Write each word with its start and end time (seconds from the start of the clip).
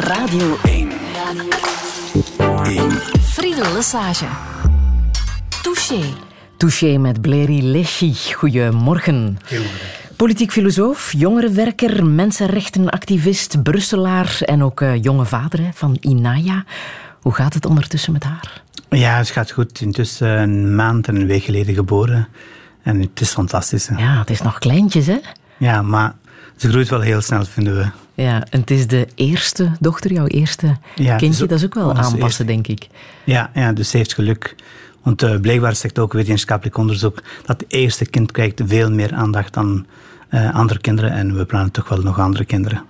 Radio 0.00 0.56
1. 0.64 0.90
1. 2.64 2.90
Friedel 3.20 3.72
Lesage. 3.72 4.26
Touché. 5.62 6.00
Touché 6.56 6.98
met 6.98 7.20
Bleri 7.20 7.62
Leschi. 7.62 8.14
Goedemorgen. 8.34 9.38
Politiek 10.16 10.52
filosoof, 10.52 11.12
jongerenwerker, 11.16 12.06
mensenrechtenactivist, 12.06 13.62
Brusselaar 13.62 14.38
en 14.40 14.62
ook 14.62 14.80
uh, 14.80 15.02
jonge 15.02 15.24
vader 15.24 15.60
hè, 15.60 15.68
van 15.74 15.96
Inaya. 16.00 16.64
Hoe 17.20 17.34
gaat 17.34 17.54
het 17.54 17.66
ondertussen 17.66 18.12
met 18.12 18.24
haar? 18.24 18.62
Ja, 18.88 19.16
het 19.16 19.30
gaat 19.30 19.50
goed. 19.50 19.80
Intussen 19.80 20.28
een 20.28 20.74
maand 20.74 21.08
en 21.08 21.16
een 21.16 21.26
week 21.26 21.42
geleden 21.42 21.74
geboren. 21.74 22.28
En 22.82 23.00
het 23.00 23.20
is 23.20 23.30
fantastisch. 23.30 23.86
Hè? 23.86 23.96
Ja, 23.96 24.18
het 24.18 24.30
is 24.30 24.42
nog 24.42 24.58
kleintjes, 24.58 25.06
hè? 25.06 25.18
Ja, 25.56 25.82
maar 25.82 26.14
ze 26.62 26.68
groeit 26.68 26.88
wel 26.88 27.00
heel 27.00 27.20
snel, 27.20 27.44
vinden 27.44 27.76
we. 27.76 27.86
Ja, 28.22 28.46
en 28.50 28.60
het 28.60 28.70
is 28.70 28.86
de 28.86 29.08
eerste 29.14 29.70
dochter, 29.80 30.12
jouw 30.12 30.26
eerste 30.26 30.76
kindje. 30.94 31.46
Dat 31.46 31.58
is 31.58 31.64
ook 31.64 31.74
wel 31.74 31.94
aanpassen, 31.94 32.46
denk 32.46 32.66
ik. 32.66 32.88
Ja, 33.24 33.50
ja, 33.54 33.72
dus 33.72 33.90
ze 33.90 33.96
heeft 33.96 34.14
geluk. 34.14 34.54
Want 35.02 35.22
uh, 35.22 35.40
blijkbaar 35.40 35.74
zegt 35.74 35.98
ook 35.98 36.12
wetenschappelijk 36.12 36.76
onderzoek 36.76 37.22
dat 37.46 37.60
het 37.60 37.72
eerste 37.72 38.06
kind 38.06 38.32
krijgt 38.32 38.62
veel 38.66 38.90
meer 38.90 39.14
aandacht 39.14 39.54
dan 39.54 39.86
uh, 40.30 40.54
andere 40.54 40.80
kinderen. 40.80 41.10
En 41.10 41.36
we 41.36 41.44
plannen 41.44 41.70
toch 41.70 41.88
wel 41.88 41.98
nog 41.98 42.18
andere 42.18 42.44
kinderen. 42.44 42.84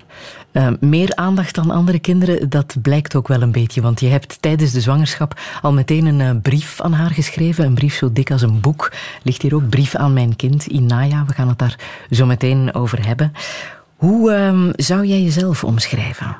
Uh, 0.52 0.68
meer 0.80 1.14
aandacht 1.14 1.54
dan 1.54 1.70
andere 1.70 1.98
kinderen, 1.98 2.50
dat 2.50 2.76
blijkt 2.82 3.14
ook 3.14 3.28
wel 3.28 3.42
een 3.42 3.52
beetje. 3.52 3.80
Want 3.80 4.00
je 4.00 4.06
hebt 4.06 4.42
tijdens 4.42 4.72
de 4.72 4.80
zwangerschap 4.80 5.40
al 5.62 5.72
meteen 5.72 6.06
een 6.06 6.20
uh, 6.20 6.42
brief 6.42 6.80
aan 6.80 6.92
haar 6.92 7.10
geschreven. 7.10 7.64
Een 7.64 7.74
brief 7.74 7.94
zo 7.94 8.12
dik 8.12 8.30
als 8.30 8.42
een 8.42 8.60
boek. 8.60 8.92
Ligt 9.22 9.42
hier 9.42 9.54
ook, 9.54 9.68
brief 9.68 9.94
aan 9.94 10.12
mijn 10.12 10.36
kind, 10.36 10.66
Inaya. 10.66 11.24
We 11.26 11.32
gaan 11.32 11.48
het 11.48 11.58
daar 11.58 11.78
zo 12.10 12.26
meteen 12.26 12.74
over 12.74 13.06
hebben. 13.06 13.32
Hoe 13.96 14.32
uh, 14.32 14.72
zou 14.76 15.06
jij 15.06 15.22
jezelf 15.22 15.64
omschrijven? 15.64 16.36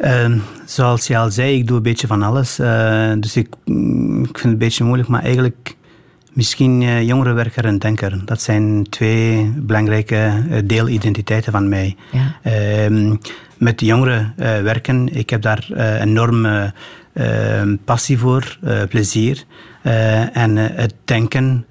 Ehm, 0.00 0.38
zoals 0.64 1.06
je 1.06 1.18
al 1.18 1.30
zei, 1.30 1.58
ik 1.58 1.66
doe 1.66 1.76
een 1.76 1.82
beetje 1.82 2.06
van 2.06 2.22
alles. 2.22 2.60
Uh, 2.60 3.12
dus 3.18 3.36
ik, 3.36 3.48
mm, 3.64 4.24
ik 4.24 4.38
vind 4.38 4.42
het 4.42 4.44
een 4.44 4.58
beetje 4.58 4.84
moeilijk, 4.84 5.08
maar 5.08 5.22
eigenlijk 5.22 5.76
misschien 6.40 6.80
uh, 6.80 7.02
jongerenwerker 7.02 7.64
en 7.64 7.78
denker. 7.78 8.24
Dat 8.24 8.42
zijn 8.42 8.86
twee 8.88 9.52
belangrijke 9.56 10.44
uh, 10.48 10.58
deelidentiteiten 10.64 11.52
van 11.52 11.68
mij. 11.68 11.96
Ja. 12.10 12.36
Ehm, 12.42 13.16
met 13.58 13.80
jongeren 13.80 14.34
werken, 14.36 15.08
ik 15.14 15.30
heb 15.30 15.42
daar 15.42 15.68
enorme 16.00 16.72
ehm, 17.12 17.76
passie 17.84 18.18
voor, 18.18 18.58
plezier. 18.88 19.44
en 20.32 20.56
het 20.56 20.94
denken 21.04 21.66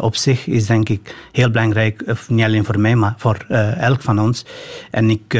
op 0.00 0.16
zich 0.16 0.46
is 0.46 0.66
denk 0.66 0.88
ik 0.88 1.14
heel 1.32 1.50
belangrijk, 1.50 2.02
of 2.06 2.28
niet 2.28 2.44
alleen 2.44 2.64
voor 2.64 2.80
mij, 2.80 2.94
maar 2.94 3.14
voor 3.16 3.44
elk 3.78 4.02
van 4.02 4.20
ons. 4.20 4.46
En 4.90 5.10
ik 5.10 5.38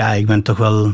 ja, 0.00 0.12
ik 0.12 0.26
ben 0.26 0.42
toch 0.42 0.58
wel 0.58 0.92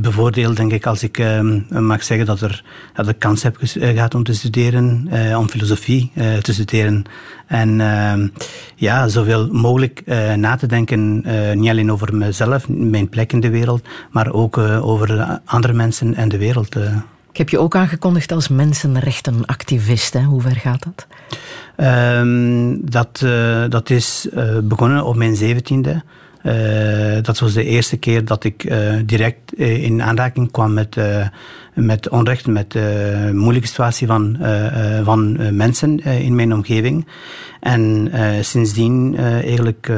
bevoordeeld, 0.00 0.56
denk 0.56 0.72
ik, 0.72 0.86
als 0.86 1.02
ik 1.02 1.18
uh, 1.18 1.40
mag 1.68 2.02
zeggen 2.02 2.26
dat, 2.26 2.40
er, 2.40 2.64
dat 2.94 3.08
ik 3.08 3.18
kans 3.18 3.42
heb 3.42 3.56
eh, 3.58 3.88
gehad 3.88 4.14
om 4.14 4.24
te 4.24 4.34
studeren, 4.34 5.08
uh, 5.12 5.38
om 5.38 5.48
filosofie 5.48 6.10
uh, 6.14 6.36
te 6.36 6.52
studeren. 6.52 7.04
En 7.46 7.80
ehm, 7.80 8.28
ja, 8.74 9.08
zoveel 9.08 9.48
mogelijk 9.52 10.02
na 10.36 10.56
te 10.56 10.66
denken, 10.66 11.24
niet 11.58 11.70
alleen 11.70 11.92
over 11.92 12.16
mezelf, 12.16 12.68
mijn 12.68 13.08
plek 13.08 13.32
in 13.32 13.40
de 13.40 13.50
wereld, 13.50 13.82
maar 14.10 14.32
ook 14.32 14.58
over 14.58 15.40
andere 15.44 15.72
mensen 15.72 16.14
en 16.14 16.28
de 16.28 16.38
wereld. 16.38 16.76
Ik 17.32 17.36
heb 17.36 17.48
je 17.48 17.58
ook 17.58 17.76
aangekondigd 17.76 18.32
als 18.32 18.48
mensenrechtenactivist. 18.48 20.12
Hè? 20.12 20.22
Hoe 20.22 20.40
ver 20.40 20.56
gaat 20.56 20.82
dat? 20.84 21.06
Ehm, 21.76 22.76
dat, 22.80 23.24
dat 23.68 23.90
is 23.90 24.28
begonnen 24.62 25.04
op 25.04 25.16
mijn 25.16 25.36
zeventiende. 25.36 26.02
Dat 27.22 27.38
was 27.38 27.52
de 27.52 27.64
eerste 27.64 27.96
keer 27.96 28.24
dat 28.24 28.44
ik 28.44 28.64
uh, 28.64 28.94
direct 29.04 29.38
uh, 29.56 29.84
in 29.84 30.02
aanraking 30.02 30.50
kwam 30.50 30.72
met, 30.72 30.96
met 31.74 32.08
onrecht, 32.08 32.46
met 32.46 32.72
de 32.72 33.30
moeilijke 33.32 33.68
situatie 33.68 34.06
van, 34.06 34.38
van 35.04 35.56
mensen 35.56 35.98
in 35.98 36.34
mijn 36.34 36.54
omgeving. 36.54 37.06
En 37.60 38.10
sindsdien 38.40 39.16
eigenlijk 39.16 39.90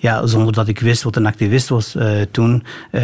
ja, 0.00 0.26
zonder 0.26 0.52
dat 0.52 0.68
ik 0.68 0.80
wist 0.80 1.02
wat 1.02 1.16
een 1.16 1.26
activist 1.26 1.68
was 1.68 1.96
uh, 1.96 2.10
toen, 2.30 2.64
uh, 2.92 3.00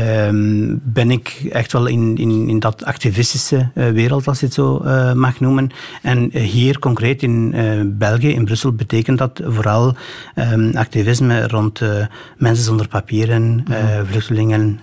ben 0.82 1.10
ik 1.10 1.46
echt 1.50 1.72
wel 1.72 1.86
in, 1.86 2.16
in, 2.16 2.48
in 2.48 2.58
dat 2.58 2.84
activistische 2.84 3.68
uh, 3.74 3.88
wereld, 3.88 4.28
als 4.28 4.40
je 4.40 4.46
het 4.46 4.54
zo 4.54 4.82
uh, 4.84 5.12
mag 5.12 5.40
noemen. 5.40 5.70
En 6.02 6.38
hier 6.38 6.78
concreet 6.78 7.22
in 7.22 7.54
België, 7.98 8.28
in 8.28 8.44
Brussel, 8.44 8.72
betekent 8.72 9.18
dat 9.18 9.40
vooral 9.44 9.94
um, 10.34 10.76
activisme 10.76 11.48
rond 11.48 11.80
mensen 12.36 12.64
zonder 12.64 12.88
papieren, 12.88 13.42
mm. 13.42 13.64
vluchtelingen 14.06 14.80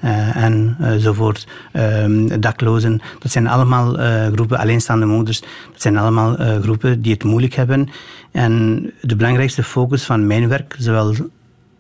enzovoort, 0.80 1.48
um, 1.74 2.42
daklozen. 2.42 3.02
Dat 3.20 3.32
zijn 3.32 3.48
allemaal 3.48 3.94
groepen, 4.34 4.58
alleenstaande 4.58 5.06
moeders, 5.06 5.40
dat 5.72 5.82
zijn 5.82 5.98
allemaal 5.98 6.36
groepen 6.62 7.02
die 7.02 7.14
het 7.14 7.24
moeilijk 7.24 7.54
hebben. 7.54 7.90
En 8.32 8.84
de 9.02 9.16
belangrijkste 9.16 9.64
focus 9.64 10.04
van 10.04 10.28
mijn 10.28 10.48
werk, 10.48 10.76
zowel 10.80 11.14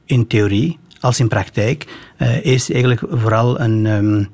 in 0.05 0.27
theorie 0.27 0.79
als 0.99 1.19
in 1.19 1.27
praktijk, 1.27 1.85
uh, 2.17 2.45
is 2.45 2.71
eigenlijk 2.71 3.01
vooral 3.09 3.59
een, 3.59 3.85
um, 3.85 4.29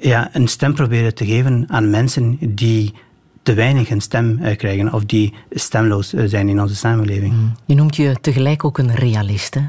ja, 0.00 0.30
een 0.32 0.48
stem 0.48 0.74
proberen 0.74 1.14
te 1.14 1.26
geven 1.26 1.64
aan 1.68 1.90
mensen 1.90 2.38
die 2.40 2.94
te 3.42 3.54
weinig 3.54 3.90
een 3.90 4.00
stem 4.00 4.38
uh, 4.42 4.56
krijgen 4.56 4.92
of 4.92 5.04
die 5.04 5.34
stemloos 5.50 6.14
uh, 6.14 6.24
zijn 6.26 6.48
in 6.48 6.60
onze 6.60 6.76
samenleving. 6.76 7.32
Mm. 7.32 7.54
Je 7.64 7.74
noemt 7.74 7.96
je 7.96 8.16
tegelijk 8.20 8.64
ook 8.64 8.78
een 8.78 8.94
realist, 8.94 9.54
hè? 9.54 9.62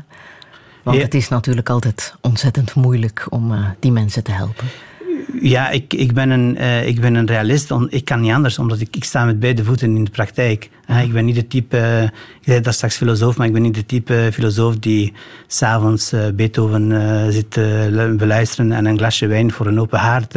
Want 0.84 0.98
ja. 0.98 1.04
het 1.04 1.14
is 1.14 1.28
natuurlijk 1.28 1.70
altijd 1.70 2.16
ontzettend 2.22 2.76
moeilijk 2.76 3.26
om 3.30 3.76
die 3.80 3.92
mensen 3.92 4.24
te 4.24 4.32
helpen. 4.32 4.68
Ja, 5.42 5.70
ik, 5.70 5.94
ik, 5.94 6.14
ben 6.14 6.30
een, 6.30 6.56
uh, 6.60 6.88
ik 6.88 7.02
ben 7.02 7.16
een 7.16 7.28
realist. 7.28 7.72
Ik 7.90 8.06
kan 8.06 8.22
niet 8.22 8.32
anders, 8.32 8.60
omdat 8.60 8.80
ik, 8.80 8.96
ik 8.96 9.04
sta 9.04 9.26
met 9.26 9.40
beide 9.40 9.64
voeten 9.64 9.96
in 9.96 10.04
de 10.04 10.12
praktijk. 10.12 10.70
Uh, 10.90 11.04
ik 11.04 11.14
ben 11.14 11.26
niet 11.26 11.36
de 11.36 11.48
type, 11.48 11.78
uh, 11.78 12.04
ik 12.04 12.12
zei 12.42 12.62
dat 12.62 12.74
straks 12.74 12.98
filosoof, 12.98 13.38
maar 13.38 13.48
ik 13.48 13.54
ben 13.54 13.62
niet 13.62 13.76
de 13.76 13.86
type 13.86 14.30
filosoof 14.34 14.78
die 14.78 15.14
s'avonds 15.48 16.14
Beethoven 16.36 16.92
zit 17.32 17.60
beluisteren 18.18 18.72
en 18.72 18.86
een 18.86 18.98
glasje 18.98 19.28
wijn 19.28 19.52
voor 19.52 19.68
een 19.68 19.80
open 19.80 20.00
haard 20.00 20.34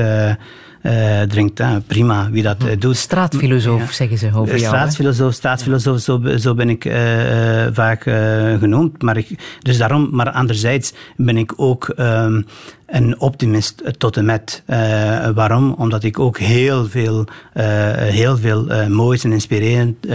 uh, 0.87 1.23
drinkt. 1.23 1.63
prima, 1.87 2.31
wie 2.31 2.43
dat 2.43 2.65
uh, 2.65 2.71
doet. 2.79 2.97
Straatfilosoof, 2.97 3.81
ja. 3.81 3.93
zeggen 3.93 4.19
ze 4.19 4.31
over 4.35 4.59
jou. 4.59 4.75
Straatfilosoof, 4.75 5.35
staatsfilosoof, 5.35 6.01
zo, 6.01 6.21
zo 6.37 6.55
ben 6.55 6.69
ik 6.71 6.85
uh, 6.85 6.95
vaak 7.73 8.03
genoemd. 8.59 9.03
Maar, 9.03 9.17
ik, 9.17 9.59
dus 9.63 9.79
daarom, 9.79 10.09
maar 10.13 10.31
anderzijds 10.31 10.93
ben 11.17 11.37
ik 11.37 11.53
ook 11.57 11.93
um, 11.97 12.47
een 12.87 13.21
optimist 13.21 13.83
tot 13.99 14.17
en 14.17 14.25
met. 14.25 14.63
waarom? 15.35 15.73
Omdat 15.73 16.03
ik 16.03 16.19
ook 16.19 16.39
heel 16.39 16.87
veel, 16.87 17.27
heel 17.97 18.37
veel 18.37 18.89
moois 18.89 19.25
en 19.25 19.33
inspirerend 19.33 20.07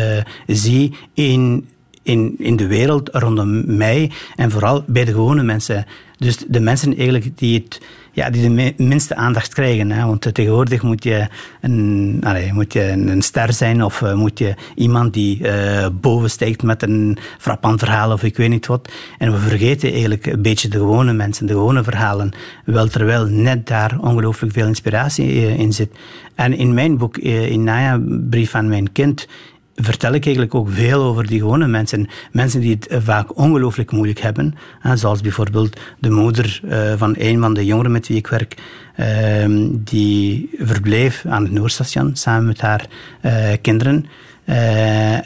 zie 0.48 0.96
in 1.14 1.66
in, 2.04 2.36
in 2.38 2.56
de 2.56 2.68
wereld 2.68 3.10
rondom 3.12 3.76
mij 3.78 4.12
en 4.36 4.52
vooral 4.52 4.84
bij 4.88 5.06
de 5.06 5.12
gewone 5.12 5.44
mensen. 5.44 5.86
Dus 6.18 6.38
de 6.48 6.60
mensen 6.60 6.98
eigenlijk 6.98 7.38
die 7.38 7.64
het 7.64 7.82
ja, 8.12 8.30
die 8.30 8.56
de 8.56 8.74
minste 8.78 9.16
aandacht 9.16 9.54
krijgen. 9.54 9.92
Hè. 9.92 10.06
Want 10.06 10.34
tegenwoordig 10.34 10.82
moet 10.82 11.04
je 11.04 11.28
een, 11.62 12.24
moet 12.54 12.74
je 12.74 12.90
een 12.90 13.22
ster 13.22 13.54
zijn 13.54 13.84
of 13.84 14.02
uh, 14.02 14.14
moet 14.14 14.40
je 14.40 14.56
iemand 14.76 15.14
die 15.14 15.40
uh, 15.40 15.88
boven 16.02 16.56
met 16.64 16.84
een 16.84 17.18
frappant 17.38 17.80
verhaal 17.80 18.12
of 18.12 18.24
ik 18.24 18.38
weet 18.38 18.50
niet 18.50 18.68
wat. 18.68 18.92
En 19.18 19.32
we 19.32 19.38
vergeten 19.38 19.92
eigenlijk 19.92 20.26
een 20.26 20.42
beetje 20.42 20.68
de 20.68 20.78
gewone 20.78 21.14
mensen, 21.14 21.46
de 21.46 21.54
gewone 21.54 21.84
verhalen. 21.84 22.32
Wel 22.66 22.88
terwijl 22.88 23.26
net 23.26 23.68
daar 23.68 23.98
ongelooflijk 24.00 24.54
veel 24.54 24.68
inspiratie 24.68 25.58
in 25.58 25.74
zit. 25.74 25.92
En 26.36 26.54
in 26.54 26.74
mijn 26.74 26.98
boek, 26.98 27.18
in 27.18 27.64
Naya, 27.64 28.02
Brief 28.30 28.56
aan 28.56 28.68
mijn 28.68 28.92
kind, 28.92 29.28
vertel 29.76 30.14
ik 30.14 30.26
eigenlijk 30.26 30.56
ook 30.56 30.70
veel 30.72 31.04
over 31.04 31.28
die 31.28 31.40
gewone 31.40 31.68
mensen. 31.68 32.08
Mensen 32.32 32.60
die 32.60 32.78
het 32.80 33.04
vaak 33.04 33.38
ongelooflijk 33.38 33.92
moeilijk 33.92 34.20
hebben. 34.20 34.56
Zoals 34.94 35.22
bijvoorbeeld 35.22 35.80
de 36.00 36.10
moeder 36.10 36.60
eh, 36.70 36.94
van 36.98 37.16
een 37.18 37.40
van 37.40 37.54
de 37.54 37.66
jongeren 37.66 37.92
met 37.92 38.08
wie 38.08 38.18
ik 38.18 38.28
werk. 38.28 38.56
Ehm, 38.96 39.68
die 39.72 40.50
verbleef 40.58 41.26
aan 41.26 41.44
het 41.44 41.52
Noordstation 41.52 42.16
samen 42.16 42.46
met 42.46 42.62
haar 42.62 42.86
eh, 43.22 43.34
kinderen. 43.62 44.06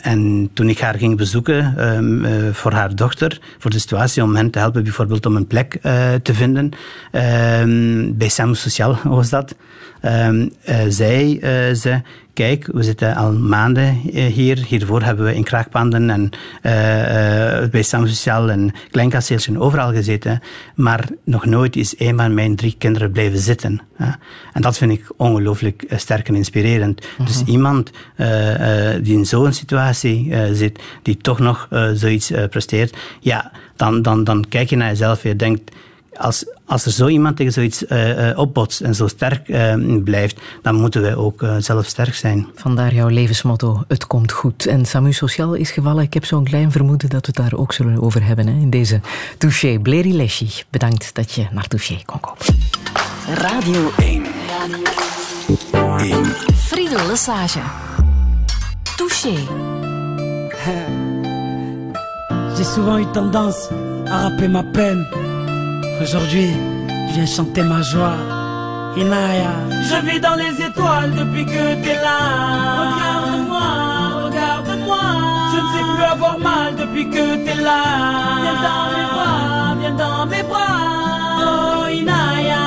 En 0.02 0.50
toen 0.54 0.70
ik 0.70 0.80
haar 0.80 0.96
ging 0.96 1.18
bezoeken 1.18 1.76
uh, 1.78 2.54
voor 2.54 2.72
haar 2.72 2.96
dochter, 2.96 3.40
voor 3.58 3.72
de 3.72 3.80
situatie 3.80 4.24
om 4.24 4.36
hen 4.36 4.50
te 4.50 4.60
helpen, 4.60 4.84
bijvoorbeeld 4.84 5.26
om 5.26 5.36
een 5.36 5.48
plek 5.48 5.80
te 6.22 6.34
vinden, 6.34 6.70
bij 8.18 8.28
Samu 8.28 8.56
Sociaal 8.56 8.98
was 9.04 9.30
dat, 9.30 9.56
zei 10.88 11.40
ze, 11.76 12.02
kijk, 12.36 12.68
we 12.72 12.84
zitten 12.84 13.16
al 13.16 13.32
maanden 13.32 13.94
hier. 14.12 14.58
Hiervoor 14.58 15.02
hebben 15.02 15.26
we 15.26 15.36
in 15.36 15.44
kraakpanden 15.44 16.10
en 16.10 16.30
uh, 16.62 17.62
uh, 17.62 17.70
bij 17.70 17.82
Sociaal 17.82 18.50
en 18.50 18.74
Kleinkasseeltje 18.92 19.60
overal 19.60 19.92
gezeten. 19.92 20.42
Maar 20.76 21.10
nog 21.24 21.46
nooit 21.46 21.76
is 21.76 21.94
een 21.98 22.18
van 22.18 22.34
mijn 22.34 22.56
drie 22.56 22.76
kinderen 22.78 23.12
blijven 23.12 23.40
zitten. 23.40 23.82
En 24.54 24.62
dat 24.62 24.78
vind 24.78 24.92
ik 24.92 25.12
ongelooflijk 25.18 25.84
sterk 25.90 26.28
en 26.28 26.36
inspirerend. 26.36 27.08
Dus 27.26 27.42
mhm. 27.42 27.52
iemand 27.52 27.92
uh, 28.18 28.28
die 29.02 29.18
in 29.18 29.26
zo'n 29.26 29.54
situatie 29.54 30.34
zit, 30.54 30.80
die 31.02 31.18
toch 31.18 31.40
nog 31.40 31.68
zoiets 31.94 32.32
presteert, 32.50 32.98
ja, 33.20 33.52
dan, 33.76 34.02
dan, 34.02 34.24
dan 34.24 34.46
kijk 34.50 34.70
je 34.70 34.76
naar 34.76 34.90
jezelf 34.90 35.24
en 35.24 35.30
je 35.30 35.36
denkt 35.36 35.72
als, 36.14 36.46
als 36.66 36.86
er 36.86 36.92
zo 36.92 37.08
iemand 37.08 37.38
tegen 37.38 37.54
zoiets 37.54 37.84
uh, 37.84 38.30
opbotst 38.36 38.82
en 38.82 38.96
zo 38.96 39.08
sterk 39.08 39.44
blijft, 40.04 40.40
dan 40.62 40.76
moeten 40.76 41.02
wij 41.02 41.16
ook 41.16 41.46
zelf 41.60 41.86
sterk 41.86 42.16
zijn. 42.16 42.48
Vandaar 42.56 42.94
jouw 42.94 43.08
levensmotto, 43.08 43.84
het 43.88 44.08
komt 44.08 44.32
goed. 44.32 44.66
En 44.66 44.86
Samu 44.86 45.14
Sociaal 45.14 45.54
is 45.54 45.72
gevallen. 45.72 46.04
Ik 46.04 46.14
heb 46.14 46.26
zo'n 46.26 46.44
klein 46.44 46.72
vermoeden 46.72 47.10
dat 47.10 47.26
we 47.26 47.34
het 47.36 47.52
daar 47.52 47.60
ook 47.60 47.74
zullen 47.74 48.02
over 48.02 48.26
hebben 48.26 48.48
hè, 48.48 48.54
in 48.54 48.70
deze 48.70 49.02
Touché. 49.38 49.80
Bleri 49.80 50.16
Leschi, 50.16 50.50
bedankt 50.70 51.16
dat 51.16 51.32
je 51.32 51.46
naar 51.52 51.68
Touché 51.68 51.98
kon 52.06 52.20
komen. 52.20 52.38
Radio 53.28 53.92
1. 53.98 54.24
Radio 55.72 55.98
1. 55.98 56.26
Friedel 56.56 57.08
Lesage. 57.08 57.60
Touché. 58.96 59.34
J'ai 62.56 62.64
souvent 62.64 62.98
eu 62.98 63.06
tendance 63.12 63.70
à 64.08 64.30
rapper 64.30 64.48
ma 64.48 64.64
peine. 64.64 65.25
Aujourd'hui, 66.02 66.50
je 67.10 67.14
viens 67.14 67.26
chanter 67.26 67.64
ma 67.64 67.82
joie. 67.82 68.18
Inaya. 68.98 69.52
Je 69.90 69.98
vis 70.06 70.20
dans 70.20 70.36
les 70.36 70.62
étoiles 70.62 71.12
depuis 71.12 71.46
que 71.46 71.84
t'es 71.84 71.96
là. 71.96 72.20
Regarde-moi, 72.82 73.70
regarde-moi. 74.26 75.04
Je 75.52 75.58
ne 75.62 75.68
sais 75.74 75.86
plus 75.94 76.04
avoir 76.04 76.38
mal 76.40 76.76
depuis 76.76 77.10
que 77.10 77.26
t'es 77.46 77.62
là. 77.62 77.82
Viens 78.44 78.62
dans 78.68 78.86
mes 78.96 79.08
bras, 79.16 79.76
viens 79.80 79.96
dans 80.04 80.26
mes 80.26 80.44
bras. 80.44 80.76
Oh 81.40 81.88
Inaya. 81.90 82.66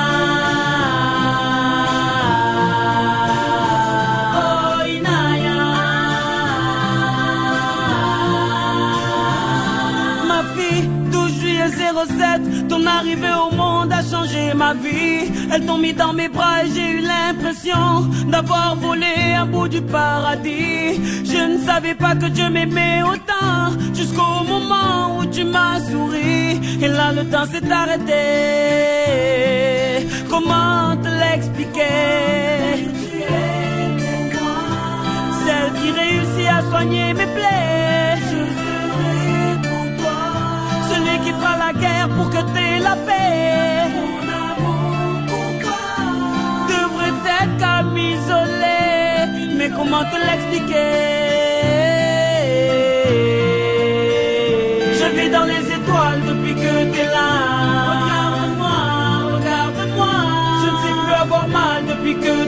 Ton 12.67 12.67
arrivée 12.98 13.36
au 13.46 13.54
monde 13.54 13.92
a 13.92 14.02
changé 14.02 14.52
ma 14.54 14.74
vie. 14.74 15.30
Elles 15.52 15.64
t'ont 15.66 15.78
mis 15.78 15.94
dans 15.94 16.12
mes 16.12 16.28
bras 16.28 16.64
et 16.64 16.70
j'ai 16.74 16.90
eu 16.98 17.00
l'impression 17.12 17.84
d'avoir 18.32 18.76
volé 18.76 19.14
un 19.42 19.46
bout 19.46 19.68
du 19.68 19.80
paradis. 19.80 21.00
Je 21.32 21.40
ne 21.52 21.58
savais 21.68 21.94
pas 21.94 22.14
que 22.20 22.26
Dieu 22.26 22.48
m'aimait 22.50 23.02
autant 23.02 23.60
jusqu'au 23.94 24.34
moment 24.52 25.18
où 25.18 25.26
tu 25.26 25.44
m'as 25.44 25.80
souri. 25.88 26.60
Et 26.84 26.88
là 26.88 27.12
le 27.12 27.24
temps 27.32 27.46
s'est 27.52 27.70
arrêté. 27.80 28.22
Comment 30.30 30.96
te 31.04 31.10
l'expliquer? 31.22 31.98
Celle 35.44 35.70
qui 35.78 35.88
réussit 36.00 36.48
à 36.58 36.60
soigner 36.70 37.14
mes 37.14 37.30
plaies 37.36 38.27
la 41.42 41.72
guerre 41.72 42.08
pour 42.16 42.28
que 42.30 42.40
t'aies 42.52 42.80
la 42.80 42.96
paix. 43.06 43.90
Mon 43.94 44.22
amour 44.44 45.20
pour 45.26 45.50
toi 45.62 45.84
devrait 46.72 47.18
être 47.40 47.56
comme 47.62 47.96
isolé, 47.96 49.56
mais 49.56 49.70
comment 49.70 50.04
te 50.10 50.16
l'expliquer? 50.26 50.94
Je 54.98 55.06
vis 55.16 55.30
dans 55.30 55.44
les 55.44 55.64
étoiles 55.78 56.22
depuis 56.26 56.54
que 56.54 56.72
t'es 56.92 57.06
là. 57.16 57.30
Regarde-moi, 58.02 58.78
regarde-moi. 59.36 60.14
Je 60.62 60.68
ne 60.70 60.76
sais 60.82 60.94
plus 61.04 61.14
avoir 61.14 61.46
mal 61.48 61.78
depuis 61.86 62.16
que 62.16 62.47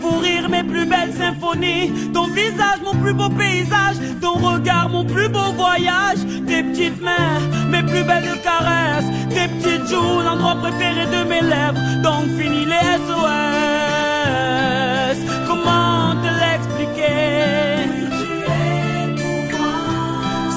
fous 0.00 0.18
rires 0.18 0.48
mes 0.48 0.62
plus 0.62 0.86
belles 0.86 1.12
symphonies, 1.14 1.92
ton 2.12 2.28
visage 2.28 2.80
mon 2.84 2.94
plus 3.02 3.12
beau 3.12 3.28
paysage, 3.28 3.96
ton 4.20 4.34
regard 4.34 4.88
mon 4.88 5.04
plus 5.04 5.28
beau 5.28 5.50
voyage, 5.56 6.20
tes 6.46 6.62
petites 6.62 7.02
mains 7.02 7.40
mes 7.70 7.82
plus 7.82 8.04
belles 8.04 8.38
caresses, 8.42 9.10
tes 9.34 9.48
petites 9.48 9.88
joues 9.88 10.20
l'endroit 10.24 10.54
préféré 10.56 11.06
de 11.06 11.24
mes 11.28 11.42
lèvres, 11.42 11.80
donc 12.02 12.24
fini 12.38 12.64
les 12.64 12.96
SOS. 13.06 15.18
Comment 15.46 16.14
te 16.22 16.30
l'expliquer? 16.42 17.88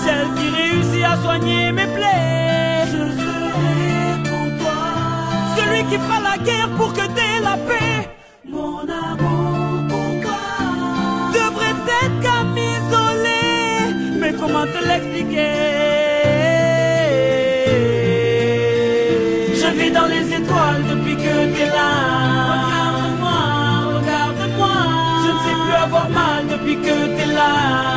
Celle 0.04 0.28
qui 0.38 0.48
réussit 0.60 1.04
à 1.04 1.06
soigner 1.22 1.64
mes 1.72 1.88
plaies. 1.88 2.86
Je 2.92 3.02
serai 3.20 3.52
celui 5.58 5.82
qui 5.90 5.98
fera 5.98 6.20
la 6.30 6.38
guerre 6.44 6.70
pour 6.78 6.90
que 6.94 7.06
t'aies 7.16 7.40
la 7.42 7.56
paix. 7.68 7.83
L'expliquer 14.90 15.54
Je 19.62 19.68
vis 19.78 19.92
dans 19.92 20.08
les 20.08 20.26
étoiles 20.40 20.84
depuis 20.92 21.16
que 21.16 21.36
t'es 21.56 21.70
là. 21.78 21.92
Regarde-moi, 22.54 23.40
regarde-moi. 23.98 24.76
Je 25.24 25.30
ne 25.36 25.40
sais 25.46 25.56
plus 25.64 25.76
avoir 25.88 26.10
mal 26.10 26.48
depuis 26.54 26.76
que 26.76 26.96
t'es 27.16 27.34
là. 27.34 27.93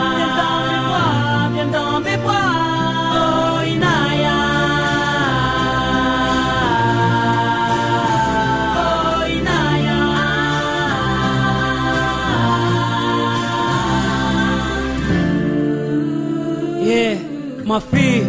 Ma 17.77 17.83
fille, 17.83 18.25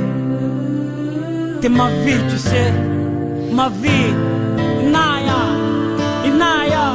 t'es 1.62 1.70
ma 1.70 1.88
vie, 2.04 2.20
tu 2.30 2.38
sais. 2.38 2.74
Ma 3.54 3.70
vie, 3.70 4.12
Naya, 4.92 5.42
Inaya. 6.26 6.88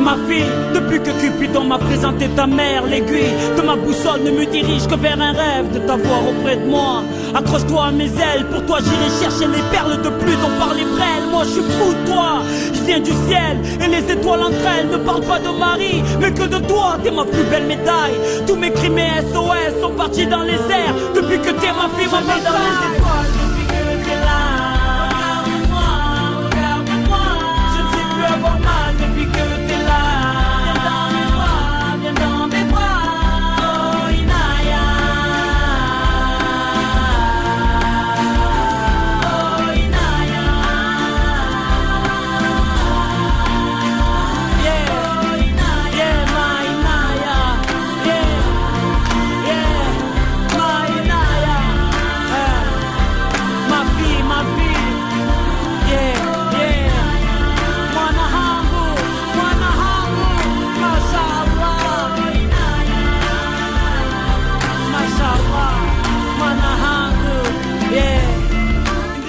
Ma 0.00 0.16
fille, 0.26 0.50
depuis 0.72 1.00
que 1.00 1.10
Cupidon 1.20 1.64
m'a 1.64 1.76
présenté 1.76 2.28
ta 2.28 2.46
mère, 2.46 2.86
l'aiguille 2.86 3.34
de 3.58 3.60
ma 3.60 3.76
boussole 3.76 4.22
ne 4.24 4.30
me 4.30 4.46
dirige 4.46 4.86
que 4.86 4.94
vers 4.94 5.20
un 5.20 5.32
rêve 5.32 5.70
de 5.74 5.80
t'avoir 5.80 6.26
auprès 6.26 6.56
de 6.56 6.64
moi. 6.64 7.02
Accroche-toi 7.36 7.84
à 7.84 7.90
mes 7.90 8.06
ailes, 8.06 8.46
pour 8.50 8.64
toi 8.64 8.78
j'irai 8.80 9.10
chercher 9.20 9.46
les 9.46 9.62
perles 9.70 10.00
de 10.00 10.08
pluie 10.08 10.36
dont 10.36 10.58
par 10.58 10.72
les 10.72 10.84
brêles. 10.84 11.28
Moi 11.30 11.44
je 11.44 11.50
suis 11.50 11.60
fou 11.60 11.92
de 11.92 12.10
toi, 12.10 12.40
je 12.72 12.80
viens 12.80 12.98
du 12.98 13.12
ciel 13.28 13.60
et 13.78 13.88
les 13.88 14.10
étoiles 14.10 14.40
entre 14.40 14.66
elles 14.78 14.88
ne 14.88 14.96
parlent 14.96 15.20
pas 15.20 15.38
de 15.38 15.50
Marie, 15.50 16.02
mais 16.18 16.32
que 16.32 16.44
de 16.44 16.56
toi, 16.66 16.96
t'es 17.04 17.10
ma 17.10 17.26
plus 17.26 17.44
belle 17.50 17.66
médaille. 17.66 18.16
Tous 18.46 18.56
mes 18.56 18.72
crimes 18.72 18.96
et 18.96 19.20
SOS 19.34 19.82
sont 19.82 19.90
partis 19.90 20.26
dans 20.26 20.44
les 20.44 20.54
airs. 20.54 20.94
Depuis 21.14 21.38
que 21.38 21.50
t'es 21.50 21.72
ma 21.72 21.90
fille, 21.98 22.08
ma 22.10 22.22
dans 22.22 23.05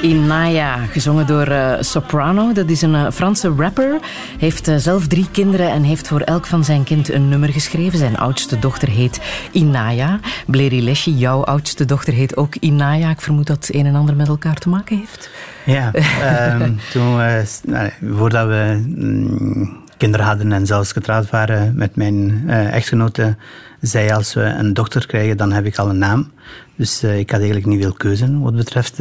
Inaya, 0.08 0.87
gezongen 0.98 1.28
door 1.28 1.48
eh, 1.48 1.74
Soprano. 1.80 2.54
Dat 2.54 2.70
is 2.70 2.82
een 2.82 2.96
eh, 2.96 3.12
Franse 3.12 3.54
rapper. 3.58 4.00
Heeft 4.40 4.68
eh, 4.68 4.76
zelf 4.78 5.08
drie 5.08 5.28
kinderen 5.32 5.72
en 5.72 5.84
heeft 5.84 6.08
voor 6.08 6.22
elk 6.22 6.46
van 6.46 6.64
zijn 6.64 6.84
kind 6.84 7.10
een 7.10 7.30
nummer 7.30 7.50
geschreven. 7.50 8.00
Zijn 8.00 8.18
oudste 8.18 8.60
dochter 8.60 8.88
heet 8.90 9.22
Inaya. 9.52 10.20
Bleri 10.48 10.84
Leschi, 10.84 11.12
jouw 11.18 11.44
oudste 11.44 11.86
dochter 11.86 12.14
heet 12.14 12.38
ook 12.38 12.56
Inaya. 12.56 13.10
Ik 13.10 13.22
vermoed 13.22 13.48
dat 13.48 13.66
het 13.68 13.76
een 13.76 13.86
en 13.86 13.96
ander 13.96 14.16
met 14.16 14.28
elkaar 14.28 14.56
te 14.56 14.70
maken 14.70 14.98
heeft. 14.98 15.30
Ja, 15.66 15.94
ehm, 15.94 16.72
toen, 16.94 17.18
we- 17.18 17.46
nou, 17.64 17.90
voordat 18.14 18.48
we 18.48 18.84
mm, 18.98 19.78
kinderen 19.98 20.26
hadden 20.26 20.52
en 20.52 20.66
zelfs 20.66 20.92
getrouwd 20.92 21.30
waren 21.30 21.76
met 21.76 21.96
mijn 21.96 22.44
eh, 22.48 22.74
echtgenote, 22.74 23.36
zei 23.82 24.12
als 24.12 24.34
we 24.34 24.42
een 24.42 24.74
dochter 24.74 25.08
krijgen, 25.08 25.38
dan 25.38 25.52
heb 25.52 25.66
ik 25.66 25.78
al 25.78 25.90
een 25.90 25.98
naam. 25.98 26.32
Dus 26.76 27.04
ik 27.04 27.30
had 27.30 27.40
eigenlijk 27.40 27.66
niet 27.66 27.82
veel 27.82 27.94
keuze 27.94 28.40
wat 28.40 28.56
betreft 28.56 28.98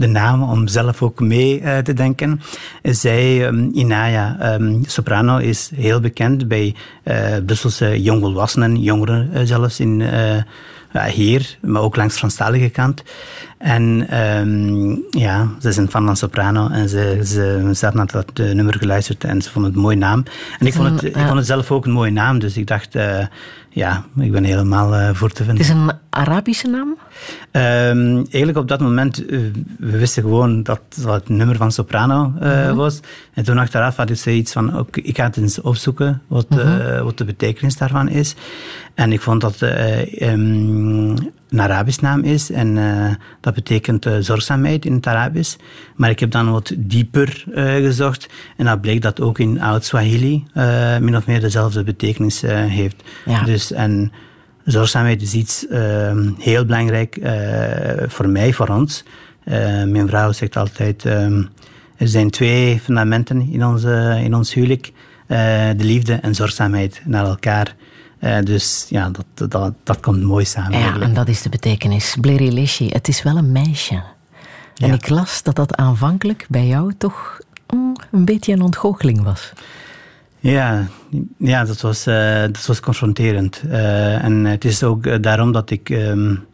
de 0.00 0.06
naam, 0.06 0.42
om 0.42 0.68
zelf 0.68 1.02
ook 1.02 1.09
mee 1.18 1.62
te 1.82 1.92
denken. 1.92 2.40
Zij, 2.82 3.46
um, 3.46 3.70
Inaya 3.72 4.54
um, 4.54 4.84
Soprano, 4.86 5.36
is 5.36 5.70
heel 5.74 6.00
bekend 6.00 6.48
bij 6.48 6.74
Brusselse 7.46 8.02
jongvolwassenen, 8.02 8.76
jongeren 8.76 9.46
zelfs 9.46 9.80
in 9.80 10.02
hier, 11.12 11.58
maar 11.60 11.82
ook 11.82 11.96
langs 11.96 12.12
de 12.12 12.18
Franstalige 12.18 12.68
kant. 12.68 13.02
En 13.58 14.18
um, 14.38 15.02
ja, 15.10 15.48
ze 15.60 15.68
is 15.68 15.76
een 15.76 15.90
fan 15.90 16.04
van 16.06 16.16
Soprano 16.16 16.68
en 16.68 16.88
ze, 16.88 17.20
ze, 17.24 17.70
ze 17.74 17.84
had 17.84 17.94
naar 17.94 18.06
dat 18.06 18.32
nummer 18.34 18.74
geluisterd 18.78 19.24
en 19.24 19.42
ze 19.42 19.50
vond 19.50 19.66
het 19.66 19.74
een 19.74 19.80
mooie 19.80 19.96
naam. 19.96 20.22
En 20.58 20.66
ik 20.66 20.74
vond 20.74 21.00
het, 21.00 21.02
ik 21.02 21.26
vond 21.26 21.36
het 21.36 21.46
zelf 21.46 21.70
ook 21.70 21.84
een 21.84 21.92
mooie 21.92 22.10
naam, 22.10 22.38
dus 22.38 22.56
ik 22.56 22.66
dacht, 22.66 22.94
uh, 22.94 23.26
ja, 23.72 24.04
ik 24.18 24.32
ben 24.32 24.44
helemaal 24.44 24.94
uh, 24.94 25.10
voor 25.12 25.30
te 25.30 25.44
vinden. 25.44 25.56
Het 25.56 25.64
is 25.64 25.80
een 25.80 25.92
Arabische 26.10 26.68
naam? 26.68 26.88
Um, 27.52 28.16
eigenlijk 28.16 28.58
op 28.58 28.68
dat 28.68 28.80
moment, 28.80 29.30
uh, 29.30 29.40
we 29.78 29.98
wisten 29.98 30.22
gewoon 30.22 30.62
dat 30.62 30.80
dat 30.96 31.14
het 31.14 31.28
nummer 31.28 31.56
van 31.56 31.72
Soprano 31.72 32.32
uh, 32.42 32.48
uh 32.48 32.64
-huh. 32.64 32.76
was. 32.76 33.00
En 33.34 33.44
toen 33.44 33.58
achteraf 33.58 33.96
had 33.96 34.10
ik 34.10 34.16
zoiets 34.16 34.52
van, 34.52 34.86
ik 34.92 35.16
ga 35.16 35.24
het 35.24 35.36
eens 35.36 35.60
opzoeken 35.60 36.22
wat, 36.26 36.46
-huh. 36.48 36.96
uh, 36.96 37.02
wat 37.02 37.18
de 37.18 37.24
betekenis 37.24 37.76
daarvan 37.76 38.08
is. 38.08 38.34
En 38.94 39.12
ik 39.12 39.20
vond 39.20 39.40
dat 39.40 39.60
um, 39.60 41.16
een 41.50 41.60
Arabisch 41.60 41.98
naam 41.98 42.22
is 42.22 42.50
en 42.50 42.76
uh, 42.76 43.10
dat 43.40 43.54
betekent 43.54 44.06
uh, 44.06 44.16
zorgzaamheid 44.20 44.84
in 44.84 44.92
het 44.92 45.06
Arabisch. 45.06 45.56
Maar 45.96 46.10
ik 46.10 46.20
heb 46.20 46.30
dan 46.30 46.50
wat 46.50 46.72
dieper 46.76 47.44
uh, 47.48 47.74
gezocht 47.74 48.28
en 48.56 48.64
dat 48.64 48.80
bleek 48.80 49.02
dat 49.02 49.20
ook 49.20 49.38
in 49.38 49.60
Oud-Swahili 49.60 50.44
min 51.00 51.16
of 51.16 51.26
meer 51.26 51.40
dezelfde 51.40 51.84
betekenis 51.84 52.40
heeft. 52.46 53.02
Ja. 53.24 53.42
Dus, 53.42 53.59
en 53.70 54.12
zorgzaamheid 54.64 55.22
is 55.22 55.34
iets 55.34 55.66
heel 56.38 56.64
belangrijk 56.64 57.18
voor 58.08 58.28
mij, 58.28 58.52
voor 58.52 58.68
ons. 58.68 59.04
mijn 59.86 60.08
vrouw 60.08 60.32
zegt 60.32 60.56
altijd, 60.56 61.04
er 61.04 62.08
zijn 62.08 62.30
twee 62.30 62.80
fundamenten 62.80 63.52
in, 63.52 63.64
onze, 63.64 64.20
in 64.22 64.34
ons 64.34 64.54
huwelijk. 64.54 64.92
de 65.26 65.74
liefde 65.76 66.14
en 66.14 66.34
zorgzaamheid 66.34 67.02
naar 67.04 67.24
elkaar. 67.24 67.74
Dus 68.44 68.86
ja, 68.88 69.10
dat, 69.10 69.50
dat, 69.50 69.74
dat 69.84 70.00
komt 70.00 70.22
mooi 70.22 70.44
samen. 70.44 70.78
Ja, 70.78 71.00
en 71.00 71.14
dat 71.14 71.28
is 71.28 71.42
de 71.42 71.48
betekenis. 71.48 72.16
Blerileshi, 72.20 72.88
het 72.88 73.08
is 73.08 73.22
wel 73.22 73.36
een 73.36 73.52
meisje. 73.52 74.02
En 74.80 74.88
ja. 74.88 74.94
ik 74.94 75.08
las 75.08 75.42
dat 75.42 75.56
dat 75.56 75.76
aanvankelijk 75.76 76.46
bij 76.48 76.66
jou 76.66 76.92
toch 76.98 77.40
mm, 77.74 77.96
een 78.10 78.24
beetje 78.24 78.52
een 78.52 78.62
ontgoocheling 78.62 79.22
was. 79.22 79.52
Ja, 80.40 80.86
ja 81.38 81.64
dat, 81.64 81.80
was, 81.80 82.06
uh, 82.06 82.40
dat 82.40 82.66
was 82.66 82.80
confronterend. 82.80 83.62
Uh, 83.66 84.24
en 84.24 84.44
het 84.44 84.64
is 84.64 84.82
ook 84.82 85.22
daarom 85.22 85.52
dat 85.52 85.70
ik 85.70 85.88
um, 85.88 86.44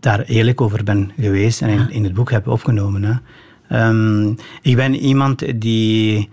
daar 0.00 0.20
eerlijk 0.20 0.60
over 0.60 0.84
ben 0.84 1.12
geweest 1.18 1.62
en 1.62 1.68
in, 1.68 1.90
in 1.90 2.04
het 2.04 2.14
boek 2.14 2.30
heb 2.30 2.48
opgenomen. 2.48 3.02
Hè. 3.02 3.88
Um, 3.88 4.36
ik 4.62 4.76
ben 4.76 4.94
iemand 4.94 5.60
die 5.60 6.28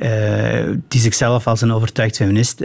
uh, 0.00 0.70
die 0.88 1.00
zichzelf 1.00 1.46
als 1.46 1.60
een 1.60 1.72
overtuigd 1.72 2.16
feminist 2.16 2.62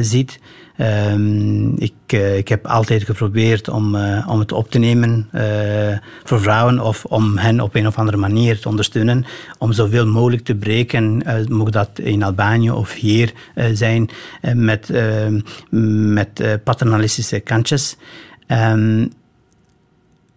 ziet. 0.00 0.40
Um, 0.80 1.78
ik, 1.78 2.12
ik 2.36 2.48
heb 2.48 2.66
altijd 2.66 3.04
geprobeerd 3.04 3.68
om, 3.68 3.96
om 4.26 4.38
het 4.38 4.52
op 4.52 4.70
te 4.70 4.78
nemen 4.78 5.28
voor 6.24 6.40
vrouwen 6.40 6.80
of 6.80 7.04
om 7.04 7.36
hen 7.36 7.60
op 7.60 7.74
een 7.74 7.86
of 7.86 7.98
andere 7.98 8.16
manier 8.16 8.60
te 8.60 8.68
ondersteunen. 8.68 9.24
Om 9.58 9.72
zoveel 9.72 10.06
mogelijk 10.06 10.44
te 10.44 10.54
breken, 10.54 11.22
mocht 11.48 11.72
dat 11.72 11.90
in 11.94 12.22
Albanië 12.22 12.70
of 12.70 12.94
hier 12.94 13.32
zijn, 13.72 14.10
met, 14.54 14.92
met 15.70 16.62
paternalistische 16.64 17.40
kantjes. 17.40 17.96
Um, 18.48 19.12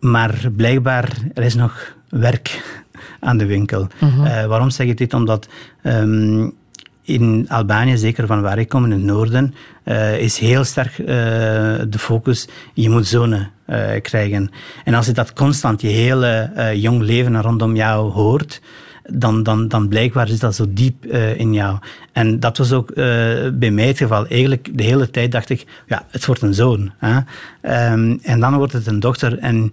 maar 0.04 0.52
blijkbaar 0.56 1.10
er 1.34 1.44
is 1.44 1.56
nog 1.56 1.96
werk 2.10 2.62
aan 3.20 3.38
de 3.38 3.46
winkel. 3.46 3.88
Uh, 4.02 4.46
waarom 4.46 4.70
zeg 4.70 4.88
ik 4.88 4.98
dit? 4.98 5.14
Omdat 5.14 5.48
um, 5.84 6.54
in 7.02 7.46
Albanië, 7.50 7.98
zeker 7.98 8.28
van 8.28 8.42
waar 8.42 8.58
ik 8.58 8.70
kom, 8.70 8.84
in 8.84 8.92
het 8.92 9.02
noorden, 9.02 9.54
uh, 9.86 10.20
is 10.20 10.38
heel 10.38 10.64
sterk 10.64 10.98
uh, 10.98 11.06
de 11.88 11.98
focus, 11.98 12.48
je 12.74 12.90
moet 12.90 13.08
zonen 13.08 13.52
krijgen. 14.02 14.52
En 14.84 14.94
als 14.94 15.06
je 15.06 15.12
dat 15.12 15.34
constant, 15.34 15.82
je 15.82 15.88
hele 15.88 16.52
jong 16.76 17.02
leven 17.02 17.42
rondom 17.42 17.76
jou 17.76 18.12
hoort, 18.12 18.62
dan, 19.04 19.44
dan, 19.44 19.68
dan 19.68 19.88
blijkbaar 19.88 20.30
is 20.30 20.40
dat 20.40 20.56
zo 20.56 20.66
diep 20.70 21.06
in 21.38 21.54
jou. 21.54 21.78
En 22.12 22.40
dat 22.40 22.58
was 22.58 22.72
ook 22.72 22.94
bij 23.54 23.72
mij 23.72 23.88
het 23.88 23.98
geval. 23.98 24.28
Eigenlijk 24.28 24.70
de 24.78 24.84
hele 24.84 25.10
tijd 25.10 25.32
dacht 25.32 25.50
ik, 25.50 25.66
ja, 25.88 26.06
het 26.10 26.26
wordt 26.26 26.42
een 26.42 26.54
zoon. 26.54 26.92
Hè? 26.98 27.16
Um, 27.92 28.20
en 28.24 28.40
dan 28.40 28.58
wordt 28.58 28.74
het 28.74 28.88
een 28.88 29.00
dochter. 29.00 29.38
En 29.38 29.72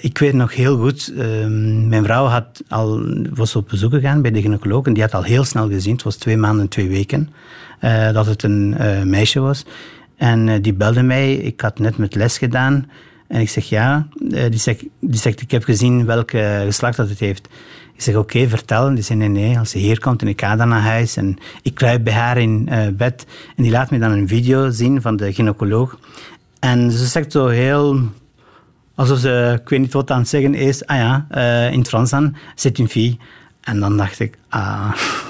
ik 0.00 0.18
weet 0.18 0.32
nog 0.32 0.54
heel 0.54 0.78
goed, 0.78 1.12
uh, 1.14 1.46
mijn 1.88 2.04
vrouw 2.04 2.24
had 2.26 2.62
al, 2.68 3.00
was 3.34 3.56
op 3.56 3.68
bezoek 3.68 3.92
gegaan 3.92 4.22
bij 4.22 4.30
de 4.30 4.40
gynaecoloog 4.40 4.86
en 4.86 4.92
die 4.92 5.02
had 5.02 5.14
al 5.14 5.22
heel 5.22 5.44
snel 5.44 5.68
gezien, 5.68 5.92
het 5.92 6.02
was 6.02 6.16
twee 6.16 6.36
maanden, 6.36 6.68
twee 6.68 6.88
weken, 6.88 7.30
uh, 7.80 8.12
dat 8.12 8.26
het 8.26 8.42
een 8.42 8.76
meisje 9.04 9.40
was. 9.40 9.64
En 10.16 10.62
die 10.62 10.74
belde 10.74 11.02
mij, 11.02 11.34
ik 11.34 11.60
had 11.60 11.78
net 11.78 11.96
met 11.96 12.14
les 12.14 12.38
gedaan 12.38 12.90
en 13.28 13.40
ik 13.40 13.48
zeg 13.48 13.68
ja. 13.68 14.08
die, 14.20 14.56
zegt, 14.56 14.84
die 15.00 15.20
zegt, 15.20 15.40
ik 15.40 15.50
heb 15.50 15.64
gezien 15.64 16.06
welke 16.06 16.62
geslacht 16.64 16.96
dat 16.96 17.08
het 17.08 17.18
heeft. 17.18 17.48
Ik 17.94 18.02
zeg 18.02 18.14
oké, 18.14 18.48
vertel. 18.48 18.94
Die 18.94 19.02
zei 19.02 19.18
nee, 19.18 19.28
nee, 19.28 19.58
als 19.58 19.70
ze 19.70 19.78
hier 19.78 20.00
komt 20.00 20.22
en 20.22 20.28
ik 20.28 20.40
ga 20.40 20.56
dan 20.56 20.68
naar 20.68 20.80
huis 20.80 21.16
en 21.16 21.36
ik 21.62 21.74
kruip 21.74 22.04
bij 22.04 22.12
haar 22.12 22.38
in 22.38 22.68
bed 22.96 23.26
en 23.56 23.62
die 23.62 23.72
laat 23.72 23.90
me 23.90 23.98
dan 23.98 24.10
een 24.10 24.28
video 24.28 24.70
zien 24.70 25.02
van 25.02 25.16
de 25.16 25.32
gynaecoloog. 25.32 25.98
En 26.60 26.90
ze 26.90 27.06
zegt 27.06 27.32
zo 27.32 27.46
heel 27.46 28.00
alsof 29.00 29.18
ze, 29.18 29.58
ik 29.62 29.68
weet 29.68 29.80
niet 29.80 29.92
wat 29.92 30.10
aan 30.10 30.18
het 30.18 30.28
zeggen 30.28 30.54
is, 30.54 30.86
ah 30.86 30.96
ja, 30.96 31.26
in 31.70 31.86
Frans 31.86 32.10
dan, 32.10 32.36
c'est 32.54 32.78
une 32.78 32.88
fille. 32.88 33.16
En 33.60 33.80
dan 33.80 33.96
dacht 33.96 34.20
ik, 34.20 34.38
ah... 34.48 34.92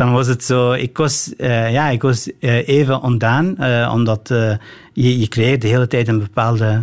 dan 0.00 0.12
was 0.12 0.26
het 0.26 0.44
zo, 0.44 0.72
ik 0.72 0.96
was, 0.96 1.32
uh, 1.38 1.72
ja, 1.72 1.88
ik 1.88 2.02
was 2.02 2.30
uh, 2.40 2.68
even 2.68 3.02
ontdaan, 3.02 3.56
omdat 3.92 4.28
je, 4.92 5.18
je 5.18 5.58
de 5.58 5.68
hele 5.68 5.86
tijd 5.86 6.08
een 6.08 6.18
bepaalde 6.18 6.82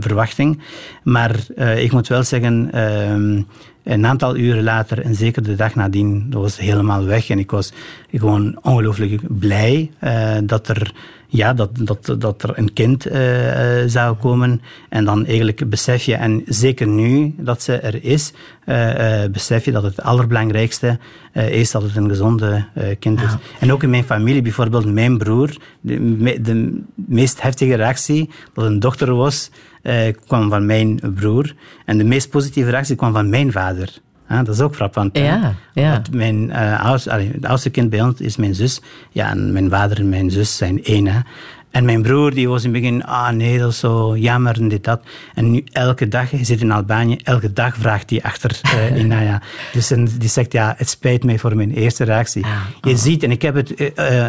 verwachting. 0.00 0.62
Maar 1.02 1.36
ik 1.76 1.92
moet 1.92 2.08
wel 2.08 2.22
zeggen, 2.22 2.72
ehm, 2.72 3.42
een 3.88 4.06
aantal 4.06 4.36
uren 4.36 4.62
later, 4.62 5.02
en 5.02 5.14
zeker 5.14 5.42
de 5.42 5.54
dag 5.54 5.74
nadien, 5.74 6.30
dat 6.30 6.40
was 6.40 6.58
helemaal 6.58 7.04
weg. 7.04 7.30
En 7.30 7.38
ik 7.38 7.50
was 7.50 7.72
gewoon 8.10 8.58
ongelooflijk 8.62 9.38
blij 9.38 9.90
dat 10.44 10.68
er 10.68 10.92
ja, 11.30 11.54
dat, 11.54 11.70
dat, 11.72 12.14
dat 12.18 12.42
er 12.42 12.58
een 12.58 12.72
kind 12.72 13.06
uh, 13.06 13.14
zou 13.86 14.16
komen. 14.16 14.60
En 14.88 15.04
dan 15.04 15.26
eigenlijk 15.26 15.68
besef 15.68 16.02
je, 16.02 16.14
en 16.14 16.42
zeker 16.46 16.86
nu 16.86 17.34
dat 17.38 17.62
ze 17.62 17.76
er 17.76 18.04
is, 18.04 18.32
uh, 18.66 19.24
besef 19.32 19.64
je 19.64 19.72
dat 19.72 19.82
het 19.82 20.02
allerbelangrijkste 20.02 20.98
is 21.32 21.70
dat 21.70 21.82
het 21.82 21.96
een 21.96 22.08
gezonde 22.08 22.64
kind 22.98 23.20
is. 23.20 23.30
En 23.60 23.72
ook 23.72 23.82
in 23.82 23.90
mijn 23.90 24.04
familie, 24.04 24.42
bijvoorbeeld 24.42 24.92
mijn 24.92 25.18
broer, 25.18 25.56
de, 25.80 26.40
de 26.42 26.82
meest 26.94 27.42
heftige 27.42 27.74
reactie 27.74 28.30
dat 28.54 28.64
een 28.64 28.80
dochter 28.80 29.14
was, 29.14 29.50
kwam 30.26 30.50
van 30.50 30.66
mijn 30.66 31.00
broer. 31.14 31.54
En 31.84 31.98
de 31.98 32.04
meest 32.04 32.30
positieve 32.30 32.70
reactie 32.70 32.96
kwam 32.96 33.12
van 33.12 33.28
mijn 33.28 33.52
vader. 33.52 34.00
Ja, 34.28 34.42
dat 34.42 34.54
is 34.54 34.60
ook 34.60 34.74
frappant. 34.74 35.18
Ja, 35.18 35.54
ja. 35.74 36.02
mijn, 36.10 36.50
uh, 36.50 36.84
oudste, 36.84 37.12
allee, 37.12 37.30
het 37.32 37.44
oudste 37.44 37.70
kind 37.70 37.90
bij 37.90 38.02
ons 38.02 38.20
is 38.20 38.36
mijn 38.36 38.54
zus. 38.54 38.80
Ja, 39.10 39.30
en 39.30 39.52
mijn 39.52 39.70
vader 39.70 39.98
en 39.98 40.08
mijn 40.08 40.30
zus 40.30 40.56
zijn 40.56 40.84
één. 40.84 41.06
Hè. 41.06 41.20
En 41.70 41.84
mijn 41.84 42.02
broer 42.02 42.34
die 42.34 42.48
was 42.48 42.64
in 42.64 42.72
het 42.72 42.80
begin, 42.80 43.04
ah 43.04 43.30
nee, 43.30 43.58
dat 43.58 43.70
is 43.70 43.78
zo 43.78 44.16
jammer 44.16 44.60
en 44.60 44.68
dit, 44.68 44.84
dat. 44.84 45.00
En 45.34 45.50
nu 45.50 45.64
elke 45.72 46.08
dag, 46.08 46.30
hij 46.30 46.44
zit 46.44 46.60
in 46.60 46.70
Albanië, 46.70 47.16
elke 47.22 47.52
dag 47.52 47.76
vraagt 47.76 48.10
hij 48.10 48.22
achter 48.22 48.60
uh, 48.74 48.98
Inaya. 48.98 49.42
Dus 49.72 49.90
en 49.90 50.04
die 50.18 50.28
zegt, 50.28 50.52
ja, 50.52 50.74
het 50.76 50.88
spijt 50.88 51.24
mij 51.24 51.38
voor 51.38 51.56
mijn 51.56 51.72
eerste 51.72 52.04
reactie. 52.04 52.44
Ah, 52.44 52.60
Je 52.80 52.90
oh. 52.90 52.96
ziet, 52.96 53.22
en 53.22 53.30
ik 53.30 53.42
heb 53.42 53.54
het... 53.54 53.92
Uh, 53.98 54.28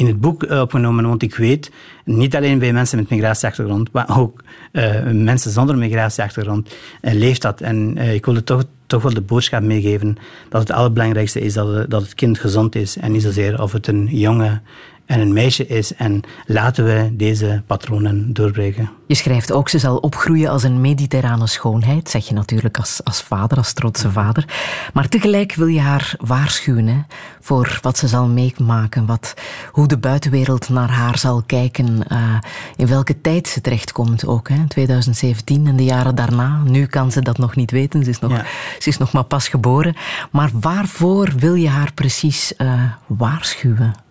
in 0.00 0.06
het 0.06 0.20
boek 0.20 0.50
opgenomen, 0.50 1.06
want 1.06 1.22
ik 1.22 1.34
weet, 1.34 1.70
niet 2.04 2.36
alleen 2.36 2.58
bij 2.58 2.72
mensen 2.72 2.98
met 2.98 3.10
migratieachtergrond, 3.10 3.92
maar 3.92 4.18
ook 4.18 4.42
uh, 4.72 5.10
mensen 5.12 5.50
zonder 5.50 5.78
migratieachtergrond, 5.78 6.74
uh, 7.02 7.12
leeft 7.12 7.42
dat. 7.42 7.60
En 7.60 7.96
ik 7.96 8.24
wilde 8.24 8.44
toch, 8.44 8.64
toch 8.86 9.02
wel 9.02 9.14
de 9.14 9.20
boodschap 9.20 9.62
meegeven 9.62 10.16
dat 10.48 10.60
het 10.60 10.70
allerbelangrijkste 10.70 11.40
is 11.40 11.54
dat 11.54 11.74
het, 11.74 11.90
dat 11.90 12.02
het 12.02 12.14
kind 12.14 12.38
gezond 12.38 12.74
is 12.74 12.96
en 12.96 13.12
niet 13.12 13.22
zozeer 13.22 13.62
of 13.62 13.72
het 13.72 13.86
een 13.86 14.08
jongen 14.10 14.62
en 15.10 15.20
een 15.20 15.32
meisje 15.32 15.66
is. 15.66 15.94
En 15.94 16.20
laten 16.46 16.84
we 16.84 17.10
deze 17.12 17.62
patronen 17.66 18.32
doorbreken. 18.32 18.90
Je 19.06 19.14
schrijft 19.14 19.52
ook, 19.52 19.68
ze 19.68 19.78
zal 19.78 19.96
opgroeien 19.96 20.50
als 20.50 20.62
een 20.62 20.80
mediterrane 20.80 21.46
schoonheid, 21.46 22.10
zeg 22.10 22.28
je 22.28 22.34
natuurlijk 22.34 22.78
als, 22.78 23.00
als 23.04 23.22
vader, 23.22 23.58
als 23.58 23.72
trotse 23.72 24.10
vader. 24.10 24.44
Maar 24.92 25.08
tegelijk 25.08 25.54
wil 25.54 25.66
je 25.66 25.80
haar 25.80 26.14
waarschuwen 26.20 26.86
hè, 26.86 27.00
voor 27.40 27.78
wat 27.82 27.98
ze 27.98 28.08
zal 28.08 28.26
meemaken, 28.26 29.06
wat, 29.06 29.34
hoe 29.70 29.88
de 29.88 29.98
buitenwereld 29.98 30.68
naar 30.68 30.90
haar 30.90 31.18
zal 31.18 31.42
kijken, 31.46 31.98
uh, 32.12 32.38
in 32.76 32.86
welke 32.86 33.20
tijd 33.20 33.48
ze 33.48 33.60
terechtkomt 33.60 34.26
ook. 34.26 34.48
Hè, 34.48 34.66
2017 34.68 35.66
en 35.66 35.76
de 35.76 35.84
jaren 35.84 36.14
daarna. 36.14 36.62
Nu 36.64 36.86
kan 36.86 37.12
ze 37.12 37.22
dat 37.22 37.38
nog 37.38 37.56
niet 37.56 37.70
weten, 37.70 38.04
ze 38.04 38.10
is 38.10 38.18
nog, 38.18 38.30
ja. 38.30 38.44
ze 38.78 38.88
is 38.88 38.98
nog 38.98 39.12
maar 39.12 39.24
pas 39.24 39.48
geboren. 39.48 39.96
Maar 40.30 40.50
waarvoor 40.60 41.32
wil 41.38 41.54
je 41.54 41.68
haar 41.68 41.92
precies 41.94 42.52
uh, 42.58 42.82
waarschuwen? 43.06 44.08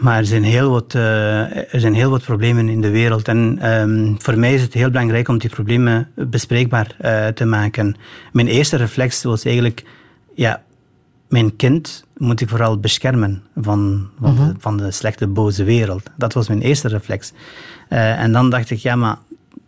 Maar 0.00 0.16
er 0.16 0.26
zijn 0.26 0.44
heel 0.44 0.70
wat, 0.70 0.94
uh, 0.94 1.74
er 1.74 1.80
zijn 1.80 1.94
heel 1.94 2.10
wat 2.10 2.22
problemen 2.22 2.68
in 2.68 2.80
de 2.80 2.90
wereld. 2.90 3.28
En 3.28 3.70
um, 3.80 4.16
voor 4.18 4.38
mij 4.38 4.54
is 4.54 4.62
het 4.62 4.74
heel 4.74 4.90
belangrijk 4.90 5.28
om 5.28 5.38
die 5.38 5.50
problemen 5.50 6.08
bespreekbaar 6.14 6.96
uh, 7.00 7.26
te 7.26 7.44
maken. 7.44 7.96
Mijn 8.32 8.46
eerste 8.46 8.76
reflex 8.76 9.22
was 9.22 9.44
eigenlijk, 9.44 9.84
ja, 10.34 10.62
mijn 11.28 11.56
kind 11.56 12.04
moet 12.16 12.40
ik 12.40 12.48
vooral 12.48 12.78
beschermen 12.78 13.42
van, 13.56 14.08
van, 14.20 14.34
de, 14.34 14.40
mhm. 14.40 14.52
van 14.58 14.76
de 14.76 14.90
slechte, 14.90 15.26
boze 15.26 15.64
wereld. 15.64 16.02
Dat 16.16 16.32
was 16.32 16.48
mijn 16.48 16.60
eerste 16.60 16.88
reflex. 16.88 17.32
Uh, 17.90 18.22
en 18.22 18.32
dan 18.32 18.50
dacht 18.50 18.70
ik, 18.70 18.78
ja, 18.78 18.96
maar 18.96 19.16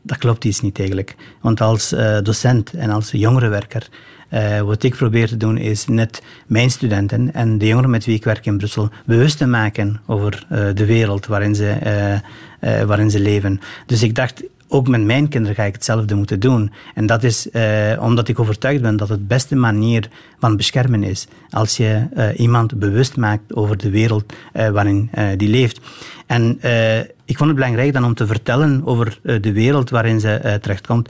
dat 0.02 0.18
klopt 0.18 0.44
iets 0.44 0.60
niet 0.60 0.78
eigenlijk. 0.78 1.16
Want 1.40 1.60
als 1.60 1.94
docent 2.22 2.72
en 2.72 2.90
als 2.90 3.10
jongerenwerker 3.10 3.88
uh, 4.32 4.60
wat 4.60 4.82
ik 4.82 4.94
probeer 4.94 5.28
te 5.28 5.36
doen 5.36 5.56
is 5.56 5.86
net 5.86 6.22
mijn 6.46 6.70
studenten 6.70 7.34
en 7.34 7.58
de 7.58 7.66
jongeren 7.66 7.90
met 7.90 8.04
wie 8.04 8.16
ik 8.16 8.24
werk 8.24 8.46
in 8.46 8.56
Brussel 8.56 8.90
bewust 9.06 9.38
te 9.38 9.46
maken 9.46 10.00
over 10.06 10.46
uh, 10.52 10.58
de 10.74 10.84
wereld 10.84 11.26
waarin 11.26 11.54
ze, 11.54 11.76
uh, 12.60 12.82
waarin 12.82 13.10
ze 13.10 13.20
leven. 13.20 13.60
Dus 13.86 14.02
ik 14.02 14.14
dacht, 14.14 14.42
ook 14.68 14.88
met 14.88 15.04
mijn 15.04 15.28
kinderen 15.28 15.56
ga 15.56 15.62
ik 15.62 15.74
hetzelfde 15.74 16.14
moeten 16.14 16.40
doen. 16.40 16.72
En 16.94 17.06
dat 17.06 17.22
is 17.24 17.48
omdat 17.98 18.28
ik 18.28 18.38
overtuigd 18.38 18.82
ben 18.82 18.96
dat 18.96 19.08
het 19.08 19.28
beste 19.28 19.54
manier 19.54 20.08
van 20.38 20.56
beschermen 20.56 21.02
is. 21.02 21.26
Als 21.50 21.76
je 21.76 22.08
iemand 22.36 22.78
bewust 22.78 23.16
maakt 23.16 23.54
over 23.54 23.76
de 23.76 23.90
wereld 23.90 24.32
waarin 24.52 25.10
die 25.36 25.48
leeft. 25.48 25.80
En 26.26 26.58
ik 27.24 27.36
vond 27.36 27.50
het 27.50 27.58
belangrijk 27.58 27.92
dan 27.92 28.04
om 28.04 28.14
te 28.14 28.26
vertellen 28.26 28.82
over 28.84 29.18
de 29.22 29.52
wereld 29.52 29.90
waarin 29.90 30.20
ze 30.20 30.58
terechtkomt. 30.62 31.08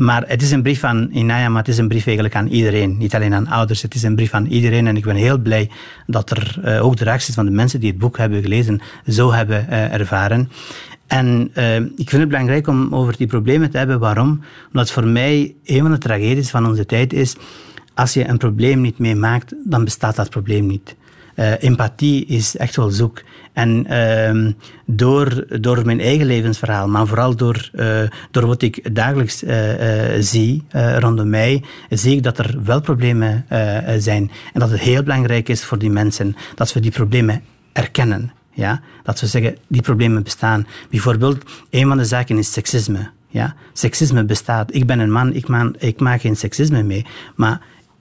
Maar 0.00 0.24
het 0.26 0.42
is 0.42 0.50
een 0.50 0.62
brief 0.62 0.84
aan 0.84 1.08
Inaya, 1.12 1.48
maar 1.48 1.58
het 1.58 1.68
is 1.68 1.78
een 1.78 1.88
brief 1.88 2.06
eigenlijk 2.06 2.36
aan 2.36 2.46
iedereen. 2.46 2.98
Niet 2.98 3.14
alleen 3.14 3.34
aan 3.34 3.46
ouders, 3.46 3.82
het 3.82 3.94
is 3.94 4.02
een 4.02 4.14
brief 4.14 4.34
aan 4.34 4.46
iedereen. 4.46 4.86
En 4.86 4.96
ik 4.96 5.04
ben 5.04 5.16
heel 5.16 5.38
blij 5.38 5.70
dat 6.06 6.30
er 6.30 6.58
uh, 6.64 6.84
ook 6.84 6.96
de 6.96 7.04
reacties 7.04 7.34
van 7.34 7.44
de 7.44 7.50
mensen 7.50 7.80
die 7.80 7.90
het 7.90 7.98
boek 7.98 8.18
hebben 8.18 8.42
gelezen 8.42 8.80
zo 9.06 9.32
hebben 9.32 9.66
uh, 9.68 9.92
ervaren. 9.92 10.50
En 11.06 11.50
uh, 11.54 11.76
ik 11.76 12.08
vind 12.08 12.10
het 12.10 12.28
belangrijk 12.28 12.66
om 12.66 12.94
over 12.94 13.16
die 13.16 13.26
problemen 13.26 13.70
te 13.70 13.78
hebben. 13.78 13.98
Waarom? 13.98 14.40
Omdat 14.66 14.90
voor 14.90 15.06
mij 15.06 15.54
een 15.64 15.80
van 15.80 15.90
de 15.90 15.98
tragedies 15.98 16.50
van 16.50 16.66
onze 16.66 16.86
tijd 16.86 17.12
is, 17.12 17.36
als 17.94 18.14
je 18.14 18.28
een 18.28 18.38
probleem 18.38 18.80
niet 18.80 18.98
meemaakt, 18.98 19.54
dan 19.64 19.84
bestaat 19.84 20.16
dat 20.16 20.30
probleem 20.30 20.66
niet. 20.66 20.96
Uh, 21.36 21.62
empathie 21.62 22.26
is 22.26 22.56
echt 22.56 22.76
wel 22.76 22.90
zoek. 22.90 23.22
En 23.52 23.86
uh, 23.90 24.52
door, 24.86 25.46
door 25.60 25.84
mijn 25.84 26.00
eigen 26.00 26.26
levensverhaal, 26.26 26.88
maar 26.88 27.06
vooral 27.06 27.36
door, 27.36 27.70
uh, 27.72 28.02
door 28.30 28.46
wat 28.46 28.62
ik 28.62 28.94
dagelijks 28.94 29.42
uh, 29.42 29.52
zie 30.20 30.62
rondom 30.98 31.28
mij, 31.28 31.62
zie 31.88 32.16
ik 32.16 32.22
dat 32.22 32.38
er 32.38 32.58
wel 32.64 32.80
problemen 32.80 33.46
zijn. 33.98 34.30
En 34.52 34.60
dat 34.60 34.70
het 34.70 34.80
heel 34.80 35.02
belangrijk 35.02 35.48
is 35.48 35.64
voor 35.64 35.78
die 35.78 35.90
mensen 35.90 36.36
dat 36.54 36.72
we 36.72 36.80
die 36.80 36.90
problemen 36.90 37.42
erkennen. 37.72 38.32
Ja? 38.52 38.80
Dat 39.02 39.20
we 39.20 39.26
zeggen, 39.26 39.56
die 39.68 39.82
problemen 39.82 40.22
bestaan. 40.22 40.66
Bijvoorbeeld, 40.90 41.50
een 41.70 41.88
van 41.88 41.96
de 41.96 42.04
zaken 42.04 42.38
is 42.38 42.52
seksisme. 42.52 43.10
Ja? 43.28 43.54
Seksisme 43.72 44.24
bestaat. 44.24 44.74
Ik 44.74 44.86
ben 44.86 44.98
een 44.98 45.12
man, 45.12 45.34
ik, 45.34 45.48
maak, 45.48 45.74
ik 45.78 46.00
maak 46.00 46.20
geen 46.20 46.36
seksisme 46.36 46.82
mee. 46.82 47.06
Maar 47.36 47.60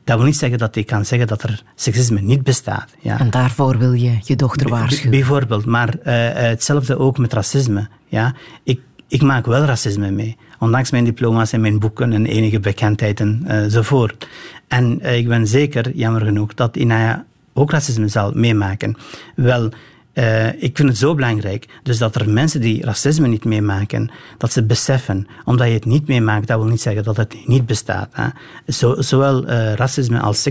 dat 0.10 0.18
wil 0.18 0.28
niet 0.28 0.38
zeggen 0.38 0.58
dat 0.58 0.76
ik 0.76 0.86
kan 0.86 1.06
zeggen 1.06 1.28
dat 1.28 1.44
er 1.44 1.64
seksisme 1.76 2.22
niet 2.22 2.44
bestaat. 2.44 2.96
Ja. 3.00 3.20
En 3.20 3.30
daarvoor 3.30 3.78
wil 3.78 3.94
je 3.94 4.18
je 4.22 4.36
dochter 4.36 4.70
waarschuwen? 4.70 5.12
bijvoorbeeld, 5.12 5.66
maar 5.66 5.96
uh, 5.96 6.04
hetzelfde 6.34 6.98
ook 6.98 7.18
met 7.18 7.34
racisme. 7.34 7.88
Ja. 8.08 8.34
Ik, 8.64 8.80
ik 9.08 9.22
maak 9.22 9.46
wel 9.46 9.64
racisme 9.64 10.12
mee, 10.12 10.38
ondanks 10.60 10.92
mijn 10.92 11.04
diploma's 11.04 11.52
en 11.52 11.62
mijn 11.62 11.80
boeken 11.80 12.14
en 12.14 12.26
enige 12.26 12.60
bekendheid 12.60 13.20
enzovoort. 13.20 14.28
Eh, 14.68 14.78
en 14.78 15.02
ik 15.18 15.28
ben 15.28 15.48
zeker, 15.48 15.96
jammer 15.96 16.22
genoeg, 16.22 16.54
dat 16.54 16.78
Inaya 16.78 17.26
ook 17.54 17.72
racisme 17.72 18.08
zal 18.08 18.32
meemaken. 18.34 18.96
Wel, 19.36 19.70
uh, 20.14 20.48
ik 20.48 20.78
vind 20.78 20.90
het 20.90 20.98
zo 20.98 21.16
belangrijk, 21.16 21.66
dus 21.84 21.98
dat 21.98 22.16
er 22.16 22.30
mensen 22.30 22.62
die 22.62 22.86
racisme 22.86 23.28
niet 23.28 23.46
meemaken, 23.46 24.12
dat 24.38 24.52
ze 24.52 24.64
beseffen, 24.64 25.28
omdat 25.46 25.68
je 25.68 25.74
het 25.74 25.86
niet 25.86 26.08
meemaakt, 26.08 26.48
dat 26.48 26.60
wil 26.60 26.68
niet 26.68 26.82
zeggen 26.82 27.04
dat 27.04 27.18
het 27.18 27.36
niet 27.46 27.66
bestaat. 27.66 28.10
Hè. 28.12 28.28
Zo, 28.68 29.02
zowel 29.02 29.50
uh, 29.50 29.74
racisme 29.74 30.20
als 30.20 30.42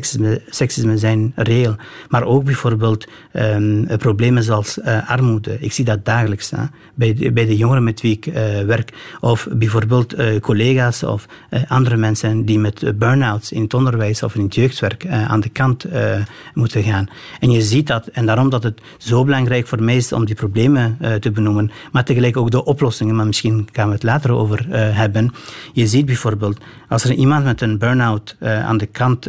seksisme, 0.48 0.98
zijn 0.98 1.33
reëel, 1.37 1.76
maar 2.09 2.24
ook 2.24 2.44
bijvoorbeeld 2.44 3.06
um, 3.33 3.87
problemen 3.98 4.42
zoals 4.42 4.78
uh, 4.78 5.11
armoede. 5.11 5.56
Ik 5.61 5.72
zie 5.72 5.85
dat 5.85 6.04
dagelijks 6.04 6.50
hè, 6.50 6.62
bij, 6.94 7.14
de, 7.14 7.33
bij 7.33 7.46
de 7.46 7.56
jongeren 7.56 7.85
met 7.85 8.00
wie 8.00 8.12
ik 8.12 8.24
werk, 8.66 8.92
of 9.20 9.48
bijvoorbeeld 9.52 10.14
collega's 10.40 11.02
of 11.02 11.26
andere 11.68 11.96
mensen 11.96 12.44
die 12.44 12.59
met 12.59 12.98
burn-outs 12.98 13.52
in 13.52 13.62
het 13.62 13.74
onderwijs 13.74 14.22
of 14.22 14.35
in 14.35 14.42
het 14.42 14.54
jeugdwerk 14.54 15.06
aan 15.06 15.40
de 15.40 15.48
kant 15.48 15.85
moeten 16.54 16.83
gaan. 16.83 17.09
En 17.40 17.50
je 17.50 17.62
ziet 17.62 17.87
dat, 17.87 18.06
en 18.06 18.26
daarom 18.26 18.50
dat 18.50 18.62
het 18.62 18.80
zo 18.98 19.24
belangrijk 19.24 19.46
voor 19.48 19.82
mij 19.82 19.96
is 19.96 20.12
om 20.12 20.24
die 20.24 20.34
problemen 20.34 20.98
uh, 21.00 21.14
te 21.14 21.30
benoemen, 21.30 21.70
maar 21.92 22.04
tegelijk 22.04 22.37
ook 22.37 22.50
de 22.50 22.64
oplossingen, 22.64 23.16
maar 23.16 23.26
misschien 23.26 23.68
gaan 23.72 23.88
we 23.88 23.94
het 23.94 24.02
later 24.02 24.30
over 24.30 24.66
uh, 24.68 24.96
hebben. 24.96 25.32
Je 25.72 25.87
ziet 25.87 26.06
bijvoorbeeld, 26.06 26.58
als 26.88 27.04
er 27.04 27.12
iemand 27.12 27.44
met 27.44 27.61
een 27.61 27.78
burn-out 27.78 28.37
uh, 28.40 28.64
aan 28.64 28.76
de 28.76 28.87
kant 28.87 29.26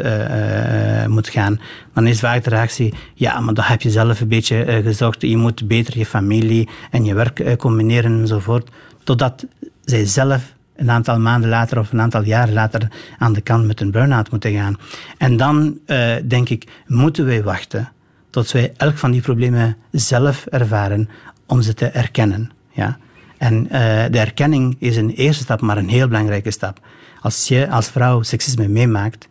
moet 1.08 1.30
gaan, 1.30 1.60
dan 1.94 2.08
is 2.08 2.20
vaak 2.20 2.44
de 2.44 2.50
reactie, 2.50 2.94
ja, 3.14 3.40
maar 3.40 3.54
dat 3.54 3.68
heb 3.68 3.82
je 3.82 3.90
zelf 3.90 4.22
een 4.22 4.28
beetje 4.28 4.82
gezocht, 4.84 5.22
je 5.22 5.38
moet 5.38 5.68
beter 5.68 5.98
je 5.98 6.06
familie 6.06 6.70
en 6.92 7.06
je 7.06 7.14
werk 7.14 7.58
combineren 7.58 8.20
enzovoort, 8.20 8.70
totdat 9.04 9.46
zij 9.84 10.06
zelf 10.06 10.54
een 10.76 10.92
aantal 10.92 11.20
maanden 11.20 11.50
later 11.50 11.80
of 11.80 11.92
een 11.92 12.02
aantal 12.02 12.24
jaren 12.24 12.54
later 12.54 12.88
aan 13.18 13.34
de 13.34 13.42
kant 13.42 13.66
met 13.66 13.82
een 13.82 13.92
burn-out 13.92 14.32
moeten 14.32 14.54
gaan. 14.54 14.78
En 15.18 15.38
dan 15.38 15.80
denk 16.24 16.50
ik, 16.50 16.68
moeten 16.88 17.26
wij 17.26 17.44
wachten 17.44 17.92
tot 18.30 18.52
wij 18.52 18.74
elk 18.78 18.98
van 18.98 19.12
die 19.12 19.22
problemen 19.22 19.78
zelf 19.92 20.46
ervaren 20.46 21.10
om 21.46 21.62
ze 21.62 21.74
te 21.74 21.86
erkennen. 21.86 22.52
Ja? 22.72 22.98
En 23.38 23.64
uh, 23.64 23.70
de 24.12 24.20
erkenning 24.20 24.76
is 24.80 24.98
een 24.98 25.10
eerste 25.10 25.44
stap, 25.44 25.62
maar 25.62 25.78
een 25.78 25.90
heel 25.90 26.08
belangrijke 26.08 26.52
stap. 26.52 26.80
Als 27.22 27.48
je 27.48 27.70
als 27.70 27.90
vrouw 27.90 28.22
seksisme 28.22 28.68
meemaakt, 28.68 29.28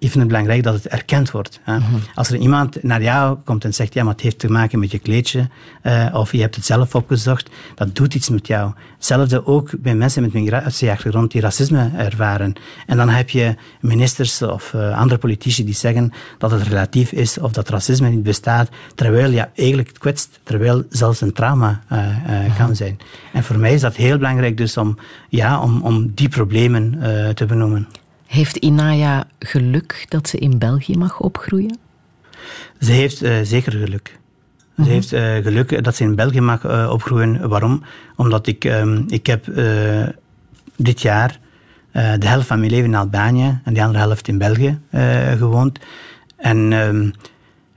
ik 0.00 0.10
vind 0.10 0.14
het 0.14 0.26
belangrijk 0.26 0.62
dat 0.62 0.74
het 0.74 0.88
erkend 0.88 1.30
wordt. 1.30 1.60
Hè. 1.62 1.78
Mhm. 1.78 1.94
Als 2.14 2.30
er 2.30 2.36
iemand 2.36 2.82
naar 2.82 3.02
jou 3.02 3.38
komt 3.44 3.64
en 3.64 3.74
zegt, 3.74 3.94
ja, 3.94 4.04
maar 4.04 4.12
het 4.12 4.22
heeft 4.22 4.38
te 4.38 4.50
maken 4.50 4.78
met 4.78 4.90
je 4.90 4.98
kleedje, 4.98 5.48
uh, 5.82 6.06
of 6.12 6.32
je 6.32 6.40
hebt 6.40 6.54
het 6.54 6.64
zelf 6.64 6.94
opgezocht, 6.94 7.50
dat 7.74 7.94
doet 7.94 8.14
iets 8.14 8.28
met 8.28 8.46
jou. 8.46 8.72
Hetzelfde 8.94 9.46
ook 9.46 9.70
bij 9.78 9.94
mensen 9.94 10.22
met 10.22 10.32
migratieachtergrond 10.32 11.30
die 11.30 11.40
racisme 11.40 11.90
ervaren. 11.96 12.52
En 12.86 12.96
dan 12.96 13.08
heb 13.08 13.30
je 13.30 13.54
ministers 13.80 14.42
of 14.42 14.72
uh, 14.72 14.98
andere 14.98 15.20
politici 15.20 15.64
die 15.64 15.74
zeggen 15.74 16.12
dat 16.38 16.50
het 16.50 16.62
relatief 16.62 17.12
is 17.12 17.38
of 17.38 17.52
dat 17.52 17.68
racisme 17.68 18.08
niet 18.08 18.22
bestaat, 18.22 18.68
terwijl 18.94 19.30
ja, 19.30 19.50
eigenlijk 19.54 19.94
kwetst, 19.98 20.40
terwijl 20.42 20.84
zelfs 20.88 21.20
een 21.20 21.32
trauma 21.32 21.80
uh, 21.92 21.98
mhm. 22.26 22.56
kan 22.56 22.76
zijn. 22.76 22.98
En 23.32 23.44
voor 23.44 23.58
mij 23.58 23.74
is 23.74 23.80
dat 23.80 23.96
heel 23.96 24.16
belangrijk 24.16 24.56
dus 24.56 24.76
om, 24.76 24.98
ja, 25.28 25.60
om, 25.60 25.82
om 25.82 26.12
die 26.14 26.28
problemen 26.28 26.98
te 27.34 27.46
benoemen. 27.46 27.88
Heeft 28.30 28.56
Inaya 28.56 29.26
geluk 29.38 30.06
dat 30.08 30.28
ze 30.28 30.38
in 30.38 30.58
België 30.58 30.96
mag 30.96 31.20
opgroeien? 31.20 31.78
Ze 32.80 32.92
heeft 32.92 33.22
uh, 33.22 33.36
zeker 33.42 33.72
geluk. 33.72 34.18
Ze 34.58 34.82
mhm. 34.82 34.90
heeft 34.90 35.12
uh, 35.12 35.34
geluk 35.34 35.84
dat 35.84 35.96
ze 35.96 36.02
in 36.04 36.14
België 36.14 36.40
mag 36.40 36.64
uh, 36.64 36.90
opgroeien. 36.92 37.48
Waarom? 37.48 37.82
Omdat 38.16 38.46
ik, 38.46 38.64
um, 38.64 39.04
ik 39.08 39.26
heb 39.26 39.44
dit 40.76 41.00
jaar 41.00 41.38
de 41.92 42.26
helft 42.26 42.46
van 42.46 42.58
mijn 42.58 42.70
leven 42.70 42.84
in 42.84 42.94
Albanië 42.94 43.60
en 43.64 43.74
de 43.74 43.82
andere 43.82 43.98
helft 44.04 44.28
in 44.28 44.38
België 44.38 44.78
gewoond. 45.36 45.78
En 46.36 46.72
um, 46.72 47.12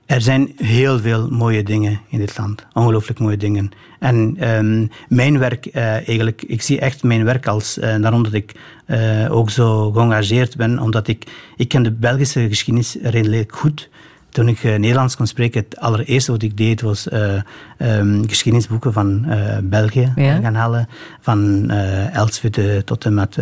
er 0.06 0.22
zijn 0.22 0.52
heel 0.56 1.00
veel 1.00 1.30
mooie 1.30 1.64
dingen 1.64 2.00
in 2.10 2.20
dit 2.20 2.38
land. 2.38 2.66
Ongelooflijk 2.74 3.20
mooie 3.20 3.38
dingen. 3.38 3.72
En 4.04 4.50
um, 4.50 4.90
mijn 5.08 5.40
werk, 5.40 5.66
uh, 5.66 5.84
eigenlijk, 5.94 6.42
ik 6.42 6.62
zie 6.62 6.80
echt 6.80 7.04
mijn 7.04 7.24
werk 7.24 7.48
als, 7.48 7.78
uh, 7.78 7.84
daarom 8.02 8.24
dat 8.24 8.34
ik 8.34 8.52
uh, 8.88 9.36
ook 9.36 9.50
zo 9.50 9.92
geëngageerd 9.92 10.56
ben, 10.56 10.80
omdat 10.80 11.08
ik, 11.08 11.26
ik 11.56 11.68
ken 11.68 11.84
de 11.84 11.92
Belgische 11.92 12.48
geschiedenis 12.48 12.98
redelijk 13.02 13.56
goed. 13.56 13.90
Toen 14.34 14.48
ik 14.48 14.64
Nederlands 14.64 15.16
kon 15.16 15.28
spreken, 15.28 15.64
het 15.70 15.80
allereerste 15.80 16.32
wat 16.32 16.42
ik 16.42 16.58
deed 16.58 16.82
was 16.82 17.08
um, 17.12 18.30
geschiedenisboeken 18.30 18.94
van 18.94 19.26
België 19.64 20.14
ja. 20.16 20.40
gaan 20.40 20.56
halen. 20.56 20.88
Van 21.22 21.70
Elswede 22.14 22.84
tot 22.84 23.06
en 23.06 23.14
met 23.14 23.38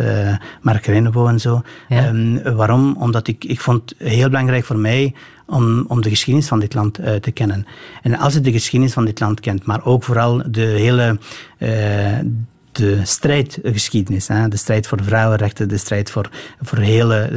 Mark 0.60 0.86
Renebo 0.86 1.26
en 1.26 1.40
zo. 1.40 1.62
Ja. 1.88 2.08
Um, 2.08 2.42
waarom? 2.42 2.96
Omdat 2.96 3.28
ik, 3.28 3.44
ik 3.44 3.60
vond 3.60 3.94
het 3.98 4.08
heel 4.08 4.28
belangrijk 4.28 4.64
voor 4.64 4.78
mij 4.78 5.14
om, 5.46 5.84
om 5.88 6.02
de 6.02 6.08
geschiedenis 6.08 6.48
van 6.48 6.60
dit 6.60 6.74
land 6.74 7.00
uh, 7.00 7.14
te 7.14 7.30
kennen. 7.30 7.66
En 8.02 8.18
als 8.18 8.34
je 8.34 8.40
de 8.40 8.52
geschiedenis 8.52 8.92
van 8.92 9.04
dit 9.04 9.20
land 9.20 9.40
kent, 9.40 9.64
maar 9.64 9.84
ook 9.84 10.04
vooral 10.04 10.42
de 10.50 10.60
hele 10.60 11.18
uh, 11.58 11.68
de 12.72 13.00
strijdgeschiedenis, 13.02 14.28
hè, 14.28 14.48
de 14.48 14.56
strijd 14.56 14.86
voor 14.86 14.98
vrouwenrechten, 15.02 15.68
de 15.68 15.76
strijd 15.76 16.10
voor, 16.10 16.30
voor 16.60 16.78
hele 16.78 17.30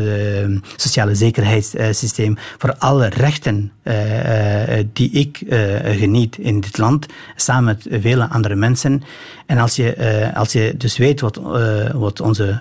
uh, 0.50 0.60
sociale 0.76 1.15
zekerheidssysteem, 1.15 2.38
voor 2.58 2.76
alle 2.78 3.08
rechten 3.08 3.71
uh, 3.84 4.78
uh, 4.78 4.86
die 4.93 5.12
ik 5.12 5.43
geniet 5.84 6.38
in 6.38 6.60
dit 6.60 6.78
land, 6.78 7.06
samen 7.36 7.63
met 7.63 8.02
vele 8.02 8.30
andere 8.30 8.56
mensen. 8.56 9.04
En 9.45 9.58
als 9.58 9.76
je, 9.76 10.32
als 10.36 10.52
je 10.52 10.74
dus 10.78 10.98
weet 10.98 11.21
wat, 11.21 11.41
wat 11.93 12.21
onze 12.21 12.60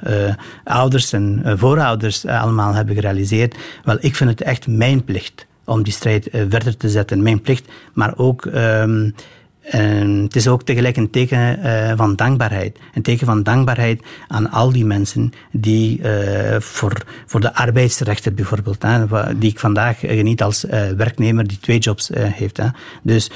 ouders 0.64 1.12
en 1.12 1.42
voorouders 1.58 2.26
allemaal 2.26 2.74
hebben 2.74 2.94
gerealiseerd, 2.94 3.54
wel, 3.84 3.96
ik 4.00 4.16
vind 4.16 4.30
het 4.30 4.42
echt 4.42 4.66
mijn 4.66 5.04
plicht 5.04 5.46
om 5.64 5.82
die 5.82 5.92
strijd 5.92 6.28
verder 6.30 6.76
te 6.76 6.88
zetten. 6.88 7.22
Mijn 7.22 7.40
plicht, 7.40 7.64
maar 7.92 8.16
ook... 8.16 8.44
Um, 8.44 9.14
En 9.64 10.22
het 10.22 10.36
is 10.36 10.48
ook 10.48 10.62
tegelijk 10.62 10.96
een 10.96 11.10
teken 11.10 11.58
uh, 11.58 11.92
van 11.96 12.16
dankbaarheid. 12.16 12.78
Een 12.94 13.02
teken 13.02 13.26
van 13.26 13.42
dankbaarheid 13.42 14.02
aan 14.28 14.50
al 14.50 14.72
die 14.72 14.84
mensen 14.84 15.32
die 15.52 15.98
uh, 15.98 16.60
voor, 16.60 17.02
voor 17.26 17.40
de 17.40 17.54
arbeidsrechten 17.54 18.34
bijvoorbeeld, 18.34 18.82
hè, 18.82 19.06
die 19.38 19.50
ik 19.50 19.58
vandaag 19.58 19.98
geniet 19.98 20.42
als 20.42 20.64
werknemer 20.96 21.46
die 21.46 21.58
twee 21.58 21.78
jobs 21.78 22.10
heeft. 22.14 22.56
Hè. 22.56 22.66
Dus 23.02 23.30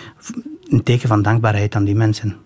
een 0.69 0.83
teken 0.83 1.09
van 1.09 1.23
dankbaarheid 1.23 1.75
aan 1.75 1.85
die 1.85 1.95
mensen. 1.95 2.37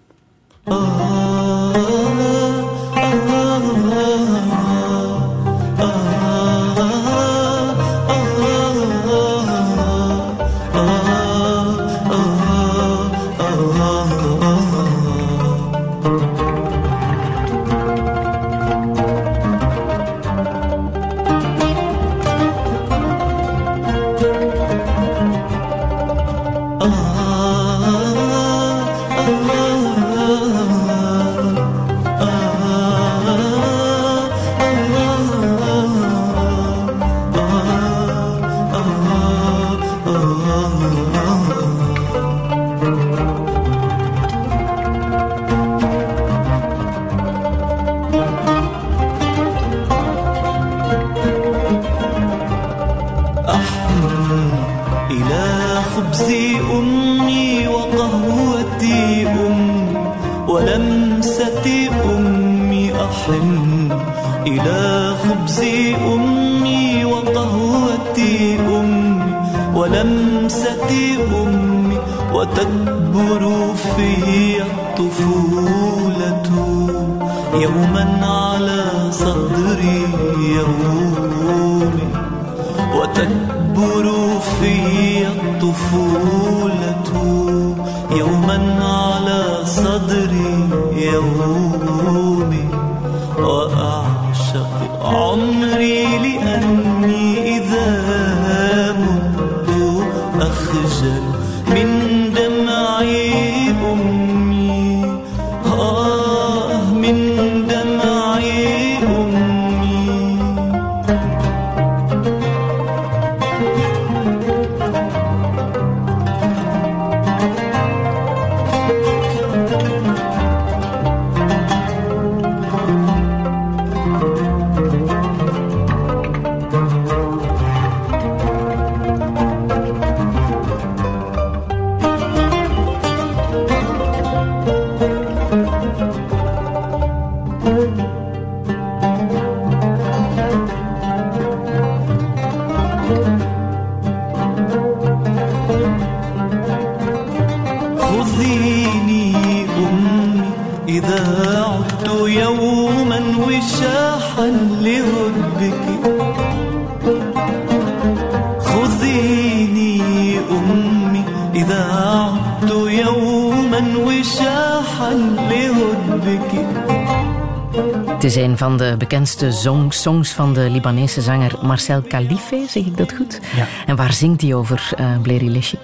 Van 168.63 168.77
de 168.77 168.95
bekendste 168.99 169.51
songs 169.89 170.33
van 170.33 170.55
de 170.55 170.71
Libanese 170.71 171.21
zanger 171.21 171.53
Marcel 171.63 172.03
Khalife, 172.03 172.65
zeg 172.69 172.85
ik 172.85 172.97
dat 172.97 173.13
goed? 173.13 173.41
Ja. 173.57 173.67
En 173.87 173.97
waar 173.97 174.13
zingt 174.13 174.41
hij 174.41 174.55
over, 174.55 174.93
uh, 175.01 175.21
Bleri 175.23 175.51
Leshi? 175.51 175.79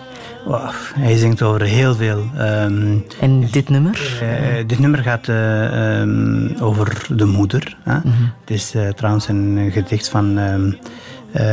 hij 0.94 1.16
zingt 1.16 1.42
over 1.42 1.62
heel 1.62 1.94
veel. 1.94 2.24
Um, 2.38 3.04
en 3.20 3.48
dit 3.50 3.68
nummer? 3.68 4.20
Uh, 4.22 4.66
dit 4.66 4.78
nummer 4.78 5.02
gaat 5.02 5.28
uh, 5.28 6.00
um, 6.00 6.56
over 6.60 7.06
de 7.08 7.24
moeder. 7.24 7.76
Hè? 7.82 7.94
Mm 7.94 8.02
-hmm. 8.02 8.32
Het 8.40 8.50
is 8.50 8.74
trouwens 8.94 9.28
een 9.28 9.70
gedicht 9.72 10.08
van 10.08 10.38
um, 10.38 10.78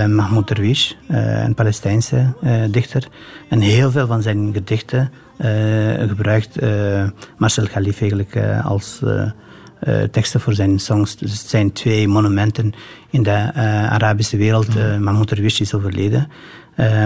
Mahmoud 0.08 0.48
Derwish, 0.48 0.92
een 1.08 1.54
Palestijnse 1.54 2.34
dichter. 2.72 3.08
En 3.50 3.60
heel 3.60 3.92
veel 3.92 4.08
van 4.08 4.22
zijn 4.22 4.54
gedichten 4.54 5.12
gebruikt 6.08 6.60
Marcel 7.38 7.68
Khalife 7.68 8.00
eigenlijk 8.00 8.38
als 8.64 9.02
teksten 10.12 10.40
voor 10.40 10.54
zijn 10.54 10.80
songs. 10.80 11.18
Dus 11.18 11.32
het 11.32 11.50
zijn 11.50 11.72
twee 11.72 12.08
monumenten 12.08 12.74
in 13.10 13.24
de 13.24 13.54
Arabische 13.90 14.38
wereld. 14.38 14.76
Uh, 14.76 14.98
Mahmoud 14.98 15.30
Derwish 15.30 15.60
is 15.60 15.74
overleden. 15.74 16.28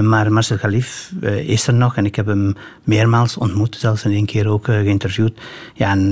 Maar 0.02 0.32
Marcel 0.32 0.58
Khalif 0.58 1.12
is 1.22 1.68
er 1.68 1.74
nog 1.74 1.96
en 1.96 2.06
ik 2.06 2.16
heb 2.16 2.26
hem 2.26 2.56
meermaals 2.84 3.38
ontmoet, 3.38 3.76
zelfs 3.80 4.04
in 4.04 4.12
één 4.12 4.26
keer 4.26 4.48
ook 4.48 4.66
geïnterviewd. 4.66 5.40
Ja, 5.74 5.92
een, 5.92 6.12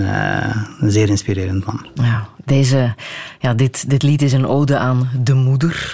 een, 0.80 0.92
zeer 0.92 1.10
inspirerend 1.10 1.66
man. 1.66 1.88
Ja, 1.94 2.28
deze, 2.46 2.96
ja, 3.40 3.54
dit, 3.54 3.90
dit 3.90 4.04
lied 4.04 4.22
is 4.22 4.34
een 4.34 4.48
ode 4.48 4.78
aan 4.78 5.10
de 5.24 5.34
moeder. 5.34 5.94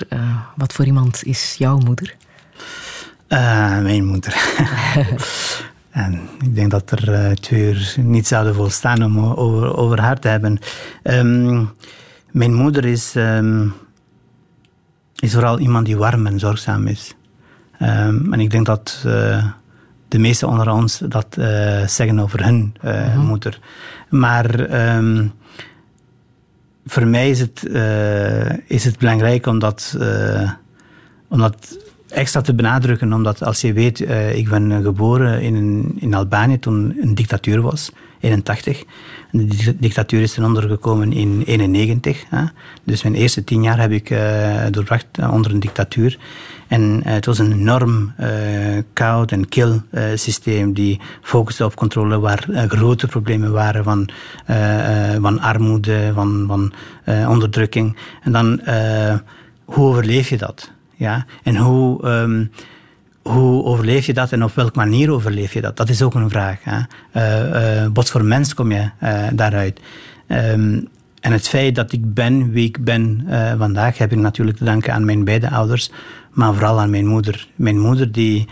wat 0.55 0.73
voor 0.73 0.85
iemand 0.85 1.23
is 1.23 1.55
jouw 1.57 1.77
moeder? 1.77 2.15
mijn 3.81 4.05
moeder. 4.05 4.35
En 5.93 6.19
ik 6.41 6.55
denk 6.55 6.71
dat 6.71 6.91
er 6.91 7.09
uh, 7.09 7.31
twee 7.31 7.61
uur 7.61 7.95
niet 7.97 8.27
zouden 8.27 8.55
volstaan 8.55 9.03
om 9.03 9.19
over, 9.19 9.77
over 9.77 10.01
haar 10.01 10.19
te 10.19 10.27
hebben. 10.27 10.59
Um, 11.03 11.69
mijn 12.31 12.53
moeder 12.53 12.85
is, 12.85 13.15
um, 13.15 13.73
is 15.15 15.33
vooral 15.33 15.59
iemand 15.59 15.85
die 15.85 15.97
warm 15.97 16.27
en 16.27 16.39
zorgzaam 16.39 16.87
is. 16.87 17.15
Um, 17.81 18.33
en 18.33 18.39
ik 18.39 18.51
denk 18.51 18.65
dat 18.65 19.03
uh, 19.05 19.45
de 20.07 20.19
meesten 20.19 20.47
onder 20.47 20.71
ons 20.71 20.97
dat 20.97 21.35
uh, 21.39 21.87
zeggen 21.87 22.19
over 22.19 22.43
hun 22.43 22.75
uh 22.85 22.91
-huh. 22.91 23.27
moeder. 23.27 23.59
Maar 24.09 24.69
voor 26.85 27.07
mij 27.07 27.29
is 27.29 27.39
het, 27.39 27.63
is 28.67 28.85
het 28.85 28.97
belangrijk 28.97 29.45
omdat, 29.45 29.97
omdat 31.27 31.77
extra 32.09 32.41
te 32.41 32.53
benadrukken, 32.53 33.13
omdat 33.13 33.43
als 33.43 33.61
je 33.61 33.73
weet, 33.73 33.99
ik 34.33 34.49
ben 34.49 34.81
geboren 34.83 35.41
in, 35.41 35.91
in 35.99 36.13
Albanië 36.13 36.59
toen 36.59 36.97
een 37.01 37.15
dictatuur 37.15 37.61
was, 37.61 37.91
81. 38.23 38.83
De 39.31 39.77
dictatuur 39.79 40.21
is 40.21 40.33
ten 40.33 40.43
onder 40.43 40.69
gekomen 40.69 41.13
in 41.13 41.43
91. 41.45 42.23
Hè. 42.29 42.43
Dus 42.83 43.03
mijn 43.03 43.15
eerste 43.15 43.43
tien 43.43 43.63
jaar 43.63 43.79
heb 43.79 43.91
ik 43.91 44.09
uh, 44.09 44.65
doorbracht 44.71 45.07
onder 45.31 45.51
een 45.51 45.59
dictatuur. 45.59 46.17
En 46.67 46.81
uh, 46.81 47.13
het 47.13 47.25
was 47.25 47.39
een 47.39 47.51
enorm 47.51 48.13
koud 48.93 49.31
en 49.31 49.49
kil 49.49 49.81
systeem 50.15 50.73
die 50.73 50.99
focuste 51.21 51.65
op 51.65 51.75
controle 51.75 52.19
waar 52.19 52.47
grote 52.67 53.07
problemen 53.07 53.51
waren 53.51 53.83
van, 53.83 54.09
van 55.21 55.39
armoede, 55.39 56.11
van, 56.13 56.45
van 56.47 56.73
onderdrukking. 57.27 57.97
En 58.21 58.31
dan, 58.31 58.61
hoe 59.65 59.85
overleef 59.85 60.29
je 60.29 60.37
dat? 60.37 60.71
Ja? 60.95 61.25
En 61.43 61.55
hoe, 61.55 62.07
um, 62.07 62.51
hoe 63.21 63.63
overleef 63.63 64.05
je 64.05 64.13
dat 64.13 64.31
en 64.31 64.43
op 64.43 64.55
welke 64.55 64.77
manier 64.77 65.11
overleef 65.11 65.53
je 65.53 65.61
dat? 65.61 65.77
Dat 65.77 65.89
is 65.89 66.01
ook 66.01 66.13
een 66.13 66.29
vraag. 66.29 66.59
Hè? 66.61 67.89
Wat 67.93 68.09
voor 68.09 68.25
mens 68.25 68.53
kom 68.53 68.71
je 68.71 68.89
daaruit? 69.33 69.79
Ehm, 70.27 70.79
en 71.19 71.31
het 71.31 71.47
feit 71.47 71.75
dat 71.75 71.91
ik 71.91 72.13
ben 72.13 72.51
wie 72.51 72.67
ik 72.67 72.83
ben 72.83 73.27
vandaag, 73.57 73.97
heb 73.97 74.11
ik 74.11 74.17
natuurlijk 74.17 74.57
te 74.57 74.63
danken 74.63 74.93
aan 74.93 75.05
mijn 75.05 75.23
beide 75.23 75.49
ouders, 75.49 75.91
maar 76.33 76.53
vooral 76.53 76.79
aan 76.79 76.89
mijn 76.89 77.07
moeder. 77.07 77.47
Mijn 77.55 77.79
moeder 77.79 78.11
die, 78.11 78.47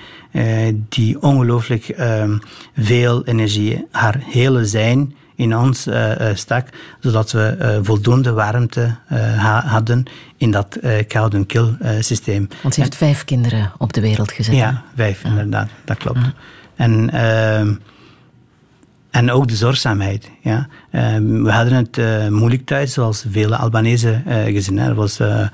die 0.89 1.21
ongelooflijk 1.21 1.87
ehm, 1.87 2.37
veel 2.77 3.25
energie, 3.25 3.87
haar 3.91 4.17
hele 4.19 4.65
zijn 4.65 5.15
in 5.35 5.57
ons 5.57 5.87
uh, 5.87 6.11
stak, 6.33 6.67
zodat 6.99 7.31
we 7.31 7.79
voldoende 7.83 8.31
warmte 8.31 8.95
hadden 9.63 10.03
in 10.37 10.51
dat 10.51 10.79
koud 11.07 11.33
en 11.33 11.45
kil 11.45 11.75
systeem. 11.99 12.47
Want 12.61 12.73
ze 12.73 12.81
heeft 12.81 12.95
vijf 12.95 13.25
kinderen 13.25 13.71
op 13.77 13.93
de 13.93 14.01
wereld 14.01 14.31
gezet. 14.31 14.55
Ja, 14.55 14.83
vijf 14.95 15.23
inderdaad, 15.23 15.69
dat 15.85 15.97
klopt. 15.97 16.19
En 16.75 17.09
ehm, 17.09 17.73
en 19.11 19.31
ook 19.31 19.47
de 19.47 19.55
zorgzaamheid. 19.55 20.29
Ja. 20.41 20.67
Ehm, 20.91 21.43
we 21.43 21.51
hadden 21.51 21.73
het 21.73 21.97
uh, 21.97 22.27
moeilijk 22.27 22.65
thuis, 22.65 22.93
zoals 22.93 23.25
vele 23.29 23.55
Albanese 23.55 24.21
uh, 24.27 24.43
gezinnen. 24.43 24.85
Er 24.85 24.95
was 24.95 25.19
uh, 25.19 25.47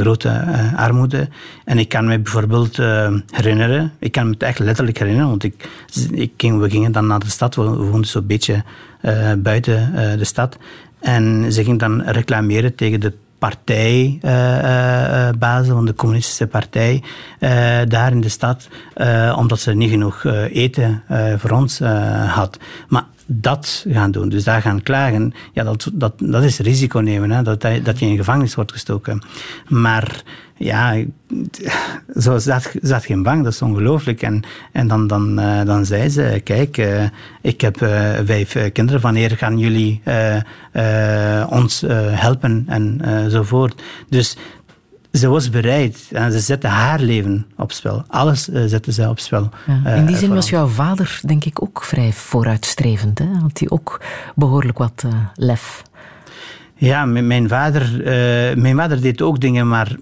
grote 0.00 0.44
armoede. 0.76 1.28
En 1.64 1.78
ik 1.78 1.88
kan 1.88 2.06
me 2.06 2.18
bijvoorbeeld 2.18 2.76
herinneren, 3.30 3.92
ik 3.98 4.12
kan 4.12 4.24
me 4.24 4.32
het 4.32 4.42
echt 4.42 4.58
letterlijk 4.58 4.98
herinneren, 4.98 5.28
want 5.28 5.42
ik, 5.44 5.68
ik 6.10 6.32
ging, 6.36 6.60
we 6.60 6.70
gingen 6.70 6.92
dan 6.92 7.06
naar 7.06 7.18
de 7.18 7.30
stad, 7.30 7.54
we 7.54 7.62
woonden 7.62 8.04
zo'n 8.04 8.26
beetje 8.26 8.64
buiten 9.38 9.92
de 10.18 10.24
stad. 10.24 10.56
En 11.00 11.52
ze 11.52 11.64
ging 11.64 11.78
dan 11.78 12.02
reclameren 12.02 12.74
tegen 12.74 13.00
de 13.00 13.12
partijbazen 13.40 15.74
van 15.74 15.86
de 15.86 15.94
communistische 15.94 16.46
partij 16.46 17.02
daar 17.88 18.12
in 18.12 18.20
de 18.20 18.28
stad, 18.28 18.68
omdat 19.36 19.60
ze 19.60 19.74
niet 19.74 19.90
genoeg 19.90 20.24
eten 20.52 21.02
voor 21.36 21.50
ons 21.50 21.78
had. 22.26 22.58
Maar 22.88 23.04
dat 23.26 23.84
gaan 23.88 24.10
doen, 24.10 24.28
dus 24.28 24.44
daar 24.44 24.62
gaan 24.62 24.82
klagen, 24.82 25.34
ja, 25.52 25.64
dat, 25.64 25.90
dat, 25.92 26.12
dat 26.18 26.42
is 26.42 26.58
risico 26.58 26.98
nemen, 26.98 27.30
hè, 27.30 27.42
dat, 27.42 27.60
dat 27.60 27.98
je 27.98 28.06
in 28.06 28.16
gevangenis 28.16 28.54
wordt 28.54 28.72
gestoken. 28.72 29.22
Maar 29.68 30.22
ja, 30.62 31.04
zo 32.16 32.38
zat, 32.38 32.70
zat 32.82 33.04
geen 33.04 33.22
bank, 33.22 33.44
dat 33.44 33.52
is 33.52 33.62
ongelooflijk. 33.62 34.22
En, 34.22 34.42
en 34.72 34.88
dan, 34.88 35.06
dan, 35.06 35.40
uh, 35.40 35.64
dan 35.64 35.84
zei 35.84 36.08
ze, 36.08 36.40
kijk, 36.44 36.76
uh, 36.76 37.02
ik 37.40 37.60
heb 37.60 37.82
uh, 37.82 37.88
vijf 38.24 38.72
kinderen, 38.72 39.00
wanneer 39.00 39.36
gaan 39.36 39.58
jullie 39.58 40.02
ons 41.48 41.84
helpen 42.10 42.64
en 42.68 43.00
zo 43.30 43.42
voort. 43.42 43.82
Dus 44.08 44.36
ze 45.12 45.28
was 45.28 45.50
bereid 45.50 46.08
en 46.12 46.32
ze 46.32 46.40
zette 46.40 46.66
haar 46.66 47.00
leven 47.00 47.46
op 47.56 47.72
spel. 47.72 48.04
Alles 48.08 48.44
zette 48.44 48.92
ze 48.92 49.08
op 49.08 49.18
spel. 49.18 49.50
Ja, 49.84 49.94
in 49.94 50.06
die 50.06 50.16
zin 50.16 50.34
was 50.34 50.50
jouw 50.50 50.66
vader, 50.66 51.20
denk 51.26 51.44
ik, 51.44 51.62
ook 51.62 51.84
vrij 51.84 52.12
vooruitstrevend. 52.12 53.18
Hè? 53.18 53.26
Had 53.40 53.58
hij 53.58 53.68
ook 53.70 54.00
behoorlijk 54.34 54.78
wat 54.78 55.04
lef? 55.34 55.82
Ja, 56.74 57.04
mijn 57.04 57.48
vader, 57.48 57.90
mijn 58.58 58.76
vader 58.76 59.00
deed 59.00 59.22
ook 59.22 59.40
dingen, 59.40 59.68
maar 59.68 59.96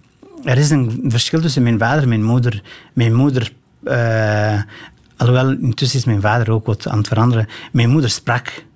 er 0.44 0.58
is 0.58 0.70
een 0.70 1.04
verschil 1.06 1.40
tussen 1.40 1.62
mijn 1.62 1.78
vader 1.78 2.02
en 2.02 2.08
mijn 2.08 2.22
moeder. 2.22 2.62
Mijn 2.92 3.14
moeder, 3.14 3.52
uh, 3.84 4.62
alhoewel 5.16 5.50
intussen 5.50 5.98
is 5.98 6.04
mijn 6.04 6.20
vader 6.20 6.50
ook 6.50 6.66
wat 6.66 6.88
aan 6.88 6.98
het 6.98 7.08
veranderen. 7.08 7.46
Mijn 7.72 7.90
moeder 7.90 8.10
sprak. 8.10 8.66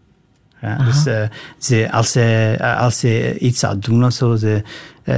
Ja, 0.60 0.76
dus 0.76 1.06
uh, 1.06 1.22
ze, 1.58 1.88
als, 1.92 2.12
ze, 2.12 2.56
als 2.78 2.98
ze 2.98 3.38
iets 3.38 3.60
zou 3.60 3.78
doen 3.78 4.04
of 4.04 4.12
zo, 4.12 4.36
ze, 4.36 4.62
uh, 5.04 5.14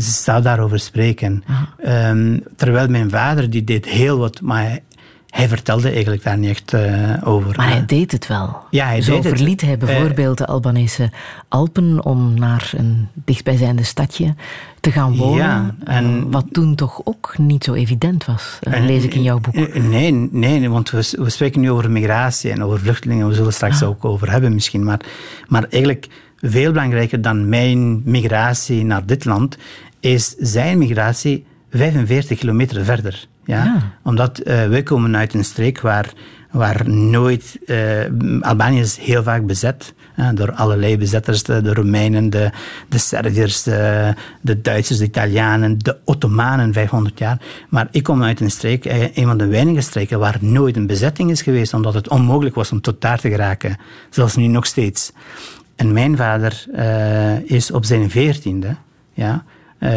ze 0.00 0.22
zou 0.22 0.42
daarover 0.42 0.80
spreken. 0.80 1.44
Um, 1.86 2.42
terwijl 2.56 2.88
mijn 2.88 3.10
vader, 3.10 3.50
die 3.50 3.64
deed 3.64 3.86
heel 3.86 4.18
wat, 4.18 4.40
maar 4.40 4.78
hij 5.36 5.48
vertelde 5.48 5.90
eigenlijk 5.90 6.22
daar 6.22 6.38
niet 6.38 6.50
echt 6.50 6.72
uh, 6.72 7.12
over. 7.24 7.56
Maar 7.56 7.68
hij 7.68 7.86
deed 7.86 8.12
het 8.12 8.26
wel. 8.26 8.56
Ja, 8.70 8.86
hij 8.86 9.02
Zo 9.02 9.20
deed 9.20 9.26
verliet 9.36 9.60
het. 9.60 9.70
hij 9.70 9.78
bijvoorbeeld 9.78 10.38
de 10.38 10.46
Albanese 10.46 11.10
Alpen 11.48 12.04
om 12.04 12.34
naar 12.34 12.72
een 12.76 13.08
dichtbijzijnde 13.14 13.82
stadje 13.82 14.34
te 14.86 14.92
gaan 14.92 15.16
wonen. 15.16 15.44
Ja, 15.44 15.74
en, 15.84 16.30
wat 16.30 16.46
toen 16.50 16.74
toch 16.74 17.00
ook 17.04 17.34
niet 17.38 17.64
zo 17.64 17.72
evident 17.72 18.24
was, 18.24 18.58
en, 18.60 18.86
lees 18.86 19.04
ik 19.04 19.14
in 19.14 19.22
jouw 19.22 19.40
boek. 19.40 19.54
Nee, 19.74 20.12
nee 20.12 20.70
want 20.70 20.90
we, 20.90 21.14
we 21.18 21.30
spreken 21.30 21.60
nu 21.60 21.70
over 21.70 21.90
migratie 21.90 22.50
en 22.50 22.64
over 22.64 22.80
vluchtelingen. 22.80 23.28
We 23.28 23.34
zullen 23.34 23.52
straks 23.52 23.82
ah. 23.82 23.88
ook 23.88 24.04
over 24.04 24.30
hebben 24.30 24.54
misschien. 24.54 24.84
Maar, 24.84 25.00
maar 25.48 25.66
eigenlijk 25.70 26.08
veel 26.40 26.72
belangrijker 26.72 27.22
dan 27.22 27.48
mijn 27.48 28.02
migratie 28.04 28.84
naar 28.84 29.06
dit 29.06 29.24
land 29.24 29.58
is 30.00 30.34
zijn 30.38 30.78
migratie 30.78 31.44
45 31.70 32.38
kilometer 32.38 32.84
verder. 32.84 33.26
Ja? 33.44 33.92
Omdat 34.02 34.40
uh, 34.40 34.66
wij 34.68 34.82
komen 34.82 35.16
uit 35.16 35.34
een 35.34 35.44
streek 35.44 35.80
waar, 35.80 36.12
waar 36.56 36.90
nooit... 36.90 37.58
Uh, 37.66 38.40
Albanië 38.40 38.80
is 38.80 38.96
heel 38.96 39.22
vaak 39.22 39.46
bezet 39.46 39.94
uh, 40.18 40.28
door 40.34 40.52
allerlei 40.52 40.98
bezetters. 40.98 41.42
De, 41.42 41.74
Romeinen, 41.74 42.30
de, 42.30 42.50
de 42.88 42.98
Serviërs, 42.98 43.62
de, 43.62 44.14
de, 44.40 44.60
Duitsers, 44.60 44.98
de 44.98 45.04
Italianen, 45.04 45.78
de 45.78 45.96
Ottomanen 46.04 46.72
500 46.72 47.18
jaar. 47.18 47.40
Maar 47.68 47.88
ik 47.90 48.02
kom 48.02 48.22
uit 48.22 48.40
een 48.40 48.50
streek, 48.50 48.84
een 49.14 49.26
van 49.26 49.38
de 49.38 49.46
weinige 49.46 49.80
streken, 49.80 50.18
waar 50.18 50.36
nooit 50.40 50.76
een 50.76 50.86
bezetting 50.86 51.30
is 51.30 51.42
geweest, 51.42 51.74
omdat 51.74 51.94
het 51.94 52.08
onmogelijk 52.08 52.54
was 52.54 52.72
om 52.72 52.80
tot 52.80 53.00
daar 53.00 53.20
te 53.20 53.28
geraken. 53.28 53.76
Zoals 54.10 54.36
nu 54.36 54.46
nog 54.46 54.66
steeds. 54.66 55.12
En 55.76 55.92
mijn 55.92 56.16
vader 56.16 56.64
is 57.44 57.70
op 57.70 57.84
zijn 57.84 58.10
veertiende... 58.10 58.76
Ja, 59.12 59.44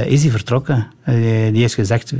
is 0.05 0.21
hij 0.21 0.31
vertrokken. 0.31 0.87
die 1.51 1.61
heeft 1.61 1.73
gezegd, 1.73 2.13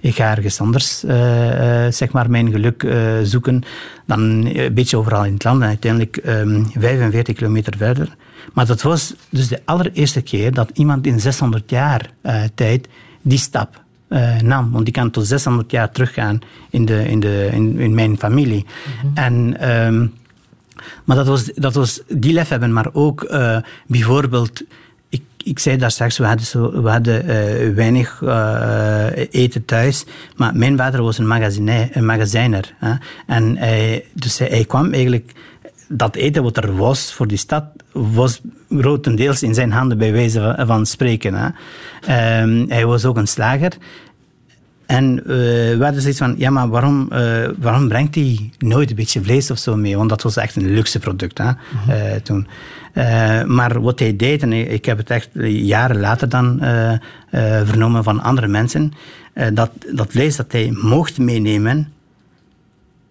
ik 0.00 0.14
ga 0.14 0.36
ergens 0.36 0.60
anders 0.60 1.04
uh, 1.04 1.14
uh, 1.14 1.92
zeg 1.92 2.12
maar 2.12 2.30
mijn 2.30 2.50
geluk 2.50 2.82
uh, 2.82 3.12
zoeken. 3.22 3.62
Dan 4.06 4.20
een 4.20 4.74
beetje 4.74 4.96
overal 4.96 5.24
in 5.24 5.32
het 5.32 5.44
land 5.44 5.62
en 5.62 5.68
uiteindelijk 5.68 6.16
um, 6.16 6.54
ehm, 6.54 6.80
45 6.80 7.34
kilometer 7.34 7.76
verder. 7.76 8.16
Maar 8.52 8.66
dat 8.66 8.82
was 8.82 9.14
dus 9.30 9.48
de 9.48 9.60
allereerste 9.64 10.20
keer 10.20 10.54
dat 10.54 10.70
iemand 10.74 11.06
in 11.06 11.20
600 11.20 11.70
jaar 11.70 12.10
tijd 12.54 12.88
die 13.22 13.38
stap 13.38 13.84
nam. 14.42 14.70
Want 14.70 14.84
die 14.84 14.94
kan 14.94 15.10
tot 15.10 15.26
600 15.26 15.70
jaar 15.70 15.90
teruggaan 15.90 16.38
in, 16.70 16.84
de, 16.84 17.08
in, 17.08 17.20
de, 17.20 17.48
in, 17.52 17.78
in 17.78 17.94
mijn 17.94 18.18
familie. 18.18 18.66
Mm 18.66 18.92
-hmm. 19.00 19.10
En... 19.14 19.70
Um, 19.86 20.14
maar 21.04 21.16
dat 21.16 21.26
was, 21.26 21.44
dat 21.54 21.74
was 21.74 22.00
die 22.08 22.32
lef 22.32 22.48
hebben, 22.48 22.72
maar 22.72 22.88
ook 22.92 23.36
bijvoorbeeld 23.86 24.62
ik 25.46 25.58
zei 25.58 25.76
daar 25.76 25.90
straks, 25.90 26.18
we 26.18 26.24
hadden, 26.24 26.46
zo, 26.46 26.82
we 26.82 26.90
hadden 26.90 27.24
uh, 27.24 27.74
weinig 27.74 28.20
uh, 28.24 29.06
eten 29.30 29.64
thuis. 29.64 30.04
Maar 30.36 30.56
mijn 30.56 30.76
vader 30.76 31.02
was 31.02 31.18
een, 31.18 31.88
een 31.92 32.06
magazijner. 32.06 32.74
Hè? 32.78 32.92
En 33.26 33.56
hij, 33.56 34.04
dus 34.12 34.38
hij, 34.38 34.64
kwam 34.64 34.92
eigenlijk... 34.92 35.32
Dat 35.88 36.14
eten 36.14 36.42
wat 36.42 36.56
er 36.56 36.76
was 36.76 37.12
voor 37.12 37.26
die 37.26 37.38
stad, 37.38 37.64
was 37.92 38.40
grotendeels 38.70 39.42
in 39.42 39.54
zijn 39.54 39.72
handen 39.72 39.98
bij 39.98 40.12
wijze 40.12 40.54
van, 40.66 40.86
spreken. 40.86 41.34
Hè? 41.34 42.42
Um, 42.42 42.64
hij 42.68 42.86
was 42.86 43.04
ook 43.04 43.16
een 43.16 43.28
slager. 43.28 43.72
En 44.86 45.18
uh, 45.18 45.26
we 45.26 45.78
hadden 45.80 46.00
zoiets 46.00 46.18
van, 46.18 46.34
ja, 46.38 46.50
maar 46.50 46.68
waarom, 46.68 47.08
uh, 47.12 47.48
waarom 47.58 47.88
brengt 47.88 48.14
hij 48.14 48.50
nooit 48.58 48.90
een 48.90 48.96
beetje 48.96 49.22
vlees 49.22 49.50
of 49.50 49.58
zo 49.58 49.76
mee? 49.76 49.96
Want 49.96 50.08
dat 50.08 50.22
was 50.22 50.36
echt 50.36 50.56
een 50.56 50.70
luxe 50.70 50.98
product 50.98 51.38
hè, 51.38 51.44
mm 51.44 51.56
-hmm. 51.56 51.90
uh, 51.90 52.14
toen. 52.14 52.46
maar 53.46 53.80
wat 53.80 53.98
hij 53.98 54.16
deed, 54.16 54.42
en 54.42 54.52
ik 54.52 54.84
heb 54.84 54.98
het 54.98 55.10
echt 55.10 55.28
jaren 55.44 56.00
later 56.00 56.28
dan 56.28 56.60
vernomen 57.64 58.04
van 58.04 58.22
andere 58.22 58.48
mensen, 58.48 58.92
dat, 59.52 59.70
dat 59.94 60.10
vlees 60.10 60.36
dat 60.36 60.52
hij 60.52 60.70
mocht 60.80 61.18
meenemen, 61.18 61.92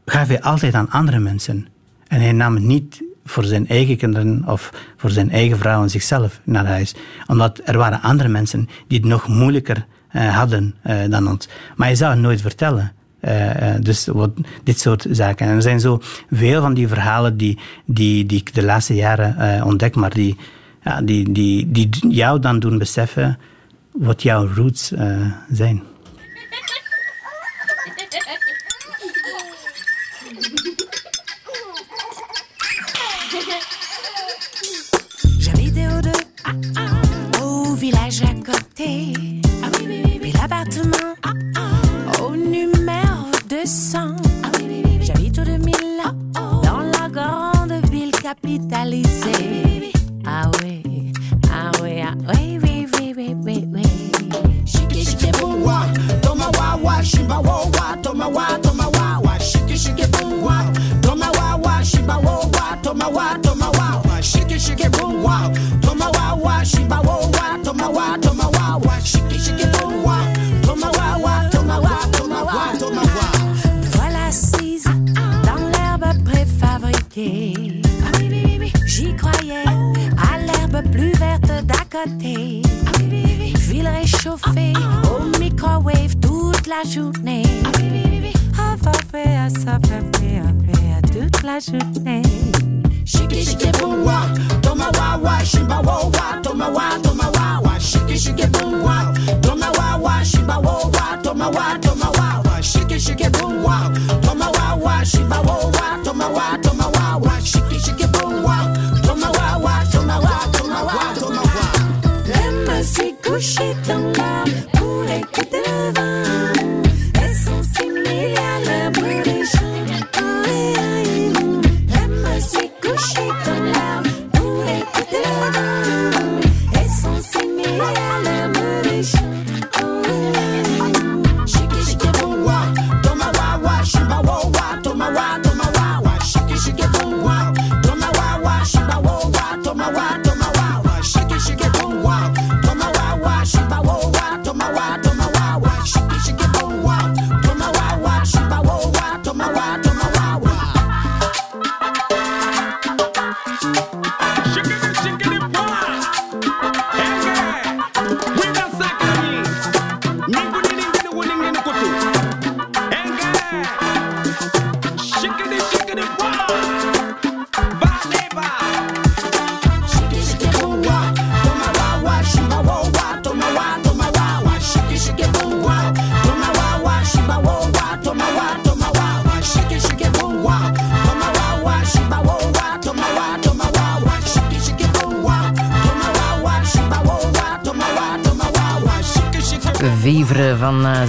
gaf 0.05 0.27
hij 0.27 0.41
altijd 0.41 0.73
aan 0.73 0.89
andere 0.89 1.19
mensen. 1.19 1.67
En 2.07 2.21
hij 2.21 2.31
nam 2.31 2.55
het 2.55 2.63
niet 2.63 3.03
voor 3.25 3.43
zijn 3.43 3.67
eigen 3.67 3.97
kinderen 3.97 4.43
of 4.47 4.71
voor 4.97 5.09
zijn 5.09 5.31
eigen 5.31 5.57
vrouw 5.57 5.81
en 5.81 5.89
zichzelf 5.89 6.39
naar 6.43 6.65
huis. 6.65 6.95
Omdat 7.27 7.61
er 7.63 7.77
waren 7.77 8.01
andere 8.01 8.29
mensen 8.29 8.69
die 8.87 8.99
het 8.99 9.07
nog 9.07 9.27
moeilijker 9.27 9.85
hadden 10.21 10.75
uh, 10.87 10.95
dan 11.09 11.27
ons. 11.27 11.47
Maar 11.75 11.89
je 11.89 11.95
zou 11.95 12.11
het 12.11 12.19
nooit 12.19 12.41
vertellen. 12.41 12.93
Uh, 13.21 13.73
dus 13.79 14.05
wat, 14.05 14.31
dit 14.63 14.79
soort 14.79 15.05
zaken. 15.09 15.47
En 15.47 15.55
er 15.55 15.61
zijn 15.61 15.79
zo 15.79 16.01
veel 16.31 16.61
van 16.61 16.73
die 16.73 16.87
verhalen 16.87 17.37
die, 17.37 17.59
die, 17.85 18.25
die 18.25 18.39
ik 18.39 18.53
de 18.53 18.63
laatste 18.63 18.95
jaren 18.95 19.63
ontdek, 19.63 19.95
maar 19.95 20.13
die, 20.13 20.37
ja, 20.83 21.01
die, 21.01 21.31
die, 21.31 21.71
die 21.71 21.89
jou 22.09 22.39
dan 22.39 22.59
doen 22.59 22.77
beseffen 22.77 23.37
wat 23.91 24.21
jouw 24.21 24.47
roots 24.55 24.93
zijn. 25.49 25.83
Deux, 35.75 36.11
au 37.41 37.75
village 37.75 38.21
à 38.21 38.33
côté. 38.43 39.44
L'appartement 40.31 41.15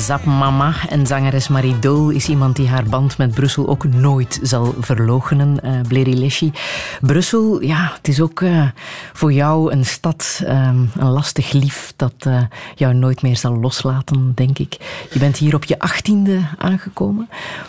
Zap 0.06 0.24
Mama 0.24 0.74
en 0.88 1.06
zangeres 1.06 1.48
Marie 1.48 1.78
Dole 1.78 2.14
is 2.14 2.28
iemand 2.28 2.56
die 2.56 2.68
haar 2.68 2.84
band 2.84 3.18
met 3.18 3.34
Brussel 3.34 3.68
ook 3.68 3.84
nooit 3.84 4.38
zal 4.42 4.74
verloochenen, 4.78 5.62
eh 5.62 5.80
Bleri. 5.88 6.52
Brussel, 7.00 7.62
ja, 7.62 7.92
het 7.96 8.08
is 8.08 8.20
ook 8.20 8.40
eh, 8.40 8.68
voor 9.12 9.32
jou 9.32 9.72
een 9.72 9.84
stad, 9.84 10.42
eh, 10.44 10.70
een 10.94 11.08
lastig 11.08 11.52
lief 11.52 11.92
dat 11.96 12.14
eh, 12.18 12.42
jou 12.74 12.94
nooit 12.94 13.22
meer 13.22 13.36
zal 13.36 13.56
loslaten, 13.56 14.32
denk 14.34 14.58
ik. 14.58 14.72
Je 15.12 15.18
bent 15.18 15.36
hier 15.36 15.54
op 15.54 15.64
je 15.64 15.78
achttiende 15.78 16.40
aangekomen. 16.58 17.28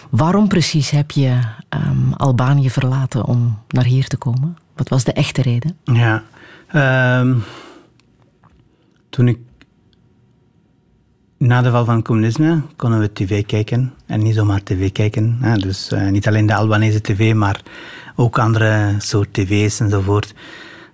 Waarom 0.10 0.48
precies 0.48 0.90
heb 0.90 1.12
je 1.12 1.40
ehm, 1.70 2.12
Albanië 2.18 2.70
verlaten 2.70 3.26
om 3.26 3.60
naar 3.68 3.86
hier 3.86 4.08
te 4.08 4.18
komen? 4.18 4.58
Wat 4.76 4.90
was 4.90 5.04
de 5.04 5.14
echte 5.14 5.42
reden? 5.42 5.78
Ja. 5.84 6.24
ehm, 6.68 7.36
toen 9.10 9.28
ik 9.28 9.38
na 11.38 11.62
de 11.62 11.72
val 11.72 11.86
van 11.86 11.96
het 11.96 12.06
communisme 12.06 12.62
konden 12.76 13.00
we 13.00 13.14
tv 13.14 13.46
kijken. 13.46 13.94
En 14.06 14.24
niet 14.24 14.36
zomaar 14.36 14.64
tv 14.64 14.92
kijken. 14.92 15.38
Hè. 15.42 15.58
Dus 15.58 15.92
eh, 15.92 16.08
niet 16.08 16.28
alleen 16.28 16.46
de 16.46 16.56
Albanese 16.56 17.02
tv, 17.02 17.34
maar 17.34 17.62
ook 18.16 18.40
andere 18.40 18.96
soort 18.98 19.34
tv's 19.34 19.80
enzovoort. 19.80 20.34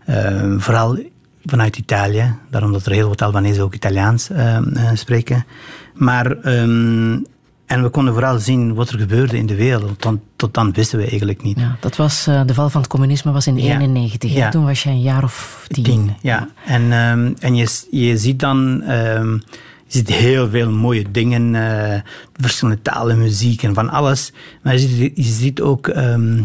Ehm, 0.06 0.60
vooral 0.60 0.97
vanuit 1.45 1.77
Italië. 1.77 2.36
Daarom 2.49 2.71
dat 2.71 2.86
er 2.86 2.91
heel 2.91 3.08
wat 3.08 3.21
Albanese 3.21 3.62
ook 3.62 3.73
Italiaans 3.75 4.29
ehm, 4.29 4.75
eh, 4.75 4.89
spreken. 4.93 5.45
Maar... 5.93 6.32
ehm, 6.32 7.17
en 7.65 7.84
we 7.84 7.89
konden 7.89 8.13
vooral 8.13 8.39
zien 8.39 8.73
wat 8.73 8.89
er 8.89 8.99
gebeurde 8.99 9.38
in 9.38 9.45
de 9.45 9.56
wereld. 9.56 10.01
Tot, 10.01 10.17
tot 10.36 10.53
dan 10.53 10.71
wisten 10.71 10.99
we 10.99 11.08
eigenlijk 11.08 11.43
niet. 11.43 11.60
Ja, 11.60 11.75
dat 11.79 11.95
was, 11.95 12.27
eh, 12.27 12.41
de 12.45 12.53
val 12.53 12.69
van 12.69 12.82
het 12.82 12.89
communisme 12.89 13.32
was 13.32 13.47
in 13.47 13.56
Ja. 13.56 13.62
1991. 13.62 14.34
hè? 14.34 14.38
Ja. 14.39 14.49
Toen 14.49 14.65
was 14.65 14.84
jij 14.84 14.93
een 14.93 15.01
jaar 15.01 15.23
of 15.23 15.65
tien. 15.67 15.84
Tien, 15.84 16.15
ja. 16.21 16.49
En, 16.65 16.91
en 17.39 17.56
je, 17.56 17.86
je 17.91 18.17
ziet 18.17 18.39
dan 18.39 18.84
je 18.86 19.73
ziet 19.93 20.10
heel 20.10 20.49
veel 20.49 20.71
mooie 20.71 21.12
dingen, 21.12 21.56
eh, 21.56 22.01
verschillende 22.34 22.82
talen, 22.82 23.19
muziek 23.19 23.63
en 23.63 23.73
van 23.73 23.89
alles. 23.89 24.34
Maar 24.62 24.73
je 24.73 24.79
ziet, 24.79 25.12
je 25.15 25.23
ziet 25.23 25.62
ook 25.62 25.88
ehm, 25.88 26.41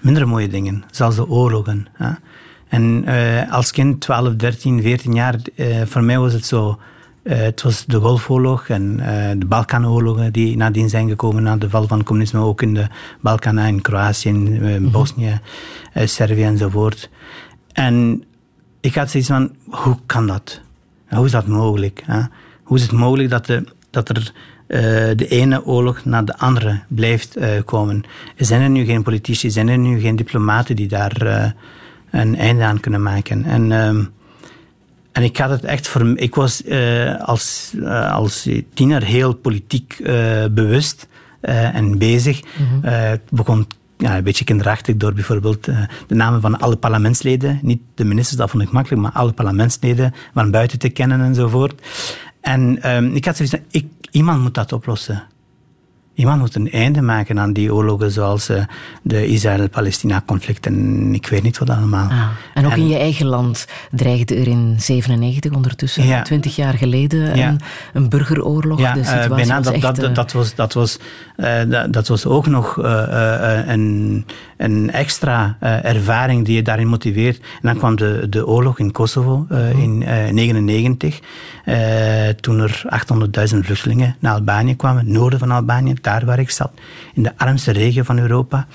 minder 0.00 0.28
mooie 0.28 0.48
dingen, 0.48 0.84
zoals 0.90 1.14
de 1.14 1.28
oorlogen. 1.28 1.86
Hè? 1.92 2.10
En 2.68 3.04
eh, 3.04 3.52
als 3.52 3.70
kind, 3.70 4.00
12, 4.00 4.34
13, 4.34 4.82
14 4.82 5.14
jaar, 5.14 5.36
eh, 5.56 5.82
voor 5.84 6.02
mij 6.02 6.18
was 6.18 6.32
het 6.32 6.46
zo. 6.46 6.78
het 7.22 7.62
was 7.62 7.84
de 7.86 7.98
Golfoorlog 7.98 8.68
en 8.68 8.96
de 9.38 9.46
Balkanoorlogen 9.46 10.32
die 10.32 10.56
nadien 10.56 10.88
zijn 10.88 11.08
gekomen 11.08 11.42
na 11.42 11.56
de 11.56 11.70
val 11.70 11.86
van 11.86 11.98
het 11.98 12.06
communisme, 12.06 12.40
ook 12.40 12.62
in 12.62 12.74
de 12.74 12.86
Balkan, 13.20 13.58
in 13.58 13.80
Kroatië, 13.80 14.28
in 14.28 14.62
eh, 14.62 14.90
Bosnië, 14.90 15.40
Servië 15.94 16.42
enzovoort. 16.42 17.10
En 17.72 18.24
ik 18.80 18.94
had 18.94 19.10
zoiets 19.10 19.28
van, 19.28 19.54
hoe 19.70 19.96
kan 20.06 20.26
dat? 20.26 20.60
Hoe 21.08 21.24
is 21.24 21.32
dat 21.32 21.46
mogelijk? 21.46 22.02
Hè? 22.04 22.20
Hoe 22.70 22.78
is 22.78 22.84
het 22.84 22.94
mogelijk 22.94 23.30
dat, 23.30 23.46
de, 23.46 23.64
dat 23.90 24.08
er 24.08 24.32
eh, 24.66 24.80
de 25.16 25.26
ene 25.28 25.64
oorlog 25.64 26.04
na 26.04 26.22
de 26.22 26.38
andere 26.38 26.80
blijft 26.88 27.36
eh, 27.36 27.48
komen? 27.64 28.02
Zijn 28.36 28.62
er 28.62 28.70
nu 28.70 28.84
geen 28.84 29.02
politici, 29.02 29.50
zijn 29.50 29.68
er 29.68 29.78
nu 29.78 30.00
geen 30.00 30.16
diplomaten 30.16 30.76
die 30.76 30.88
daar 30.88 31.22
eh, 31.26 31.50
een 32.10 32.36
einde 32.36 32.64
aan 32.64 32.80
kunnen 32.80 33.02
maken? 33.02 33.44
En, 33.44 33.72
ehm, 33.72 34.04
en 35.12 35.22
ik 35.22 35.36
had 35.36 35.50
het 35.50 35.64
echt 35.64 35.88
voor 35.88 36.18
Ik 36.18 36.34
was 36.34 36.62
als, 37.20 37.74
als 38.10 38.48
tiener 38.74 39.02
heel 39.02 39.34
politiek 39.34 39.96
bewust 40.50 41.08
en 41.40 41.98
bezig. 41.98 42.40
Het 42.82 43.30
begon 43.30 43.66
ja, 43.98 44.16
een 44.16 44.24
beetje 44.24 44.44
kinderachtig 44.44 44.96
door 44.96 45.12
bijvoorbeeld 45.12 45.64
de 46.06 46.14
namen 46.14 46.40
van 46.40 46.58
alle 46.58 46.76
parlementsleden. 46.76 47.58
Niet 47.62 47.80
de 47.94 48.04
ministers, 48.04 48.36
dat 48.36 48.50
vond 48.50 48.62
ik 48.62 48.72
makkelijk, 48.72 49.02
maar 49.02 49.12
alle 49.12 49.32
parlementsleden 49.32 50.14
van 50.34 50.50
buiten 50.50 50.78
te 50.78 50.88
kennen 50.88 51.20
enzovoort. 51.20 51.82
En 52.40 52.82
ehm, 52.82 53.14
ik 53.14 53.24
had 53.24 53.36
zoiets 53.36 53.54
van, 53.54 53.64
ik, 53.70 53.86
iemand 54.10 54.42
moet 54.42 54.54
dat 54.54 54.72
oplossen. 54.72 55.26
Iemand 56.20 56.40
moet 56.40 56.54
een 56.54 56.70
einde 56.70 57.02
maken 57.02 57.38
aan 57.38 57.52
die 57.52 57.74
oorlogen 57.74 58.10
zoals 58.10 58.48
eh, 58.48 58.62
de 59.02 59.26
Israël-Palestina-conflict 59.26 60.66
en 60.66 61.14
ik 61.14 61.26
weet 61.26 61.42
niet 61.42 61.58
wat 61.58 61.70
allemaal. 61.70 62.08
Ah, 62.10 62.26
en 62.54 62.66
ook 62.66 62.72
En- 62.72 62.78
in 62.78 62.88
je 62.88 62.96
eigen 62.98 63.26
land 63.26 63.66
dreigde 63.90 64.34
er 64.34 64.46
in 64.48 64.74
97 64.78 65.52
ondertussen, 65.52 66.06
Ja. 66.06 66.22
20 66.22 66.56
jaar 66.56 66.74
geleden, 66.74 67.36
Ja. 67.36 67.48
een, 67.48 67.60
een 67.92 68.08
burgeroorlog. 68.08 68.78
Ja, 68.78 68.92
de 68.92 69.00
eh, 69.00 69.06
situatie 69.06 69.34
bijna 69.34 69.54
was 69.56 69.64
dat, 69.64 69.72
echt, 69.74 69.82
dat, 69.82 69.98
eh, 69.98 70.14
dat, 70.14 70.32
was, 70.32 70.54
dat, 70.54 70.72
was, 70.72 70.98
dat, 71.68 71.92
dat 71.92 72.08
was 72.08 72.26
ook 72.26 72.46
nog 72.46 72.76
een, 72.76 74.26
een 74.56 74.90
extra 74.90 75.56
ervaring 75.82 76.44
die 76.44 76.54
je 76.56 76.62
daarin 76.62 76.86
motiveert. 76.86 77.38
En 77.38 77.46
dan 77.62 77.76
kwam 77.76 77.96
de, 77.96 78.26
de 78.30 78.46
oorlog 78.46 78.78
in 78.78 78.92
Kosovo 78.92 79.46
Mhm. 79.48 79.78
in 79.80 79.98
1999, 80.00 81.20
toen 82.40 82.58
er 82.60 82.82
800.000 82.88 83.58
vluchtelingen 83.64 84.16
naar 84.18 84.34
Albanië 84.34 84.76
kwamen, 84.76 85.12
noorden 85.12 85.38
van 85.38 85.50
Albanië, 85.50 85.94
daar 86.10 86.24
waar 86.24 86.38
ik 86.38 86.50
zat, 86.50 86.70
in 87.14 87.22
de 87.22 87.32
armste 87.36 87.70
regio 87.72 88.02
van 88.02 88.18
Europa. 88.18 88.66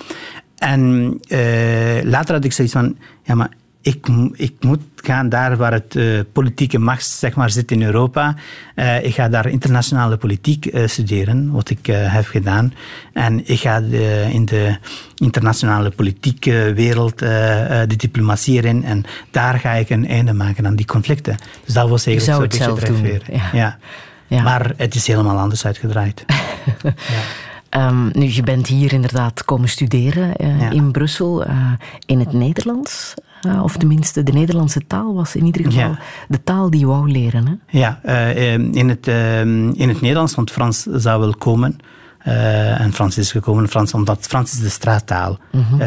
En 0.57 0.81
eh, 1.27 2.03
later 2.03 2.33
had 2.35 2.43
ik 2.45 2.53
zoiets 2.53 2.73
van, 2.73 2.97
ja 3.23 3.35
maar 3.35 3.49
ik, 3.81 4.07
ik 4.33 4.53
moet 4.59 4.81
gaan 4.95 5.29
daar 5.29 5.57
waar 5.57 5.71
het 5.73 5.95
eh, 5.95 6.05
politieke 6.33 6.79
macht 6.79 7.05
zeg 7.05 7.35
maar, 7.35 7.49
zit 7.49 7.71
in 7.71 7.83
Europa. 7.83 8.35
Eh, 8.75 9.03
ik 9.03 9.13
ga 9.13 9.29
daar 9.29 9.47
internationale 9.49 10.17
politiek 10.17 10.69
studeren, 10.85 11.51
wat 11.51 11.69
ik 11.69 11.85
heb 11.85 12.25
gedaan. 12.25 12.73
En 13.13 13.47
ik 13.49 13.59
ga 13.59 13.81
de- 13.81 14.27
in 14.31 14.45
de 14.45 14.77
internationale 15.15 15.89
politieke 15.89 16.71
wereld 16.75 17.19
de 17.19 17.93
diplomatie 17.97 18.57
erin. 18.57 18.83
En 18.83 19.03
daar 19.31 19.59
ga 19.59 19.71
ik 19.71 19.89
een 19.89 20.07
einde 20.07 20.33
maken 20.33 20.65
aan 20.65 20.75
die 20.75 20.85
conflicten. 20.85 21.37
Dus 21.65 21.73
dat 21.73 21.89
was 21.89 22.05
eigenlijk 22.05 22.41
het 22.41 22.51
beetje 22.51 22.63
zelf 22.65 22.79
doen, 23.01 23.03
ja. 23.35 23.49
Ja. 23.53 23.77
Ja. 24.27 24.43
Maar 24.43 24.73
het 24.77 24.95
is 24.95 25.07
helemaal 25.07 25.37
anders 25.37 25.65
uitgedraaid. 25.65 26.25
Ehm, 27.69 28.09
nu, 28.11 28.33
je 28.33 28.43
bent 28.43 28.67
hier 28.67 28.93
inderdaad 28.93 29.45
komen 29.45 29.69
studeren 29.69 30.33
uh, 30.41 30.71
in 30.71 30.91
Brussel 30.91 31.47
uh, 31.47 31.71
in 32.05 32.19
het 32.19 32.33
Nederlands. 32.33 33.13
Uh, 33.47 33.63
of 33.63 33.77
tenminste, 33.77 34.23
de 34.23 34.31
Nederlandse 34.31 34.87
taal 34.87 35.13
was 35.13 35.35
in 35.35 35.45
ieder 35.45 35.63
geval 35.63 35.89
ja. 35.89 35.99
de 36.27 36.43
taal 36.43 36.69
die 36.69 36.79
je 36.79 36.85
wou 36.85 37.11
leren. 37.11 37.47
Hè? 37.47 37.79
Ja, 37.79 38.03
in, 38.71 38.89
het, 38.89 39.07
ehm, 39.07 39.69
in 39.69 39.89
het 39.89 40.01
Nederlands, 40.01 40.35
want 40.35 40.51
Frans 40.51 40.81
zou 40.81 41.19
wel 41.19 41.35
komen. 41.35 41.77
en 42.77 42.93
Frans 42.93 43.17
is 43.17 43.31
gekomen, 43.31 43.69
Frans, 43.69 43.93
omdat 43.93 44.25
Frans 44.27 44.53
is 44.53 44.59
de 44.59 44.69
straattaal 44.69 45.37
-hmm. 45.51 45.81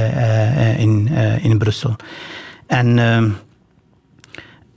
in, 0.76 1.08
in 1.40 1.58
Brussel. 1.58 1.96
En 2.66 2.98
ehm, 2.98 3.30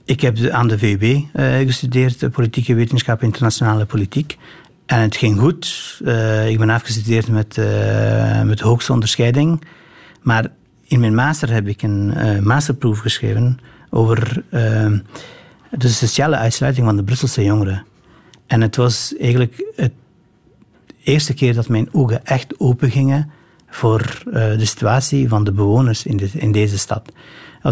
ik 0.04 0.20
heb 0.20 0.38
aan 0.50 0.68
de 0.68 0.78
VUB 0.78 1.02
uh, 1.02 1.56
gestudeerd, 1.56 2.30
politieke 2.30 2.74
wetenschap, 2.74 3.22
internationale 3.22 3.86
politiek. 3.86 4.38
En 4.86 5.00
het 5.00 5.16
ging 5.16 5.38
goed. 5.38 5.98
Uh, 6.04 6.48
ik 6.48 6.58
ben 6.58 6.70
afgestudeerd 6.70 7.28
met, 7.28 7.60
met 8.44 8.60
hoogste 8.60 8.92
onderscheiding. 8.92 9.64
Maar 10.22 10.48
in 10.84 11.00
mijn 11.00 11.14
master 11.14 11.52
heb 11.52 11.68
ik 11.68 11.82
een 11.82 12.14
masterproef 12.42 12.98
geschreven 12.98 13.58
over 13.90 14.42
de 15.70 15.88
sociale 15.88 16.36
uitsluiting 16.36 16.86
van 16.86 16.96
de 16.96 17.04
Brusselse 17.04 17.44
jongeren. 17.44 17.84
En 18.46 18.60
het 18.60 18.76
was 18.76 19.14
eigenlijk 19.20 19.72
het 19.76 19.92
eerste 21.02 21.34
keer 21.34 21.54
dat 21.54 21.68
mijn 21.68 21.88
ogen 21.92 22.24
echt 22.24 22.60
open 22.60 22.90
gingen 22.90 23.30
voor 23.68 24.22
de 24.32 24.64
situatie 24.64 25.28
van 25.28 25.44
de 25.44 25.52
bewoners 25.52 26.02
de, 26.02 26.28
in 26.32 26.52
deze 26.52 26.78
stad. 26.78 27.12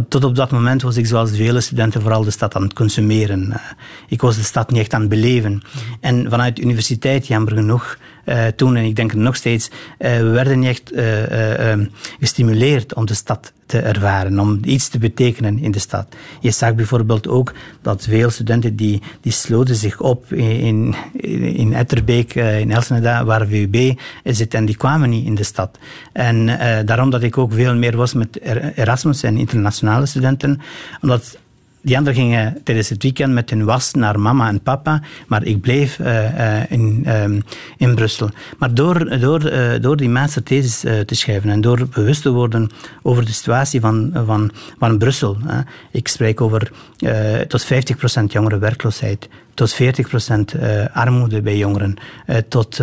Tot 0.08 0.24
op 0.24 0.34
dat 0.34 0.50
moment 0.50 0.82
was 0.82 0.96
ik 0.96 1.06
zoals 1.06 1.30
vele 1.30 1.60
studenten 1.60 2.00
vooral 2.00 2.24
de 2.24 2.30
stad 2.30 2.54
aan 2.54 2.62
het 2.62 2.72
consumeren. 2.72 3.52
Eh, 3.52 3.60
ik 4.08 4.20
was 4.20 4.36
de 4.36 4.42
stad 4.42 4.70
niet 4.70 4.80
echt 4.80 4.94
aan 4.94 5.00
het 5.00 5.10
beleven. 5.10 5.62
En 6.00 6.30
vanuit 6.30 6.56
de 6.56 6.62
universiteit, 6.62 7.26
jammer 7.26 7.52
genoeg, 7.52 7.98
uh, 8.24 8.46
toen, 8.46 8.76
en 8.76 8.84
ik 8.84 8.96
denk 8.96 9.14
nog 9.14 9.36
steeds, 9.36 9.68
uh, 9.68 10.16
we 10.16 10.28
werden 10.28 10.58
niet 10.58 10.68
echt 10.68 10.92
uh, 10.92 11.86
gestimuleerd 12.20 12.94
om 12.94 13.06
de 13.06 13.14
stad 13.14 13.52
te 13.66 13.78
ervaren, 13.78 14.38
om 14.38 14.60
iets 14.64 14.88
te 14.88 14.98
betekenen 14.98 15.58
in 15.58 15.70
de 15.70 15.78
stad. 15.78 16.06
Je 16.40 16.50
zag 16.50 16.74
bijvoorbeeld 16.74 17.28
ook 17.28 17.52
dat 17.82 18.04
veel 18.08 18.30
studenten 18.30 18.76
die, 18.76 19.02
die 19.20 19.32
sloten 19.32 19.74
zich 19.74 20.00
op 20.00 20.32
in, 20.32 20.94
in, 21.12 21.42
in 21.42 21.74
Etterbeek, 21.74 22.34
in 22.34 22.70
Elsneda, 22.70 23.24
waar 23.24 23.46
VUB 23.46 23.98
zit, 24.24 24.54
en 24.54 24.64
die 24.64 24.76
kwamen 24.76 25.10
niet 25.10 25.26
in 25.26 25.34
de 25.34 25.42
stad. 25.42 25.78
En 26.12 26.46
daarom 26.86 27.10
dat 27.10 27.22
ik 27.22 27.38
ook 27.38 27.52
veel 27.52 27.74
meer 27.74 27.96
was 27.96 28.14
met 28.14 28.40
Erasmus 28.74 29.22
en 29.22 29.36
internationale 29.36 30.06
studenten, 30.06 30.60
omdat 31.02 31.38
die 31.82 31.96
anderen 31.96 32.20
gingen 32.20 32.60
tijdens 32.64 32.88
het 32.88 33.02
weekend 33.02 33.32
met 33.32 33.50
hun 33.50 33.64
was 33.64 33.92
naar 33.92 34.20
mama 34.20 34.48
en 34.48 34.62
papa, 34.62 35.02
maar 35.26 35.44
ik 35.44 35.60
bleef 35.60 35.98
uh, 35.98 36.38
uh, 36.38 36.70
in, 36.70 37.04
um, 37.08 37.42
in 37.76 37.94
Brussel. 37.94 38.30
Maar 38.58 38.74
door, 38.74 39.18
door, 39.18 39.52
uh, 39.52 39.72
door 39.80 39.96
die 39.96 40.08
masterthesis 40.08 40.80
te 40.80 41.14
schrijven 41.14 41.50
en 41.50 41.60
door 41.60 41.88
bewust 41.88 42.22
te 42.22 42.30
worden 42.30 42.70
over 43.02 43.24
de 43.24 43.32
situatie 43.32 43.80
van, 43.80 44.10
van, 44.26 44.50
van 44.78 44.98
Brussel. 44.98 45.36
ik 45.90 46.08
spreek 46.08 46.40
over 46.40 46.70
tot 47.48 47.64
50% 47.64 47.66
jongerenwerkloosheid, 48.26 49.28
tot 49.54 49.82
40% 49.82 50.60
armoede 50.92 51.42
bij 51.42 51.56
jongeren, 51.56 51.96
tot 52.48 52.82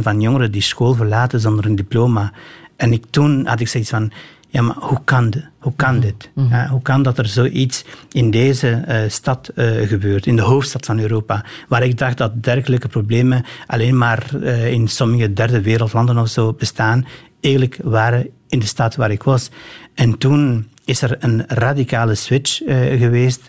van 0.00 0.20
jongeren 0.20 0.52
die 0.52 0.62
school 0.62 0.94
verlaten 0.94 1.40
zonder 1.40 1.66
een 1.66 1.76
diploma. 1.76 2.32
En 2.76 2.92
ik, 2.92 3.04
toen 3.10 3.46
had 3.46 3.60
ik 3.60 3.68
zoiets 3.68 3.90
van, 3.90 4.12
ja, 4.48 4.62
maar 4.62 4.76
hoe 4.78 5.00
kan, 5.04 5.30
de, 5.30 5.44
hoe 5.66 5.74
kan 5.76 5.94
mhm. 5.94 6.00
dit? 6.00 6.30
Mm 6.34 6.48
-hmm. 6.48 6.66
hoe 6.66 6.82
kan 6.82 7.02
dat 7.02 7.18
er 7.18 7.26
zoiets 7.26 7.84
in 8.12 8.30
deze 8.30 8.84
uh, 8.88 8.98
stad 9.08 9.50
uh, 9.54 9.88
gebeurt, 9.88 10.26
in 10.26 10.36
de 10.36 10.42
hoofdstad 10.42 10.86
van 10.86 10.98
Europa, 10.98 11.44
waar 11.68 11.82
ik 11.82 11.98
dacht 11.98 12.16
dat 12.16 12.42
dergelijke 12.42 12.88
problemen 12.88 13.44
alleen 13.66 13.98
maar 13.98 14.26
uh, 14.34 14.72
in 14.72 14.88
sommige 14.88 15.32
derde 15.32 15.60
wereldlanden 15.60 16.18
of 16.18 16.28
zo 16.28 16.52
bestaan, 16.52 17.06
eigenlijk 17.40 17.78
waren 17.82 18.28
in 18.48 18.58
de 18.58 18.66
stad 18.66 18.94
waar 18.96 19.10
ik 19.10 19.22
was. 19.22 19.50
En 19.94 20.18
toen 20.18 20.68
is 20.84 21.02
er 21.02 21.16
een 21.20 21.44
radicale 21.46 22.14
switch 22.14 22.56
geweest 22.98 23.48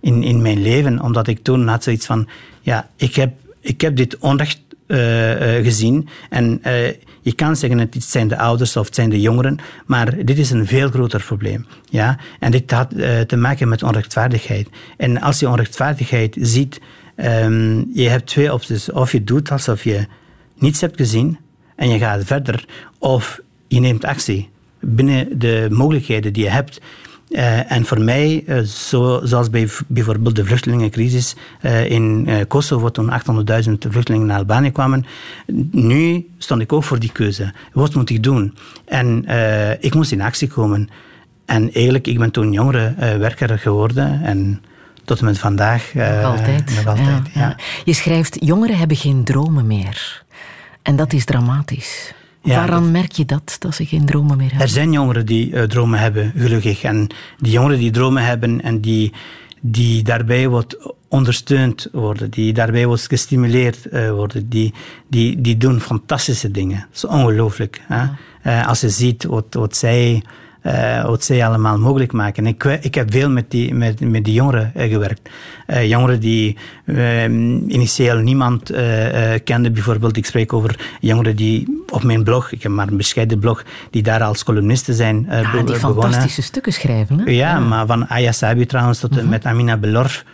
in, 0.00 0.22
in 0.22 0.42
mijn 0.42 0.62
leven, 0.62 1.02
omdat 1.02 1.26
ik 1.26 1.42
toen 1.42 1.68
had 1.68 1.82
zoiets 1.82 2.06
van, 2.06 2.28
ja, 2.60 2.88
ik 2.96 3.14
heb, 3.14 3.32
ik 3.60 3.80
heb 3.80 3.96
dit 3.96 4.18
onrecht 4.18 4.60
gezien 5.62 6.08
en 6.30 6.60
je 7.26 7.34
kan 7.34 7.56
zeggen 7.56 7.78
het 7.78 8.04
zijn 8.04 8.28
de 8.28 8.38
ouders 8.38 8.76
of 8.76 8.86
het 8.86 8.94
zijn 8.94 9.10
de 9.10 9.20
jongeren, 9.20 9.58
maar 9.86 10.24
dit 10.24 10.38
is 10.38 10.50
een 10.50 10.66
veel 10.66 10.88
groter 10.88 11.24
probleem. 11.24 11.66
Ja? 11.88 12.18
En 12.38 12.50
dit 12.50 12.70
had 12.70 12.94
uh, 12.94 13.20
te 13.20 13.36
maken 13.36 13.68
met 13.68 13.82
onrechtvaardigheid. 13.82 14.68
En 14.96 15.20
als 15.20 15.38
je 15.38 15.48
onrechtvaardigheid 15.48 16.36
ziet, 16.40 16.80
um, 17.16 17.90
je 17.92 18.08
hebt 18.08 18.26
twee 18.26 18.52
opties. 18.52 18.92
Of 18.92 19.12
je 19.12 19.24
doet 19.24 19.50
alsof 19.50 19.84
je 19.84 20.06
niets 20.58 20.80
hebt 20.80 20.96
gezien 20.96 21.38
en 21.76 21.88
je 21.88 21.98
gaat 21.98 22.24
verder, 22.24 22.64
of 22.98 23.40
je 23.68 23.80
neemt 23.80 24.04
actie 24.04 24.48
binnen 24.80 25.38
de 25.38 25.66
mogelijkheden 25.70 26.32
die 26.32 26.44
je 26.44 26.50
hebt. 26.50 26.80
Uh, 27.28 27.72
en 27.72 27.84
voor 27.84 28.00
mij, 28.00 28.44
uh, 28.46 28.60
zo, 28.60 29.20
zoals 29.24 29.50
bij 29.50 29.68
bijvoorbeeld 29.86 30.36
de 30.36 30.44
vluchtelingencrisis 30.44 31.36
uh, 31.62 31.90
in 31.90 32.28
Kosovo, 32.48 32.90
toen 32.90 33.10
800.000 33.10 33.72
vluchtelingen 33.88 34.26
naar 34.26 34.38
Albanië 34.38 34.70
kwamen, 34.70 35.06
nu 35.70 36.26
stond 36.38 36.60
ik 36.60 36.72
ook 36.72 36.84
voor 36.84 36.98
die 36.98 37.12
keuze. 37.12 37.52
Wat 37.72 37.94
moet 37.94 38.10
ik 38.10 38.22
doen? 38.22 38.56
En 38.84 39.24
ik 39.80 39.94
moest 39.94 40.12
in 40.12 40.20
actie 40.20 40.48
komen. 40.48 40.88
En 41.44 41.72
eigenlijk, 41.72 42.06
ik 42.06 42.18
ben 42.18 42.30
toen 42.30 42.52
jongere 42.52 42.94
werker 43.18 43.58
geworden 43.58 44.22
en 44.22 44.62
tot 45.04 45.18
en 45.18 45.24
met 45.24 45.38
vandaag. 45.38 45.90
nog 45.94 46.24
altijd. 46.24 46.74
Nog 46.74 46.86
altijd 46.86 47.28
ja, 47.32 47.40
ja. 47.40 47.56
Je 47.84 47.92
schrijft, 47.92 48.36
jongeren 48.40 48.78
hebben 48.78 48.96
geen 48.96 49.24
dromen 49.24 49.66
meer. 49.66 50.24
En 50.82 50.96
dat 50.96 51.12
is 51.12 51.24
dramatisch. 51.24 52.14
Ja, 52.46 52.56
Waaraan 52.56 52.90
merk 52.90 53.12
je 53.12 53.24
dat, 53.24 53.56
dat 53.58 53.74
ze 53.74 53.86
geen 53.86 54.04
dromen 54.04 54.36
meer 54.36 54.48
hebben? 54.48 54.66
Er 54.66 54.72
zijn 54.72 54.92
jongeren 54.92 55.26
die 55.26 55.50
uh, 55.50 55.62
dromen 55.62 55.98
hebben, 55.98 56.32
gelukkig. 56.36 56.82
En 56.82 57.06
die 57.38 57.52
jongeren 57.52 57.78
die 57.78 57.90
dromen 57.90 58.24
hebben 58.24 58.62
en 58.62 58.80
die, 58.80 59.12
die 59.60 60.02
daarbij 60.02 60.48
wat 60.48 60.94
ondersteund 61.08 61.88
worden, 61.92 62.30
die 62.30 62.52
daarbij 62.52 62.86
wat 62.86 63.00
gestimuleerd 63.00 63.86
uh, 63.92 64.10
worden, 64.10 64.48
die, 64.48 64.74
die, 65.08 65.40
die 65.40 65.56
doen 65.56 65.80
fantastische 65.80 66.50
dingen. 66.50 66.78
Dat 66.78 66.96
is 66.96 67.04
ongelooflijk. 67.04 67.82
Ja. 67.88 68.16
Uh, 68.46 68.68
als 68.68 68.80
je 68.80 68.90
ziet 68.90 69.24
wat, 69.24 69.46
wat 69.50 69.76
zij 69.76 70.22
uh, 70.66 71.04
wat 71.04 71.24
zij 71.24 71.46
allemaal 71.46 71.78
mogelijk 71.78 72.12
maken. 72.12 72.46
Ik, 72.46 72.64
ik 72.64 72.94
heb 72.94 73.12
veel 73.12 73.30
met 73.30 73.50
die, 73.50 73.74
met, 73.74 74.00
met 74.00 74.24
die 74.24 74.34
jongeren 74.34 74.72
uh, 74.76 74.92
gewerkt. 74.92 75.28
Uh, 75.66 75.88
jongeren 75.88 76.20
die 76.20 76.56
initieel 77.68 78.18
niemand 78.18 78.72
kende, 79.44 79.70
bijvoorbeeld. 79.70 80.16
Ik 80.16 80.26
spreek 80.26 80.52
over 80.52 80.96
jongeren 81.00 81.36
die 81.36 81.84
op 81.90 82.02
mijn 82.02 82.24
blog, 82.24 82.52
ik 82.52 82.62
heb 82.62 82.72
maar 82.72 82.88
een 82.88 82.96
bescheiden 82.96 83.38
blog, 83.38 83.64
die 83.90 84.02
daar 84.02 84.22
als 84.22 84.44
columnisten 84.44 84.94
zijn 84.94 85.26
ja, 85.30 85.62
die 85.62 85.74
fantastische 85.74 86.42
stukken 86.42 86.72
schrijven. 86.72 87.18
Hè? 87.18 87.30
Ja, 87.30 87.30
ja, 87.30 87.60
maar 87.60 87.86
van 87.86 88.08
Aya 88.08 88.32
Sabi 88.32 88.66
trouwens 88.66 88.98
tot 88.98 89.14
-huh. 89.14 89.28
met 89.28 89.44
Amina 89.44 89.76
Belorf 89.76 90.24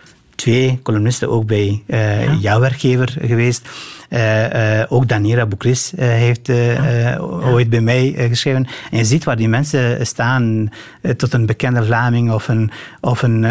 twee 0.42 0.80
columnisten 0.82 1.30
ook 1.30 1.46
bij 1.46 1.82
uh, 1.86 2.24
ja. 2.24 2.32
jouw 2.32 2.60
werkgever 2.60 3.16
geweest. 3.20 3.68
Uh, 4.10 4.78
uh, 4.78 4.84
ook 4.88 5.08
Danira 5.08 5.46
Boukris 5.46 5.92
heeft 5.96 6.46
ja. 6.46 7.18
ooit 7.20 7.70
bij 7.70 7.80
mij 7.80 8.14
geschreven. 8.16 8.66
En 8.90 8.98
je 8.98 9.04
ziet 9.04 9.24
waar 9.24 9.36
die 9.36 9.48
mensen 9.48 10.06
staan, 10.06 10.68
tot 11.16 11.32
een 11.32 11.46
bekende 11.46 11.84
Vlaming 11.84 12.32
of 12.32 12.48
een, 12.48 12.70
of 13.00 13.22
een, 13.22 13.42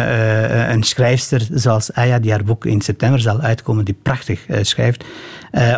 een 0.72 0.82
schrijfster 0.82 1.46
zoals 1.52 1.92
Aya, 1.92 2.18
die 2.18 2.30
haar 2.30 2.44
boek 2.44 2.64
in 2.66 2.80
september 2.80 3.20
zal 3.20 3.40
uitkomen, 3.40 3.84
die 3.84 3.96
prachtig 4.02 4.46
schrijft. 4.60 5.04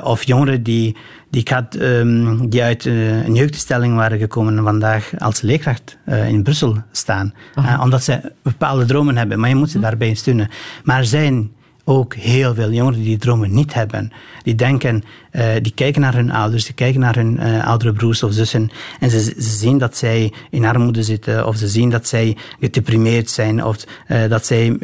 of 0.03 0.25
jongeren 0.25 0.63
die, 0.63 0.97
ik 1.35 1.49
had, 1.49 1.77
um, 1.81 2.49
die 2.49 2.63
uit 2.63 2.85
uh, 2.85 3.25
een 3.25 3.35
jeugdstelling 3.35 3.97
waren 3.97 4.19
gekomen 4.19 4.57
en 4.59 4.65
vandaag 4.65 5.11
als 5.19 5.41
leerkracht 5.41 5.99
uh, 6.07 6.29
in 6.29 6.43
Brussel 6.43 6.77
staan. 6.93 7.35
Uh, 7.59 7.81
omdat 7.83 8.05
ze 8.05 8.33
bepaalde 8.43 8.85
dromen 8.85 9.17
hebben, 9.17 9.41
maar 9.41 9.49
je 9.49 9.55
moet 9.55 9.71
ze 9.71 9.77
hm. 9.77 9.83
daarbij 9.83 10.15
steunen. 10.15 10.51
Maar 10.85 10.99
er 10.99 11.05
zijn 11.05 11.53
ook 11.85 12.15
heel 12.15 12.55
veel 12.55 12.71
jongeren 12.73 13.03
die 13.03 13.19
dromen 13.19 13.55
niet 13.55 13.75
hebben. 13.75 14.13
Die 14.43 14.55
denken, 14.55 15.03
die 15.63 15.73
kijken 15.75 16.01
naar 16.01 16.15
hun 16.15 16.31
ouders, 16.31 16.65
die 16.65 16.75
kijken 16.75 17.01
naar 17.01 17.15
hun 17.15 17.41
oudere 17.63 17.93
broers 17.93 18.23
of 18.23 18.33
zussen 18.33 18.71
en 19.01 19.11
ze, 19.11 19.21
ze, 19.21 19.35
zien 19.37 19.79
dat 19.79 19.97
zij 19.97 20.33
in 20.51 20.65
armoede 20.65 21.03
zitten 21.03 21.47
of 21.47 21.57
ze 21.57 21.69
zien 21.69 21.91
dat 21.91 22.09
zij 22.09 22.37
gedeprimeerd 22.61 23.31
zijn 23.31 23.65
of 23.65 23.77
dat 24.29 24.47
zij 24.47 24.77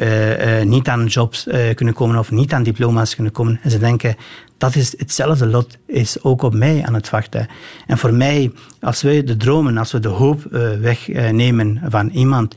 niet 0.63 0.87
aan 0.87 1.05
jobs 1.05 1.47
kunnen 1.75 1.93
komen 1.93 2.17
of 2.17 2.31
niet 2.31 2.53
aan 2.53 2.63
diploma's 2.63 3.15
kunnen 3.15 3.33
komen. 3.33 3.59
En 3.63 3.71
ze 3.71 3.79
denken, 3.79 4.15
dat 4.61 4.75
is 4.75 4.93
hetzelfde 4.97 5.47
lot 5.47 5.77
is 5.85 6.23
ook 6.23 6.41
op 6.41 6.53
mij 6.53 6.83
aan 6.85 6.93
het 6.93 7.09
wachten. 7.09 7.47
En 7.87 7.97
voor 7.97 8.13
mij, 8.13 8.51
als 8.79 9.01
wij 9.01 9.23
de 9.23 9.37
dromen, 9.37 9.77
als 9.77 9.91
we 9.91 9.99
de 9.99 10.07
hoop 10.07 10.45
uh, 10.51 10.69
wegnemen 10.79 11.81
van 11.89 12.09
iemand, 12.09 12.55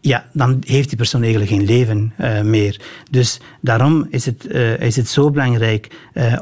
ja, 0.00 0.24
dan 0.32 0.62
heeft 0.66 0.88
die 0.88 0.96
persoon 0.96 1.22
eigenlijk 1.22 1.50
geen 1.50 1.64
leven 1.64 2.12
uh, 2.20 2.40
meer. 2.40 2.80
Dus 3.10 3.40
daarom 3.60 4.06
is 4.10 4.26
het, 4.26 4.46
is 4.80 4.96
het 4.96 5.08
zo 5.08 5.30
belangrijk 5.30 5.88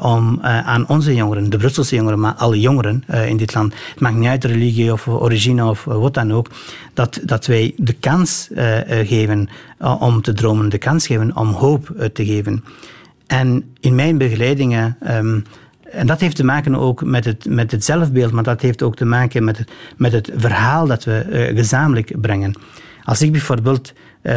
om 0.00 0.40
aan 0.42 0.88
onze 0.88 1.14
jongeren, 1.14 1.50
de 1.50 1.56
Brusselse 1.56 1.94
jongeren, 1.94 2.20
maar 2.20 2.34
alle 2.34 2.60
jongeren 2.60 3.04
in 3.26 3.36
dit 3.36 3.54
land, 3.54 3.74
het 3.90 4.00
maakt 4.00 4.16
niet 4.16 4.28
uit 4.28 4.44
religie 4.44 4.92
of 4.92 5.08
origine 5.08 5.64
of 5.64 5.84
wat 5.84 6.14
dan 6.14 6.32
ook, 6.32 6.50
dat, 6.94 7.20
dat 7.24 7.46
wij 7.46 7.74
de 7.76 7.92
kans 7.92 8.48
geven 8.88 9.48
om 9.78 10.22
te 10.22 10.32
dromen, 10.32 10.68
de 10.68 10.78
kans 10.78 11.06
geven 11.06 11.36
om 11.36 11.48
hoop 11.48 12.08
te 12.12 12.24
geven. 12.24 12.64
En 13.26 13.74
in 13.80 13.94
mijn 13.94 14.18
begeleidingen 14.18 14.96
um, 15.10 15.44
en 15.90 16.06
dat 16.06 16.20
heeft 16.20 16.36
te 16.36 16.44
maken 16.44 16.74
ook 16.74 17.04
met 17.04 17.24
het, 17.24 17.46
met 17.48 17.70
het 17.70 17.84
zelfbeeld, 17.84 18.32
maar 18.32 18.42
dat 18.42 18.60
heeft 18.60 18.82
ook 18.82 18.96
te 18.96 19.04
maken 19.04 19.44
met 19.44 19.58
het, 19.58 19.70
met 19.96 20.12
het 20.12 20.30
verhaal 20.36 20.86
dat 20.86 21.04
we 21.04 21.26
uh, 21.28 21.56
gezamenlijk 21.56 22.20
brengen. 22.20 22.54
Als 23.04 23.22
ik 23.22 23.32
bijvoorbeeld 23.32 23.92
uh, 24.22 24.32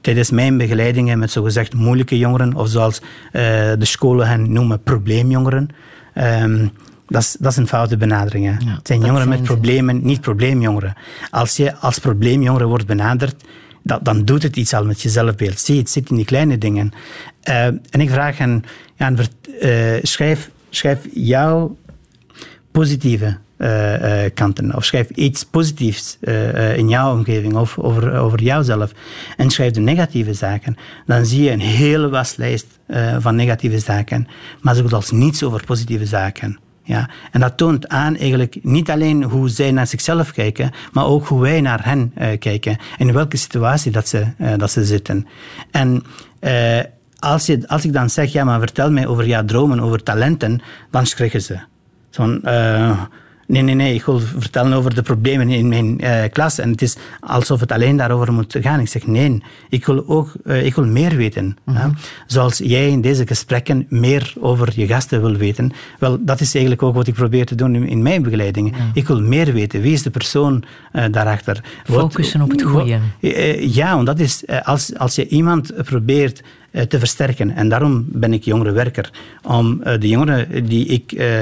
tijdens 0.00 0.30
mijn 0.30 0.56
begeleidingen 0.56 1.18
met 1.18 1.30
zogezegd 1.30 1.74
moeilijke 1.74 2.18
jongeren, 2.18 2.54
of 2.54 2.68
zoals 2.68 3.00
uh, 3.00 3.02
de 3.32 3.76
scholen 3.84 4.28
hen 4.28 4.52
noemen, 4.52 4.82
probleemjongeren, 4.82 5.68
um, 6.14 6.70
dat 7.06 7.22
is, 7.22 7.36
dat 7.38 7.52
is 7.52 7.58
een 7.58 7.68
foute 7.68 7.96
benadering. 7.96 8.44
Ja, 8.44 8.74
het 8.74 8.86
zijn 8.86 9.00
jongeren 9.00 9.26
zijn 9.26 9.28
met 9.28 9.42
problemen, 9.42 10.00
niet 10.02 10.20
probleemjongeren. 10.20 10.94
Als 11.30 11.56
je 11.56 11.76
als 11.76 11.98
probleemjongere 11.98 12.66
wordt 12.66 12.86
benaderd, 12.86 13.44
dat, 13.82 14.04
dan 14.04 14.24
doet 14.24 14.42
het 14.42 14.56
iets 14.56 14.74
al 14.74 14.84
met 14.84 15.02
je 15.02 15.08
zelfbeeld. 15.08 15.58
Zie, 15.58 15.78
het 15.78 15.90
zit 15.90 16.10
in 16.10 16.16
die 16.16 16.24
kleine 16.24 16.58
dingen. 16.58 16.90
Uh, 17.48 17.64
en 17.64 18.00
ik 18.00 18.10
vraag 18.10 18.38
hen, 18.38 18.64
ja, 18.96 19.12
schrijf, 20.02 20.50
schrijf 20.70 20.98
jouw 21.12 21.76
positieve 22.70 23.36
uh, 23.58 24.22
kanten. 24.34 24.76
Of 24.76 24.84
schrijf 24.84 25.10
iets 25.10 25.44
positiefs 25.44 26.18
in 26.76 26.88
jouw 26.88 27.12
omgeving 27.12 27.54
of 27.54 27.78
over, 27.78 28.18
over 28.18 28.42
jouzelf. 28.42 28.92
En 29.36 29.50
schrijf 29.50 29.72
de 29.72 29.80
negatieve 29.80 30.34
zaken. 30.34 30.76
Dan 31.06 31.26
zie 31.26 31.42
je 31.42 31.50
een 31.50 31.60
hele 31.60 32.08
waslijst 32.08 32.66
van 33.18 33.36
negatieve 33.36 33.78
zaken. 33.78 34.28
Maar 34.60 34.74
zo 34.74 34.82
goed 34.82 34.92
als 34.92 35.10
niets 35.10 35.42
over 35.42 35.64
positieve 35.64 36.06
zaken. 36.06 36.58
Ja, 36.82 37.08
en 37.30 37.40
dat 37.40 37.56
toont 37.56 37.88
aan 37.88 38.16
eigenlijk 38.16 38.58
niet 38.62 38.90
alleen 38.90 39.22
hoe 39.22 39.48
zij 39.48 39.70
naar 39.70 39.86
zichzelf 39.86 40.32
kijken, 40.32 40.70
maar 40.92 41.04
ook 41.04 41.26
hoe 41.26 41.40
wij 41.40 41.60
naar 41.60 41.84
hen 41.84 42.12
kijken. 42.38 42.76
En 42.98 43.08
in 43.08 43.14
welke 43.14 43.36
situatie 43.36 43.92
dat 43.92 44.08
ze, 44.08 44.26
dat 44.56 44.70
ze 44.70 44.84
zitten. 44.84 45.26
En 45.70 46.04
als, 47.18 47.46
je, 47.46 47.68
als 47.68 47.84
ik 47.84 47.92
dan 47.92 48.10
zeg, 48.10 48.32
ja, 48.32 48.44
maar 48.44 48.58
vertel 48.58 48.90
mij 48.90 49.06
over 49.06 49.26
jouw 49.26 49.44
dromen, 49.44 49.80
over 49.80 50.02
talenten, 50.02 50.60
dan 50.90 51.06
schrikken 51.06 51.42
ze. 51.42 51.58
Zo'n, 52.10 52.42
nee, 53.50 53.62
nee, 53.62 53.74
nee, 53.74 53.94
ik 53.94 54.04
wil 54.04 54.20
vertellen 54.20 54.72
over 54.72 54.94
de 54.94 55.02
problemen 55.02 55.48
in 55.48 55.68
mijn 55.68 56.04
uh, 56.04 56.22
klas. 56.32 56.58
En 56.58 56.70
het 56.70 56.82
is 56.82 56.96
alsof 57.20 57.60
het 57.60 57.72
alleen 57.72 57.96
daarover 57.96 58.32
moet 58.32 58.56
gaan. 58.60 58.80
Ik 58.80 58.88
zeg, 58.88 59.06
nee, 59.06 59.42
ik 59.68 59.86
wil 59.86 60.08
ook 60.08 60.32
uh, 60.44 60.64
ik 60.64 60.74
wil 60.74 60.86
meer 60.86 61.16
weten. 61.16 61.56
Mm 61.64 61.74
-hmm. 61.74 61.94
Zoals 62.26 62.58
jij 62.58 62.88
in 62.88 63.00
deze 63.00 63.26
gesprekken 63.26 63.86
meer 63.88 64.34
over 64.40 64.72
je 64.74 64.86
gasten 64.86 65.20
wil 65.20 65.34
weten. 65.34 65.72
Wel, 65.98 66.18
dat 66.20 66.40
is 66.40 66.54
eigenlijk 66.54 66.82
ook 66.82 66.94
wat 66.94 67.06
ik 67.06 67.14
probeer 67.14 67.46
te 67.46 67.54
doen 67.54 67.74
in, 67.74 67.88
in 67.88 68.02
mijn 68.02 68.22
begeleiding. 68.22 68.76
Ja. 68.76 68.90
Ik 68.94 69.06
wil 69.06 69.20
meer 69.20 69.52
weten. 69.52 69.80
Wie 69.80 69.92
is 69.92 70.02
de 70.02 70.10
persoon 70.10 70.64
daarachter? 71.10 71.64
Focussen 71.84 72.42
op 72.42 72.50
het 72.50 72.62
goede. 72.62 72.98
ja, 73.60 73.94
want 73.94 74.06
dat 74.06 74.20
is, 74.20 74.42
als, 74.62 74.96
als 74.96 75.14
je 75.14 75.28
iemand 75.28 75.84
probeert 75.84 76.42
te 76.88 76.98
versterken. 76.98 77.50
En 77.56 77.68
daarom 77.68 78.04
ben 78.08 78.32
ik 78.32 78.44
jongerenwerker. 78.44 79.10
Om 79.42 79.80
uh, 79.84 79.92
de 79.98 80.08
jongeren 80.08 80.66
die 80.66 80.86
ik 80.86 81.12
uh, 81.12 81.40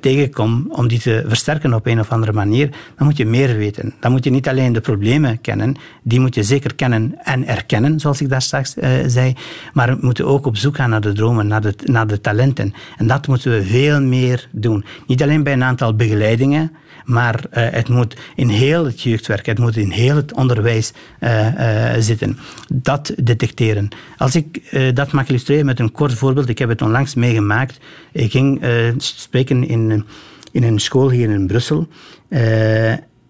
tegenkom, 0.00 0.66
om 0.68 0.88
die 0.88 1.00
te 1.00 1.24
versterken 1.26 1.74
op 1.74 1.86
een 1.86 2.00
of 2.00 2.10
andere 2.10 2.32
manier, 2.32 2.68
dan 2.96 3.06
moet 3.06 3.16
je 3.16 3.26
meer 3.26 3.56
weten. 3.56 3.94
Dan 4.00 4.10
moet 4.10 4.24
je 4.24 4.30
niet 4.30 4.48
alleen 4.48 4.72
de 4.72 4.80
problemen 4.80 5.40
kennen, 5.40 5.76
die 6.02 6.20
moet 6.20 6.34
je 6.34 6.42
zeker 6.42 6.74
kennen 6.74 7.14
en 7.24 7.46
erkennen, 7.46 8.00
zoals 8.00 8.20
ik 8.20 8.28
daar 8.28 8.42
straks 8.42 8.74
zei, 9.06 9.34
maar 9.72 9.88
we 9.88 9.98
moeten 10.00 10.26
ook 10.26 10.46
op 10.46 10.56
zoek 10.56 10.76
gaan 10.76 10.90
naar 10.90 11.00
de 11.00 11.12
dromen, 11.12 11.46
naar 11.46 11.60
de, 11.60 11.74
naar 11.84 12.06
de 12.06 12.20
talenten. 12.20 12.74
En 12.96 13.06
dat 13.06 13.26
moeten 13.26 13.50
we 13.50 13.62
veel 13.64 14.00
meer 14.02 14.48
doen. 14.50 14.84
Niet 15.06 15.22
alleen 15.22 15.42
bij 15.42 15.52
een 15.52 15.64
aantal 15.64 15.94
begeleidingen, 15.94 16.72
maar 17.10 17.44
uh, 17.52 17.66
het 17.70 17.88
moet 17.88 18.16
in 18.34 18.48
heel 18.48 18.84
het 18.84 19.02
jeugdwerk, 19.02 19.46
het 19.46 19.58
moet 19.58 19.76
in 19.76 19.90
heel 19.90 20.16
het 20.16 20.32
onderwijs 20.32 20.92
uh, 21.20 21.46
uh, 21.46 22.00
zitten. 22.00 22.38
Dat 22.68 23.12
detecteren. 23.22 23.88
Als 24.16 24.34
ik 24.34 24.60
dat 24.94 25.12
mag 25.12 25.28
illustreren 25.28 25.66
met 25.66 25.78
een 25.78 25.92
kort 25.92 26.14
voorbeeld, 26.14 26.48
ik 26.48 26.58
heb 26.58 26.68
het 26.68 26.82
onlangs 26.82 27.14
meegemaakt. 27.14 27.78
Ik 28.12 28.30
ging 28.30 28.64
spreken 28.96 29.68
in, 29.68 30.04
in 30.52 30.62
een 30.62 30.78
school 30.78 31.10
hier 31.10 31.30
in 31.30 31.46
Brussel. 31.46 31.88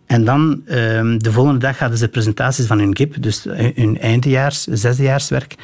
En 0.07 0.24
dan 0.24 0.62
ehm, 0.66 1.18
de 1.18 1.33
volgende 1.33 1.59
dag 1.59 1.78
hadden 1.78 1.99
ze 1.99 2.09
presentaties 2.09 2.66
van 2.66 2.78
hun 2.78 2.97
GIP, 2.97 3.22
dus 3.22 3.45
hun 3.74 3.99
eindejaars, 4.01 4.64
zesdejaarswerk, 4.64 5.55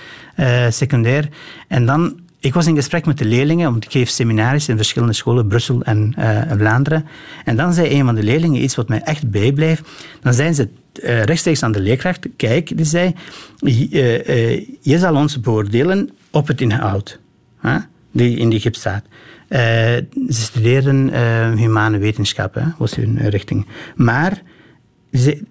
secundair. 0.69 1.29
En 1.69 1.87
dan 1.87 2.21
ik 2.41 2.55
was 2.55 2.67
in 2.67 2.75
gesprek 2.75 3.07
met 3.07 3.19
de 3.19 3.25
leerlingen, 3.25 3.71
want 3.71 3.85
ik 3.85 3.91
geef 3.91 4.09
seminaries 4.09 4.69
in 4.69 4.77
verschillende 4.77 5.15
scholen, 5.15 5.47
Brussel 5.47 5.83
en 5.83 6.15
uh, 6.19 6.41
Vlaanderen. 6.57 7.07
En 7.45 7.57
dan 7.57 7.73
zei 7.73 7.91
een 7.91 8.05
van 8.05 8.15
de 8.15 8.23
leerlingen 8.23 8.63
iets 8.63 8.75
wat 8.75 8.89
mij 8.89 9.01
echt 9.03 9.31
bijblijft. 9.31 9.89
Dan 10.21 10.35
zijn 10.35 10.55
ze 10.55 10.69
uh, 11.03 11.23
rechtstreeks 11.23 11.63
aan 11.63 11.73
de 11.73 11.81
leerkracht. 11.81 12.27
Kijk, 12.37 12.77
die 12.77 12.85
zei, 12.87 13.15
uh, 13.61 14.67
je 14.81 14.99
zal 14.99 15.17
ons 15.17 15.41
beoordelen 15.41 16.11
op 16.31 16.47
het 16.47 16.61
inhoud. 16.61 17.19
Huh? 17.63 17.77
Die 18.13 18.37
in 18.37 18.49
die 18.49 18.61
gips 18.61 18.79
staat. 18.79 19.05
ze 19.49 20.07
studeerden 20.29 21.13
humane 21.59 21.99
wetenschappen, 21.99 22.75
was 22.79 22.95
hun 22.95 23.29
richting. 23.29 23.67
Maar 23.95 24.43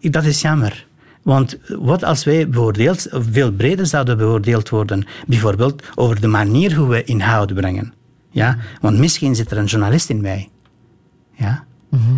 dat 0.02 0.24
is 0.24 0.42
jammer. 0.42 0.88
Want 1.26 1.58
wat 1.68 2.04
als 2.04 2.24
wij 2.24 2.50
beoordeeld, 2.50 3.08
veel 3.12 3.52
breder 3.52 3.86
zouden 3.86 4.18
beoordeeld 4.18 4.70
worden, 4.70 5.06
bijvoorbeeld 5.28 5.84
over 5.96 6.22
de 6.22 6.28
manier 6.28 6.76
hoe 6.76 6.88
we 6.88 7.04
inhoud 7.04 7.54
brengen. 7.54 7.94
Ja? 8.30 8.58
Want 8.82 8.98
misschien 8.98 9.36
zit 9.36 9.52
er 9.52 9.58
een 9.58 9.66
journalist 9.66 10.10
in 10.10 10.22
mij. 10.22 10.50
Ja? 11.32 11.66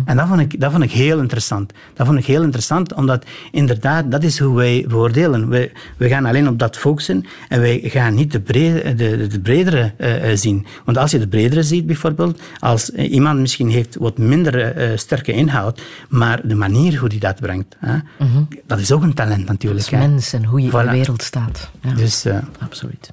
En 0.04 0.16
dat 0.16 0.28
vond, 0.28 0.40
ik, 0.40 0.60
dat 0.60 0.70
vond 0.72 0.84
ik 0.84 0.90
heel 0.90 1.18
interessant. 1.18 1.72
Dat 1.94 2.06
vond 2.06 2.18
ik 2.18 2.24
heel 2.24 2.42
interessant, 2.42 2.94
omdat 2.94 3.24
inderdaad, 3.52 4.10
dat 4.10 4.22
is 4.22 4.38
hoe 4.38 4.56
wij 4.56 4.84
beoordelen. 4.88 5.48
We, 5.48 5.72
we 5.96 6.08
gaan 6.08 6.26
alleen 6.26 6.48
op 6.48 6.58
dat 6.58 6.76
focussen 6.76 7.24
en 7.48 7.60
wij 7.60 7.80
gaan 7.84 8.14
niet 8.14 8.32
de, 8.32 8.40
brede, 8.40 8.94
de, 8.94 9.26
de 9.26 9.40
bredere 9.40 9.92
uh, 9.98 10.08
zien. 10.34 10.66
Want 10.84 10.98
als 10.98 11.10
je 11.10 11.18
de 11.18 11.28
bredere 11.28 11.62
ziet, 11.62 11.86
bijvoorbeeld, 11.86 12.40
als 12.58 12.90
iemand 12.90 13.40
misschien 13.40 13.70
heeft 13.70 13.96
wat 13.96 14.18
minder 14.18 14.76
uh, 14.90 14.96
sterke 14.96 15.32
inhoud, 15.32 15.82
maar 16.08 16.40
de 16.44 16.54
manier 16.54 16.98
hoe 16.98 17.08
hij 17.08 17.18
dat 17.18 17.40
brengt, 17.40 17.76
mm-hmm. 17.80 18.48
dat 18.66 18.78
is 18.78 18.92
ook 18.92 19.02
een 19.02 19.14
talent 19.14 19.46
natuurlijk. 19.46 19.80
Als 19.80 19.90
mens 19.90 20.32
en 20.32 20.44
hoe 20.44 20.60
je 20.60 20.70
voilà. 20.70 20.72
in 20.72 20.84
de 20.84 20.90
wereld 20.90 21.22
staat. 21.22 21.70
Ja. 21.82 21.92
Dus, 21.92 22.26
uh, 22.26 22.38
Absoluut. 22.58 23.10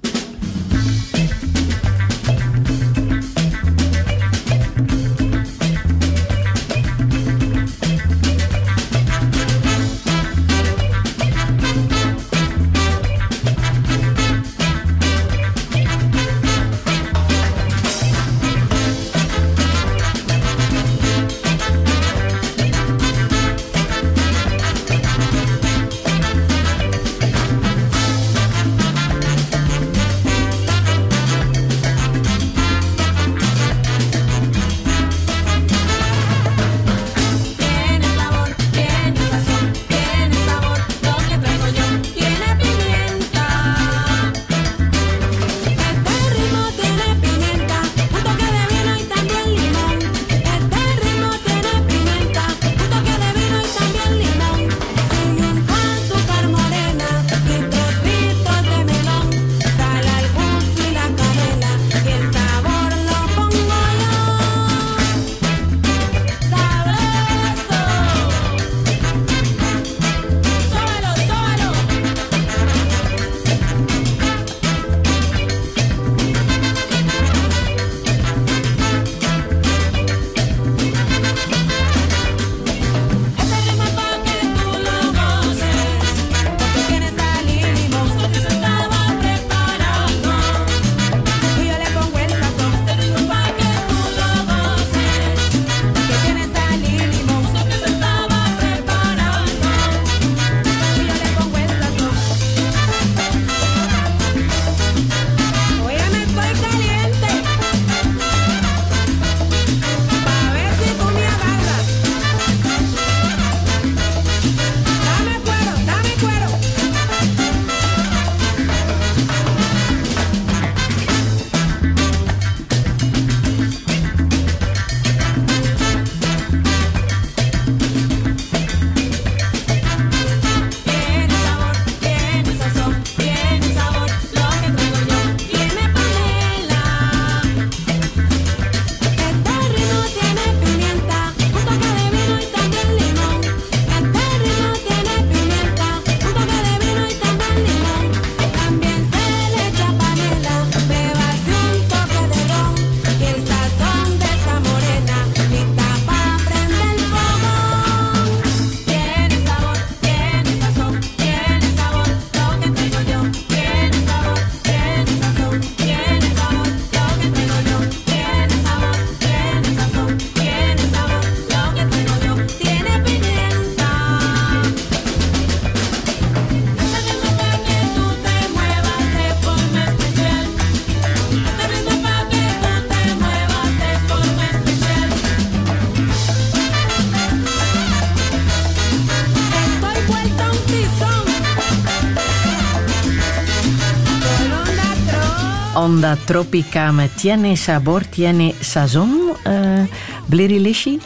Onda 195.96 196.18
Tropica 196.26 196.92
me 196.92 197.10
tiene 197.16 197.56
sabor, 197.56 198.10
tiene 198.10 198.54
sazon. 198.60 199.32
Uh, 199.48 199.82
Blerileshi? 200.26 201.00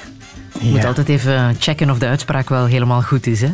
Je 0.60 0.70
moet 0.70 0.86
altijd 0.86 1.10
even 1.10 1.56
checken 1.60 1.90
of 1.90 2.00
de 2.00 2.08
uitspraak 2.08 2.50
wel 2.50 2.66
helemaal 2.66 3.02
goed 3.02 3.28
is. 3.28 3.42
Hè? 3.42 3.50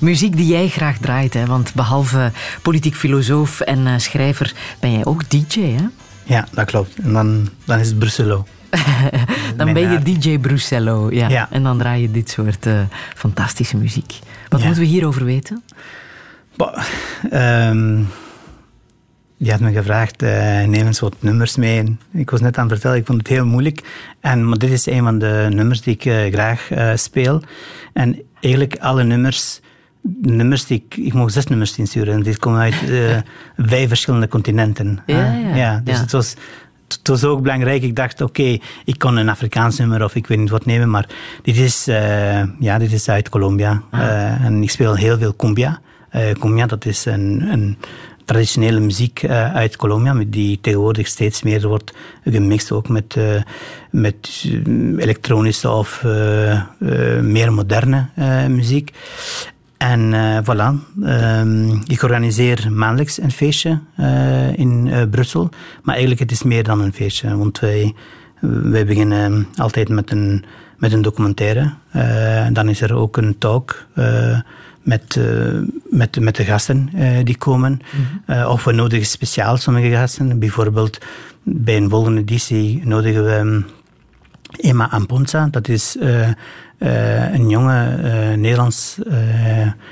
Muziek 0.00 0.36
die 0.36 0.46
jij 0.46 0.68
graag 0.68 0.98
draait, 0.98 1.34
hè? 1.34 1.46
want 1.46 1.74
behalve 1.74 2.32
politiek 2.62 2.94
filosoof 2.94 3.60
en 3.60 3.78
uh, 3.78 3.92
schrijver 3.96 4.54
ben 4.80 4.92
jij 4.92 5.04
ook 5.04 5.30
DJ, 5.30 5.60
hè? 5.60 5.86
Ja, 6.22 6.46
dat 6.52 6.64
klopt. 6.64 6.94
En 7.02 7.12
dan, 7.12 7.48
dan 7.64 7.78
is 7.78 7.88
het 7.88 7.98
Brusselo. 7.98 8.46
dan 9.56 9.72
ben 9.72 9.90
je 9.90 10.02
DJ 10.02 10.38
Bruxello, 10.38 11.10
ja. 11.10 11.28
ja. 11.28 11.48
En 11.50 11.62
dan 11.62 11.78
draai 11.78 12.02
je 12.02 12.10
dit 12.10 12.30
soort 12.30 12.66
uh, 12.66 12.80
fantastische 13.16 13.76
muziek. 13.76 14.18
Wat 14.48 14.60
ja. 14.60 14.66
moeten 14.66 14.84
we 14.84 14.88
hierover 14.88 15.24
weten? 15.24 15.62
Bah, 16.56 16.84
um, 17.70 18.08
die 19.40 19.50
had 19.50 19.60
me 19.60 19.72
gevraagd, 19.72 20.22
uh, 20.22 20.64
neem 20.64 20.86
eens 20.86 21.00
wat 21.00 21.14
nummers 21.18 21.56
mee. 21.56 21.96
Ik 22.12 22.30
was 22.30 22.40
net 22.40 22.56
aan 22.58 22.64
het 22.64 22.72
vertellen, 22.72 22.96
ik 22.96 23.06
vond 23.06 23.18
het 23.18 23.28
heel 23.28 23.46
moeilijk. 23.46 23.80
En, 24.20 24.48
maar 24.48 24.58
dit 24.58 24.70
is 24.70 24.86
een 24.86 25.02
van 25.02 25.18
de 25.18 25.46
nummers 25.50 25.80
die 25.80 25.94
ik 25.94 26.04
uh, 26.04 26.32
graag 26.32 26.70
uh, 26.70 26.90
speel. 26.94 27.42
En 27.92 28.22
eigenlijk 28.40 28.76
alle 28.78 29.04
nummers, 29.04 29.60
nummers 30.22 30.66
die 30.66 30.84
ik, 30.86 30.96
ik 30.96 31.12
mocht 31.12 31.32
zes 31.32 31.46
nummers 31.46 31.78
insturen. 31.78 32.22
Die 32.22 32.38
komen 32.38 32.60
uit 32.60 32.74
vijf 33.70 33.88
verschillende 33.88 34.28
continenten. 34.28 35.02
Ja, 35.06 35.32
ja. 35.32 35.54
ja 35.54 35.80
dus 35.84 35.94
ja. 35.94 36.00
het 36.00 36.12
was 36.12 36.34
het 36.88 37.08
was 37.08 37.24
ook 37.24 37.42
belangrijk. 37.42 37.82
Ik 37.82 37.96
dacht, 37.96 38.20
oké, 38.20 38.40
okay, 38.40 38.60
ik 38.84 38.98
kon 38.98 39.16
een 39.16 39.28
Afrikaans 39.28 39.78
nummer 39.78 40.04
of 40.04 40.14
ik 40.14 40.26
weet 40.26 40.38
niet 40.38 40.50
wat 40.50 40.64
nemen, 40.64 40.90
maar 40.90 41.08
dit 41.42 41.56
is, 41.56 41.84
ja, 42.58 42.78
dit 42.78 42.92
is 42.92 43.08
uit 43.08 43.28
Colombia. 43.28 43.82
Ah. 43.90 44.44
En 44.44 44.62
ik 44.62 44.70
speel 44.70 44.94
heel 44.94 45.18
veel 45.18 45.36
cumbia. 45.36 45.80
Uh, 46.16 46.30
cumbia, 46.30 46.66
dat 46.66 46.84
is 46.84 47.04
een, 47.04 47.48
een 47.52 47.78
traditionele 48.30 48.80
muziek 48.80 49.24
uit 49.54 49.76
Colombia, 49.76 50.14
die 50.26 50.58
tegenwoordig 50.60 51.06
steeds 51.06 51.42
meer 51.42 51.66
wordt 51.68 51.92
gemixt, 52.24 52.72
ook 52.72 52.88
met, 52.88 53.16
met 53.90 54.46
elektronische 54.96 55.70
of 55.70 56.04
meer 57.20 57.52
moderne 57.52 58.06
muziek. 58.48 58.92
En 59.76 60.00
uh, 60.12 60.38
voilà, 60.44 60.68
um, 61.02 61.82
ik 61.86 62.02
organiseer 62.02 62.72
maandelijks 62.72 63.20
een 63.20 63.30
feestje 63.30 63.78
in 64.54 64.90
Brussel. 65.10 65.48
Maar 65.82 65.94
eigenlijk 65.94 66.20
het 66.20 66.30
is 66.30 66.42
meer 66.42 66.62
dan 66.62 66.80
een 66.80 66.92
feestje, 66.92 67.36
want 67.36 67.58
wij, 67.58 67.94
wij 68.40 68.86
beginnen 68.86 69.46
altijd 69.56 69.88
met 69.88 70.10
een, 70.10 70.44
met 70.78 70.92
een 70.92 71.02
documentaire. 71.02 71.72
dan 72.52 72.68
is 72.68 72.80
er 72.80 72.94
ook 72.94 73.16
een 73.16 73.38
talk 73.38 73.86
met, 74.90 75.20
met, 75.90 76.20
met 76.20 76.36
de 76.36 76.44
gasten 76.44 76.90
die 77.24 77.36
komen. 77.36 77.80
Mm-hmm. 78.26 78.46
of 78.46 78.64
we 78.64 78.72
nodigen 78.72 79.06
speciaal 79.06 79.56
sommige 79.56 79.90
gasten. 79.90 80.38
Bijvoorbeeld 80.38 80.98
bij 81.42 81.76
een 81.76 81.90
volgende 81.90 82.20
editie 82.20 82.80
nodigen 82.84 83.24
we 83.24 83.32
um, 83.32 83.66
Emma 84.60 84.90
Amponza, 84.90 85.48
dat 85.50 85.68
is 85.68 85.96
een 86.78 87.48
jonge 87.48 87.98
uh, 88.02 88.36
Nederlands 88.36 88.98
uh, 89.06 89.14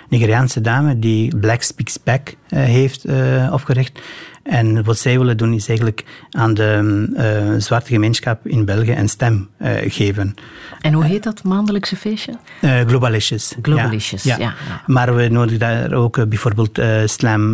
Nigeriaanse 0.09 0.61
dame 0.61 0.99
die 0.99 1.36
Black 1.36 1.62
Speaks 1.62 2.03
Back 2.03 2.34
heeft 2.49 3.05
opgericht. 3.51 4.01
En 4.49 4.84
wat 4.84 4.99
zij 4.99 5.18
willen 5.18 5.36
doen 5.36 5.53
is 5.53 5.68
eigenlijk 5.68 6.05
aan 6.30 6.55
de 6.55 7.57
zwarte 7.59 7.92
gemeenschap 7.92 8.46
in 8.46 8.64
België 8.64 8.92
een 8.92 9.09
stem 9.09 9.49
geven. 9.86 10.34
En 10.80 10.92
hoe 10.92 11.05
heet 11.05 11.22
dat 11.22 11.42
maandelijkse 11.44 11.96
feestje? 11.96 12.32
Globalicious. 12.86 13.55
Globalicious, 13.62 14.22
ja. 14.22 14.36
ja. 14.36 14.44
ja. 14.44 14.55
ja. 14.68 14.82
Maar 14.86 15.14
we 15.14 15.28
nodigen 15.28 15.59
daar 15.59 15.92
ook 15.92 16.28
bijvoorbeeld 16.28 16.80
slam, 17.05 17.53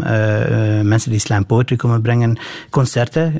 mensen 0.83 1.11
die 1.11 1.19
slam 1.19 1.47
poetry 1.47 1.77
komen 1.77 2.03
brengen. 2.03 2.39
Concerten. 2.71 3.33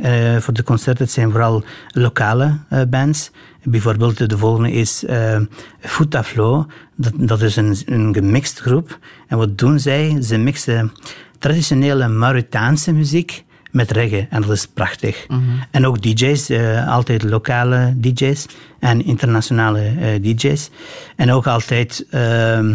voor 0.43 0.55
de 0.55 0.63
concerten 0.63 1.09
zijn 1.09 1.31
vooral 1.31 1.65
lokale 1.93 2.59
bands. 2.89 3.31
Bijvoorbeeld 3.65 4.29
de 4.31 4.39
volgende 4.39 4.73
is 4.73 5.05
uh, 5.05 5.41
Futaflo. 5.81 6.67
Dat, 6.97 7.13
dat 7.17 7.43
is 7.43 7.57
een, 7.57 7.77
een 7.87 8.15
gemixt 8.15 8.61
groep. 8.61 8.99
En 9.29 9.39
wat 9.39 9.59
doen 9.59 9.81
zij? 9.81 10.23
Ze 10.23 10.37
mixen 10.37 10.93
traditionele 11.39 12.09
Mauritaanse 12.09 12.93
muziek 12.93 13.45
met 13.75 13.91
reggae. 13.91 14.27
En 14.31 14.41
dat 14.41 14.51
is 14.51 14.67
prachtig. 14.67 15.27
En 15.71 15.87
ook 15.87 16.03
DJ's, 16.03 16.51
uh, 16.51 16.89
altijd 16.89 17.23
lokale 17.23 17.95
DJ's 17.97 18.47
en 18.79 19.05
internationale 19.05 19.93
uh, 20.01 20.23
DJ's. 20.23 20.71
En 21.17 21.31
ook 21.31 21.47
altijd 21.47 22.07
uh, 22.11 22.71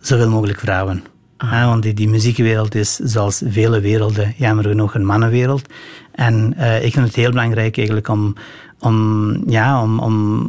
zoveel 0.00 0.30
mogelijk 0.30 0.58
vrouwen. 0.58 1.02
Ah. 1.36 1.64
want 1.64 1.82
die, 1.82 1.94
die 1.94 2.08
muziekwereld 2.08 2.74
is, 2.74 2.96
zoals 2.96 3.42
vele 3.46 3.80
werelden, 3.80 4.34
jammer 4.36 4.64
genoeg 4.64 4.94
een 4.94 5.06
mannenwereld. 5.06 5.68
En 6.12 6.54
uh, 6.58 6.84
ik 6.84 6.92
vind 6.92 7.06
het 7.06 7.16
heel 7.16 7.30
belangrijk 7.30 7.76
eigenlijk 7.76 8.08
om, 8.08 8.34
om, 8.78 9.36
ja, 9.46 9.82
om, 9.82 9.98
om, 9.98 10.48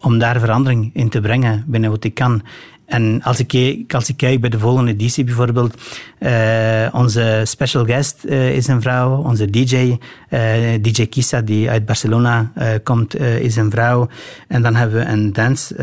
om 0.00 0.18
daar 0.18 0.40
verandering 0.40 0.90
in 0.92 1.08
te 1.08 1.20
brengen 1.20 1.64
binnen 1.66 1.90
wat 1.90 2.04
ik 2.04 2.14
kan. 2.14 2.42
En 2.88 3.22
als 3.22 3.38
ik, 3.40 3.94
als 3.94 4.08
ik 4.08 4.16
kijk 4.16 4.40
bij 4.40 4.50
de 4.50 4.58
volgende 4.58 4.90
editie 4.90 5.24
bijvoorbeeld, 5.24 5.74
uh, 6.20 6.88
onze 6.92 7.42
special 7.44 7.84
guest 7.84 8.16
uh, 8.24 8.56
is 8.56 8.66
een 8.66 8.82
vrouw, 8.82 9.22
onze 9.22 9.50
DJ, 9.50 9.96
uh, 10.30 10.38
DJ 10.80 11.06
Kisa 11.06 11.40
die 11.40 11.70
uit 11.70 11.86
Barcelona 11.86 12.52
komt, 12.82 13.16
is 13.18 13.56
een 13.56 13.70
vrouw. 13.70 14.08
En 14.48 14.62
dan 14.62 14.74
hebben 14.74 14.98
we 14.98 15.04
een 15.04 15.32
dance 15.32 15.74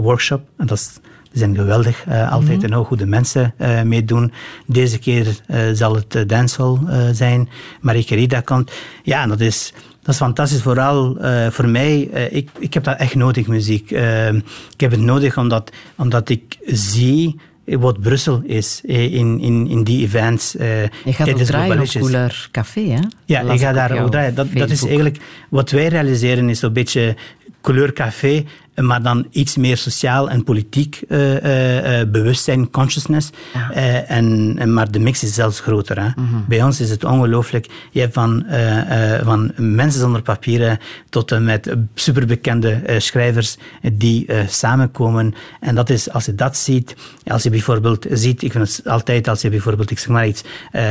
workshop, 0.00 0.40
en 0.56 0.66
dat 0.66 0.78
is 0.78 0.90
die 1.34 1.42
zijn 1.42 1.54
geweldig, 1.54 2.06
uh, 2.08 2.32
altijd 2.32 2.50
mm 2.50 2.56
-hmm. 2.56 2.72
en 2.72 2.74
ook 2.74 2.86
goede 2.86 3.06
mensen 3.06 3.54
uh, 3.58 3.82
meedoen. 3.82 4.32
Deze 4.66 4.98
keer 4.98 5.26
uh, 5.26 5.58
zal 5.72 5.94
het 5.94 6.28
dancehall 6.28 6.78
zijn. 7.12 7.48
Marie 7.80 8.04
Querida 8.04 8.40
komt. 8.40 8.72
Ja, 9.02 9.22
en 9.22 9.28
dat 9.28 9.40
is, 9.40 9.72
dat 10.04 10.14
is 10.14 10.16
fantastisch. 10.16 10.62
Vooral 10.62 11.18
voor 11.50 11.68
mij, 11.68 12.00
ik, 12.30 12.48
ik 12.58 12.74
heb 12.74 12.84
dat 12.84 12.98
echt 12.98 13.14
nodig, 13.14 13.46
muziek. 13.46 13.90
ik 14.70 14.80
heb 14.80 14.90
het 14.90 15.00
nodig 15.00 15.38
omdat, 15.38 15.70
omdat 15.96 16.28
ik 16.28 16.58
zie 16.66 17.40
wat 17.64 18.00
Brussel 18.00 18.42
is 18.44 18.80
in, 18.82 19.40
in, 19.40 19.68
in 19.68 19.84
die 19.84 20.02
events. 20.04 20.52
Je 20.52 20.90
gaat 21.04 21.28
ook 21.28 21.38
draaien 21.38 21.80
op 21.80 21.86
Couleur 21.86 22.48
Café, 22.50 22.80
hè? 22.80 23.00
Ja, 23.24 23.40
ik 23.40 23.60
ga 23.60 23.72
daar 23.72 24.02
ook 24.02 24.10
draaien. 24.10 24.34
Dat, 24.34 24.52
dat 24.52 24.70
is 24.70 24.84
eigenlijk... 24.84 25.18
Wat 25.48 25.70
wij 25.70 25.88
realiseren 25.88 26.48
is 26.48 26.62
een 26.62 26.72
beetje 26.72 27.16
Couleur 27.60 27.92
Café, 27.92 28.44
maar 28.74 29.02
dan 29.02 29.26
iets 29.30 29.56
meer 29.56 29.76
sociaal 29.76 30.30
en 30.30 30.44
politiek 30.44 31.02
uh, 31.08 31.32
uh, 31.34 32.10
bewustzijn, 32.10 32.70
consciousness. 32.70 33.30
Ja. 33.54 33.70
en, 34.06 34.54
en, 34.58 34.74
maar 34.74 34.90
de 34.90 34.98
mix 34.98 35.22
is 35.22 35.34
zelfs 35.34 35.60
groter. 35.60 36.00
Hè. 36.02 36.08
Mm 36.08 36.28
-hmm. 36.28 36.44
Bij 36.48 36.62
ons 36.62 36.80
is 36.80 36.90
het 36.90 37.04
ongelooflijk. 37.04 37.66
Je 37.90 38.00
hebt 38.00 38.14
van, 38.14 38.46
van 39.22 39.52
mensen 39.56 40.00
zonder 40.00 40.22
papieren 40.22 40.78
tot 41.08 41.32
en 41.32 41.44
met 41.44 41.76
superbekende 41.94 42.82
schrijvers 42.98 43.56
die 43.92 44.26
samenkomen. 44.46 45.34
En 45.60 45.74
dat 45.74 45.90
is, 45.90 46.10
als 46.10 46.24
je 46.24 46.34
dat 46.34 46.56
ziet, 46.56 46.96
als 47.26 47.42
je 47.42 47.50
bijvoorbeeld 47.50 48.06
ziet, 48.10 48.42
ik 48.42 48.52
vind 48.52 48.76
het 48.76 48.88
altijd 48.88 49.28
als 49.28 49.40
je 49.40 49.48
bijvoorbeeld, 49.50 49.90
ik 49.90 49.98
zeg 49.98 50.08
maar 50.08 50.26
iets, 50.26 50.42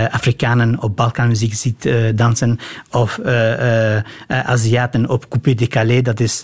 Afrikanen 0.10 0.82
op 0.82 0.96
Balkanmuziek 0.96 1.54
ziet 1.54 1.90
dansen, 2.16 2.60
of 2.92 3.20
Aziaten 4.28 5.10
op 5.10 5.30
Coupé 5.30 5.54
décalé, 5.54 6.02
dat 6.02 6.20
is 6.20 6.44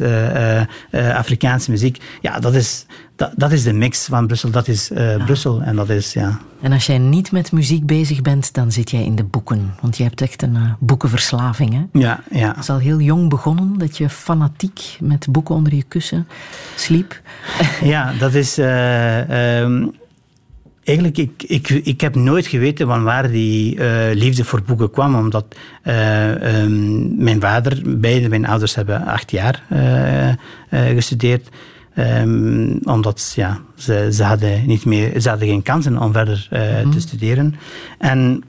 Afrikaanse 1.30 1.72
muziek. 1.72 2.02
Ja, 2.22 2.40
dat 2.40 2.56
is, 2.56 2.86
dat, 3.16 3.32
dat 3.36 3.52
is 3.52 3.64
de 3.64 3.74
mix 3.74 4.06
van 4.06 4.28
Brussel. 4.28 4.50
Dat 4.50 4.68
is 4.68 4.92
uh, 4.92 5.18
ja. 5.18 5.24
Brussel. 5.24 5.62
En 5.62 5.76
dat 5.76 5.90
is, 5.90 6.14
ja. 6.14 6.40
En 6.62 6.72
als 6.72 6.86
jij 6.86 6.98
niet 6.98 7.32
met 7.32 7.52
muziek 7.52 7.86
bezig 7.86 8.22
bent, 8.22 8.54
dan 8.54 8.72
zit 8.72 8.92
jij 8.92 9.04
in 9.04 9.16
de 9.16 9.24
boeken. 9.24 9.74
Want 9.82 9.98
je 9.98 10.04
hebt 10.04 10.22
echt 10.22 10.42
een 10.42 10.56
uh, 10.56 10.72
boekenverslaving, 10.80 11.74
hè? 11.74 12.00
Ja, 12.00 12.24
ja. 12.32 12.48
Het 12.48 12.58
is 12.58 12.70
al 12.70 12.78
heel 12.78 13.00
jong 13.00 13.30
begonnen 13.30 13.78
dat 13.78 13.98
je 13.98 14.10
fanatiek 14.10 14.98
met 15.00 15.28
boeken 15.32 15.56
onder 15.56 15.76
je 15.76 15.84
kussen 15.84 16.28
sliep. 16.76 17.22
ja, 17.82 18.14
dat 18.20 18.34
is... 18.34 18.60
Uh, 18.60 19.60
um, 19.60 19.92
Eigenlijk, 20.90 21.18
ik, 21.18 21.44
ik, 21.44 21.70
ik 21.70 22.02
heb 22.02 22.16
nooit 22.16 22.48
geweten 22.48 22.88
van 22.88 23.04
waar 23.04 23.32
die 23.32 23.76
uh, 23.76 23.84
liefde 24.14 24.44
voor 24.44 24.62
boeken 24.62 24.92
kwam, 24.92 25.16
omdat 25.16 25.56
uh, 25.84 26.62
um, 26.62 27.24
mijn 27.24 27.42
vader, 27.42 28.00
beide 28.00 28.30
mijn 28.30 28.46
ouders 28.46 28.76
hebben 28.76 29.06
acht 29.06 29.32
jaar 29.32 29.64
uh, 29.74 30.30
gestudeerd. 30.70 31.50
Um, 31.98 32.80
omdat 32.84 33.34
ja, 33.36 33.60
ze, 33.76 34.10
ze, 34.12 34.24
hadden 34.24 34.68
niet 34.68 34.86
meer, 34.86 35.22
ze 35.22 35.30
hadden 35.30 35.48
geen 35.48 35.62
kansen 35.62 35.98
om 35.98 36.14
verder 36.14 36.48
mm 36.52 36.60
-hmm. 36.60 36.92
te 36.92 37.00
studeren. 37.00 37.56
En 37.98 38.44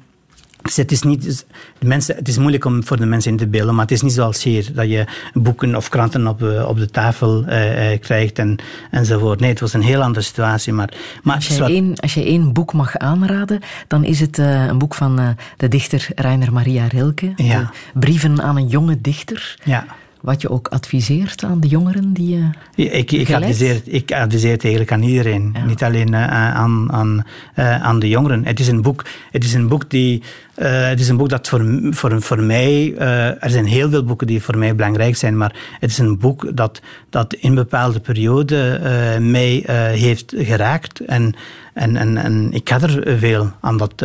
dus 0.63 0.77
het 0.77 0.93
is, 0.93 1.03
niet, 1.03 1.45
de 1.79 1.87
mensen, 1.87 2.17
het 2.17 2.29
is 2.29 2.39
moeilijk 2.39 2.65
om 2.65 2.85
voor 2.85 2.97
de 2.97 3.07
mensen 3.07 3.31
in 3.31 3.37
te 3.37 3.47
beelden, 3.47 3.75
maar 3.75 3.85
het 3.85 3.95
is 3.95 4.03
niet 4.03 4.13
zoals 4.13 4.43
hier, 4.43 4.71
dat 4.75 4.89
je 4.89 5.05
boeken 5.33 5.77
of 5.77 5.89
kranten 5.89 6.27
op, 6.27 6.43
op 6.67 6.79
de 6.79 6.91
tafel 6.91 7.45
uh, 7.49 7.99
krijgt 8.01 8.39
en, 8.39 8.57
enzovoort. 8.91 9.41
Nee, 9.41 9.51
het 9.51 9.61
was 9.61 9.73
een 9.73 9.83
heel 9.83 10.03
andere 10.03 10.25
situatie. 10.25 10.73
Maar, 10.73 10.93
maar 11.23 11.35
als, 11.35 11.47
je 11.47 11.65
één, 11.65 11.97
als 11.97 12.15
je 12.15 12.25
één 12.25 12.53
boek 12.53 12.73
mag 12.73 12.97
aanraden, 12.97 13.61
dan 13.87 14.05
is 14.05 14.21
het 14.21 14.39
uh, 14.39 14.67
een 14.67 14.79
boek 14.79 14.95
van 14.95 15.21
uh, 15.21 15.29
de 15.57 15.69
dichter 15.69 16.09
Rainer 16.15 16.53
Maria 16.53 16.87
Rilke. 16.87 17.33
Ja. 17.37 17.71
Brieven 17.95 18.43
aan 18.43 18.57
een 18.57 18.69
jonge 18.69 19.01
dichter. 19.01 19.57
Ja. 19.65 19.87
Wat 20.21 20.41
je 20.41 20.51
ook 20.51 20.69
adviseert 20.69 21.45
aan 21.45 21.61
de 21.61 21.69
jongeren 21.69 22.13
die 22.13 22.29
je. 22.29 22.51
Ja, 22.75 22.91
ik, 22.91 23.13
ik, 23.13 23.33
adviseer, 23.33 23.81
ik 23.85 24.13
adviseer 24.13 24.53
het 24.53 24.63
eigenlijk 24.63 24.93
aan 24.93 25.03
iedereen. 25.03 25.51
Ja. 25.55 25.65
Niet 25.65 25.83
alleen 25.83 26.13
uh, 26.13 26.55
aan, 26.55 26.93
aan, 26.93 27.27
uh, 27.57 27.83
aan 27.83 27.99
de 27.99 28.09
jongeren. 28.09 28.45
Het 28.45 28.61
is 28.61 28.69
een 28.69 28.83
boek, 28.83 29.05
het 29.31 29.45
is 29.45 29.55
een 29.55 29.69
boek 29.69 29.91
die 29.91 30.23
eh, 30.61 30.89
het 30.89 31.01
is 31.01 31.09
een 31.09 31.17
boek 31.17 31.29
dat 31.29 31.49
voor, 31.49 31.79
voor, 31.91 32.23
voor 32.23 32.43
mij... 32.43 32.95
eh, 32.99 33.43
er 33.45 33.51
zijn 33.51 33.65
heel 33.65 33.91
veel 33.91 34.05
boeken 34.05 34.27
die 34.27 34.43
voor 34.43 34.59
mij 34.59 34.75
belangrijk 34.75 35.17
zijn, 35.17 35.37
maar 35.37 35.55
het 35.79 35.91
is 35.91 35.99
een 35.99 36.19
boek 36.19 36.57
dat, 36.57 36.81
dat 37.11 37.35
in 37.35 37.55
bepaalde 37.55 38.01
periode 38.01 38.81
eh, 38.83 39.21
mij 39.21 39.63
heeft 39.93 40.33
geraakt. 40.37 41.01
En, 41.01 41.35
en, 41.75 41.97
en, 41.97 42.17
en 42.17 42.53
ik 42.53 42.69
had 42.69 42.83
er 42.83 43.19
veel 43.19 43.51
aan 43.61 43.77
dat, 43.77 44.03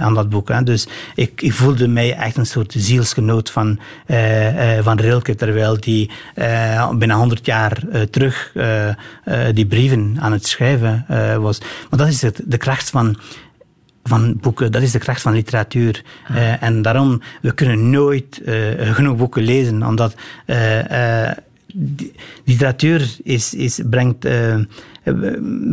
aan 0.00 0.14
dat 0.14 0.28
boek. 0.28 0.48
Hè. 0.48 0.62
Dus 0.62 0.86
ik, 1.14 1.42
ik 1.42 1.52
voelde 1.52 1.88
mij 1.88 2.16
echt 2.16 2.36
een 2.36 2.46
soort 2.46 2.74
zielsgenoot 2.76 3.50
van, 3.50 3.78
van 4.80 5.00
Rilke, 5.00 5.34
terwijl 5.34 5.80
die 5.80 6.10
bijna 6.94 7.14
100 7.14 7.46
jaar 7.46 7.78
terug 8.10 8.52
die 9.54 9.66
brieven 9.66 10.16
aan 10.20 10.32
het 10.32 10.46
schrijven 10.46 11.04
was. 11.40 11.60
Maar 11.90 11.98
dat 11.98 12.08
is 12.08 12.20
de 12.44 12.56
kracht 12.56 12.90
van, 12.90 13.16
van 14.04 14.36
boeken, 14.40 14.72
dat 14.72 14.82
is 14.82 14.90
de 14.90 14.98
kracht 14.98 15.22
van 15.22 15.32
literatuur. 15.32 16.02
Eh, 16.28 16.62
en 16.62 16.82
daarom, 16.82 17.20
we 17.40 17.54
kunnen 17.54 17.90
nooit 17.90 18.40
eh, 18.44 18.94
genoeg 18.94 19.16
boeken 19.16 19.42
lezen, 19.42 19.86
omdat 19.86 20.14
eh, 20.46 21.30
literatuur 22.44 23.16
is, 23.22 23.54
is, 23.54 23.80
brengt, 23.90 24.28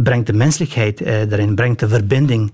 brengt 0.04 0.28
de 0.28 0.34
menselijkheid 0.34 1.02
erin, 1.02 1.56
brengt 1.56 1.80
de 1.80 1.88
verbinding 1.88 2.52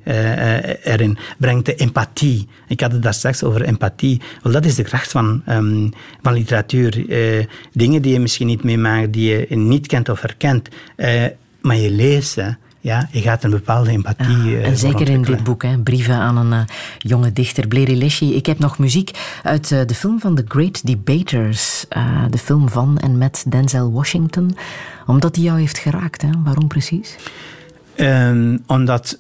erin, 0.84 1.18
brengt 1.38 1.66
de 1.66 1.76
empathie. 1.76 2.48
Ik 2.68 2.80
had 2.80 2.92
het 2.92 3.04
daar 3.04 3.14
straks 3.14 3.44
over 3.44 3.62
empathie. 3.62 4.22
Wel, 4.44 4.54
dat 4.54 4.66
is 4.66 4.76
de 4.76 4.84
kracht 4.84 5.12
van, 5.12 5.42
ehm, 5.46 5.90
van 6.22 6.34
literatuur. 6.34 7.06
Dingen 7.72 8.02
die 8.02 8.14
je 8.14 8.20
misschien 8.20 8.48
niet 8.48 8.64
meemaakt, 8.64 9.14
die 9.14 9.48
je 9.50 9.56
niet 9.56 9.88
kent 9.88 10.10
of 10.10 10.22
herkent, 10.22 10.70
maar 11.62 11.78
je 11.78 11.92
leest 11.92 12.32
ze. 12.32 12.56
Ja, 12.86 13.08
je 13.12 13.22
gaat 13.22 13.44
een 13.44 13.50
bepaalde 13.50 13.90
empathie. 13.90 14.38
Ja, 14.38 14.58
eh, 14.58 14.66
en 14.68 14.78
zeker 14.78 15.10
in 15.10 15.22
dit 15.22 15.44
boek, 15.44 15.64
hè, 15.64 15.78
brieven 15.78 16.16
aan 16.16 16.38
een 16.38 16.54
eh, 16.54 16.76
jonge 16.98 17.34
dichter, 17.34 17.68
Bleri 17.68 17.98
Leschi. 17.98 18.36
Ik 18.36 18.46
heb 18.46 18.60
nog 18.60 18.78
muziek 18.78 19.12
uit 19.44 19.72
eh, 19.72 19.80
de 19.86 19.96
film 19.96 20.20
van 20.20 20.36
The 20.36 20.46
Great 20.48 20.86
Debaters. 20.86 21.86
de 22.30 22.38
film 22.38 22.70
van 22.70 22.98
en 22.98 23.18
met 23.18 23.46
Denzel 23.50 23.92
Washington. 23.92 24.58
Omdat 25.06 25.34
die 25.34 25.44
jou 25.44 25.60
heeft 25.60 25.78
geraakt. 25.78 26.22
Hè? 26.22 26.30
Waarom 26.44 26.68
precies? 26.68 27.16
Ehm, 27.96 28.58
omdat 28.66 29.20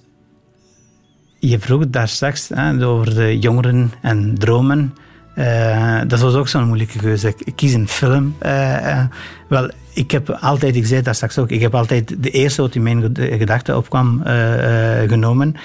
je 1.40 1.60
vroeg 1.60 1.90
daar 1.90 2.08
straks 2.08 2.50
hè, 2.50 2.86
over 2.86 3.16
de 3.16 3.40
jongeren 3.40 3.92
en 4.02 4.36
dromen. 4.38 4.94
Eh, 5.36 6.02
dat 6.08 6.20
was 6.20 6.34
ook 6.34 6.48
zo'n 6.48 6.68
moeilijke 6.68 6.98
keuze. 6.98 7.34
Ik 7.44 7.56
kies 7.56 7.74
een 7.74 7.88
film. 7.88 8.36
Eh, 8.38 8.92
eh, 8.92 9.06
wel, 9.48 9.70
ik 9.94 10.12
heb 10.12 10.30
altijd, 10.30 10.76
ik 10.76 10.86
zei 10.86 11.02
daar 11.02 11.16
straks 11.16 11.38
ook, 11.38 11.50
ik 11.50 11.62
heb 11.62 11.76
altijd 11.76 12.16
de 12.24 12.30
eerste 12.30 12.62
wat 12.62 12.76
in 12.76 12.84
mijn 12.84 13.02
ged- 13.02 13.38
gedachten 13.38 13.78
opkwam 13.78 14.22
genomen. 15.08 15.56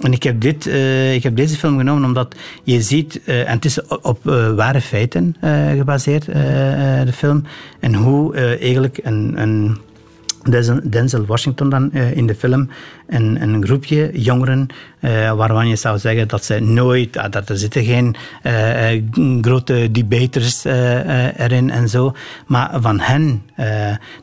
En 0.00 0.12
ik 0.12 0.22
heb, 0.22 0.40
dit, 0.40 0.66
ik 1.14 1.22
heb 1.22 1.36
deze 1.36 1.56
film 1.56 1.78
genomen 1.78 2.04
omdat 2.04 2.34
je 2.62 2.82
ziet, 2.82 3.20
en 3.24 3.46
het 3.46 3.64
is 3.64 3.86
op, 3.86 4.18
ware 4.56 4.80
feiten 4.80 5.36
gebaseerd, 5.76 6.24
de 6.24 7.12
film, 7.14 7.44
en 7.80 7.94
hoe 7.94 8.34
eigenlijk 8.58 9.00
een, 9.02 9.34
een 9.36 9.78
Denzel- 10.90 11.26
Washington 11.26 11.68
dan 11.68 11.92
eh, 11.92 12.16
in 12.16 12.26
de 12.26 12.34
film 12.34 12.70
een, 13.06 13.42
een 13.42 13.64
groepje 13.64 14.10
jongeren 14.12 14.66
eh, 15.00 15.32
waarvan 15.32 15.68
je 15.68 15.76
zou 15.76 15.98
zeggen 15.98 16.28
dat 16.28 16.44
ze 16.44 16.60
nooit, 16.60 17.16
ah, 17.16 17.30
dat 17.30 17.48
er 17.48 17.56
zitten 17.58 17.84
geen 17.84 18.16
eh, 18.42 19.02
grote 19.40 19.88
debaters 19.90 20.64
erin 20.64 21.70
en 21.70 21.88
zo, 21.88 22.12
maar 22.46 22.70
van 22.80 23.00
hen, 23.00 23.42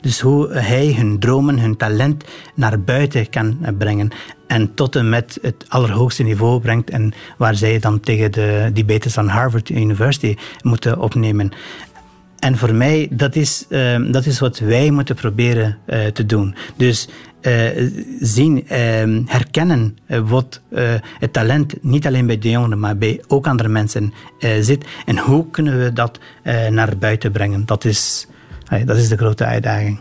dus 0.00 0.20
hoe 0.20 0.52
hij 0.52 0.94
hun 0.96 1.18
dromen, 1.18 1.58
hun 1.58 1.76
talent 1.76 2.24
naar 2.54 2.80
buiten 2.80 3.30
kan 3.30 3.58
brengen 3.78 4.10
en 4.46 4.74
tot 4.74 4.96
en 4.96 5.08
met 5.08 5.38
het 5.42 5.64
allerhoogste 5.68 6.22
niveau 6.22 6.60
brengt 6.60 6.90
en 6.90 7.12
waar 7.36 7.54
zij 7.54 7.78
dan 7.78 8.00
tegen 8.00 8.32
de 8.32 8.70
debaters 8.72 9.14
van 9.14 9.28
Harvard 9.28 9.68
University 9.68 10.36
moeten 10.62 10.98
opnemen. 11.00 11.52
En 12.42 12.58
voor 12.58 12.74
mij, 12.74 13.08
dat 13.10 13.36
is, 13.36 13.66
ehm, 13.68 14.10
dat 14.10 14.26
is 14.26 14.38
wat 14.38 14.58
wij 14.58 14.90
moeten 14.90 15.14
proberen 15.14 15.78
eh, 15.84 16.06
te 16.06 16.26
doen. 16.26 16.54
Dus 16.76 17.08
eh, 17.42 17.90
zien, 18.20 18.68
ehm, 18.68 19.22
herkennen 19.26 19.98
eh, 20.06 20.20
wat 20.28 20.60
eh, 20.70 20.90
het 21.18 21.32
talent 21.32 21.74
niet 21.80 22.06
alleen 22.06 22.26
bij 22.26 22.38
de 22.38 22.50
jongeren, 22.50 22.78
maar 22.78 22.96
bij 22.96 23.22
ook 23.28 23.46
andere 23.46 23.68
mensen 23.68 24.12
zit. 24.60 24.84
En 25.06 25.18
hoe 25.18 25.50
kunnen 25.50 25.82
we 25.82 25.92
dat 25.92 26.18
eh, 26.42 26.66
naar 26.66 26.96
buiten 26.98 27.32
brengen? 27.32 27.66
Dat 27.66 27.84
is, 27.84 28.26
dat 28.84 28.96
is 28.96 29.08
de 29.08 29.16
grote 29.16 29.44
uitdaging. 29.44 30.00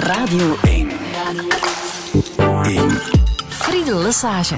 Radio 0.00 0.56
1. 0.62 0.88
Friedel 3.48 4.02
Lesage. 4.02 4.56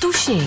Touché. 0.00 0.38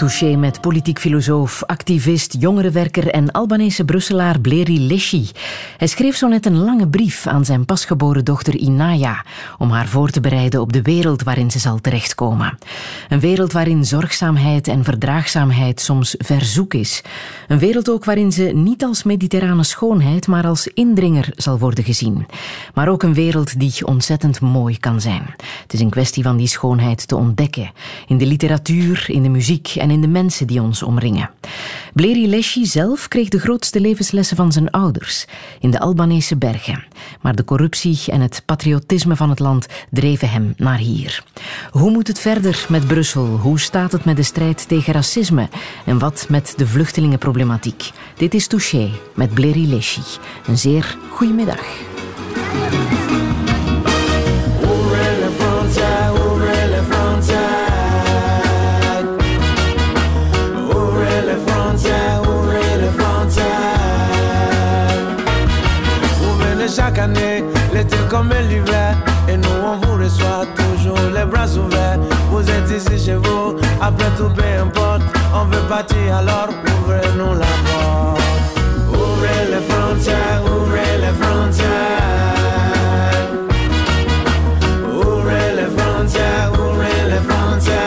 Touché 0.00 0.36
met 0.36 0.60
politiek 0.60 0.98
filosoof, 0.98 1.62
activist, 1.66 2.36
jongerenwerker 2.38 3.10
en 3.10 3.30
Albanese 3.30 3.84
Brusselaar 3.84 4.40
Bleri 4.40 4.86
Leschi. 4.86 5.30
Hij 5.76 5.86
schreef 5.86 6.16
zo 6.16 6.28
net 6.28 6.46
een 6.46 6.58
lange 6.58 6.88
brief 6.88 7.26
aan 7.26 7.44
zijn 7.44 7.64
pasgeboren 7.64 8.24
dochter 8.24 8.56
Inaya 8.56 9.24
om 9.58 9.70
haar 9.70 9.86
voor 9.86 10.10
te 10.10 10.20
bereiden 10.20 10.60
op 10.60 10.72
de 10.72 10.82
wereld 10.82 11.22
waarin 11.22 11.50
ze 11.50 11.58
zal 11.58 11.80
terechtkomen. 11.80 12.58
Een 13.08 13.20
wereld 13.20 13.52
waarin 13.52 13.84
zorgzaamheid 13.84 14.68
en 14.68 14.84
verdraagzaamheid 14.84 15.80
soms 15.80 16.14
verzoek 16.18 16.74
is. 16.74 17.02
Een 17.48 17.58
wereld 17.58 17.90
ook 17.90 18.04
waarin 18.04 18.32
ze 18.32 18.42
niet 18.42 18.84
als 18.84 19.02
mediterrane 19.02 19.64
schoonheid, 19.64 20.26
maar 20.26 20.46
als 20.46 20.66
indringer 20.66 21.28
zal 21.36 21.58
worden 21.58 21.84
gezien. 21.84 22.26
Maar 22.74 22.88
ook 22.88 23.02
een 23.02 23.14
wereld 23.14 23.60
die 23.60 23.86
ontzettend 23.86 24.40
mooi 24.40 24.78
kan 24.78 25.00
zijn. 25.00 25.34
Het 25.62 25.72
is 25.72 25.80
een 25.80 25.90
kwestie 25.90 26.22
van 26.22 26.36
die 26.36 26.46
schoonheid 26.46 27.08
te 27.08 27.16
ontdekken. 27.16 27.70
In 28.06 28.18
de 28.18 28.26
literatuur, 28.26 29.04
in 29.06 29.22
de 29.22 29.28
muziek 29.28 29.74
en 29.74 29.89
in 29.90 30.00
de 30.00 30.08
mensen 30.08 30.46
die 30.46 30.62
ons 30.62 30.82
omringen. 30.82 31.30
Bleri 31.94 32.28
Leschi 32.28 32.66
zelf 32.66 33.08
kreeg 33.08 33.28
de 33.28 33.38
grootste 33.38 33.80
levenslessen 33.80 34.36
van 34.36 34.52
zijn 34.52 34.70
ouders 34.70 35.26
in 35.60 35.70
de 35.70 35.80
Albanese 35.80 36.36
bergen. 36.36 36.84
Maar 37.20 37.34
de 37.34 37.44
corruptie 37.44 37.98
en 38.06 38.20
het 38.20 38.42
patriotisme 38.46 39.16
van 39.16 39.30
het 39.30 39.38
land 39.38 39.66
dreven 39.90 40.30
hem 40.30 40.54
naar 40.56 40.78
hier. 40.78 41.24
Hoe 41.70 41.90
moet 41.90 42.06
het 42.06 42.20
verder 42.20 42.66
met 42.68 42.86
Brussel? 42.86 43.26
Hoe 43.26 43.60
staat 43.60 43.92
het 43.92 44.04
met 44.04 44.16
de 44.16 44.22
strijd 44.22 44.68
tegen 44.68 44.92
racisme? 44.92 45.48
En 45.86 45.98
wat 45.98 46.26
met 46.28 46.54
de 46.56 46.66
vluchtelingenproblematiek? 46.66 47.90
Dit 48.16 48.34
is 48.34 48.46
Touché 48.46 48.90
met 49.14 49.34
Bleri 49.34 49.68
Leschi. 49.68 50.02
Een 50.46 50.58
zeer 50.58 50.96
goede 51.10 51.32
middag. 51.32 51.66
Partir 75.80 76.14
alors 76.14 76.50
ouvrez-nous 76.66 77.34
la 77.38 77.52
porte. 77.64 78.20
Ouvrez 78.90 79.42
les 79.50 79.64
frontières, 79.66 80.42
ouvrez 80.44 80.98
les 81.04 81.14
frontières. 81.22 81.70
Ouvrez 84.92 85.48
les 85.56 85.70
frontières, 85.78 86.52
ouvrez 86.52 87.00
les 87.08 87.22
frontières. 87.26 87.78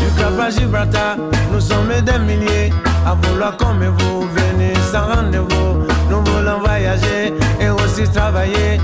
Du 0.00 0.08
Cap 0.18 0.40
à 0.40 0.48
Gibraltar, 0.48 1.16
nous 1.52 1.60
sommes 1.60 1.92
des 2.06 2.18
milliers 2.20 2.72
à 3.04 3.12
vouloir 3.12 3.54
comme 3.58 3.84
vous 3.84 4.22
venir 4.30 4.78
sans 4.90 5.14
rendez-vous. 5.14 5.84
Nous 6.08 6.24
voulons 6.24 6.60
voyager 6.60 7.34
et 7.60 7.68
aussi 7.68 8.04
travailler. 8.10 8.80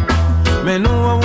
Mais 0.62 0.78
nous, 0.78 0.90
on 0.90 1.20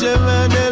chemin 0.00 0.48
de 0.48 0.69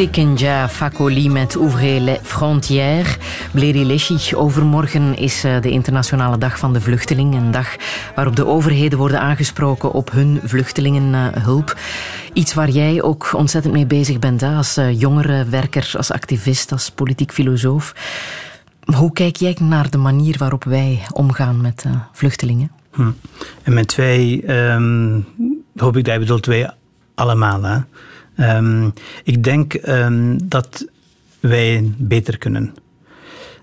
Tikenja 0.00 0.68
Fakoli 0.68 1.28
met 1.28 1.56
Ouvrez 1.56 2.00
les 2.00 2.18
frontières. 2.22 3.16
Bleri 3.52 3.84
Leshi, 3.84 4.36
overmorgen 4.36 5.16
is 5.16 5.44
eh, 5.44 5.60
de 5.60 5.70
Internationale 5.70 6.38
Dag 6.38 6.58
van 6.58 6.72
de 6.72 6.80
Vluchteling. 6.80 7.34
Een 7.34 7.50
dag 7.50 7.76
waarop 8.14 8.36
de 8.36 8.46
overheden 8.46 8.98
worden 8.98 9.20
aangesproken 9.20 9.92
op 9.92 10.10
hun 10.10 10.40
vluchtelingenhulp. 10.44 11.76
Iets 12.32 12.54
waar 12.54 12.68
jij 12.68 13.02
ook 13.02 13.32
ontzettend 13.32 13.74
mee 13.74 13.86
bezig 13.86 14.18
bent, 14.18 14.42
als 14.42 14.76
eh, 14.76 15.00
jongerenwerker, 15.00 15.92
als 15.96 16.12
activist, 16.12 16.72
als 16.72 16.90
politiek 16.90 17.32
filosoof. 17.32 17.94
Hoe 18.96 19.12
kijk 19.12 19.36
jij 19.36 19.56
naar 19.60 19.90
de 19.90 19.98
manier 19.98 20.38
waarop 20.38 20.64
wij 20.64 21.02
omgaan 21.12 21.60
met 21.60 21.82
eh, 21.86 21.92
vluchtelingen? 22.12 22.70
Hm. 22.92 23.10
En 23.62 23.74
met 23.74 23.88
twee, 23.88 24.42
ehm, 24.42 25.20
hoop 25.76 25.96
ik 25.96 26.04
dat 26.04 26.14
je 26.14 26.20
bedoelt 26.20 26.42
twee 26.42 26.66
allemaal. 27.14 27.62
Hè? 27.62 27.78
Ehm, 28.40 28.88
ik 29.24 29.44
denk 29.44 29.74
ehm, 29.74 30.38
dat 30.42 30.86
wij 31.40 31.92
beter 31.96 32.38
kunnen. 32.38 32.74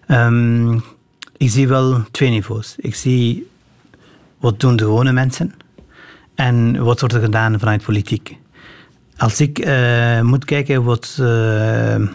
Ehm, 0.07 0.73
ik 1.37 1.49
zie 1.49 1.67
wel 1.67 2.03
twee 2.11 2.29
niveaus. 2.29 2.75
Ik 2.77 2.95
zie 2.95 3.47
wat 4.39 4.59
doen 4.59 4.75
de 4.75 4.83
gewone 4.83 5.11
mensen 5.11 5.53
en 6.35 6.83
wat 6.83 6.99
wordt 6.99 7.15
er 7.15 7.21
gedaan 7.21 7.59
vanuit 7.59 7.83
politiek. 7.83 8.37
Als 9.17 9.41
ik 9.41 9.59
eh, 9.59 10.21
moet 10.21 10.45
kijken 10.45 10.83
wat, 10.83 11.17
eh, 11.19 12.07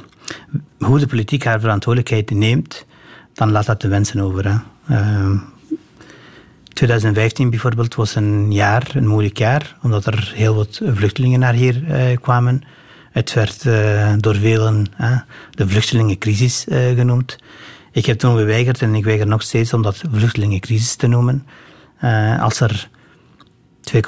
hoe 0.79 0.99
de 0.99 1.07
politiek 1.07 1.45
haar 1.45 1.61
verantwoordelijkheid 1.61 2.31
neemt, 2.31 2.87
dan 3.33 3.51
laat 3.51 3.67
dat 3.67 3.81
de 3.81 3.89
wensen 3.89 4.21
over. 4.21 4.63
Hè. 4.85 5.35
2015 6.73 7.51
bijvoorbeeld 7.51 7.95
was 7.95 8.15
een 8.15 8.53
jaar, 8.53 8.91
een 8.95 9.07
moeilijk 9.07 9.39
jaar, 9.39 9.77
omdat 9.83 10.07
er 10.07 10.33
heel 10.35 10.55
wat 10.55 10.81
vluchtelingen 10.85 11.41
naar 11.41 11.53
hier 11.53 11.85
eh, 11.89 12.17
kwamen. 12.21 12.63
Het 13.11 13.33
werd 13.33 13.67
eh, 13.67 14.13
door 14.19 14.35
velen 14.35 14.87
eh, 14.97 15.19
de 15.51 15.69
vluchtelingencrisis 15.69 16.67
genoemd. 16.69 17.39
Ik 17.93 18.07
heb 18.07 18.19
toen 18.19 18.37
geweigerd 18.37 18.83
en 18.83 18.95
ik 18.95 19.05
weiger 19.05 19.27
nog 19.27 19.43
steeds 19.43 19.73
om 19.73 19.83
dat 19.83 20.03
vluchtelingencrisis 20.13 20.95
te 20.95 21.07
noemen. 21.07 21.47
Als 22.41 22.61
er 22.61 22.89
2,5% 23.95 24.01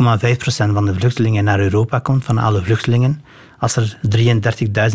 van 0.46 0.84
de 0.84 0.94
vluchtelingen 0.94 1.44
naar 1.44 1.60
Europa 1.60 1.98
komt, 1.98 2.24
van 2.24 2.38
alle 2.38 2.62
vluchtelingen. 2.62 3.22
Als 3.58 3.76
er 3.76 3.98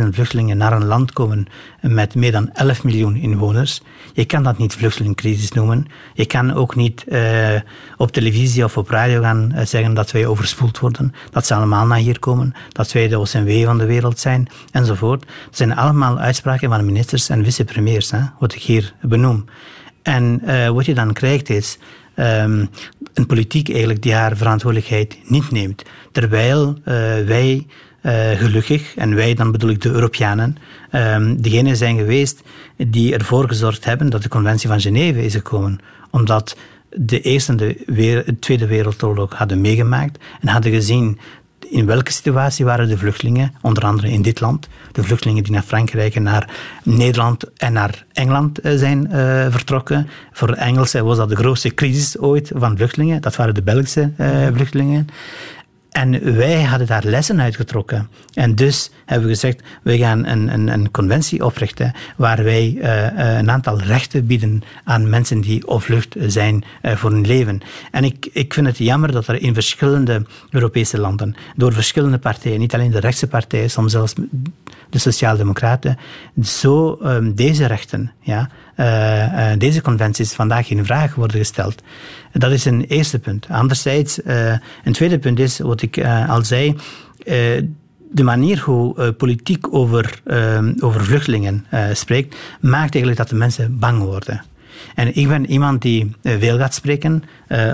33.000 0.01 0.07
vluchtelingen 0.11 0.57
naar 0.57 0.73
een 0.73 0.85
land 0.85 1.11
komen 1.11 1.45
met 1.81 2.15
meer 2.15 2.31
dan 2.31 2.53
11 2.53 2.83
miljoen 2.83 3.15
inwoners, 3.15 3.81
je 4.13 4.25
kan 4.25 4.43
dat 4.43 4.57
niet 4.57 4.73
vluchtelingencrisis 4.73 5.51
noemen. 5.51 5.85
Je 6.13 6.25
kan 6.25 6.53
ook 6.53 6.75
niet 6.75 7.03
eh, 7.03 7.61
op 7.97 8.11
televisie 8.11 8.63
of 8.63 8.77
op 8.77 8.89
radio 8.89 9.21
gaan 9.21 9.51
eh, 9.51 9.65
zeggen 9.65 9.93
dat 9.93 10.11
wij 10.11 10.25
overspoeld 10.25 10.79
worden, 10.79 11.13
dat 11.31 11.45
ze 11.45 11.55
allemaal 11.55 11.85
naar 11.85 11.97
hier 11.97 12.19
komen, 12.19 12.53
dat 12.71 12.91
wij 12.91 13.07
de 13.07 13.19
OCMW 13.19 13.65
van 13.65 13.77
de 13.77 13.85
wereld 13.85 14.19
zijn, 14.19 14.47
enzovoort. 14.71 15.25
Het 15.45 15.57
zijn 15.57 15.75
allemaal 15.75 16.19
uitspraken 16.19 16.69
van 16.69 16.85
ministers 16.85 17.29
en 17.29 17.43
vicepremiers, 17.43 18.11
wat 18.39 18.53
ik 18.53 18.61
hier 18.61 18.93
benoem. 19.01 19.45
En 20.01 20.41
eh, 20.45 20.69
wat 20.69 20.85
je 20.85 20.93
dan 20.93 21.13
krijgt 21.13 21.49
is 21.49 21.77
ehm, 22.15 22.65
een 23.13 23.25
politiek 23.25 23.69
eigenlijk 23.69 24.01
die 24.01 24.13
haar 24.13 24.37
verantwoordelijkheid 24.37 25.17
niet 25.25 25.51
neemt. 25.51 25.83
Terwijl 26.11 26.77
wij 27.25 27.65
eh, 28.01 28.29
gelukkig, 28.29 28.95
en 28.95 29.15
wij 29.15 29.33
dan 29.33 29.51
bedoel 29.51 29.69
ik 29.69 29.81
de 29.81 29.89
Europeanen, 29.89 30.57
ehm 30.89 31.35
degene 31.41 31.75
zijn 31.75 31.97
geweest 31.97 32.41
die 32.77 33.13
ervoor 33.13 33.47
gezorgd 33.47 33.85
hebben 33.85 34.09
dat 34.09 34.23
de 34.23 34.29
conventie 34.29 34.69
van 34.69 34.81
Genève 34.81 35.25
is 35.25 35.33
gekomen. 35.33 35.79
Omdat 36.09 36.55
de 36.89 37.21
Eerste 37.21 37.55
de, 37.55 38.35
Tweede 38.39 38.67
Wereldoorlog 38.67 39.33
hadden 39.33 39.61
meegemaakt 39.61 40.19
en 40.41 40.47
hadden 40.47 40.71
gezien 40.71 41.19
in 41.69 41.85
welke 41.85 42.11
situatie 42.11 42.65
waren 42.65 42.87
de 42.87 42.97
vluchtelingen, 42.97 43.53
onder 43.61 43.83
andere 43.83 44.11
in 44.11 44.21
dit 44.21 44.39
land, 44.39 44.67
de 44.91 45.03
vluchtelingen 45.03 45.43
die 45.43 45.51
naar 45.51 45.61
Frankrijk 45.61 46.15
en 46.15 46.23
naar 46.23 46.49
Nederland 46.83 47.53
en 47.57 47.73
naar 47.73 48.05
Engeland 48.13 48.59
eh, 48.59 48.75
zijn 48.75 49.11
eh, 49.11 49.45
vertrokken. 49.49 50.07
Voor 50.31 50.47
de 50.47 50.55
Engelsen 50.55 51.05
was 51.05 51.17
dat 51.17 51.29
de 51.29 51.35
grootste 51.35 51.73
crisis 51.73 52.17
ooit 52.17 52.51
van 52.55 52.77
vluchtelingen. 52.77 53.21
Dat 53.21 53.35
waren 53.35 53.53
de 53.53 53.61
Belgische 53.61 54.11
vluchtelingen. 54.53 55.07
En 55.91 56.35
wij 56.35 56.63
hadden 56.63 56.87
daar 56.87 57.03
lessen 57.03 57.41
uitgetrokken. 57.41 58.09
En 58.33 58.55
dus 58.55 58.91
hebben 59.05 59.27
we 59.27 59.33
gezegd, 59.33 59.61
we 59.83 59.97
gaan 59.97 60.25
een, 60.25 60.53
een, 60.53 60.67
een 60.67 60.91
conventie 60.91 61.45
oprichten 61.45 61.93
waar 62.15 62.43
wij 62.43 62.77
eh, 62.81 63.07
eh, 63.07 63.37
een 63.37 63.51
aantal 63.51 63.79
rechten 63.79 64.25
bieden 64.25 64.63
aan 64.83 65.09
mensen 65.09 65.41
die 65.41 65.67
op 65.67 65.81
vlucht 65.81 66.15
zijn 66.19 66.63
eh, 66.81 66.95
voor 66.95 67.11
hun 67.11 67.27
leven. 67.27 67.61
En 67.91 68.03
ik, 68.03 68.29
ik 68.33 68.53
vind 68.53 68.67
het 68.67 68.77
jammer 68.77 69.11
dat 69.11 69.27
er 69.27 69.41
in 69.41 69.53
verschillende 69.53 70.25
Europese 70.49 70.99
landen, 70.99 71.35
door 71.55 71.73
verschillende 71.73 72.17
partijen, 72.17 72.59
niet 72.59 72.73
alleen 72.73 72.91
de 72.91 72.99
rechtse 72.99 73.27
partijen, 73.27 73.69
soms 73.69 73.91
zelfs 73.91 74.13
de 74.89 74.97
Sociaaldemocraten, 74.97 75.97
zo 76.43 76.93
ehm, 76.93 77.33
deze 77.33 77.65
rechten, 77.65 78.11
ja, 78.21 78.49
deze 79.57 79.81
conventies 79.81 80.33
vandaag 80.33 80.69
in 80.69 80.85
vraag 80.85 81.15
worden 81.15 81.37
gesteld. 81.37 81.81
Dat 82.31 82.51
is 82.51 82.65
een 82.65 82.83
eerste 82.83 83.19
punt. 83.19 83.47
Anderzijds, 83.49 84.21
eh, 84.21 84.51
een 84.83 84.93
tweede 84.93 85.19
punt 85.19 85.39
is, 85.39 85.59
wat 85.59 85.81
ik 85.81 85.97
eh, 85.97 86.29
al 86.29 86.43
zei, 86.43 86.75
eh, 87.25 87.35
de 88.11 88.23
manier 88.23 88.59
hoe 88.59 88.97
eh, 88.97 89.07
politiek 89.17 89.73
over, 89.73 90.21
over 90.79 91.03
vluchtelingen 91.05 91.65
spreekt, 91.93 92.35
maakt 92.61 92.93
eigenlijk 92.93 93.17
dat 93.17 93.29
de 93.29 93.35
mensen 93.35 93.79
bang 93.79 94.03
worden. 94.03 94.43
En 94.95 95.15
ik 95.15 95.27
ben 95.27 95.51
iemand 95.51 95.81
die 95.81 96.15
veel 96.21 96.57
gaat 96.57 96.73
spreken. 96.73 97.23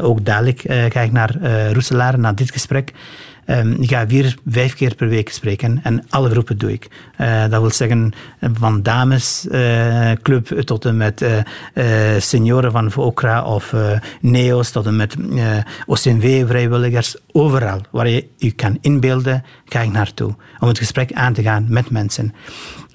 Ook 0.01 0.26
dadelijk 0.26 0.64
ik 0.93 1.12
naar 1.12 1.36
Roeselaar, 1.72 2.20
na 2.20 2.34
dit 2.34 2.51
gesprek. 2.51 2.91
Ehm, 3.46 3.72
ik 3.72 3.89
ga 3.89 4.08
vier, 4.08 4.36
vijf 4.48 4.74
keer 4.74 4.96
per 4.96 5.08
week 5.08 5.30
spreken 5.30 5.80
en 5.84 6.04
alle 6.10 6.30
groepen 6.30 6.58
doe 6.58 6.72
ik. 6.72 6.88
Eh, 7.18 7.41
dat 7.50 7.62
wil 7.62 7.72
zeggen 7.72 8.12
eh, 8.39 8.50
van 8.54 8.82
damesclub 8.82 10.48
tot 10.48 10.86
en 10.86 10.98
met 10.98 11.22
eh, 11.22 11.38
eh, 11.74 12.22
senioren 12.22 12.72
van 12.72 12.91
VOCRA 12.91 13.43
of 13.43 13.74
eh, 13.74 14.00
NEO's 14.22 14.72
tot 14.72 14.86
en 14.86 14.96
met 14.96 15.16
eh, 15.36 15.58
OCMW-vrijwilligers. 15.86 17.16
Overal 17.32 17.82
waar 17.91 18.08
je 18.08 18.28
je 18.38 18.52
kan 18.52 18.78
inbeelden, 18.82 19.43
ga 19.66 19.82
ik 19.82 19.91
naartoe 19.91 20.36
om 20.60 20.68
het 20.68 20.78
gesprek 20.78 21.14
aan 21.14 21.34
te 21.34 21.41
gaan 21.41 21.66
met 21.70 21.89
mensen. 21.89 22.34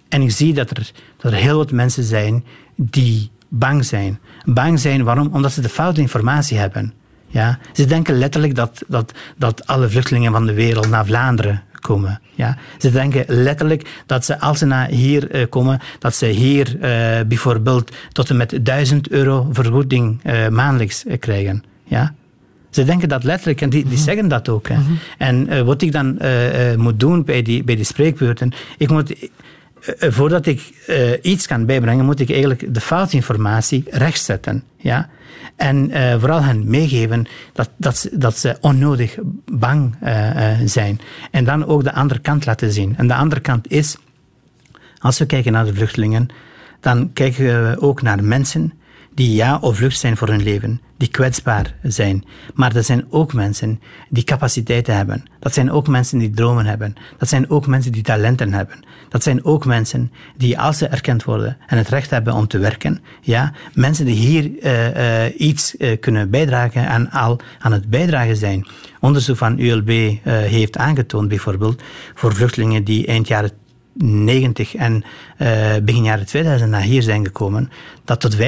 En 0.08 0.22
ik 0.22 0.30
zie 0.30 0.54
dat 0.54 0.70
er, 0.70 0.90
er 1.20 1.34
heel 1.34 1.56
wat 1.56 1.72
mensen 1.72 2.04
zijn 2.04 2.44
die 2.76 3.30
bang 3.48 3.84
zijn. 3.84 4.18
Bang 4.44 4.80
zijn 4.80 5.04
waarom? 5.04 5.30
Omdat 5.32 5.52
ze 5.52 5.60
de 5.60 5.68
foute 5.68 6.00
informatie 6.00 6.58
hebben. 6.58 6.94
Ja? 7.30 7.58
Ze 7.72 7.84
denken 7.84 8.18
letterlijk 8.18 8.54
dat, 8.54 8.82
dat, 8.88 9.12
dat 9.36 9.66
alle 9.66 9.88
vluchtelingen 9.88 10.32
van 10.32 10.46
de 10.46 10.54
wereld 10.54 10.90
naar 10.90 11.06
Vlaanderen 11.06 11.62
komen. 11.80 12.20
Ja? 12.34 12.56
Ze 12.78 12.90
denken 12.90 13.24
letterlijk 13.28 14.02
dat 14.06 14.24
ze, 14.24 14.40
als 14.40 14.58
ze 14.58 14.66
naar 14.66 14.88
hier 14.88 15.30
eh, 15.30 15.48
komen, 15.48 15.80
dat 15.98 16.14
ze 16.14 16.26
hier 16.26 16.80
eh, 16.80 17.26
bijvoorbeeld 17.26 17.96
tot 18.12 18.30
en 18.30 18.36
met 18.36 18.58
1000 18.62 19.08
euro 19.10 19.48
vergoeding 19.52 20.20
eh, 20.22 20.48
maandelijks 20.48 21.04
krijgen. 21.18 21.64
Ja? 21.84 22.14
Ze 22.70 22.84
denken 22.84 23.08
dat 23.08 23.24
letterlijk 23.24 23.60
en 23.60 23.70
die, 23.70 23.84
die 23.88 23.98
zeggen 23.98 24.28
dat 24.28 24.48
ook. 24.48 24.68
Hè. 24.68 24.76
En 25.18 25.64
wat 25.64 25.82
ik 25.82 25.92
dan 25.92 26.18
moet 26.76 27.00
doen 27.00 27.24
bij 27.24 27.42
die, 27.42 27.64
bij 27.64 27.76
die 27.76 27.84
spreekbeurten, 27.84 28.52
ik 28.78 28.90
moet, 28.90 29.28
voordat 29.98 30.46
ik 30.46 30.60
iets 31.22 31.46
kan 31.46 31.66
bijbrengen, 31.66 32.04
moet 32.04 32.20
ik 32.20 32.30
eigenlijk 32.30 32.74
de 32.74 32.80
foutinformatie 32.80 33.84
rechtzetten. 33.90 34.62
Ja? 34.76 35.08
En 35.60 35.90
eh, 35.90 36.18
vooral 36.18 36.42
hen 36.42 36.70
meegeven 36.70 37.26
dat, 37.52 37.70
dat, 37.76 37.96
ze, 37.98 38.18
dat 38.18 38.38
ze 38.38 38.56
onnodig 38.60 39.18
bang 39.52 39.94
eh, 40.00 40.52
eh, 40.52 40.58
zijn. 40.64 41.00
En 41.30 41.44
dan 41.44 41.66
ook 41.66 41.84
de 41.84 41.92
andere 41.92 42.20
kant 42.20 42.46
laten 42.46 42.72
zien. 42.72 42.96
En 42.96 43.08
de 43.08 43.14
andere 43.14 43.40
kant 43.40 43.70
is, 43.70 43.96
als 44.98 45.18
we 45.18 45.26
kijken 45.26 45.52
naar 45.52 45.64
de 45.64 45.74
vluchtelingen, 45.74 46.28
dan 46.80 47.12
kijken 47.12 47.44
we 47.44 47.80
ook 47.80 48.02
naar 48.02 48.24
mensen 48.24 48.72
die 49.14 49.34
ja 49.34 49.58
op 49.60 49.76
vlucht 49.76 49.98
zijn 49.98 50.16
voor 50.16 50.28
hun 50.28 50.42
leven, 50.42 50.80
die 50.96 51.08
kwetsbaar 51.08 51.74
zijn. 51.82 52.24
Maar 52.54 52.72
dat 52.72 52.84
zijn 52.84 53.04
ook 53.10 53.32
mensen 53.32 53.80
die 54.08 54.24
capaciteiten 54.24 54.96
hebben. 54.96 55.24
Dat 55.38 55.54
zijn 55.54 55.70
ook 55.70 55.88
mensen 55.88 56.18
die 56.18 56.30
dromen 56.30 56.66
hebben. 56.66 56.94
Dat 57.18 57.28
zijn 57.28 57.50
ook 57.50 57.66
mensen 57.66 57.92
die 57.92 58.02
talenten 58.02 58.52
hebben. 58.52 58.84
Dat 59.08 59.22
zijn 59.22 59.44
ook 59.44 59.64
mensen 59.64 60.12
die, 60.36 60.58
als 60.58 60.78
ze 60.78 60.86
erkend 60.86 61.24
worden 61.24 61.56
en 61.66 61.78
het 61.78 61.88
recht 61.88 62.10
hebben 62.10 62.34
om 62.34 62.46
te 62.46 62.58
werken, 62.58 63.00
ja, 63.20 63.52
mensen 63.74 64.04
die 64.04 64.14
hier 64.14 64.58
eh, 64.58 65.24
eh, 65.26 65.40
iets 65.40 65.76
eh, 65.76 66.00
kunnen 66.00 66.30
bijdragen 66.30 66.86
en 66.86 67.10
al 67.10 67.40
aan 67.58 67.72
het 67.72 67.90
bijdragen 67.90 68.36
zijn. 68.36 68.66
Onderzoek 69.00 69.36
van 69.36 69.58
ULB 69.58 70.18
heeft 70.24 70.76
aangetoond, 70.76 71.28
bijvoorbeeld, 71.28 71.82
voor 72.14 72.34
vluchtelingen 72.34 72.84
die 72.84 73.06
eind 73.06 73.28
jaren 73.28 73.50
90 73.94 74.74
en 74.74 75.04
eh, 75.36 75.48
begin 75.82 76.04
jaren 76.04 76.26
2000 76.26 76.70
naar 76.70 76.82
hier 76.82 77.02
zijn 77.02 77.24
gekomen, 77.24 77.70
dat 78.04 78.20
tot 78.20 78.36
75% 78.36 78.38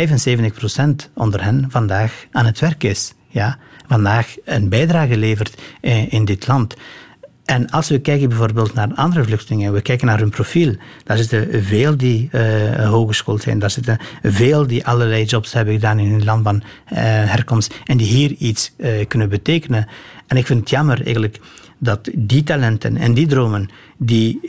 onder 1.15 1.45
hen 1.45 1.67
vandaag 1.69 2.27
aan 2.31 2.47
het 2.47 2.59
werk 2.59 2.85
is. 2.85 3.15
Ja? 3.29 3.59
Vandaag 3.87 4.35
een 4.45 4.69
bijdrage 4.69 5.17
levert 5.17 5.63
eh, 5.81 6.13
in 6.13 6.25
dit 6.25 6.47
land. 6.47 6.77
En 7.45 7.71
als 7.71 7.89
we 7.89 8.01
kijken 8.01 8.29
bijvoorbeeld 8.29 8.75
naar 8.75 8.95
andere 8.95 9.25
vluchtelingen, 9.25 9.73
we 9.73 9.81
kijken 9.81 10.07
naar 10.07 10.19
hun 10.19 10.31
profiel, 10.31 10.75
daar 11.05 11.17
zitten 11.17 11.65
veel 11.65 11.97
die 11.97 12.29
uh, 12.33 12.89
hogeschoold 12.89 13.43
zijn, 13.43 13.59
daar 13.59 13.71
zitten 13.71 13.99
veel 14.23 14.67
die 14.67 14.87
allerlei 14.87 15.25
jobs 15.25 15.53
hebben 15.53 15.75
gedaan 15.75 15.99
in 15.99 16.11
hun 16.11 16.25
land 16.25 16.43
van 16.45 16.63
herkomst 16.95 17.75
en 17.85 17.97
die 17.97 18.07
hier 18.07 18.31
iets 18.31 18.73
kunnen 19.09 19.29
betekenen. 19.29 19.89
En 20.27 20.37
ik 20.37 20.47
vind 20.47 20.61
het 20.61 20.71
jammer 20.71 21.05
eigenlijk 21.05 21.41
dat 21.79 22.11
die 22.15 22.43
talenten 22.43 22.97
en 22.97 23.15
die 23.15 23.27
dromen 23.27 23.69
die 23.97 24.41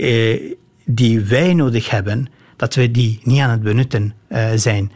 die 0.85 1.21
wij 1.21 1.53
nodig 1.53 1.89
hebben, 1.89 2.27
dat 2.55 2.75
we 2.75 2.91
die 2.91 3.19
niet 3.23 3.39
aan 3.39 3.49
het 3.49 3.61
benutten 3.61 4.13
uh, 4.29 4.45
zijn. 4.55 4.91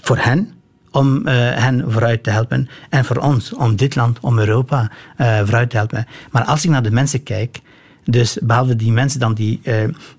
Voor 0.00 0.18
hen, 0.18 0.52
om 0.90 1.16
uh, 1.16 1.32
hen 1.34 1.92
vooruit 1.92 2.22
te 2.22 2.30
helpen. 2.30 2.68
En 2.88 3.04
voor 3.04 3.16
ons, 3.16 3.54
om 3.54 3.76
dit 3.76 3.94
land, 3.94 4.20
om 4.20 4.38
Europa 4.38 4.90
uh, 5.18 5.38
vooruit 5.38 5.70
te 5.70 5.76
helpen. 5.76 6.06
Maar 6.30 6.44
als 6.44 6.64
ik 6.64 6.70
naar 6.70 6.82
de 6.82 6.90
mensen 6.90 7.22
kijk, 7.22 7.60
dus 8.04 8.38
behalve 8.42 8.76
die 8.76 8.92
mensen 8.92 9.20
dan 9.20 9.34
die, 9.34 9.60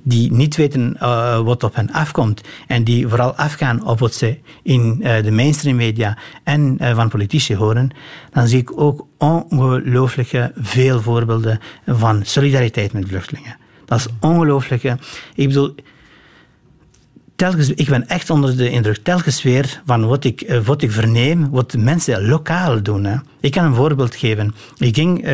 die 0.04 0.32
niet 0.32 0.56
weten 0.56 0.98
wat 1.46 1.64
op 1.64 1.76
hen 1.76 1.92
afkomt 1.92 2.42
en 2.68 2.84
die 2.84 3.08
vooral 3.08 3.36
afgaan 3.36 3.86
op 3.86 4.00
wat 4.00 4.14
ze 4.14 4.38
in 4.62 5.00
de 5.00 5.32
mainstream 5.32 5.76
media 5.76 6.18
en 6.44 6.78
van 6.80 7.10
politici 7.10 7.56
horen, 7.56 7.90
dan 8.32 8.48
zie 8.48 8.60
ik 8.60 8.80
ook 8.80 9.08
ongelooflijke 9.18 10.52
veel 10.56 11.02
voorbeelden 11.02 11.60
van 11.86 12.22
solidariteit 12.26 12.94
met 12.94 13.08
vluchtelingen. 13.08 13.58
Dat 13.86 14.00
is 14.00 14.08
ongelooflijk. 14.20 14.84
Ik 15.36 15.48
bedoel, 15.48 15.76
telkens, 17.36 17.70
ik 17.70 17.90
ben 17.90 18.08
echt 18.08 18.30
onder 18.30 18.58
de 18.58 18.70
indruk, 18.70 18.98
telkens 19.04 19.44
weer 19.44 19.82
van 19.86 20.08
wat 20.08 20.24
ik, 20.24 20.62
wat 20.66 20.82
ik 20.82 20.92
verneem, 20.92 21.50
wat 21.50 21.74
mensen 21.78 22.28
lokaal 22.28 22.84
doen. 22.84 23.04
Hè. 23.04 23.16
Ik 23.40 23.52
kan 23.52 23.66
een 23.66 23.76
voorbeeld 23.76 24.16
geven. 24.16 24.56
Ik 24.78 24.96
ging 24.96 25.28
uh, 25.28 25.32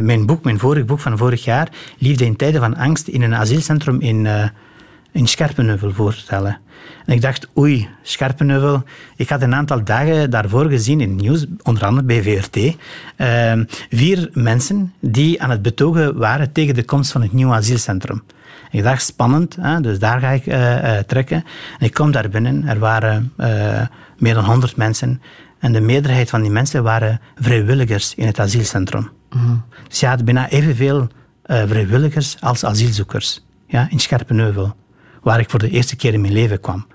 mijn 0.00 0.26
boek, 0.26 0.44
mijn 0.44 0.58
vorig 0.58 0.84
boek 0.84 1.00
van 1.00 1.18
vorig 1.18 1.44
jaar, 1.44 1.68
Liefde 1.98 2.24
in 2.24 2.36
tijden 2.36 2.60
van 2.60 2.76
angst, 2.76 3.08
in 3.08 3.22
een 3.22 3.34
asielcentrum 3.34 4.00
in, 4.00 4.24
uh, 4.24 4.44
in 5.12 5.26
Scherpenheuvel 5.26 5.92
voorstellen. 5.92 6.60
En 7.06 7.14
ik 7.14 7.20
dacht, 7.20 7.48
oei, 7.58 7.88
Scherpenheuvel. 8.02 8.82
Ik 9.16 9.28
had 9.28 9.42
een 9.42 9.54
aantal 9.54 9.84
dagen 9.84 10.30
daarvoor 10.30 10.68
gezien 10.68 11.00
in 11.00 11.08
het 11.08 11.20
nieuws, 11.20 11.46
onder 11.62 11.84
andere 11.84 12.06
bij 12.06 12.22
VRT, 12.22 12.56
uh, 12.56 12.72
vier 13.90 14.30
mensen 14.32 14.92
die 15.00 15.42
aan 15.42 15.50
het 15.50 15.62
betogen 15.62 16.16
waren 16.18 16.52
tegen 16.52 16.74
de 16.74 16.84
komst 16.84 17.12
van 17.12 17.22
het 17.22 17.32
nieuwe 17.32 17.54
asielcentrum. 17.54 18.22
Ik 18.70 18.82
dacht, 18.82 19.02
spannend, 19.02 19.56
hè, 19.60 19.80
dus 19.80 19.98
daar 19.98 20.20
ga 20.20 20.28
ik 20.28 20.46
uh, 20.46 20.82
uh, 20.82 20.98
trekken. 20.98 21.44
En 21.78 21.86
ik 21.86 21.94
kom 21.94 22.10
daar 22.10 22.28
binnen, 22.28 22.66
er 22.66 22.78
waren 22.78 23.32
uh, 23.36 23.46
meer 24.18 24.34
dan 24.34 24.44
100 24.44 24.76
mensen. 24.76 25.22
En 25.58 25.72
de 25.72 25.80
meerderheid 25.80 26.30
van 26.30 26.42
die 26.42 26.50
mensen 26.50 26.82
waren 26.82 27.20
vrijwilligers 27.36 28.14
in 28.14 28.26
het 28.26 28.40
asielcentrum. 28.40 29.10
Mm-hmm. 29.30 29.64
Dus 29.88 30.00
je 30.00 30.06
had 30.06 30.24
bijna 30.24 30.48
evenveel 30.48 31.08
vrijwilligers 31.44 32.36
als 32.40 32.64
asielzoekers 32.64 33.44
ja, 33.66 33.86
in 33.90 34.00
Scherpenheuvel 34.00 34.74
waar 35.22 35.40
ik 35.40 35.50
voor 35.50 35.58
de 35.58 35.70
eerste 35.70 35.96
keer 35.96 36.12
in 36.12 36.20
mijn 36.20 36.32
leven 36.32 36.60
kwam. 36.60 36.86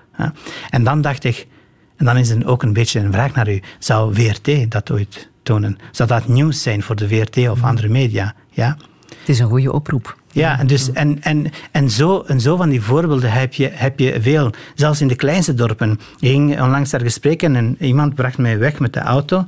En 0.69 0.83
dan 0.83 1.01
dacht 1.01 1.23
ik, 1.23 1.47
en 1.95 2.05
dan 2.05 2.17
is 2.17 2.29
er 2.29 2.47
ook 2.47 2.63
een 2.63 2.73
beetje 2.73 2.99
een 2.99 3.11
vraag 3.11 3.33
naar 3.33 3.49
u, 3.49 3.61
zou 3.79 4.13
VRT 4.13 4.71
dat 4.71 4.91
ooit 4.91 5.29
tonen? 5.43 5.77
Zou 5.91 6.09
dat 6.09 6.27
nieuws 6.27 6.61
zijn 6.61 6.83
voor 6.83 6.95
de 6.95 7.07
VRT 7.07 7.49
of 7.49 7.63
andere 7.63 7.87
media? 7.87 8.33
Ja? 8.49 8.77
Het 9.19 9.29
is 9.29 9.39
een 9.39 9.47
goede 9.47 9.71
oproep. 9.71 10.17
Ja, 10.31 10.59
en, 10.59 10.67
dus, 10.67 10.91
en, 10.91 11.21
en, 11.21 11.51
en, 11.71 11.89
zo, 11.89 12.21
en 12.21 12.41
zo 12.41 12.55
van 12.55 12.69
die 12.69 12.81
voorbeelden 12.81 13.31
heb 13.31 13.53
je, 13.53 13.69
heb 13.73 13.99
je 13.99 14.21
veel. 14.21 14.51
Zelfs 14.75 15.01
in 15.01 15.07
de 15.07 15.15
kleinste 15.15 15.53
dorpen. 15.53 15.91
Ik 16.19 16.29
ging 16.29 16.61
onlangs 16.61 16.89
daar 16.89 17.01
gesprekken 17.01 17.55
en 17.55 17.75
iemand 17.79 18.15
bracht 18.15 18.37
mij 18.37 18.57
weg 18.57 18.79
met 18.79 18.93
de 18.93 18.99
auto. 18.99 19.45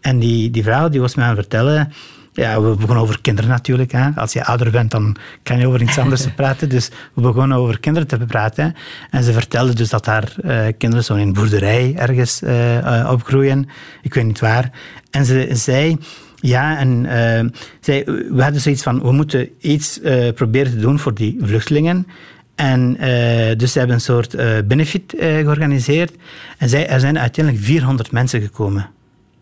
En 0.00 0.18
die, 0.18 0.50
die 0.50 0.62
vrouw 0.62 0.88
die 0.88 1.00
was 1.00 1.14
mij 1.14 1.24
aan 1.24 1.30
het 1.30 1.40
vertellen 1.40 1.92
ja, 2.38 2.62
we 2.62 2.74
begonnen 2.74 3.02
over 3.02 3.20
kinderen 3.20 3.50
natuurlijk. 3.50 3.92
Hè. 3.92 4.10
Als 4.14 4.32
je 4.32 4.44
ouder 4.44 4.70
bent, 4.70 4.90
dan 4.90 5.16
kan 5.42 5.58
je 5.58 5.66
over 5.66 5.82
iets 5.82 5.98
anders 6.04 6.26
praten. 6.34 6.68
Dus 6.68 6.90
we 7.14 7.20
begonnen 7.20 7.56
over 7.56 7.80
kinderen 7.80 8.08
te 8.08 8.18
praten. 8.18 8.74
En 9.10 9.22
ze 9.24 9.32
vertelde 9.32 9.74
dus 9.74 9.88
dat 9.88 10.06
haar 10.06 10.34
uh, 10.44 10.66
kinderen 10.78 11.04
zo 11.04 11.14
in 11.14 11.26
een 11.26 11.32
boerderij 11.32 11.94
ergens 11.96 12.42
uh, 12.42 12.76
uh, 12.76 13.08
opgroeien. 13.12 13.68
Ik 14.02 14.14
weet 14.14 14.24
niet 14.24 14.40
waar. 14.40 14.70
En 15.10 15.24
ze 15.24 15.48
zei... 15.52 15.98
Ja, 16.40 16.78
en 16.78 17.04
uh, 17.04 17.50
zij, 17.80 18.04
we 18.04 18.42
hadden 18.42 18.60
zoiets 18.60 18.82
van, 18.82 19.02
we 19.02 19.12
moeten 19.12 19.48
iets 19.60 20.00
uh, 20.00 20.32
proberen 20.32 20.72
te 20.72 20.78
doen 20.78 20.98
voor 20.98 21.14
die 21.14 21.38
vluchtelingen. 21.42 22.06
En 22.54 22.96
uh, 23.00 23.56
dus 23.56 23.72
ze 23.72 23.78
hebben 23.78 23.96
een 23.96 24.02
soort 24.02 24.36
benefit 24.66 25.14
georganiseerd. 25.18 26.12
En 26.58 26.68
zij, 26.68 26.88
er 26.88 27.00
zijn 27.00 27.18
uiteindelijk 27.18 27.64
400 27.64 28.12
mensen 28.12 28.40
gekomen. 28.40 28.90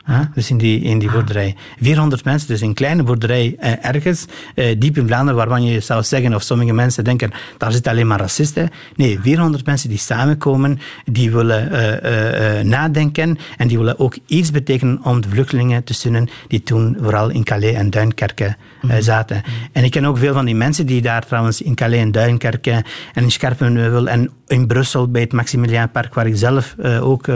Huh? 0.07 0.21
Dus 0.35 0.51
in 0.51 0.59
die, 0.59 0.81
in 0.81 0.99
die 0.99 1.11
boerderij. 1.11 1.57
400 1.81 2.25
mensen, 2.25 2.49
dus 2.49 2.61
een 2.61 2.75
kleine 2.75 3.03
boerderij 3.03 3.57
eh, 3.59 3.73
ergens, 3.85 4.27
eh, 4.55 4.75
diep 4.79 4.97
in 4.97 5.07
Vlaanderen, 5.07 5.37
waarvan 5.37 5.65
je 5.65 5.81
zou 5.81 6.03
zeggen, 6.03 6.35
of 6.35 6.43
sommige 6.43 6.73
mensen 6.73 7.05
denken, 7.05 7.31
daar 7.59 7.73
zitten 7.73 7.93
alleen 7.93 8.07
maar 8.07 8.19
racisten. 8.19 8.71
Nee, 8.97 9.19
400 9.21 9.67
mensen 9.67 9.89
die 9.89 9.99
samenkomen, 9.99 10.79
die 11.05 11.31
willen 11.31 11.73
uh, 11.73 12.61
nadenken 12.61 13.39
en 13.57 13.69
die 13.69 13.79
willen 13.79 13.99
ook 13.99 14.17
iets 14.27 14.51
betekenen 14.51 15.05
om 15.05 15.21
de 15.21 15.29
vluchtelingen 15.29 15.85
te 15.85 15.95
steunen 15.95 16.29
die 16.49 16.63
toen 16.63 16.97
vooral 17.01 17.29
in 17.29 17.45
Calais 17.45 17.75
en 17.75 17.91
Duinkerken 17.91 18.57
mm-hmm. 18.83 19.03
zaten. 19.03 19.43
En 19.73 19.85
ik 19.85 19.91
ken 19.91 20.05
ook 20.05 20.19
veel 20.19 20.33
van 20.33 20.45
die 20.45 20.55
mensen 20.55 20.87
die 20.87 21.03
daar 21.03 21.27
trouwens 21.27 21.63
in 21.63 21.75
Calais 21.75 22.01
en 22.01 22.13
Duinkerken 22.13 22.85
en 23.15 23.23
in 23.23 23.31
Scherpenheuvel 23.31 24.09
en 24.09 24.31
in 24.47 24.67
Brussel 24.67 25.11
bij 25.11 25.21
het 25.21 25.33
Maximiliaanpark, 25.33 26.15
waar 26.15 26.27
ik 26.27 26.37
zelf 26.37 26.75
ook 27.01 27.27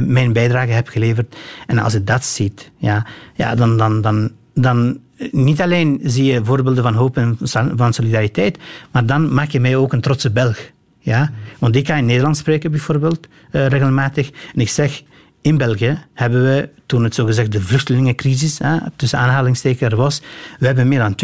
mijn 0.00 0.32
bijdrage 0.32 0.72
heb 0.72 0.88
geleverd. 0.88 1.36
En 1.66 1.78
als 1.82 1.92
je 1.92 2.04
dat 2.04 2.24
ziet, 2.24 2.70
ja, 2.76 3.06
ja 3.34 3.54
dan, 3.54 3.76
dan, 3.76 4.00
dan, 4.00 4.30
dan 4.54 4.98
niet 5.30 5.60
alleen 5.60 6.00
zie 6.02 6.24
je 6.24 6.44
voorbeelden 6.44 6.82
van 6.82 6.94
hoop 6.94 7.16
en 7.16 7.38
van 7.76 7.92
solidariteit, 7.92 8.58
maar 8.90 9.06
dan 9.06 9.34
maak 9.34 9.50
je 9.50 9.60
mij 9.60 9.76
ook 9.76 9.92
een 9.92 10.00
trotse 10.00 10.30
Belg. 10.30 10.58
Ja? 10.98 11.30
Want 11.58 11.76
ik 11.76 11.84
kan 11.84 11.96
in 11.96 12.06
Nederlands 12.06 12.38
spreken 12.38 12.70
bijvoorbeeld, 12.70 13.26
uh, 13.52 13.66
regelmatig. 13.66 14.30
En 14.54 14.60
ik 14.60 14.68
zeg, 14.68 15.02
in 15.40 15.56
België 15.56 15.98
hebben 16.14 16.42
we, 16.42 16.68
toen 16.86 17.04
het 17.04 17.14
zogezegd 17.14 17.56
vluchtelingencrisis, 17.58 18.60
tussen 18.96 19.18
aanhalingstekens 19.18 19.92
er 19.92 19.96
was, 19.96 20.22
we 20.58 20.66
hebben 20.66 20.88
meer 20.88 20.98
dan 20.98 21.14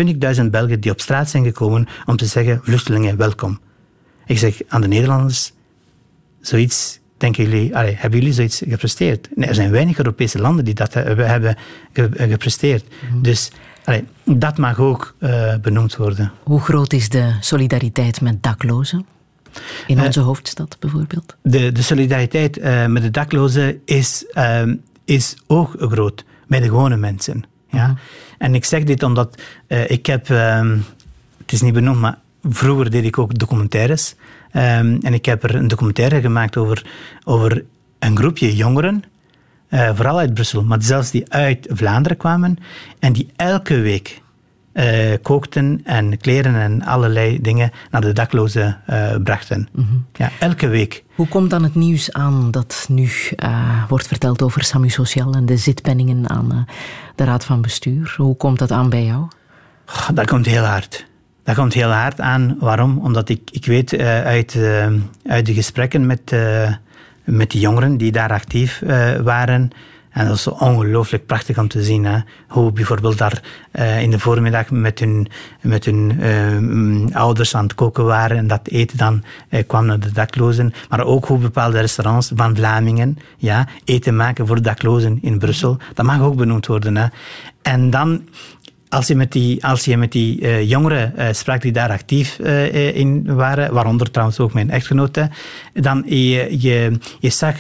20.000 0.43 0.51
Belgen 0.51 0.81
die 0.81 0.91
op 0.91 1.01
straat 1.01 1.31
zijn 1.31 1.45
gekomen 1.45 1.87
om 2.07 2.17
te 2.17 2.27
zeggen, 2.27 2.61
vluchtelingen, 2.63 3.17
welkom. 3.17 3.61
Ik 4.27 4.39
zeg 4.39 4.61
aan 4.69 4.81
de 4.81 4.89
Nederlanders, 4.89 5.53
zoiets 6.41 6.98
denken 7.19 7.45
jullie, 7.45 7.77
allee, 7.77 7.95
hebben 7.99 8.19
jullie 8.19 8.35
zoiets 8.35 8.63
gepresteerd? 8.69 9.29
Nee, 9.35 9.49
er 9.49 9.55
zijn 9.55 9.71
weinig 9.71 9.99
Europese 9.99 10.39
landen 10.39 10.65
die 10.65 10.75
dat 10.75 10.95
hebben, 10.95 11.57
gepresteerd. 12.17 12.85
Mm. 13.13 13.23
Dus 13.23 13.51
allee, 13.85 14.05
dat 14.25 14.59
mag 14.59 14.79
ook 14.79 15.15
uh, 15.19 15.55
benoemd 15.63 15.97
worden. 15.97 16.33
Hoe 16.43 16.61
groot 16.61 16.93
is 16.93 17.09
de 17.09 17.37
solidariteit 17.41 18.21
met 18.21 18.43
daklozen? 18.43 19.07
In 19.87 20.01
onze 20.01 20.21
uh, 20.21 20.25
hoofdstad 20.25 20.77
bijvoorbeeld? 20.81 21.37
De, 21.43 21.73
de 21.73 21.83
solidariteit 21.83 22.59
uh, 22.59 22.87
met 22.87 23.03
de 23.03 23.11
daklozen 23.11 23.81
is, 23.85 24.25
is 25.05 25.37
ook 25.47 25.75
groot. 25.79 26.25
Met 26.47 26.63
de 26.63 26.69
gewone 26.69 26.97
mensen. 26.97 27.45
Ja? 27.71 27.87
Mm. 27.87 27.99
En 28.39 28.55
ik 28.55 28.65
zeg 28.65 28.85
dit 28.85 29.03
omdat 29.03 29.43
ik 29.87 30.07
heb, 30.07 30.29
het 30.29 31.53
is 31.53 31.61
niet 31.61 31.75
benoemd, 31.75 32.01
maar 32.01 32.19
vroeger 32.43 32.91
deed 32.91 33.05
ik 33.05 33.19
ook 33.19 33.39
documentaires. 33.39 34.15
Um, 34.53 34.99
en 35.03 35.15
ik 35.15 35.25
heb 35.25 35.43
er 35.43 35.55
een 35.55 35.69
documentaire 35.69 36.21
gemaakt 36.21 36.57
over, 36.57 36.87
over 37.25 37.65
een 37.99 38.17
groepje 38.17 38.57
jongeren 38.57 39.05
eh, 39.69 39.91
vooral 39.95 40.19
uit 40.19 40.35
Brussel, 40.35 40.65
maar 40.65 40.83
zelfs 40.83 41.11
die 41.11 41.33
uit 41.33 41.67
Vlaanderen 41.71 42.17
kwamen 42.17 42.57
en 42.99 43.13
die 43.13 43.31
elke 43.37 43.81
week 43.81 44.23
eh, 44.73 45.13
kookten 45.23 45.81
en 45.85 46.19
kleren 46.19 46.55
en 46.55 46.83
allerlei 46.83 47.41
dingen 47.41 47.71
naar 47.91 48.01
de 48.01 48.13
daklozen 48.13 48.81
eh, 48.87 49.17
brachten. 49.25 49.69
Ja, 50.13 50.31
elke 50.39 50.69
week. 50.69 51.05
Hoe 51.15 51.29
komt 51.29 51.51
dan 51.51 51.63
het 51.63 51.75
nieuws 51.75 52.13
aan 52.13 52.51
dat 52.51 52.87
nu 52.89 53.11
wordt 53.89 54.07
verteld 54.07 54.43
over 54.43 54.65
Samu 54.65 54.89
Sociaal 54.89 55.33
en 55.33 55.47
de 55.47 55.57
zitpenningen 55.57 56.29
aan 56.31 56.67
de 57.15 57.25
Raad 57.25 57.45
van 57.45 57.63
Bestuur? 57.63 58.15
Hoe 58.17 58.37
komt 58.37 58.59
dat 58.59 58.71
aan 58.71 58.89
bij 58.89 59.05
jou? 59.05 59.29
Dat 60.15 60.27
komt 60.27 60.47
heel 60.47 60.65
hard. 60.65 61.07
Dat 61.49 61.57
komt 61.57 61.75
heel 61.75 61.91
hard 61.91 62.21
aan. 62.21 62.57
Waarom? 62.61 62.99
Omdat 62.99 63.29
ik, 63.29 63.51
ik 63.51 63.67
weet 63.67 63.93
eh, 63.93 64.23
uit, 64.25 64.55
eh, 64.55 64.87
uit 65.27 65.47
de 65.47 65.55
gesprekken 65.55 66.07
met, 66.07 66.33
eh, 66.33 66.73
met 67.25 67.51
die 67.51 67.61
jongeren 67.61 67.97
die 67.97 68.13
daar 68.13 68.31
actief 68.31 68.83
waren. 69.23 69.71
En 70.11 70.27
dat 70.27 70.37
is 70.37 70.47
ongelooflijk 70.47 71.27
prachtig 71.27 71.59
om 71.59 71.69
te 71.69 71.83
zien. 71.83 72.05
Hè? 72.05 72.19
Hoe 72.49 72.73
bijvoorbeeld 72.73 73.19
daar 73.19 73.43
in 74.01 74.11
de 74.11 74.19
voormiddag 74.19 74.71
met 74.71 74.99
hun, 74.99 75.29
met 75.61 75.85
hun 75.85 77.11
ouders 77.13 77.55
aan 77.55 77.63
het 77.63 77.75
koken 77.75 78.05
waren. 78.05 78.37
En 78.37 78.47
dat 78.47 78.61
eten 78.69 78.97
dan 78.97 79.23
kwam 79.67 79.87
naar 79.87 80.01
de 80.01 80.13
daklozen. 80.13 80.73
Maar 80.89 81.05
ook 81.05 81.27
hoe 81.27 81.39
bepaalde 81.39 81.81
restaurants 81.81 82.33
van 82.35 82.57
Vlamingen 82.57 83.19
ja, 83.37 83.69
eten 83.85 84.17
maken 84.17 84.47
voor 84.47 84.63
daklozen 84.63 85.19
in 85.23 85.39
Brussel. 85.39 85.77
Dat 85.95 86.07
mag 86.07 86.21
ook 86.21 86.37
benoemd 86.37 86.67
worden. 86.67 86.97
Hè? 86.97 87.07
En 87.63 87.91
dan 87.91 88.23
als 88.89 89.07
je 89.07 89.17
met 89.17 89.33
die, 89.33 89.65
als 89.65 89.85
je 89.85 89.97
met 89.97 90.13
die 90.13 90.41
eh, 90.41 90.69
jongeren 90.69 91.17
eh, 91.17 91.33
sprak 91.33 91.63
die 91.63 91.73
daar 91.73 91.91
actief 91.91 92.39
eh, 92.39 92.97
in 92.97 93.35
waren, 93.35 93.73
waaronder 93.73 94.11
trouwens 94.11 94.39
ook 94.41 94.53
mijn 94.53 94.71
echtgenote, 94.71 95.31
dan 95.73 96.03
je, 96.07 96.61
je, 96.61 96.99
je 97.19 97.31
zag 97.31 97.55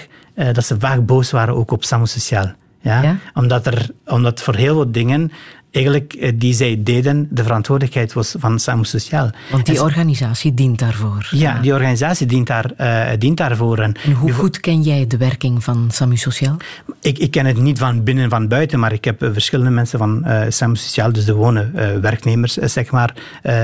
dat 0.53 0.64
ze 0.64 0.79
vaak 0.79 1.07
boos 1.07 1.31
waren 1.31 1.55
ook 1.55 1.70
op 1.70 1.85
Samen 1.85 2.09
Sociaal. 2.09 2.53
Ja? 2.81 3.03
Ja? 3.03 3.16
Omdat, 3.35 3.66
er, 3.66 3.91
omdat 4.07 4.43
voor 4.43 4.55
heel 4.55 4.74
wat 4.74 4.95
dingen 4.95 5.33
eigenlijk 5.70 6.12
eh, 6.12 6.32
die 6.34 6.54
zij 6.54 6.80
deden, 6.82 7.28
de 7.30 7.42
verantwoordelijkheid 7.42 8.12
was 8.12 8.34
van 8.38 8.58
Samen 8.58 8.84
Sociaal. 8.84 9.30
Want 9.50 9.66
die 9.66 9.76
En- 9.76 9.82
organisatie 9.82 10.54
dient 10.54 10.78
daarvoor. 10.78 11.28
ja, 11.30 11.58
die 11.60 11.72
organisatie 11.72 12.26
dient, 12.26 12.46
daar, 12.46 12.70
eh, 12.76 13.18
dient 13.18 13.36
daarvoor. 13.36 13.78
En 13.78 13.94
En 14.04 14.12
hoe 14.12 14.32
goed 14.32 14.60
ken 14.60 14.82
jij 14.82 15.06
de 15.06 15.16
werking 15.16 15.64
van 15.64 15.88
Samu 15.92 16.16
Sociaal? 16.16 16.56
Ik, 17.00 17.18
ik 17.18 17.30
ken 17.30 17.46
het 17.46 17.58
niet 17.60 17.78
van 17.78 18.04
binnen 18.04 18.24
en 18.24 18.30
van 18.30 18.48
buiten, 18.48 18.78
maar 18.78 18.92
ik 18.92 19.04
heb 19.04 19.22
eh, 19.22 19.28
verschillende 19.32 19.70
mensen 19.70 19.98
van 19.98 20.22
uh, 20.26 20.40
Samen 20.48 20.76
Sociaal, 20.76 21.12
dus 21.12 21.24
de 21.24 21.32
gewone 21.32 21.70
werknemers, 22.00 22.52
zeg 22.54 22.90
maar, 22.90 23.14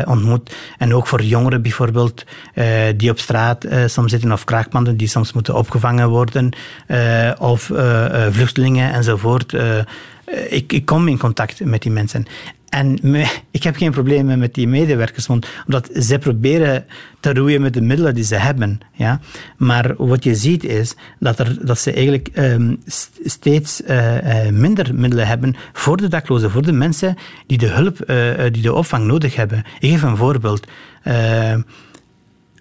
ontmoet. 0.06 0.54
En 0.78 0.94
ook 0.94 1.06
voor 1.06 1.22
jongeren 1.22 1.62
bijvoorbeeld, 1.62 2.24
die 2.96 3.10
op 3.10 3.18
straat 3.18 3.66
soms 3.86 4.10
zitten, 4.10 4.32
of 4.32 4.44
kraakpanden 4.44 4.96
die 4.96 5.08
soms 5.08 5.32
moeten 5.32 5.54
opgevangen 5.54 6.08
worden, 6.08 6.52
of 7.38 7.70
vluchtelingen 8.30 8.92
enzovoort. 8.92 9.56
Eh, 10.24 10.52
ik, 10.52 10.72
ik 10.72 10.84
kom 10.84 11.08
in 11.08 11.18
contact 11.18 11.64
met 11.64 11.82
die 11.82 11.92
mensen. 11.92 12.26
En 12.68 12.98
ik 13.50 13.62
heb 13.62 13.76
geen 13.76 13.90
problemen 13.90 14.38
met 14.38 14.54
die 14.54 14.68
medewerkers, 14.68 15.26
want, 15.26 15.46
omdat 15.66 15.88
zij 15.92 16.18
proberen 16.18 16.84
te 17.20 17.32
roeien 17.34 17.60
met 17.60 17.74
de 17.74 17.80
middelen 17.80 18.14
die 18.14 18.24
ze 18.24 18.34
hebben. 18.34 18.80
Ja? 18.92 19.20
Maar 19.56 19.94
wat 19.96 20.24
je 20.24 20.34
ziet 20.34 20.64
is 20.64 20.94
dat, 21.18 21.38
er, 21.38 21.66
dat 21.66 21.78
ze 21.78 21.92
eigenlijk 21.92 22.28
ehm, 22.32 22.74
st- 22.86 23.18
steeds 23.24 23.82
eh, 23.82 24.46
eh, 24.46 24.52
minder 24.52 24.94
middelen 24.94 25.26
hebben 25.26 25.56
voor 25.72 25.96
de 25.96 26.08
daklozen, 26.08 26.50
voor 26.50 26.62
de 26.62 26.72
mensen 26.72 27.16
die 27.46 27.58
de 27.58 27.68
hulp, 27.68 27.96
die 28.52 28.62
de 28.62 28.74
opvang 28.74 29.04
nodig 29.04 29.36
hebben. 29.36 29.58
Ik 29.78 29.90
geef 29.90 30.02
een 30.02 30.16
voorbeeld. 30.16 30.66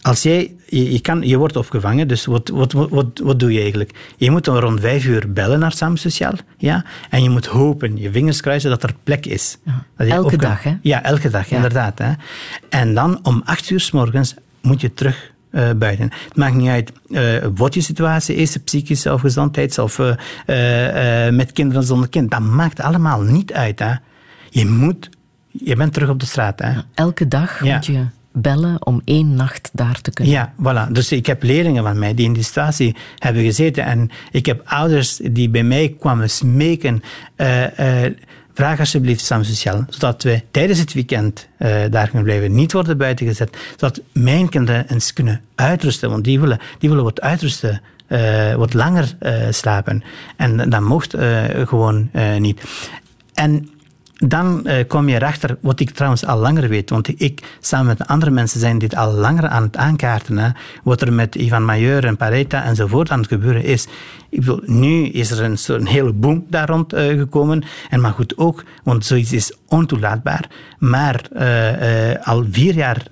Als 0.04 0.24
jij, 0.24 0.56
je, 0.70 0.92
je, 0.92 1.00
kan, 1.00 1.22
je 1.22 1.38
wordt 1.38 1.56
opgevangen, 1.56 2.08
dus 2.08 2.26
wat, 2.26 2.50
wat, 2.50 2.72
wat, 2.72 3.20
wat, 3.24 3.40
doe 3.40 3.54
je 3.54 3.60
eigenlijk? 3.60 3.92
Je 4.18 4.32
moet 4.32 4.46
dan 4.46 4.58
rond 4.58 4.80
vijf 4.80 5.06
uur 5.06 5.34
bellen 5.34 5.60
naar 5.60 5.72
Samen 5.72 5.98
Sociaal, 5.98 6.34
ja? 6.58 6.86
en 7.10 7.24
je 7.24 7.30
moet 7.30 7.46
hopen, 7.46 7.98
je 7.98 8.12
vingers 8.12 8.42
kruisen 8.42 8.70
dat 8.70 8.84
er 8.84 8.94
plek 9.04 9.26
is. 9.26 9.58
Dat 9.98 10.08
Elke 10.08 10.38
dag, 10.38 10.64
hè? 10.64 10.78
Ja, 10.82 11.04
elke 11.04 11.30
dag, 11.30 11.52
inderdaad. 11.52 12.00
Hè? 12.00 12.12
En 12.70 12.94
dan 12.94 13.20
om 13.24 13.42
acht 13.46 13.70
uur 13.70 13.80
s 13.80 13.92
morgens 13.92 14.34
moet 14.62 14.82
je 14.82 14.94
terug 14.94 15.32
eh, 15.50 15.70
buiten. 15.78 16.12
Het 16.28 16.36
maakt 16.36 16.56
niet 16.56 16.70
uit 16.70 16.92
eh, 17.10 17.48
wat 17.56 17.74
je 17.74 17.82
situatie 17.82 18.36
is, 18.36 18.58
psychische 18.58 19.14
of 19.14 19.22
gezondheids, 19.22 19.80
of 19.80 20.00
eh, 20.00 21.30
met 21.30 21.52
kinderen 21.52 21.84
zonder 21.84 22.10
kind. 22.10 22.32
Dat 22.32 22.40
maakt 22.40 22.80
allemaal 22.80 23.22
niet 23.22 23.54
uit. 23.54 23.80
Hè? 23.80 23.94
Je 24.50 24.66
moet, 24.66 25.10
je 25.52 25.76
bent 25.76 25.94
terug 25.94 26.10
op 26.10 26.20
de 26.20 26.26
straat. 26.26 26.60
Hè? 26.60 26.72
Elke 26.94 27.28
dag 27.28 27.64
Ja. 27.64 27.76
moet 27.76 27.86
je 27.86 28.06
bellen 28.34 28.86
om 28.86 29.02
één 29.06 29.36
nacht 29.36 29.70
daar 29.74 30.02
te 30.02 30.12
kunnen. 30.12 30.34
Ja, 30.34 30.54
voilà. 30.58 30.92
Dus 30.92 31.12
ik 31.12 31.26
heb 31.26 31.44
leerlingen 31.44 31.84
van 31.84 32.00
mij 32.00 32.14
die 32.14 32.26
in 32.26 32.34
die 32.34 32.44
situatie 32.44 32.96
hebben 33.18 33.44
gezeten. 33.44 33.86
En 33.86 34.10
ik 34.32 34.46
heb 34.46 34.62
ouders 34.66 35.20
die 35.32 35.50
bij 35.50 35.64
mij 35.64 35.96
kwamen 36.00 36.30
smeken. 36.30 37.04
eh, 37.36 38.06
eh, 38.06 38.14
vraag 38.54 38.80
alsjeblieft 38.80 39.26
Samen 39.26 39.46
Sociaal, 39.46 39.86
zodat 39.90 40.24
we 40.24 40.42
tijdens 40.52 40.80
het 40.80 40.94
weekend 40.94 41.48
eh, 41.58 41.70
daar 41.90 42.06
kunnen 42.06 42.24
blijven. 42.24 42.56
Niet 42.56 42.72
worden 42.72 42.98
buiten 42.98 43.28
gezet. 43.28 43.58
Zodat 43.72 44.02
mijn 44.12 44.50
kinderen 44.50 44.86
eens 44.90 45.14
kunnen 45.14 45.42
uitrusten. 45.56 46.10
Want 46.10 46.24
die 46.24 46.40
willen, 46.40 46.60
die 46.80 46.90
willen 46.90 47.04
wat 47.04 47.22
uitrusten. 47.22 47.82
wat 48.58 48.74
langer 48.74 49.16
slapen. 49.50 50.04
En 50.38 50.70
dat 50.70 50.82
mocht 50.82 51.16
gewoon 51.66 52.10
niet. 52.40 52.62
En 53.34 53.70
dan 54.28 54.66
eh, 54.66 54.88
kom 54.88 55.10
je 55.10 55.16
erachter, 55.16 55.58
wat 55.62 55.80
ik 55.80 55.92
trouwens 55.92 56.26
al 56.26 56.38
langer 56.38 56.70
weet, 56.70 56.90
want 56.90 57.22
ik 57.22 57.58
samen 57.60 57.86
met 57.88 58.08
andere 58.08 58.32
mensen 58.32 58.60
zijn 58.60 58.78
dit 58.78 58.96
al 58.96 59.12
langer 59.12 59.48
aan 59.48 59.64
het 59.64 59.78
aankaarten, 59.78 60.56
wat 60.84 61.02
er 61.02 61.14
met 61.14 61.36
Ivan 61.36 61.66
Majeur 61.66 62.06
en 62.06 62.18
Pareta 62.18 62.64
enzovoort 62.64 63.10
aan 63.10 63.20
het 63.20 63.28
gebeuren 63.28 63.64
is. 63.64 63.88
Ik 64.34 64.40
bedoel, 64.40 64.62
nu 64.66 65.06
is 65.06 65.32
er 65.32 65.44
een, 65.44 65.58
soort- 65.58 65.88
hele 65.90 66.14
boom 66.14 66.46
daar 66.50 66.70
rond 66.70 66.94
eh, 66.94 67.08
gekomen, 67.18 67.64
en 67.90 68.02
maar 68.02 68.12
goed 68.12 68.38
ook, 68.38 68.64
want 68.84 69.06
zoiets 69.06 69.34
is 69.34 69.54
ontoelaatbaar. 69.68 70.50
Maar 70.80 71.22
eh, 71.34 72.12
eh, 72.12 72.28
al 72.28 72.46
vier 72.52 72.74
jaar, 72.74 73.08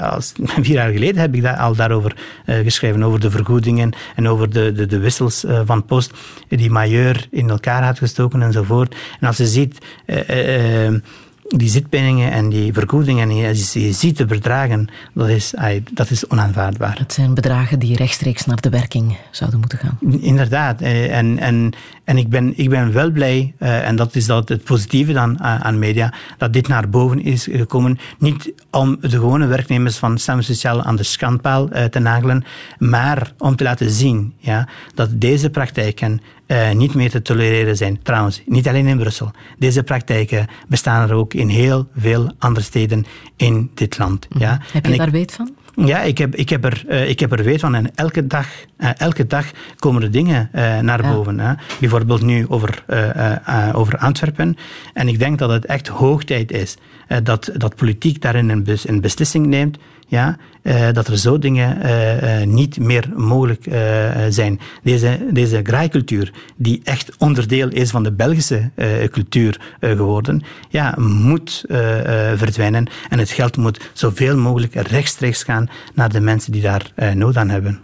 als, 0.00 0.32
vier 0.62 0.74
jaar 0.74 0.92
geleden 0.92 1.20
heb 1.20 1.34
ik 1.34 1.42
daar, 1.42 1.56
al 1.56 1.74
daarover 1.74 2.16
geschreven, 2.46 3.02
over 3.02 3.20
de 3.20 3.30
vergoedingen 3.30 3.92
en 4.16 4.28
over 4.28 4.50
de, 4.50 4.72
de, 4.72 4.86
de 4.86 4.98
wissels 4.98 5.44
van 5.64 5.84
post 5.84 6.12
die 6.48 6.70
Majeur 6.70 7.26
in 7.30 7.50
elkaar 7.50 7.84
had 7.84 7.98
gestoken 7.98 8.42
enzovoort. 8.42 8.96
En 9.20 9.26
als 9.26 9.36
je 9.36 9.46
ziet... 9.46 9.78
die 11.48 11.68
zitpenningen 11.68 12.30
en 12.32 12.48
die 12.48 12.72
vergoedingen, 12.72 13.30
en 13.30 13.36
je, 13.36 13.92
ziet 13.92 14.16
de 14.16 14.24
bedragen, 14.24 14.88
dat 15.14 15.28
is, 15.28 15.54
dat 15.92 16.10
is 16.10 16.28
onaanvaardbaar. 16.28 16.98
Het 16.98 17.12
zijn 17.12 17.34
bedragen 17.34 17.78
die 17.78 17.96
rechtstreeks 17.96 18.44
naar 18.44 18.60
de 18.60 18.70
werking 18.70 19.16
zouden 19.30 19.60
moeten 19.60 19.78
gaan. 19.78 19.98
Inderdaad. 20.20 20.80
eh, 20.80 21.16
En, 21.18 21.38
en, 21.38 21.72
en 22.06 22.16
ik, 22.16 22.28
ben, 22.28 22.52
ik 22.56 22.68
ben 22.68 22.92
wel 22.92 23.10
blij, 23.10 23.54
eh, 23.58 23.88
en 23.88 23.96
dat 23.96 24.14
is 24.14 24.26
dat 24.26 24.48
het 24.48 24.64
positieve 24.64 25.12
dan 25.12 25.40
aan 25.40 25.60
aan 25.62 25.78
media, 25.78 26.12
dat 26.38 26.52
dit 26.52 26.68
naar 26.68 26.88
boven 26.88 27.22
is 27.22 27.48
gekomen. 27.50 27.98
Niet 28.18 28.52
om 28.70 28.96
de 29.00 29.08
gewone 29.10 29.46
werknemers 29.46 29.96
van 29.96 30.18
Samen 30.18 30.44
Sociaal 30.44 30.82
aan 30.82 30.96
de 30.96 31.02
schandpaal 31.02 31.68
eh, 31.70 31.84
te 31.84 31.98
nagelen, 31.98 32.44
maar 32.78 33.32
om 33.38 33.56
te 33.56 33.64
laten 33.64 33.90
zien 33.90 34.34
ja, 34.38 34.68
dat 34.94 35.20
deze 35.20 35.50
praktijken 35.50 36.20
eh, 36.46 36.70
niet 36.72 36.94
meer 36.94 37.10
te 37.10 37.22
tolereren 37.22 37.76
zijn. 37.76 38.02
Trouwens, 38.02 38.42
niet 38.46 38.68
alleen 38.68 38.86
in 38.86 38.98
Brussel. 38.98 39.30
Deze 39.58 39.82
praktijken 39.82 40.46
bestaan 40.68 41.08
er 41.08 41.14
ook 41.14 41.34
in 41.34 41.48
heel 41.48 41.88
veel 41.96 42.32
andere 42.38 42.64
steden 42.66 43.06
in 43.36 43.70
dit 43.74 43.98
land. 43.98 44.26
Ja. 44.38 44.60
Heb 44.72 44.82
En 44.84 44.88
je 44.90 44.96
ik- 44.96 45.02
daar 45.02 45.10
weet 45.10 45.32
van? 45.32 45.50
Ja, 45.76 46.02
ik 46.02 46.18
heb, 46.18 46.34
ik 46.34 46.48
heb, 46.48 46.64
er, 46.64 46.84
eh, 46.88 47.08
ik 47.08 47.20
heb 47.20 47.32
er 47.32 47.42
weet 47.44 47.60
van. 47.60 47.74
En 47.74 47.90
elke 47.94 48.26
dag, 48.26 48.46
eh, 48.76 48.90
elke 48.96 49.26
dag 49.26 49.46
komen 49.76 50.02
er 50.02 50.10
dingen 50.10 50.48
eh, 50.52 50.78
naar 50.78 51.02
Ja. 51.02 51.12
boven. 51.12 51.40
Hè. 51.40 51.52
Bijvoorbeeld 51.80 52.22
nu 52.22 52.46
over, 52.48 52.84
over 53.72 53.98
Antwerpen. 53.98 54.56
En 54.92 55.08
ik 55.08 55.18
denk 55.18 55.38
dat 55.38 55.50
het 55.50 55.64
echt 55.66 55.88
hoog 55.88 56.24
tijd 56.24 56.52
is 56.52 56.76
dat, 57.22 57.50
dat 57.56 57.76
politiek 57.76 58.20
daarin 58.22 58.48
een, 58.48 58.62
bes- 58.64 58.88
een 58.88 59.00
beslissing 59.00 59.46
neemt. 59.46 59.78
Ja, 60.08 60.36
eh, 60.62 60.92
dat 60.92 61.08
er 61.08 61.18
zo 61.18 61.38
dingen 61.38 61.82
eh, 61.82 62.40
eh, 62.40 62.48
niet 62.48 62.78
meer 62.78 63.08
mogelijk 63.16 63.64
zijn. 64.28 64.60
Deze, 64.82 65.18
deze 65.32 65.60
graaikultuur, 65.62 66.32
die 66.56 66.80
echt 66.84 67.16
onderdeel 67.18 67.68
is 67.68 67.90
van 67.90 68.02
de 68.02 68.12
Belgische 68.12 68.70
cultuur 69.10 69.60
geworden, 69.80 70.42
ja, 70.68 70.94
moet 70.98 71.64
verdwijnen. 72.36 72.86
En 73.08 73.18
het 73.18 73.30
geld 73.30 73.56
moet 73.56 73.90
zoveel 73.92 74.36
mogelijk 74.36 74.74
rechtstreeks 74.74 75.42
gaan 75.42 75.68
naar 75.94 76.12
de 76.12 76.20
mensen 76.20 76.52
die 76.52 76.62
daar 76.62 76.92
nood 77.14 77.36
aan 77.36 77.48
hebben. 77.48 77.80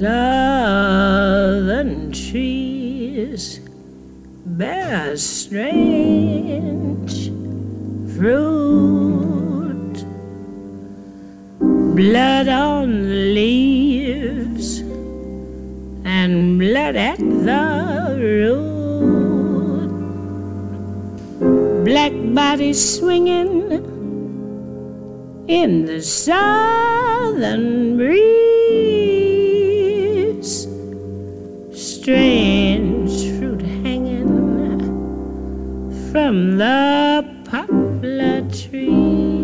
Southern 0.00 1.92
trees 2.10 3.60
bear 4.44 5.16
strange 5.16 6.10
fruit, 8.16 9.94
blood 11.94 12.48
on 12.48 13.02
the 13.04 13.34
leaves 13.38 14.82
and 16.04 16.58
blood 16.58 16.96
at 16.96 17.20
the 17.20 18.16
root. 18.18 18.64
Black 21.84 22.12
bodies 22.34 22.98
swinging 22.98 23.70
in 25.46 25.84
the 25.84 26.02
southern 26.02 27.96
breeze. 27.96 29.23
Strange 32.04 33.38
fruit 33.38 33.62
hanging 33.62 34.28
from 36.12 36.58
the 36.58 37.24
poplar 37.46 38.42
trees. 38.50 39.43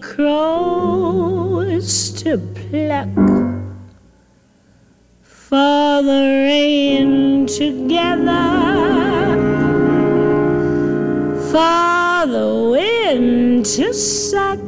Crows 0.00 1.90
to 2.22 2.38
pluck, 2.38 3.08
for 5.22 6.02
the 6.02 6.22
rain 6.46 7.46
to 7.46 7.88
gather, 7.88 9.36
for 11.50 12.26
the 12.26 12.48
wind 12.72 13.66
to 13.66 13.92
suck. 13.94 14.58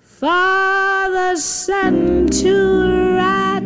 For 0.00 0.26
the 0.26 1.36
sun 1.36 2.26
to 2.26 2.54
rot, 3.16 3.62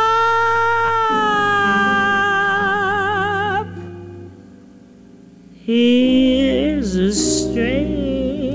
Here's 5.67 6.95
a 6.95 7.11
strange 7.11 8.47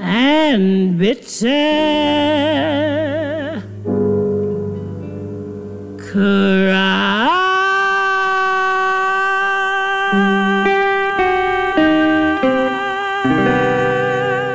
and 0.00 0.98
bitter 0.98 1.48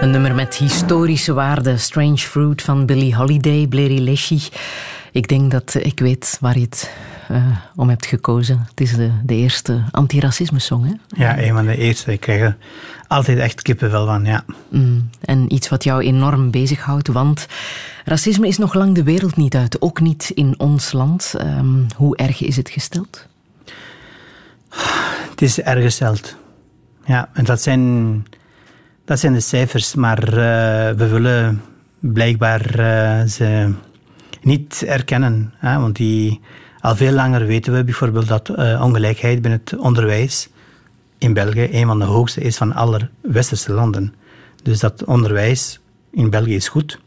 Een 0.01 0.11
nummer 0.11 0.35
met 0.35 0.55
historische 0.55 1.34
waarde. 1.34 1.77
Strange 1.77 2.18
Fruit 2.18 2.61
van 2.61 2.85
Billie 2.85 3.15
Holiday, 3.15 3.68
Blairy 3.68 3.99
Leshy. 3.99 4.39
Ik 5.11 5.27
denk 5.27 5.51
dat 5.51 5.73
ik 5.73 5.99
weet 5.99 6.38
waar 6.41 6.55
het 6.55 6.91
eh, 7.29 7.57
om 7.75 7.89
hebt 7.89 8.05
gekozen. 8.05 8.65
Het 8.69 8.81
is 8.81 8.95
de, 8.95 9.11
de 9.23 9.35
eerste 9.35 9.83
antiracisme-song, 9.91 10.83
hè? 10.85 10.93
Ja, 11.23 11.39
een 11.39 11.53
van 11.53 11.65
de 11.65 11.77
eerste. 11.77 12.11
Ik 12.11 12.19
krijg 12.19 12.41
er 12.41 12.57
altijd 13.07 13.37
echt 13.37 13.61
kippenvel 13.61 14.05
van, 14.05 14.25
ja. 14.25 14.43
Mm, 14.69 15.09
en 15.21 15.53
iets 15.53 15.69
wat 15.69 15.83
jou 15.83 16.03
enorm 16.03 16.51
bezighoudt, 16.51 17.07
want 17.07 17.47
racisme 18.05 18.47
is 18.47 18.57
nog 18.57 18.73
lang 18.73 18.95
de 18.95 19.03
wereld 19.03 19.35
niet 19.35 19.55
uit. 19.55 19.81
Ook 19.81 19.99
niet 19.99 20.31
in 20.33 20.55
ons 20.57 20.91
land. 20.91 21.33
Ehm, 21.37 21.81
hoe 21.95 22.17
erg 22.17 22.41
is 22.41 22.55
het 22.55 22.69
gesteld? 22.69 23.27
Het 25.29 25.41
is 25.41 25.61
erg 25.61 25.83
gesteld. 25.83 26.35
Ja, 27.05 27.29
en 27.33 27.43
dat 27.43 27.61
zijn, 27.61 28.25
dat 29.05 29.19
zijn 29.19 29.33
de 29.33 29.39
cijfers, 29.39 29.95
maar 29.95 30.27
eh, 30.27 30.95
we 30.97 31.07
willen 31.07 31.61
blijkbaar 31.99 32.79
eh, 32.79 33.27
ze 33.27 33.73
niet 34.41 34.83
erkennen. 34.87 35.53
Hè, 35.57 35.79
want 35.79 35.95
die, 35.95 36.41
al 36.79 36.95
veel 36.95 37.11
langer 37.11 37.45
weten 37.45 37.73
we 37.73 37.83
bijvoorbeeld 37.83 38.27
dat 38.27 38.49
eh, 38.49 38.81
ongelijkheid 38.83 39.41
binnen 39.41 39.61
het 39.63 39.79
onderwijs 39.79 40.49
in 41.17 41.33
België 41.33 41.67
een 41.71 41.85
van 41.85 41.99
de 41.99 42.05
hoogste 42.05 42.41
is 42.41 42.57
van 42.57 42.73
alle 42.73 43.09
westerse 43.21 43.73
landen. 43.73 44.13
Dus 44.63 44.79
dat 44.79 45.03
onderwijs 45.03 45.79
in 46.11 46.29
België 46.29 46.55
is 46.55 46.67
goed. 46.67 46.99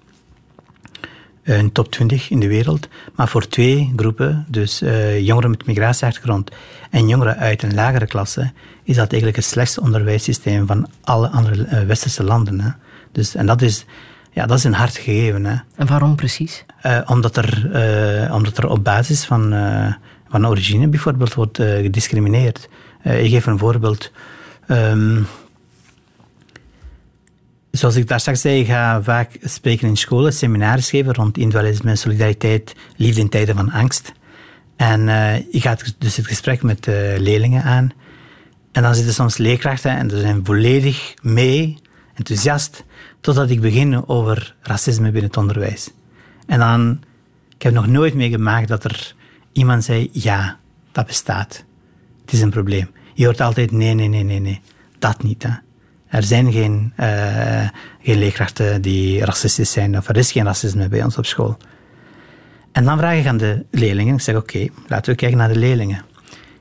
Een 1.43 1.73
top 1.73 1.91
20 1.91 2.31
in 2.31 2.41
de 2.41 2.49
wereld. 2.49 2.89
Maar 3.15 3.29
voor 3.29 3.49
twee 3.49 3.93
groepen, 3.97 4.47
dus 4.49 4.83
eh, 4.83 5.21
jongeren 5.21 5.51
met 5.51 5.67
migratieachtergrond 5.67 6.51
en 6.91 7.09
jongeren 7.09 7.37
uit 7.37 7.63
een 7.63 7.75
lagere 7.75 8.07
klasse, 8.07 8.53
is 8.83 8.97
dat 8.97 9.11
eigenlijk 9.11 9.37
het 9.37 9.45
slechtste 9.51 9.81
onderwijssysteem 9.81 10.67
van 10.67 10.89
alle 11.03 11.29
andere 11.29 11.65
eh, 11.65 11.83
westerse 11.83 12.25
landen. 12.25 12.61
Hè. 12.61 12.71
Dus, 13.13 13.35
en 13.35 13.47
dat 13.47 13.63
is, 13.63 13.85
ja, 14.41 14.47
dat 14.47 14.59
is 14.59 14.65
een 14.65 14.75
hard 14.75 14.97
gegeven. 14.97 15.45
Hè. 15.45 15.57
En 15.77 15.87
waarom 15.87 16.17
precies? 16.17 16.65
Eh, 16.81 17.01
omdat, 17.07 17.37
er, 17.37 17.71
eh, 17.73 18.35
omdat 18.35 18.59
er 18.59 18.69
op 18.69 18.85
basis 18.85 19.25
van, 19.25 19.53
eh, 19.53 19.93
van 20.29 20.47
origine 20.47 20.89
bijvoorbeeld 20.89 21.35
wordt 21.35 21.57
gediscrimineerd. 21.57 22.69
Ik 23.03 23.31
geef 23.31 23.47
een 23.47 23.59
voorbeeld. 23.59 24.13
Ehm, 24.67 25.23
zoals 27.71 27.97
ik 27.97 28.09
daar 28.09 28.21
straks 28.21 28.41
zei, 28.41 28.61
ik 28.61 28.67
ga 28.67 29.03
vaak 29.03 29.31
spreken 29.43 29.89
in 29.89 29.97
scholen, 29.97 30.33
seminars 30.33 30.91
geven 30.91 31.15
rond 31.15 31.39
individualisme, 31.39 31.97
solidariteit, 31.97 32.75
liefde 32.97 33.21
in 33.21 33.29
tijden 33.29 33.57
van 33.57 33.71
angst. 33.71 34.13
En 34.77 35.09
ik 35.51 35.63
ga 35.63 35.77
dus 35.99 36.17
het 36.17 36.27
gesprek 36.27 36.63
met 36.63 36.87
leerlingen 37.17 37.63
aan. 37.63 37.93
En 38.73 38.83
dan 38.83 38.95
zitten 38.95 39.15
soms 39.15 39.37
leerkrachten 39.37 39.97
en 39.97 40.11
ze 40.11 40.21
zijn 40.21 40.41
volledig 40.45 41.15
mee, 41.23 41.79
enthousiast, 42.21 42.85
totdat 43.21 43.51
ik 43.51 43.61
begin 43.61 44.09
over 44.09 44.55
racisme 44.63 45.11
binnen 45.11 45.31
het 45.31 45.37
onderwijs. 45.37 45.91
En 46.47 46.59
dan, 46.59 47.01
ik 47.57 47.63
heb 47.63 47.73
nog 47.73 47.87
nooit 47.87 48.15
meegemaakt 48.15 48.69
dat 48.69 48.85
er 48.85 49.15
iemand 49.53 49.85
zei, 49.85 50.09
ja, 50.13 50.59
dat 50.93 51.07
bestaat. 51.07 51.65
Het 52.21 52.33
is 52.33 52.41
een 52.41 52.51
probleem. 52.51 52.91
Je 53.15 53.25
hoort 53.25 53.41
altijd, 53.41 53.71
nee, 53.71 53.95
nee, 53.95 54.09
nee, 54.09 54.23
nee, 54.23 54.41
nee. 54.41 54.61
Dat 54.99 55.23
niet. 55.23 55.45
Er 56.07 56.23
zijn 56.23 56.53
geen, 56.53 56.93
eh, 56.97 57.69
geen 58.03 58.19
leerkrachten 58.19 58.83
die 58.83 59.25
racistisch 59.25 59.73
zijn, 59.73 59.97
of 59.97 60.09
er 60.09 60.17
is 60.17 60.33
geen 60.33 60.45
racisme 60.45 60.89
bij 60.89 61.05
ons 61.05 61.19
op 61.19 61.27
school. 61.27 61.57
En 62.73 62.85
dan 62.85 62.99
vraag 62.99 63.19
ik 63.19 63.27
aan 63.27 63.37
de 63.37 63.65
leerlingen, 63.71 64.15
ik 64.15 64.21
zeg 64.21 64.37
oké, 64.37 64.67
laten 64.87 65.13
we 65.13 65.19
kijken 65.19 65.39
naar 65.39 65.53
de 65.53 65.59
leerlingen. 65.59 66.05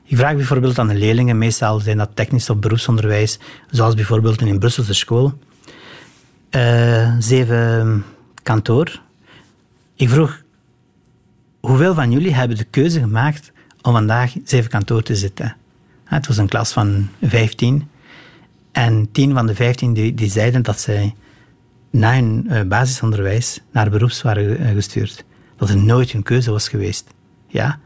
Ik 0.04 0.16
vraag 0.16 0.34
bijvoorbeeld 0.34 0.78
aan 0.78 0.88
de 0.88 0.94
leerlingen, 0.94 1.38
meestal 1.38 1.80
zijn 1.80 1.96
dat 1.96 2.10
technisch 2.14 2.50
of 2.50 2.58
beroepsonderwijs, 2.58 3.38
zoals 3.70 3.94
bijvoorbeeld 3.94 4.40
in 4.40 4.48
een 4.48 4.58
Brusselse 4.58 4.94
school. 4.94 5.38
Eh, 6.50 7.14
zeven 7.18 8.04
kantoor. 8.42 9.00
Ik 9.94 10.08
vroeg, 10.08 10.42
hoeveel 11.60 11.94
van 11.94 12.10
jullie 12.10 12.34
hebben 12.34 12.56
de 12.56 12.64
keuze 12.64 13.00
gemaakt 13.00 13.52
om 13.82 13.92
vandaag 13.92 14.32
zeven 14.44 14.70
kantoor 14.70 15.02
te 15.02 15.16
zitten? 15.16 15.56
Het 16.04 16.26
was 16.26 16.36
een 16.36 16.48
klas 16.48 16.72
van 16.72 17.08
15. 17.22 17.88
En 18.72 19.08
tien 19.12 19.34
van 19.34 19.46
de 19.46 19.54
15 19.54 19.92
die, 19.92 20.14
die 20.14 20.30
zeiden 20.30 20.62
dat 20.62 20.80
zij 20.80 21.14
na 21.90 22.14
hun 22.14 22.46
eh, 22.48 22.62
basisonderwijs 22.62 23.60
naar 23.72 23.90
beroeps 23.90 24.22
waren 24.22 24.58
eh, 24.58 24.72
gestuurd. 24.72 25.24
Dat 25.56 25.68
het 25.68 25.82
nooit 25.82 26.10
hun 26.10 26.22
keuze 26.22 26.50
was 26.50 26.68
geweest. 26.68 27.10
Ja? 27.46 27.78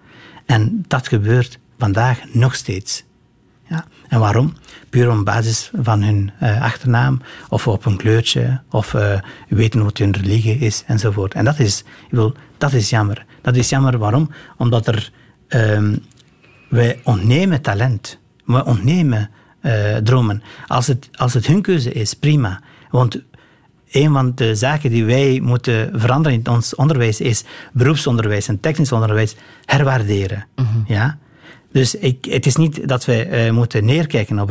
En 0.47 0.85
dat 0.89 1.09
gebeurt 1.09 1.59
vandaag 1.79 2.21
nog 2.33 2.55
steeds. 2.55 3.05
Ja. 3.75 3.85
En 4.09 4.19
waarom? 4.19 4.53
Puur 4.91 5.19
op 5.19 5.25
basis 5.25 5.71
van 5.83 6.03
hun 6.03 6.31
eh, 6.39 6.63
achternaam 6.63 7.21
of 7.49 7.69
op 7.69 7.87
een 7.87 7.97
kleurtje 7.97 8.61
of 8.71 8.95
eh, 8.95 9.21
weten 9.49 9.85
wat 9.85 9.99
hun 9.99 10.13
religie 10.13 10.59
is 10.59 10.85
enzovoort. 10.87 11.35
En 11.35 11.45
dat 11.45 11.59
is, 11.59 11.81
ik 11.81 12.11
wil, 12.11 12.35
dat 12.59 12.73
is 12.73 12.91
jammer. 12.91 13.25
Dat 13.43 13.57
is 13.57 13.69
jammer 13.69 13.99
waarom? 13.99 14.31
Omdat 14.57 14.87
er, 14.87 15.13
ehm, 15.49 15.97
wij 16.69 17.01
ontnemen 17.05 17.61
talent. 17.61 18.19
We 18.45 18.65
ontnemen 18.65 19.31
eh, 19.61 19.97
dromen. 19.97 20.43
Als 20.67 20.87
het, 20.87 21.09
als 21.13 21.35
het 21.35 21.47
hun 21.47 21.63
keuze 21.63 21.93
is, 21.93 22.15
prima. 22.15 22.61
Want 22.91 23.23
een 23.91 24.13
van 24.13 24.33
de 24.35 24.55
zaken 24.55 24.91
die 24.91 25.05
wij 25.05 25.41
moeten 25.43 26.01
veranderen 26.01 26.39
in 26.39 26.49
ons 26.49 26.75
onderwijs 26.75 27.21
is 27.21 27.45
beroepsonderwijs 27.73 28.49
en 28.49 28.61
technisch 28.61 28.93
onderwijs 28.93 29.37
herwaarderen. 29.65 30.47
Ja? 30.87 31.19
Dus 31.75 31.97
het 32.21 32.47
is 32.47 32.57
niet 32.57 32.89
dat 32.89 33.05
we 33.05 33.25
eh, 33.25 33.53
moeten 33.53 33.85
neerkijken 33.85 34.39
eh, 34.39 34.43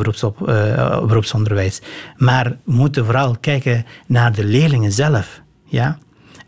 op 1.00 1.08
beroepsonderwijs, 1.08 1.80
maar 2.16 2.56
we 2.64 2.72
moeten 2.72 3.04
vooral 3.04 3.36
kijken 3.40 3.84
naar 4.06 4.32
de 4.32 4.44
leerlingen 4.44 4.92
zelf. 4.92 5.40
Ja? 5.64 5.98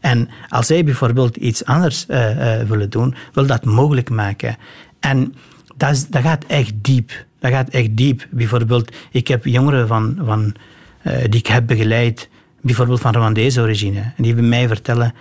En 0.00 0.28
als 0.48 0.66
zij 0.66 0.84
bijvoorbeeld 0.84 1.36
iets 1.36 1.64
anders 1.64 2.06
eh, 2.06 2.60
willen 2.68 2.90
doen, 2.90 3.14
wil 3.32 3.46
dat 3.46 3.64
mogelijk 3.64 4.10
maken. 4.10 4.56
En 5.00 5.34
dat, 5.76 6.06
dat 6.10 6.22
gaat 6.22 6.44
echt 6.46 6.72
diep. 6.76 7.24
Dat 7.38 7.50
gaat 7.50 7.68
echt 7.68 7.96
diep. 7.96 8.26
Bijvoorbeeld, 8.30 8.92
ik 9.10 9.28
heb 9.28 9.44
jongeren 9.44 9.88
van, 9.88 10.18
van, 10.24 10.54
die 11.02 11.40
ik 11.40 11.46
heb 11.46 11.66
begeleid, 11.66 12.28
bijvoorbeeld 12.60 13.00
van 13.00 13.14
Rwandese 13.14 13.60
origine, 13.60 14.00
en 14.00 14.22
die 14.22 14.34
bij 14.34 14.42
mij 14.42 14.68
vertellen 14.68 15.14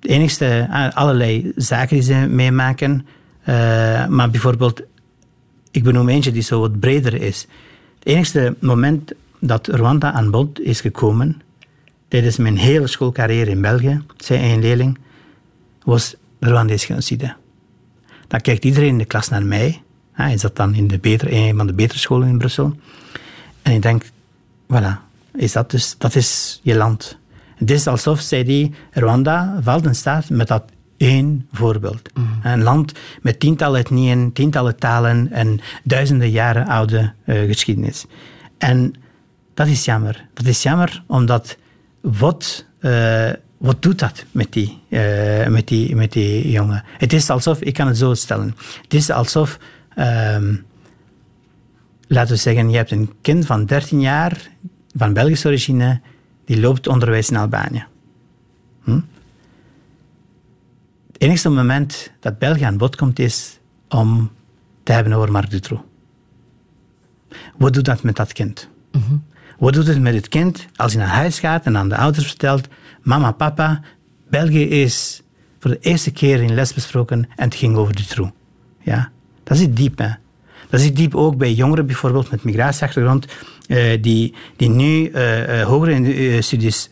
de 0.00 0.08
enigste, 0.08 0.68
allerlei 0.94 1.52
zaken 1.56 1.96
die 1.96 2.04
ze 2.04 2.14
meemaken, 2.14 3.06
maar 4.08 4.30
bijvoorbeeld, 4.30 4.82
ik 5.70 5.82
benoem 5.82 6.08
eentje 6.08 6.32
die 6.32 6.42
zo 6.42 6.60
wat 6.60 6.80
breder 6.80 7.14
is. 7.14 7.46
Het 7.98 8.08
enigste 8.08 8.56
moment 8.60 9.12
dat 9.40 9.66
Rwanda 9.66 10.12
aan 10.12 10.30
bod 10.30 10.60
is 10.60 10.80
gekomen, 10.80 11.40
tijdens 12.08 12.36
mijn 12.36 12.56
hele 12.56 12.86
schoolcarrière 12.86 13.50
in 13.50 13.60
België, 13.60 14.02
zei 14.16 14.52
een 14.52 14.60
leerling, 14.60 14.98
was 15.84 16.16
de 16.38 16.48
Rwandese 16.48 16.86
genocide. 16.86 17.34
Dan 18.28 18.40
kijkt 18.40 18.64
iedereen 18.64 18.88
in 18.88 18.98
de 18.98 19.04
klas 19.04 19.28
naar 19.28 19.44
mij. 19.44 19.82
Hij 20.12 20.38
zat 20.38 20.56
dan 20.56 20.74
in 20.74 20.86
de 20.86 20.98
beter, 20.98 21.32
een 21.32 21.56
van 21.56 21.66
de 21.66 21.72
betere 21.72 21.98
scholen 21.98 22.28
in 22.28 22.38
Brussel. 22.38 22.76
En 23.62 23.72
ik 23.72 23.82
denk, 23.82 24.04
voilà, 24.72 25.06
is 25.34 25.52
dat, 25.52 25.70
dus, 25.70 25.94
dat 25.98 26.14
is 26.14 26.60
je 26.62 26.74
land. 26.74 27.18
Het 27.54 27.70
is 27.70 27.86
alsof, 27.86 28.20
zei 28.20 28.44
die, 28.44 28.74
Rwanda 28.90 29.58
valt 29.62 29.86
in 29.86 29.94
staat 29.94 30.28
met 30.30 30.48
dat 30.48 30.62
één 30.96 31.48
voorbeeld. 31.52 32.10
Een 32.42 32.62
land 32.62 32.92
met 33.22 33.40
tientallen 33.40 33.80
etnieën, 33.80 34.32
tientallen 34.32 34.76
talen 34.76 35.32
en 35.32 35.60
duizenden 35.82 36.30
jaren 36.30 36.66
oude 36.66 37.12
eh, 37.24 37.46
geschiedenis. 37.46 38.06
En 38.58 38.94
dat 39.54 39.66
is 39.66 39.84
jammer. 39.84 40.26
Dat 40.34 40.46
is 40.46 40.62
jammer 40.62 41.02
omdat 41.06 41.56
wat, 42.00 42.64
eh, 42.78 43.30
wat 43.56 43.82
doet 43.82 43.98
dat 43.98 44.24
met 44.30 44.52
die, 44.52 44.78
eh, 44.88 45.46
met, 45.46 45.68
die, 45.68 45.96
met 45.96 46.12
die 46.12 46.50
jongen? 46.50 46.84
Het 46.98 47.12
is 47.12 47.30
alsof, 47.30 47.60
ik 47.60 47.74
kan 47.74 47.86
het 47.86 47.98
zo 47.98 48.14
stellen, 48.14 48.54
het 48.82 48.94
is 48.94 49.10
alsof, 49.10 49.58
ehm, 49.94 50.54
laten 52.06 52.34
we 52.34 52.40
zeggen, 52.40 52.70
je 52.70 52.76
hebt 52.76 52.90
een 52.90 53.12
kind 53.20 53.46
van 53.46 53.64
13 53.64 54.00
jaar, 54.00 54.50
van 54.96 55.12
Belgische 55.12 55.48
origine, 55.48 56.00
die 56.44 56.60
loopt 56.60 56.86
onderwijs 56.86 57.30
in 57.30 57.36
Albanië. 57.36 57.84
Hm? 58.84 59.00
Het 61.16 61.24
enigste 61.24 61.48
moment 61.48 62.12
dat 62.20 62.38
België 62.38 62.62
aan 62.62 62.76
bod 62.76 62.96
komt 62.96 63.18
is 63.18 63.58
om 63.88 64.30
te 64.82 64.92
hebben 64.92 65.12
over 65.12 65.32
Marc 65.32 65.50
Dutroux. 65.50 65.82
Wat 67.56 67.72
doet 67.72 67.84
dat 67.84 68.02
met 68.02 68.16
dat 68.16 68.32
kind? 68.32 68.68
Wat 69.58 69.72
doet 69.72 69.86
het 69.86 70.00
met 70.00 70.14
het 70.14 70.28
kind 70.28 70.66
als 70.74 70.92
hij 70.92 71.02
naar 71.02 71.14
huis 71.14 71.38
gaat 71.38 71.64
en 71.64 71.76
aan 71.76 71.88
de 71.88 71.96
ouders 71.96 72.26
vertelt: 72.26 72.68
Mama, 73.02 73.32
papa, 73.32 73.80
België 74.30 74.68
is 74.68 75.22
voor 75.58 75.70
de 75.70 75.78
eerste 75.80 76.12
keer 76.12 76.42
in 76.42 76.54
les 76.54 76.74
besproken 76.74 77.28
en 77.36 77.44
het 77.44 77.54
ging 77.54 77.76
over 77.76 77.94
Dutroux. 77.94 78.32
Ja? 78.82 79.10
Dat 79.44 79.56
zit 79.56 79.76
diep, 79.76 79.98
hè? 79.98 80.10
Dat 80.70 80.80
zit 80.80 80.96
diep 80.96 81.14
ook 81.14 81.36
bij 81.36 81.52
jongeren 81.52 81.86
bijvoorbeeld 81.86 82.30
met 82.30 82.44
migratieachtergrond, 82.44 83.26
eh, 83.66 84.02
die, 84.02 84.34
die 84.56 84.68
nu 84.68 85.06
eh, 85.06 85.60
eh, 85.60 85.66
hogere 85.66 86.42
studies 86.42 86.90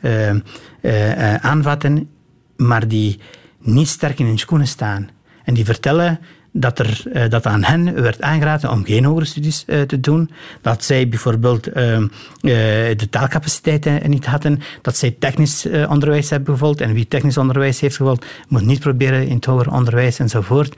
aanvatten, 1.40 2.08
maar 2.56 2.88
die 2.88 3.18
niet 3.64 3.88
sterk 3.88 4.18
in 4.18 4.26
hun 4.26 4.38
schoenen 4.38 4.68
staan. 4.68 5.08
En 5.44 5.54
die 5.54 5.64
vertellen 5.64 6.20
dat, 6.56 6.78
er, 6.78 7.02
eh, 7.12 7.28
dat 7.28 7.46
aan 7.46 7.64
hen 7.64 8.02
werd 8.02 8.22
aangeraden 8.22 8.70
om 8.70 8.84
geen 8.84 9.04
hogere 9.04 9.24
studies 9.24 9.64
eh, 9.64 9.80
te 9.80 10.00
doen. 10.00 10.30
Dat 10.60 10.84
zij 10.84 11.08
bijvoorbeeld 11.08 11.66
eh, 11.66 11.96
eh, 11.96 12.08
de 12.98 13.08
taalcapaciteiten 13.10 14.10
niet 14.10 14.26
hadden. 14.26 14.60
Dat 14.82 14.96
zij 14.96 15.16
technisch 15.18 15.66
onderwijs 15.88 16.30
hebben 16.30 16.54
gevolgd. 16.54 16.80
En 16.80 16.92
wie 16.92 17.08
technisch 17.08 17.38
onderwijs 17.38 17.80
heeft 17.80 17.96
gevolgd, 17.96 18.26
moet 18.48 18.64
niet 18.64 18.80
proberen 18.80 19.26
in 19.26 19.34
het 19.34 19.44
hoger 19.44 19.72
onderwijs 19.72 20.18
enzovoort. 20.18 20.76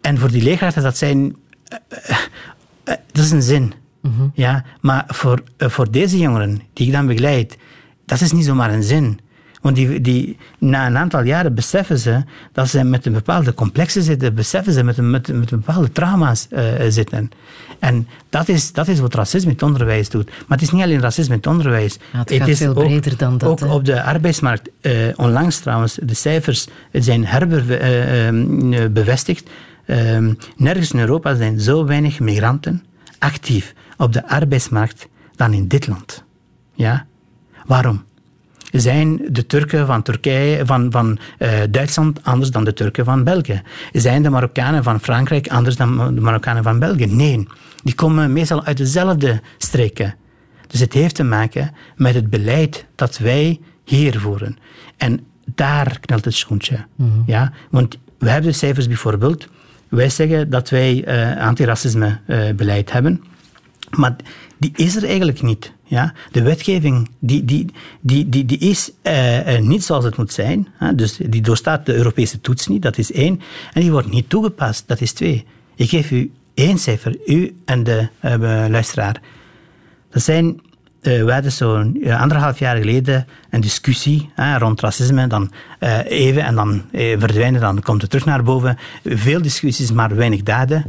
En 0.00 0.18
voor 0.18 0.30
die 0.30 0.42
leerkrachten, 0.42 0.82
dat 0.82 0.96
zijn... 0.96 1.36
dat 2.84 3.24
is 3.24 3.30
een 3.30 3.42
zin. 3.42 3.72
Ja, 4.34 4.64
maar 4.80 5.04
voor, 5.06 5.42
voor 5.58 5.90
deze 5.90 6.18
jongeren, 6.18 6.60
die 6.72 6.86
ik 6.86 6.92
dan 6.92 7.06
begeleid, 7.06 7.56
dat 8.06 8.20
is 8.20 8.32
niet 8.32 8.44
zomaar 8.44 8.72
een 8.72 8.82
zin. 8.82 9.20
Want 9.68 9.80
die, 9.80 10.00
die, 10.00 10.36
na 10.58 10.86
een 10.86 10.96
aantal 10.96 11.22
jaren 11.22 11.54
beseffen 11.54 11.98
ze 11.98 12.22
dat 12.52 12.68
ze 12.68 12.84
met 12.84 13.06
een 13.06 13.12
bepaalde 13.12 13.54
complexen 13.54 14.02
zitten, 14.02 14.34
beseffen 14.34 14.72
ze 14.72 14.84
met, 14.84 14.98
een, 14.98 15.10
met, 15.10 15.32
met 15.32 15.50
bepaalde 15.50 15.92
trauma's 15.92 16.46
eh, 16.50 16.64
zitten. 16.88 17.30
En 17.78 18.08
dat 18.28 18.48
is, 18.48 18.72
dat 18.72 18.88
is 18.88 19.00
wat 19.00 19.14
racisme 19.14 19.48
in 19.48 19.54
het 19.54 19.62
onderwijs 19.62 20.08
doet. 20.08 20.26
Maar 20.26 20.58
het 20.58 20.62
is 20.62 20.70
niet 20.70 20.82
alleen 20.82 21.00
racisme 21.00 21.32
in 21.32 21.38
het 21.38 21.46
onderwijs. 21.46 21.98
Ja, 22.12 22.18
het 22.18 22.30
is 22.48 22.58
veel 22.58 22.76
ook- 22.76 22.84
breder 22.84 23.16
dan 23.16 23.38
dat, 23.38 23.48
Ook 23.48 23.60
hè. 23.60 23.66
op 23.72 23.84
de 23.84 24.02
arbeidsmarkt, 24.02 24.68
eh, 24.80 24.92
onlangs 25.16 25.58
trouwens, 25.58 25.98
de 26.02 26.14
cijfers 26.14 26.66
zijn 26.92 27.26
herbevestigd. 27.26 29.50
Ehm, 29.86 30.34
nergens 30.56 30.92
in 30.92 30.98
Europa 30.98 31.34
zijn 31.34 31.60
zo 31.60 31.84
weinig 31.84 32.20
migranten 32.20 32.84
actief 33.18 33.74
op 33.96 34.12
de 34.12 34.28
arbeidsmarkt 34.28 35.08
dan 35.36 35.52
in 35.52 35.68
dit 35.68 35.86
land. 35.86 36.24
Ja? 36.74 37.06
Waarom? 37.66 38.06
Zijn 38.72 39.20
de 39.28 39.46
Turken 39.46 39.86
van 39.86 40.02
Turkije, 40.02 40.66
van, 40.66 40.90
van 40.90 41.18
eh, 41.38 41.50
Duitsland 41.70 42.24
anders 42.24 42.50
dan 42.50 42.64
de 42.64 42.72
Turken 42.72 43.04
van 43.04 43.24
België? 43.24 43.62
Zijn 43.92 44.22
de 44.22 44.30
Marokkanen 44.30 44.82
van 44.82 45.00
Frankrijk 45.00 45.48
anders 45.48 45.76
dan 45.76 46.14
de 46.14 46.20
Marokkanen 46.20 46.62
van 46.62 46.78
België? 46.78 47.06
Nee, 47.06 47.46
die 47.82 47.94
komen 47.94 48.32
meestal 48.32 48.64
uit 48.64 48.76
dezelfde 48.76 49.40
streken. 49.58 50.14
Dus 50.66 50.80
het 50.80 50.92
heeft 50.92 51.14
te 51.14 51.24
maken 51.24 51.74
met 51.96 52.14
het 52.14 52.30
beleid 52.30 52.86
dat 52.94 53.18
wij 53.18 53.60
hier 53.84 54.20
voeren. 54.20 54.56
En 54.96 55.20
daar 55.54 55.98
knelt 56.00 56.24
het 56.24 56.34
schoentje. 56.34 56.84
Ja? 57.26 57.52
Want 57.70 57.98
we 58.18 58.30
hebben 58.30 58.50
de 58.50 58.56
cijfers 58.56 58.86
bijvoorbeeld. 58.86 59.48
Wij 59.88 60.08
zeggen 60.08 60.50
dat 60.50 60.70
wij 60.70 61.04
eh 61.04 61.46
antiracisme-beleid 61.46 62.92
hebben. 62.92 63.22
Maar 63.96 64.16
die 64.58 64.72
is 64.74 64.96
er 64.96 65.04
eigenlijk 65.04 65.42
niet. 65.42 65.72
Ja? 65.88 66.12
De 66.32 66.42
wetgeving 66.42 67.08
die, 67.18 67.44
die, 67.44 67.66
die, 68.00 68.28
die, 68.28 68.44
die 68.44 68.58
is 68.58 68.90
eh, 69.02 69.58
niet 69.58 69.84
zoals 69.84 70.04
het 70.04 70.16
moet 70.16 70.32
zijn. 70.32 70.68
Dus 70.94 71.16
die 71.16 71.42
doorstaat 71.42 71.86
de 71.86 71.94
Europese 71.94 72.40
toets 72.40 72.66
niet, 72.66 72.82
dat 72.82 72.98
is 72.98 73.12
één. 73.12 73.40
En 73.72 73.80
die 73.80 73.90
wordt 73.90 74.10
niet 74.10 74.28
toegepast, 74.28 74.84
dat 74.86 75.00
is 75.00 75.12
twee. 75.12 75.44
Ik 75.74 75.88
geef 75.88 76.10
u 76.10 76.30
één 76.54 76.78
cijfer, 76.78 77.16
u 77.26 77.56
en 77.64 77.84
de 77.84 78.08
eh, 78.20 78.38
luisteraar. 78.68 79.20
Dat 80.10 80.22
zijn, 80.22 80.60
eh 81.00 81.24
we 81.24 81.32
hadden 81.32 81.52
zo'n 81.52 82.02
eh, 82.02 82.20
anderhalf 82.20 82.58
jaar 82.58 82.76
geleden 82.76 83.26
een 83.50 83.60
discussie 83.60 84.30
rond 84.58 84.80
racisme. 84.80 85.26
Dan 85.26 85.52
even 86.08 86.44
en 86.44 86.54
dan 86.54 86.82
verdwijnen, 86.92 87.60
dan 87.60 87.82
komt 87.82 88.00
het 88.00 88.10
terug 88.10 88.26
naar 88.26 88.42
boven. 88.42 88.78
Veel 89.04 89.42
discussies, 89.42 89.92
maar 89.92 90.16
weinig 90.16 90.42
daden. 90.42 90.84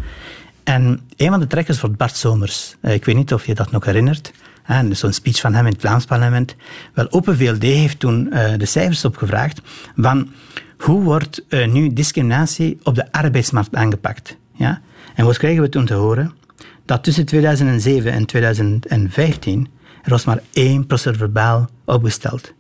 En 0.64 1.02
een 1.18 1.30
van 1.30 1.40
de 1.40 1.48
trekkers 1.48 1.82
wordt 1.82 1.98
Bart 1.98 2.16
Somers. 2.16 2.76
Ik 2.82 3.06
weet 3.06 3.16
niet 3.16 3.34
of 3.34 3.46
je 3.46 3.56
dat 3.56 3.72
nog 3.72 3.86
herinnert. 3.86 4.32
Hè, 4.74 4.94
Zo'n 4.94 5.14
speech 5.14 5.40
van 5.40 5.54
hem 5.54 5.66
in 5.66 5.72
het 5.72 5.82
Vlaams 5.82 6.06
parlement. 6.06 6.56
Wel, 6.94 7.12
Open 7.12 7.38
VLD 7.38 7.62
heeft 7.62 8.00
toen 8.00 8.32
eh, 8.32 8.58
de 8.58 8.66
cijfers 8.66 9.06
opgevraagd 9.06 9.62
van 9.96 10.30
hoe 10.78 11.04
wordt 11.04 11.44
eh, 11.48 11.68
nu 11.68 11.94
discriminatie 11.94 12.80
op 12.84 12.96
de 12.96 13.12
arbeidsmarkt 13.12 13.76
aangepakt. 13.76 14.38
Ja? 14.54 14.82
En 15.16 15.26
wat 15.26 15.38
krijgen 15.38 15.62
we 15.62 15.70
toen 15.70 15.86
te 15.86 15.94
horen? 15.94 16.34
Dat 16.86 17.04
tussen 17.04 17.26
2007 17.26 18.12
en 18.12 18.26
2015 18.26 19.68
er 20.04 20.10
was 20.10 20.26
maar 20.26 20.42
één 20.54 20.86
procedurverbaal 20.86 21.70
opgesteld. 21.86 22.54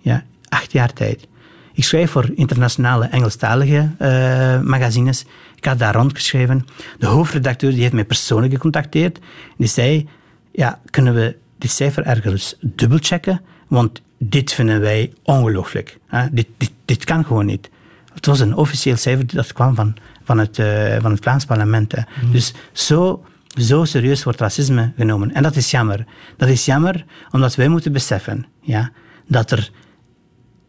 Ja, 0.00 0.24
acht 0.48 0.72
jaar 0.72 0.92
tijd. 0.92 1.26
Ik 1.72 1.84
schrijf 1.84 2.10
voor 2.10 2.30
internationale 2.34 3.06
Engelstalige 3.06 3.90
eh, 3.98 4.60
magazines. 4.60 5.24
Ik 5.54 5.64
had 5.64 5.78
daar 5.78 5.94
rondgeschreven. 5.94 6.64
De 6.98 7.06
hoofdredacteur 7.06 7.70
die 7.70 7.80
heeft 7.80 7.92
mij 7.92 8.04
persoonlijk 8.04 8.52
gecontacteerd. 8.52 9.18
Die 9.56 9.68
zei, 9.68 10.08
ja, 10.52 10.80
kunnen 10.90 11.14
we 11.14 11.36
die 11.58 11.70
cijfer 11.70 12.04
ergens 12.04 12.56
dubbelchecken? 12.60 13.40
Want 13.68 14.02
dit 14.18 14.52
vinden 14.52 14.80
wij 14.80 15.12
ongelooflijk. 15.22 15.98
hè. 16.06 16.26
Dit, 16.32 16.46
dit, 16.56 16.72
dit 16.84 17.04
kan 17.04 17.24
gewoon 17.24 17.46
niet. 17.46 17.70
Het 18.14 18.26
was 18.26 18.40
een 18.40 18.54
officieel 18.54 18.96
cijfer 18.96 19.26
dat 19.26 19.52
kwam 19.52 19.74
van, 19.74 19.96
van, 20.24 20.38
het, 20.38 20.58
eh, 20.58 20.96
van 21.00 21.10
het 21.10 21.22
Vlaams 21.22 21.44
parlement. 21.44 21.92
hè. 21.92 22.02
Dus 22.32 22.52
zo 22.72 23.24
Zo 23.60 23.84
serieus 23.84 24.24
wordt 24.24 24.40
racisme 24.40 24.92
genomen. 24.96 25.32
En 25.34 25.42
dat 25.42 25.56
is 25.56 25.70
jammer. 25.70 26.04
Dat 26.36 26.48
is 26.48 26.64
jammer 26.64 27.04
omdat 27.30 27.54
wij 27.54 27.68
moeten 27.68 27.92
beseffen 27.92 28.46
ja, 28.60 28.90
dat 29.26 29.50
er 29.50 29.70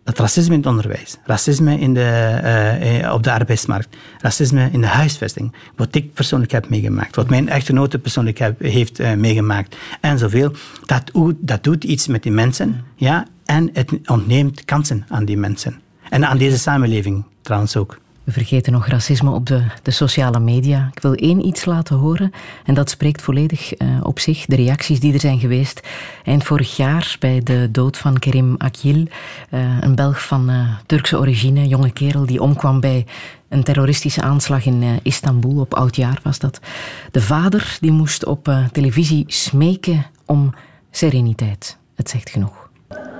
dat 0.08 0.20
racisme 0.20 0.54
in 0.54 0.60
het 0.60 0.70
onderwijs, 0.70 1.18
racisme 1.24 1.80
in 1.80 1.94
de, 1.94 2.02
eh, 2.02 3.04
eh, 3.04 3.14
op 3.14 3.24
de 3.24 3.32
arbeidsmarkt, 3.32 3.98
racisme 4.18 4.70
in 4.72 4.82
de 4.82 4.88
huisvesting, 4.88 5.54
wat 5.76 5.96
ik 5.96 6.14
persoonlijk 6.14 6.52
heb 6.52 6.70
meegemaakt, 6.70 7.16
wat 7.16 7.30
mijn 7.30 7.50
echtgenote 7.50 8.00
persoonlijk 8.00 8.38
heb, 8.38 8.62
heeft 8.62 9.00
uh, 9.00 9.14
meegemaakt 9.14 9.76
en 10.02 10.18
zoveel, 10.18 10.52
dat, 10.86 11.12
dat 11.38 11.64
doet 11.64 11.84
iets 11.84 12.08
met 12.08 12.24
die 12.24 12.32
mensen 12.32 12.84
ja, 12.96 13.26
en 13.46 13.70
het 13.74 13.92
ontneemt 14.06 14.66
kansen 14.66 15.06
aan 15.10 15.26
die 15.26 15.38
mensen. 15.38 15.82
En 16.10 16.28
aan 16.28 16.38
deze 16.38 16.58
samenleving 16.58 17.24
trouwens 17.42 17.76
ook. 17.76 18.00
We 18.28 18.34
vergeten 18.34 18.74
nog 18.74 18.88
racisme 18.88 19.32
op 19.32 19.46
de, 19.46 19.64
de 19.82 19.92
sociale 19.92 20.40
media. 20.40 20.90
Ik 20.94 21.00
wil 21.00 21.14
één 21.14 21.46
iets 21.46 21.66
laten 21.66 21.96
horen 21.96 22.32
en 22.66 22.74
dat 22.74 22.90
spreekt 22.90 23.22
volledig 23.22 23.82
uh, 23.82 23.88
op 24.04 24.20
zich. 24.20 24.46
De 24.46 24.56
reacties 24.56 25.00
die 25.00 25.14
er 25.14 25.20
zijn 25.20 25.40
geweest 25.40 25.88
eind 26.24 26.44
vorig 26.44 26.76
jaar 26.76 27.16
bij 27.20 27.42
de 27.44 27.70
dood 27.72 27.98
van 27.98 28.20
Kerim 28.20 28.56
Akil, 28.58 28.96
uh, 29.52 29.78
een 29.82 29.96
Belg 29.96 30.26
van 30.26 30.50
uh, 30.50 30.70
Turkse 30.86 31.18
origine, 31.18 31.68
jonge 31.68 31.92
kerel 31.92 32.26
die 32.26 32.42
omkwam 32.42 32.80
bij 32.80 33.06
een 33.50 33.64
terroristische 33.64 34.22
aanslag 34.22 34.66
in 34.66 35.00
Istanbul. 35.04 35.60
Op 35.60 35.74
oudjaar 35.74 36.20
was 36.24 36.40
dat. 36.40 36.60
De 37.12 37.22
vader 37.22 37.78
die 37.82 37.92
moest 37.92 38.26
op 38.26 38.52
televisie 38.72 39.24
smeken 39.28 40.06
om 40.26 40.54
sereniteit. 40.92 41.78
Het 41.96 42.10
zegt 42.10 42.30
genoeg. 42.30 42.70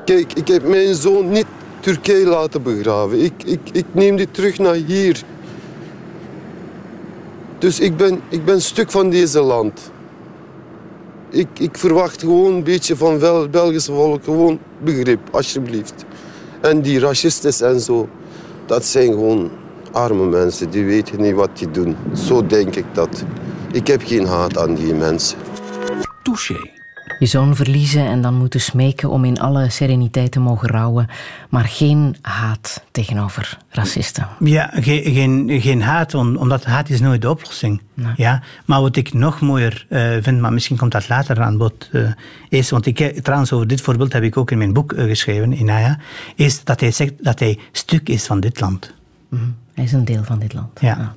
Kijk, 0.06 0.34
ik 0.34 0.48
heb 0.48 0.68
mijn 0.68 0.96
zoon 0.96 1.30
niet 1.30 1.48
Turkije 1.88 2.26
laten 2.26 2.64
begraven. 2.64 3.24
Ik, 3.24 3.34
ik, 3.46 3.60
ik 3.72 3.86
neem 3.92 4.16
dit 4.16 4.34
terug 4.34 4.58
naar 4.58 4.74
hier. 4.74 5.24
Dus 7.58 7.80
ik 7.80 7.98
ben, 7.98 8.22
ik 8.30 8.46
ben 8.46 8.62
stuk 8.62 8.92
van 8.92 9.10
deze 9.10 9.42
land. 9.42 9.92
Ik, 11.30 11.48
ik 11.60 11.78
verwacht 11.78 12.22
gewoon 12.22 12.54
een 12.54 12.64
beetje 12.64 12.96
van 12.96 13.22
het 13.22 13.52
Belgische 13.52 13.94
volk 13.94 14.24
gewoon 14.24 14.60
begrip, 14.84 15.20
alsjeblieft. 15.32 16.06
En 16.62 16.82
die 16.82 17.00
racisten 17.00 17.68
en 17.68 17.80
zo, 17.80 18.10
dat 18.66 18.86
zijn 18.86 19.12
gewoon 19.12 19.52
arme 19.92 20.26
mensen. 20.26 20.70
Die 20.70 20.86
weten 20.86 21.22
niet 21.22 21.36
wat 21.36 21.58
die 21.58 21.72
doen. 21.72 21.96
Zo 22.14 22.46
denk 22.46 22.76
ik 22.76 22.86
dat. 22.94 23.24
Ik 23.72 23.88
heb 23.88 24.02
geen 24.06 24.26
haat 24.26 24.58
aan 24.58 24.76
die 24.76 24.94
mensen. 24.94 25.38
Touché 26.24 26.77
je 27.20 27.26
zoon 27.26 27.56
verliezen 27.56 28.06
en 28.06 28.22
dan 28.22 28.34
moeten 28.34 28.62
smeken 28.62 29.10
om 29.10 29.26
in 29.26 29.40
alle 29.40 29.70
sereniteit 29.70 30.32
te 30.32 30.40
mogen 30.40 30.70
rouwen, 30.70 31.08
maar 31.50 31.66
geen 31.66 32.16
haat 32.22 32.84
tegenover 32.92 33.58
racisten. 33.70 34.28
Ja, 34.40 34.70
geen, 34.74 35.14
geen, 35.14 35.62
geen 35.62 35.82
haat, 35.82 36.14
omdat 36.14 36.66
haat 36.66 36.90
is 36.90 37.00
nooit 37.00 37.22
de 37.22 37.30
oplossing. 37.30 37.82
Ja, 38.16 38.42
maar 38.66 38.82
wat 38.82 38.96
ik 38.96 39.14
nog 39.14 39.42
mooier 39.42 39.86
uh, 39.90 40.18
vind, 40.22 40.40
maar 40.40 40.54
misschien 40.54 40.78
komt 40.78 40.92
dat 40.92 41.10
later 41.10 41.42
aan 41.42 41.58
bod, 41.58 41.90
uh, 41.92 42.12
is, 42.50 42.70
want 42.70 42.86
ik, 42.86 43.24
trouwens 43.24 43.52
over 43.52 43.68
dit 43.68 43.82
voorbeeld 43.82 44.14
heb 44.14 44.24
ik 44.24 44.38
ook 44.38 44.52
in 44.52 44.58
mijn 44.58 44.74
boek 44.74 44.92
uh, 44.92 45.04
geschreven, 45.04 45.54
Inaya, 45.54 46.00
is 46.36 46.64
dat 46.64 46.80
hij 46.80 46.92
zegt 46.92 47.14
dat 47.24 47.40
hij 47.40 47.60
stuk 47.72 48.10
is 48.10 48.26
van 48.26 48.40
dit 48.40 48.60
land. 48.60 48.94
Mm 49.30 49.40
-hmm. 49.40 49.56
Hij 49.74 49.84
is 49.84 49.92
een 49.92 50.06
deel 50.06 50.24
van 50.24 50.40
dit 50.40 50.54
land. 50.54 50.80
ja. 50.80 50.88
ja. 50.88 51.16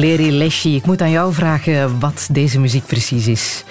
Bleri 0.00 0.32
Leschi, 0.32 0.74
ik 0.76 0.86
moet 0.86 1.02
aan 1.02 1.10
jou 1.10 1.32
vragen 1.32 1.98
wat 1.98 2.28
deze 2.32 2.60
muziek 2.60 2.86
precies 2.86 3.26
is. 3.26 3.64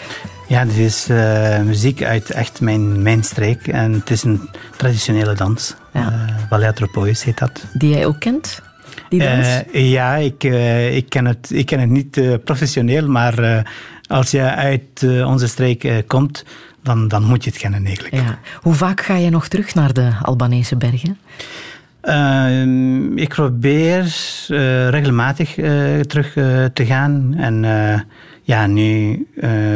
Ja, 0.48 0.66
dit 0.66 0.78
is 0.78 1.10
eh, 1.10 1.62
muziek 1.62 2.04
uit 2.04 2.32
echt 2.32 2.62
mijn, 2.62 3.02
mijn 3.02 3.24
streek. 3.24 3.68
En 3.68 3.94
het 3.94 4.10
is 4.10 4.24
een 4.24 4.50
traditionele 4.78 5.34
dans. 5.34 5.76
Ja. 5.94 6.02
Uh, 6.02 6.50
Ballet 6.50 6.76
Tropoïs 6.76 7.24
heet 7.24 7.38
dat. 7.38 7.66
Die 7.74 7.90
jij 7.90 8.06
ook 8.06 8.20
kent? 8.20 8.62
Die 9.10 9.20
dans? 9.20 9.48
Eh, 9.48 9.92
ja, 9.92 10.16
ik, 10.16 10.44
eh, 10.44 10.96
ik, 10.96 11.10
ken 11.10 11.26
het, 11.26 11.50
ik 11.52 11.66
ken 11.66 11.80
het 11.80 11.90
niet 11.90 12.18
eh, 12.18 12.34
professioneel, 12.44 13.08
maar 13.08 13.40
eh, 13.40 13.64
als 14.08 14.32
je 14.32 14.42
uit 14.42 15.04
eh, 15.04 15.28
onze 15.28 15.48
streek 15.48 15.84
eh, 15.84 15.98
komt, 16.08 16.46
dan, 16.84 17.08
dan 17.08 17.24
moet 17.24 17.44
je 17.44 17.50
het 17.50 17.60
kennen 17.60 17.86
eigenlijk. 17.86 18.16
ja. 18.16 18.40
Hoe 18.62 18.74
vaak 18.74 19.02
ga 19.02 19.16
je 19.16 19.30
nog 19.30 19.48
terug 19.48 19.74
naar 19.76 19.94
de 19.94 20.12
Albanese 20.22 20.76
bergen? 20.76 21.18
Ehm, 22.02 23.18
ik 23.18 23.30
probeer 23.30 24.04
eh, 24.48 24.90
regelmatig 24.90 25.58
eh, 25.58 26.00
terug 26.00 26.36
eh, 26.36 26.66
te 26.66 26.86
gaan. 26.86 27.34
En 27.38 27.66
ja, 28.44 28.68
nu, 28.68 29.28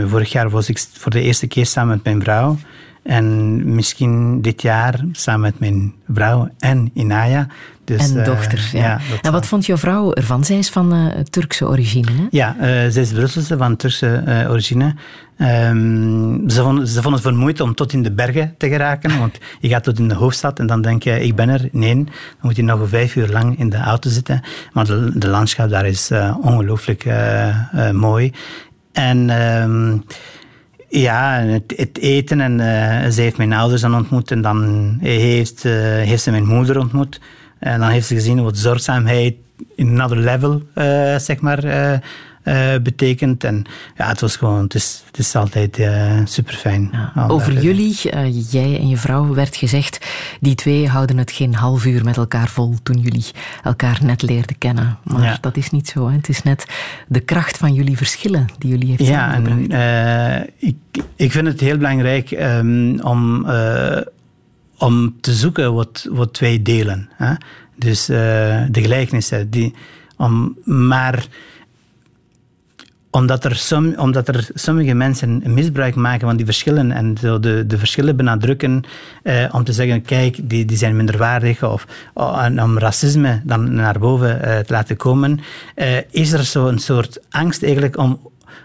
vorig 0.07 0.31
jaar 0.31 0.49
was 0.49 0.69
ik 0.69 0.79
voor 0.93 1.11
de 1.11 1.21
eerste 1.21 1.47
keer 1.47 1.65
samen 1.65 1.95
met 1.95 2.03
mijn 2.03 2.21
vrouw. 2.21 2.57
En 3.03 3.75
misschien 3.75 4.41
dit 4.41 4.61
jaar 4.61 5.05
samen 5.11 5.41
met 5.41 5.59
mijn 5.59 5.93
vrouw 6.13 6.49
en 6.59 6.91
Inaya. 6.93 7.47
Dus, 7.83 8.11
en 8.11 8.19
eh, 8.19 8.25
dochter. 8.25 8.69
Ja. 8.71 8.99
en 9.21 9.31
wat 9.31 9.45
vond 9.45 9.65
jouw 9.65 9.77
vrouw 9.77 10.13
ervan? 10.13 10.43
Zij 10.43 10.57
is 10.57 10.69
van 10.69 10.93
eh, 10.93 11.19
Turkse 11.19 11.67
origine. 11.67 12.11
Hè? 12.11 12.27
Ja, 12.29 12.55
eh 12.59 12.69
zij 12.89 13.01
is 13.01 13.11
Brusselse 13.11 13.57
van 13.57 13.75
Turkse 13.75 14.45
origine. 14.49 14.95
Ehm, 15.37 16.49
ze, 16.49 16.61
vonden, 16.61 16.87
ze 16.87 16.93
vonden 16.93 17.13
het 17.13 17.21
vermoeid 17.21 17.59
om 17.59 17.75
tot 17.75 17.93
in 17.93 18.03
de 18.03 18.11
bergen 18.11 18.55
te 18.57 18.69
geraken. 18.69 19.17
Want 19.19 19.37
je 19.59 19.69
gaat 19.69 19.83
tot 19.83 19.99
in 19.99 20.07
de 20.07 20.15
hoofdstad 20.15 20.59
en 20.59 20.67
dan 20.67 20.81
denk 20.81 21.03
je, 21.03 21.19
ik 21.19 21.35
ben 21.35 21.49
er. 21.49 21.69
Nee, 21.71 21.95
dan 21.95 22.07
moet 22.41 22.55
je 22.55 22.63
nog 22.63 22.89
vijf 22.89 23.15
uur 23.15 23.29
lang 23.29 23.59
in 23.59 23.69
de 23.69 23.77
auto 23.77 24.09
zitten. 24.09 24.41
Maar 24.73 24.85
de, 24.85 25.11
de 25.15 25.27
landschap 25.27 25.69
daar 25.69 25.85
is 25.85 26.11
eh, 26.11 26.37
ongelooflijk 26.41 27.05
mooi. 27.91 28.31
En... 28.91 29.29
ehm, 29.29 29.97
ja, 30.99 31.43
het, 31.75 31.97
eten. 31.97 32.41
En 32.41 32.59
eh, 32.59 33.09
ze 33.09 33.21
heeft 33.21 33.37
mijn 33.37 33.53
ouders 33.53 33.81
dan 33.81 33.95
ontmoet. 33.95 34.31
En 34.31 34.41
dan 34.41 34.97
heeft, 35.01 35.65
eh, 35.65 35.73
heeft 35.81 36.23
ze 36.23 36.31
mijn 36.31 36.45
moeder 36.45 36.79
ontmoet. 36.79 37.21
En 37.59 37.79
dan 37.79 37.89
heeft 37.89 38.07
ze 38.07 38.15
gezien 38.15 38.43
wat 38.43 38.57
zorgzaamheid 38.57 39.35
in 39.75 39.87
another 39.87 40.17
level, 40.17 40.61
eh, 40.73 41.15
zeg 41.17 41.39
maar, 41.39 41.63
eh, 42.43 42.75
eh, 42.75 42.81
betekent. 42.81 43.43
En 43.43 43.65
ja, 43.97 44.07
het 44.07 44.21
was 44.21 44.35
gewoon, 44.35 44.63
het 44.63 44.75
is, 44.75 45.03
het 45.07 45.17
is 45.17 45.35
altijd 45.35 45.81
super 46.23 46.53
fijn. 46.53 46.91
Over 47.27 47.61
jullie, 47.61 48.11
eh, 48.11 48.51
jij 48.51 48.79
en 48.79 48.87
je 48.87 48.97
vrouw, 48.97 49.33
werd 49.33 49.55
gezegd, 49.55 50.05
die 50.39 50.55
twee 50.55 50.87
houden 50.87 51.17
het 51.17 51.31
geen 51.31 51.55
half 51.55 51.85
uur 51.85 52.03
met 52.03 52.17
elkaar 52.17 52.47
vol 52.47 52.75
toen 52.83 52.99
jullie 52.99 53.25
elkaar 53.63 53.99
net 54.03 54.21
leerden 54.21 54.57
kennen. 54.57 54.97
Maar 55.03 55.23
Ja. 55.23 55.37
dat 55.41 55.57
is 55.57 55.69
niet 55.69 55.87
zo. 55.87 56.07
Hè? 56.07 56.15
Het 56.15 56.29
is 56.29 56.43
net 56.43 56.65
de 57.07 57.19
kracht 57.19 57.57
van 57.57 57.73
jullie 57.73 57.97
verschillen 57.97 58.47
die 58.57 58.69
jullie 58.69 58.89
heeft 58.89 59.07
Ja, 59.07 59.33
en 59.33 59.71
eh, 59.71 60.49
ik, 60.57 60.75
ik 61.15 61.31
vind 61.31 61.47
het 61.47 61.59
heel 61.59 61.77
belangrijk 61.77 62.31
ehm, 62.31 62.99
om, 62.99 63.45
eh, 63.45 64.01
om 64.77 65.15
te 65.21 65.33
zoeken 65.33 65.73
wat, 65.73 66.07
wat 66.11 66.39
wij 66.39 66.61
delen. 66.61 67.09
Hè? 67.15 67.33
Dus 67.75 68.09
eh, 68.09 68.17
de 68.69 68.81
gelijkenissen. 68.81 69.49
Die, 69.49 69.73
om, 70.17 70.57
maar 70.63 71.25
omdat 73.13 73.43
er, 73.43 73.63
omdat 73.97 74.27
er 74.27 74.49
sommige 74.53 74.93
mensen 74.93 75.41
misbruik 75.45 75.95
maken 75.95 76.27
van 76.27 76.37
die 76.37 76.45
verschillen 76.45 76.91
en 76.91 77.17
zo 77.21 77.39
de, 77.39 77.67
de 77.67 77.77
verschillen 77.77 78.15
benadrukken 78.15 78.83
eh, 79.23 79.45
om 79.51 79.63
te 79.63 79.73
zeggen, 79.73 80.01
kijk, 80.01 80.49
die, 80.49 80.65
die 80.65 80.77
zijn 80.77 80.95
minderwaardig 80.95 81.63
of 81.63 81.87
oh, 82.13 82.45
om 82.61 82.79
racisme 82.79 83.41
dan 83.43 83.73
naar 83.73 83.99
boven 83.99 84.43
eh, 84.43 84.59
te 84.59 84.73
laten 84.73 84.97
komen, 84.97 85.39
eh, 85.75 85.97
is 86.09 86.31
er 86.31 86.67
een 86.67 86.79
soort 86.79 87.19
angst 87.29 87.63
eigenlijk 87.63 87.97
om, 87.97 88.19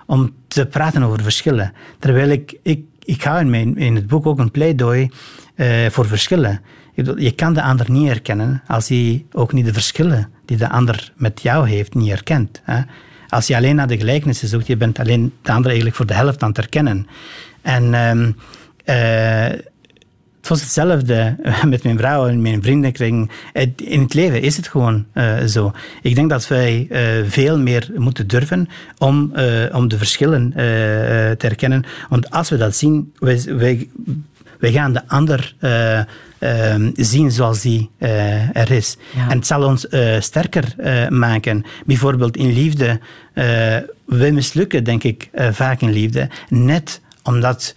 om 0.06 0.34
te 0.48 0.66
praten 0.66 1.02
over 1.02 1.22
verschillen. 1.22 1.72
Terwijl 1.98 2.28
ik, 2.28 2.58
ik, 2.62 2.80
ik 3.04 3.22
hou 3.22 3.40
in, 3.40 3.50
mijn, 3.50 3.76
in 3.76 3.94
het 3.94 4.06
boek 4.06 4.26
ook 4.26 4.38
een 4.38 4.50
pleidooi 4.50 5.10
eh, 5.54 5.86
voor 5.90 6.06
verschillen. 6.06 6.60
Je 7.16 7.32
kan 7.32 7.54
de 7.54 7.62
ander 7.62 7.90
niet 7.90 8.08
herkennen 8.08 8.62
als 8.66 8.88
hij 8.88 9.26
ook 9.32 9.52
niet 9.52 9.64
de 9.64 9.72
verschillen 9.72 10.30
die 10.44 10.56
de 10.56 10.70
ander 10.70 11.12
met 11.16 11.42
jou 11.42 11.68
heeft 11.68 11.94
niet 11.94 12.08
herkent. 12.08 12.60
Hè? 12.64 12.80
Als 13.28 13.46
je 13.46 13.56
alleen 13.56 13.76
naar 13.76 13.86
de 13.86 13.98
gelijkenissen 13.98 14.48
zoekt, 14.48 14.66
je 14.66 14.76
bent 14.76 14.98
alleen 14.98 15.32
de 15.42 15.50
ander 15.50 15.66
eigenlijk 15.66 15.96
voor 15.96 16.06
de 16.06 16.14
helft 16.14 16.42
aan 16.42 16.48
het 16.48 16.56
herkennen. 16.56 17.06
En 17.62 17.94
eh, 18.84 19.58
het 20.38 20.48
was 20.48 20.60
hetzelfde 20.60 21.36
met 21.66 21.82
mijn 21.82 21.98
vrouw 21.98 22.26
en 22.26 22.42
mijn 22.42 22.62
vriendenkring. 22.62 23.30
In 23.76 24.00
het 24.00 24.14
leven 24.14 24.42
is 24.42 24.56
het 24.56 24.68
gewoon 24.68 25.06
eh, 25.12 25.44
zo. 25.44 25.72
Ik 26.02 26.14
denk 26.14 26.30
dat 26.30 26.48
wij 26.48 26.86
eh, 26.90 27.02
veel 27.26 27.58
meer 27.58 27.90
moeten 27.96 28.26
durven 28.26 28.68
om, 28.98 29.32
om 29.72 29.88
de 29.88 29.98
verschillen 29.98 30.52
te 31.38 31.46
herkennen. 31.46 31.84
Want 32.08 32.30
als 32.30 32.48
we 32.48 32.56
dat 32.56 32.76
zien, 32.76 33.12
wij, 33.18 33.42
wij, 33.46 33.88
wij 34.58 34.72
gaan 34.72 34.92
de 34.92 35.02
ander 35.06 35.54
eh, 35.58 36.00
ehm, 36.38 36.90
zien 36.94 37.30
zoals 37.30 37.60
die 37.60 37.90
eh, 37.98 38.56
er 38.56 38.70
is. 38.70 38.96
En 39.28 39.36
het 39.36 39.46
zal 39.46 39.62
ons 39.62 39.88
eh, 39.88 40.20
sterker 40.20 40.74
maken. 41.08 41.64
Bijvoorbeeld 41.86 42.36
in 42.36 42.52
liefde. 42.52 43.00
we 44.04 44.30
mislukken, 44.32 44.84
denk 44.84 45.02
ik, 45.02 45.30
vaak 45.50 45.80
in 45.80 45.92
liefde. 45.92 46.28
Net 46.48 47.00
omdat, 47.22 47.74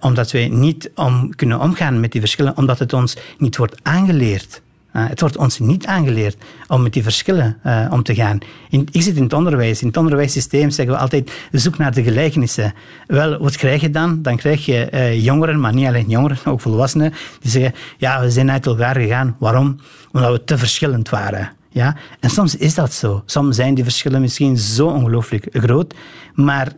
omdat 0.00 0.30
wij 0.30 0.48
niet 0.48 0.90
om, 0.94 1.34
kunnen 1.34 1.60
omgaan 1.60 2.00
met 2.00 2.12
die 2.12 2.20
verschillen, 2.20 2.56
omdat 2.56 2.78
het 2.78 2.92
ons 2.92 3.16
niet 3.38 3.56
wordt 3.56 3.76
aangeleerd. 3.82 4.62
Eh, 4.92 5.08
het 5.08 5.20
wordt 5.20 5.36
ons 5.36 5.58
niet 5.58 5.86
aangeleerd 5.86 6.36
om 6.68 6.82
met 6.82 6.92
die 6.92 7.02
verschillen 7.02 7.58
eh, 7.62 7.86
om 7.90 8.02
te 8.02 8.14
gaan. 8.14 8.38
In, 8.68 8.88
ik 8.90 9.02
zit 9.02 9.16
in 9.16 9.22
het 9.22 9.32
onderwijs. 9.32 9.80
In 9.80 9.86
het 9.86 9.96
onderwijssysteem 9.96 10.70
zeggen 10.70 10.94
we 10.94 11.00
altijd, 11.00 11.32
zoek 11.50 11.78
naar 11.78 11.94
de 11.94 12.02
gelijkenissen. 12.02 12.74
Wel, 13.06 13.38
wat 13.38 13.56
krijg 13.56 13.80
je 13.80 13.90
dan? 13.90 14.22
Dan 14.22 14.36
krijg 14.36 14.66
je 14.66 14.84
eh, 14.84 15.24
jongeren, 15.24 15.60
maar 15.60 15.74
niet 15.74 15.86
alleen 15.86 16.08
jongeren, 16.08 16.38
ook 16.44 16.60
volwassenen, 16.60 17.12
die 17.40 17.50
zeggen, 17.50 17.74
ja, 17.98 18.20
we 18.20 18.30
zijn 18.30 18.50
uit 18.50 18.66
elkaar 18.66 18.94
gegaan. 18.94 19.36
Waarom? 19.38 19.80
Omdat 20.12 20.32
we 20.32 20.44
te 20.44 20.58
verschillend 20.58 21.08
waren. 21.08 21.52
Ja? 21.68 21.96
En 22.20 22.30
soms 22.30 22.56
is 22.56 22.74
dat 22.74 22.92
zo. 22.92 23.22
Soms 23.26 23.56
zijn 23.56 23.74
die 23.74 23.84
verschillen 23.84 24.20
misschien 24.20 24.56
zo 24.58 24.86
ongelooflijk 24.86 25.46
groot, 25.52 25.94
maar 26.34 26.72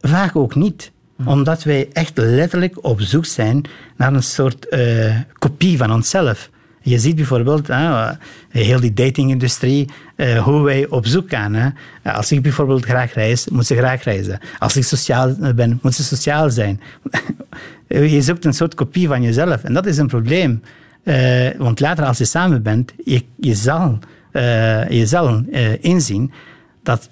vaak 0.00 0.36
ook 0.36 0.54
niet 0.54 0.92
omdat 1.24 1.62
wij 1.62 1.88
echt 1.92 2.18
letterlijk 2.18 2.84
op 2.84 3.00
zoek 3.00 3.24
zijn 3.24 3.64
naar 3.96 4.12
een 4.12 4.22
soort 4.22 4.76
kopie 5.38 5.78
van 5.78 5.92
onszelf. 5.92 6.50
Je 6.82 6.98
ziet 6.98 7.16
bijvoorbeeld 7.16 7.68
eh, 7.68 8.10
heel 8.48 8.80
die 8.80 8.92
datingindustrie, 8.92 9.88
eh, 10.16 10.42
hoe 10.42 10.62
wij 10.62 10.88
op 10.88 11.06
zoek 11.06 11.30
gaan. 11.30 11.54
Hè. 11.54 11.68
Als 12.12 12.32
ik 12.32 12.42
bijvoorbeeld 12.42 12.84
graag 12.84 13.14
reis, 13.14 13.48
moet 13.48 13.66
ze 13.66 13.76
graag 13.76 14.02
reizen. 14.02 14.38
Als 14.58 14.76
ik 14.76 14.84
sociaal 14.84 15.34
ben, 15.54 15.78
moet 15.82 15.94
ze 15.94 16.04
sociaal 16.04 16.50
zijn. 16.50 16.80
je 18.14 18.22
zoekt 18.22 18.44
een 18.44 18.54
soort 18.54 18.74
kopie 18.74 19.08
van 19.08 19.22
jezelf 19.22 19.64
en 19.64 19.74
dat 19.74 19.86
is 19.86 19.98
een 19.98 20.06
probleem. 20.06 20.62
Eh, 21.02 21.50
want 21.56 21.80
later, 21.80 22.04
als 22.04 22.18
je 22.18 22.24
samen 22.24 22.62
bent, 22.62 22.92
je, 23.04 23.24
je 23.36 23.54
zal, 23.54 23.98
eh, 24.30 24.88
je 24.88 25.06
zal 25.06 25.42
eh, 25.52 25.84
inzien 25.84 26.32
dat 26.82 27.08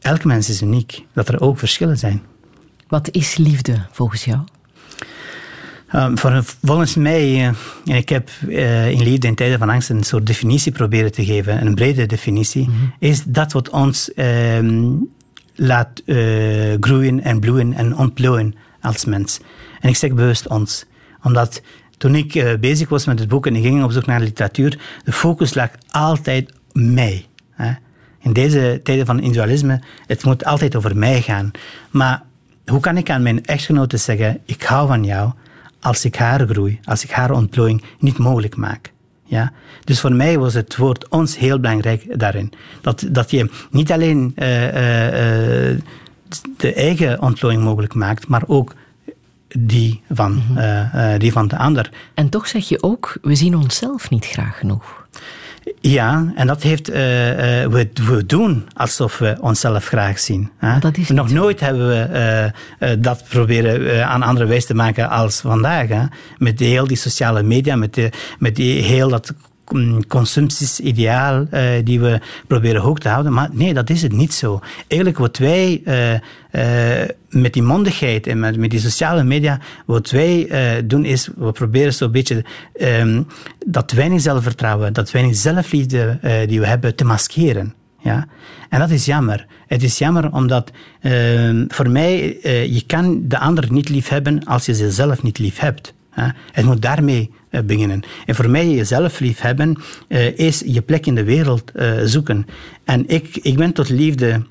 elk 0.00 0.24
mens 0.24 0.48
is 0.48 0.62
uniek, 0.62 1.04
dat 1.12 1.28
er 1.28 1.40
ook 1.40 1.58
verschillen 1.58 1.98
zijn. 1.98 2.22
Wat 2.88 3.10
is 3.10 3.36
liefde 3.36 3.86
volgens 3.90 4.24
jou? 4.24 4.40
Um, 5.94 6.18
voor, 6.18 6.44
volgens 6.62 6.94
mij, 6.94 7.44
en 7.84 7.96
ik 7.96 8.08
heb 8.08 8.30
uh, 8.48 8.90
in 8.90 9.02
Liefde 9.02 9.26
in 9.26 9.34
tijden 9.34 9.58
van 9.58 9.70
angst 9.70 9.90
een 9.90 10.02
soort 10.02 10.26
definitie 10.26 10.72
proberen 10.72 11.12
te 11.12 11.24
geven, 11.24 11.66
een 11.66 11.74
brede 11.74 12.06
definitie, 12.06 12.68
mm 12.68 12.74
-hmm. 12.74 12.94
is 12.98 13.24
dat 13.24 13.52
wat 13.52 13.70
ons 13.70 14.10
um, 14.16 15.08
laat 15.54 16.02
uh, 16.06 16.74
groeien 16.80 17.20
en 17.22 17.40
bloeien 17.40 17.72
en 17.72 17.96
ontplooien 17.96 18.54
als 18.80 19.04
mens. 19.04 19.40
En 19.80 19.88
ik 19.88 19.96
zeg 19.96 20.12
bewust 20.12 20.48
ons, 20.48 20.84
omdat 21.22 21.62
toen 21.96 22.14
ik 22.14 22.34
uh, 22.34 22.54
bezig 22.60 22.88
was 22.88 23.06
met 23.06 23.18
het 23.18 23.28
boek 23.28 23.46
en 23.46 23.56
ik 23.56 23.62
ging 23.62 23.84
op 23.84 23.92
zoek 23.92 24.06
naar 24.06 24.20
literatuur, 24.20 24.78
de 25.04 25.12
focus 25.12 25.54
lag 25.54 25.70
altijd 25.90 26.52
mij. 26.72 27.26
Hè. 27.50 27.72
In 28.20 28.32
deze 28.32 28.80
tijden 28.82 29.06
van 29.06 29.16
individualisme, 29.16 29.82
het 30.06 30.24
moet 30.24 30.44
altijd 30.44 30.76
over 30.76 30.96
mij 30.96 31.22
gaan. 31.22 31.50
Maar 31.90 32.22
hoe 32.66 32.80
kan 32.80 32.96
ik 32.96 33.10
aan 33.10 33.22
mijn 33.22 33.44
echtgenote 33.44 33.96
zeggen, 33.96 34.40
ik 34.44 34.62
hou 34.62 34.88
van 34.88 35.04
jou, 35.04 35.32
als 35.84 36.04
ik 36.04 36.16
haar 36.16 36.46
groei, 36.48 36.80
als 36.84 37.04
ik 37.04 37.10
haar 37.10 37.30
ontplooiing 37.30 37.82
niet 37.98 38.18
mogelijk 38.18 38.56
maak. 38.56 38.92
Ja? 39.24 39.52
Dus 39.84 40.00
voor 40.00 40.12
mij 40.12 40.38
was 40.38 40.54
het 40.54 40.76
woord 40.76 41.08
ons 41.08 41.38
heel 41.38 41.60
belangrijk 41.60 42.18
daarin. 42.18 42.52
Dat, 42.80 43.06
dat 43.10 43.30
je 43.30 43.50
niet 43.70 43.92
alleen 43.92 44.32
uh, 44.36 44.66
uh, 44.66 45.80
de 46.56 46.72
eigen 46.74 47.22
ontplooiing 47.22 47.64
mogelijk 47.64 47.94
maakt, 47.94 48.28
maar 48.28 48.42
ook 48.46 48.74
die 49.58 50.02
van, 50.10 50.32
mm 50.32 50.42
-hmm. 50.46 50.58
uh, 50.58 51.18
die 51.18 51.32
van 51.32 51.48
de 51.48 51.56
ander. 51.58 51.90
En 52.14 52.28
toch 52.28 52.48
zeg 52.48 52.68
je 52.68 52.82
ook, 52.82 53.18
we 53.22 53.34
zien 53.34 53.56
onszelf 53.56 54.10
niet 54.10 54.26
graag 54.26 54.58
genoeg. 54.58 55.03
Ja, 55.80 56.32
en 56.34 56.46
dat 56.46 56.62
heeft, 56.62 56.90
uh, 56.90 56.94
uh, 56.96 57.66
we, 57.66 57.88
we, 58.06 58.26
doen 58.26 58.68
alsof 58.74 59.18
we 59.18 59.36
onszelf 59.40 59.86
graag 59.86 60.18
zien. 60.18 60.50
Hè? 60.58 60.78
Dat 60.78 60.96
is 60.96 61.08
Nog 61.08 61.30
nooit 61.30 61.60
hebben 61.60 61.88
we 61.88 62.50
uh, 62.78 62.88
dat 62.98 63.24
proberen 63.28 64.06
aan 64.08 64.22
andere 64.22 64.46
wijs 64.46 64.66
te 64.66 64.74
maken 64.74 65.08
als 65.10 65.40
vandaag. 65.40 65.88
Hè? 65.88 66.02
Met 66.38 66.60
heel 66.60 66.86
die 66.86 66.96
sociale 66.96 67.42
media, 67.42 67.76
met, 67.76 67.94
de, 67.94 68.10
met 68.38 68.56
die, 68.56 68.82
heel 68.82 69.08
dat 69.08 69.34
consumptiesideaal 70.08 71.46
eh, 71.50 71.62
die 71.84 72.00
we 72.00 72.20
proberen 72.46 72.80
hoog 72.80 72.98
te 72.98 73.08
houden. 73.08 73.32
Maar 73.32 73.48
nee, 73.52 73.74
dat 73.74 73.90
is 73.90 74.02
het 74.02 74.12
niet 74.12 74.34
zo. 74.34 74.60
Eigenlijk 74.86 75.18
wat 75.18 75.38
wij 75.38 75.80
eh, 75.84 77.08
met 77.28 77.52
die 77.52 77.62
mondigheid 77.62 78.26
en 78.26 78.38
met, 78.38 78.56
met 78.56 78.70
die 78.70 78.80
sociale 78.80 79.24
media, 79.24 79.60
wat 79.86 80.10
wij 80.10 80.48
doen 80.84 81.04
is, 81.04 81.28
we 81.36 81.52
proberen 81.52 81.94
zo'n 81.94 82.12
beetje 82.12 82.44
ehm, 82.74 83.22
dat 83.66 83.92
weinig 83.92 84.20
zelfvertrouwen, 84.20 84.92
dat 84.92 85.10
weinig 85.10 85.36
zelfliefde 85.36 86.18
die 86.46 86.60
we 86.60 86.66
hebben 86.66 86.94
te 86.94 87.04
maskeren. 87.04 87.74
Ja? 88.00 88.26
En 88.68 88.78
dat 88.78 88.90
is 88.90 89.04
jammer. 89.04 89.46
Het 89.66 89.82
is 89.82 89.98
jammer 89.98 90.32
omdat 90.32 90.70
ehm, 91.00 91.64
voor 91.68 91.90
mij, 91.90 92.38
je 92.70 92.82
kan 92.86 93.28
de 93.28 93.38
ander 93.38 93.72
niet 93.72 93.88
lief 93.88 94.08
hebben 94.08 94.44
als 94.44 94.66
je 94.66 94.72
jezelf 94.72 95.22
niet 95.22 95.38
lief 95.38 95.58
hebt. 95.58 95.94
Het 96.52 96.64
moet 96.64 96.82
daarmee 96.82 97.30
eh, 97.54 97.62
beginnen. 97.62 98.02
En 98.26 98.34
voor 98.34 98.50
mij, 98.50 98.70
jezelf 98.70 99.20
lief 99.20 99.40
hebben, 99.40 99.76
eh, 100.08 100.38
is 100.38 100.62
je 100.66 100.82
plek 100.82 101.06
in 101.06 101.14
de 101.14 101.24
wereld 101.24 101.70
eh, 101.70 101.92
zoeken. 102.04 102.46
En 102.84 103.08
ik, 103.08 103.36
ik 103.36 103.56
ben 103.56 103.72
tot 103.72 103.88
liefde 103.88 104.42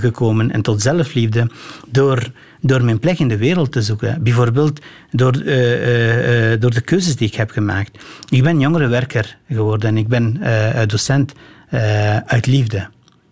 gekomen 0.00 0.50
en 0.50 0.62
tot 0.62 0.82
zelfliefde 0.82 1.50
door, 1.88 2.30
door 2.60 2.84
mijn 2.84 2.98
plek 2.98 3.18
in 3.18 3.28
de 3.28 3.36
wereld 3.36 3.72
te 3.72 3.82
zoeken. 3.82 4.22
Bijvoorbeeld 4.22 4.80
door, 5.10 5.32
door 6.58 6.70
de 6.74 6.82
keuzes 6.84 7.16
die 7.16 7.28
ik 7.28 7.34
heb 7.34 7.50
gemaakt. 7.50 8.04
Ik 8.28 8.42
ben 8.42 8.60
jongerenwerker 8.60 9.36
geworden 9.48 9.88
en 9.88 9.96
ik 9.96 10.08
ben 10.08 10.40
docent 10.86 11.32
uit 12.26 12.46
liefde. 12.46 12.88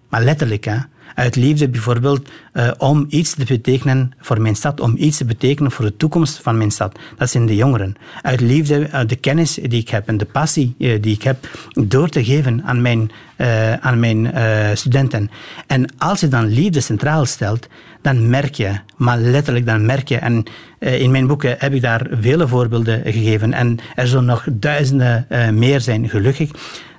Maar 0.09 0.25
letterlijk, 0.25 0.65
hè. 0.65 0.77
Uit 1.19 1.37
liefde 1.37 1.69
bijvoorbeeld 1.69 2.29
eh, 2.53 2.71
om 2.79 3.07
iets 3.09 3.35
te 3.35 3.45
betekenen 3.45 4.13
voor 4.19 4.41
mijn 4.41 4.57
stad, 4.57 4.81
om 4.81 4.95
iets 4.97 5.17
te 5.17 5.25
betekenen 5.25 5.71
voor 5.71 5.85
de 5.85 5.97
toekomst 5.97 6.41
van 6.43 6.57
mijn 6.57 6.71
stad. 6.71 6.99
Dat 7.17 7.31
zijn 7.31 7.47
de 7.47 7.57
jongeren. 7.57 7.97
Uit 8.23 8.41
liefde, 8.41 8.89
uit 8.91 9.09
de 9.09 9.17
kennis 9.17 9.55
die 9.55 9.81
ik 9.81 9.89
heb 9.89 10.09
en 10.09 10.17
de 10.17 10.25
passie 10.25 10.75
eh, 10.79 11.03
die 11.03 11.15
ik 11.15 11.23
heb, 11.23 11.49
door 11.73 12.09
te 12.09 12.25
geven 12.25 12.65
aan 12.65 12.83
mijn, 12.83 13.11
eh, 13.37 13.73
aan 13.73 14.01
mijn 14.01 14.33
eh, 14.33 14.69
studenten. 14.75 15.31
En 15.67 15.93
als 15.99 16.21
je 16.21 16.29
dan 16.29 16.47
liefde 16.47 16.81
centraal 16.81 17.25
stelt, 17.25 17.69
dan 18.03 18.31
merk 18.31 18.55
je, 18.55 18.79
maar 18.97 19.19
letterlijk 19.19 19.67
dan 19.67 19.87
merk 19.87 20.09
je, 20.09 20.17
en 20.17 20.45
eh, 20.79 21.01
in 21.01 21.11
mijn 21.11 21.27
boeken 21.27 21.55
heb 21.59 21.75
ik 21.75 21.83
daar 21.83 22.07
vele 22.21 22.49
voorbeelden 22.49 23.03
gegeven, 23.05 23.53
en 23.53 23.79
er 23.95 24.07
zullen 24.07 24.25
nog 24.25 24.47
duizenden 24.53 25.27
eh, 25.29 25.49
meer 25.49 25.81
zijn, 25.81 26.09
gelukkig, 26.09 26.51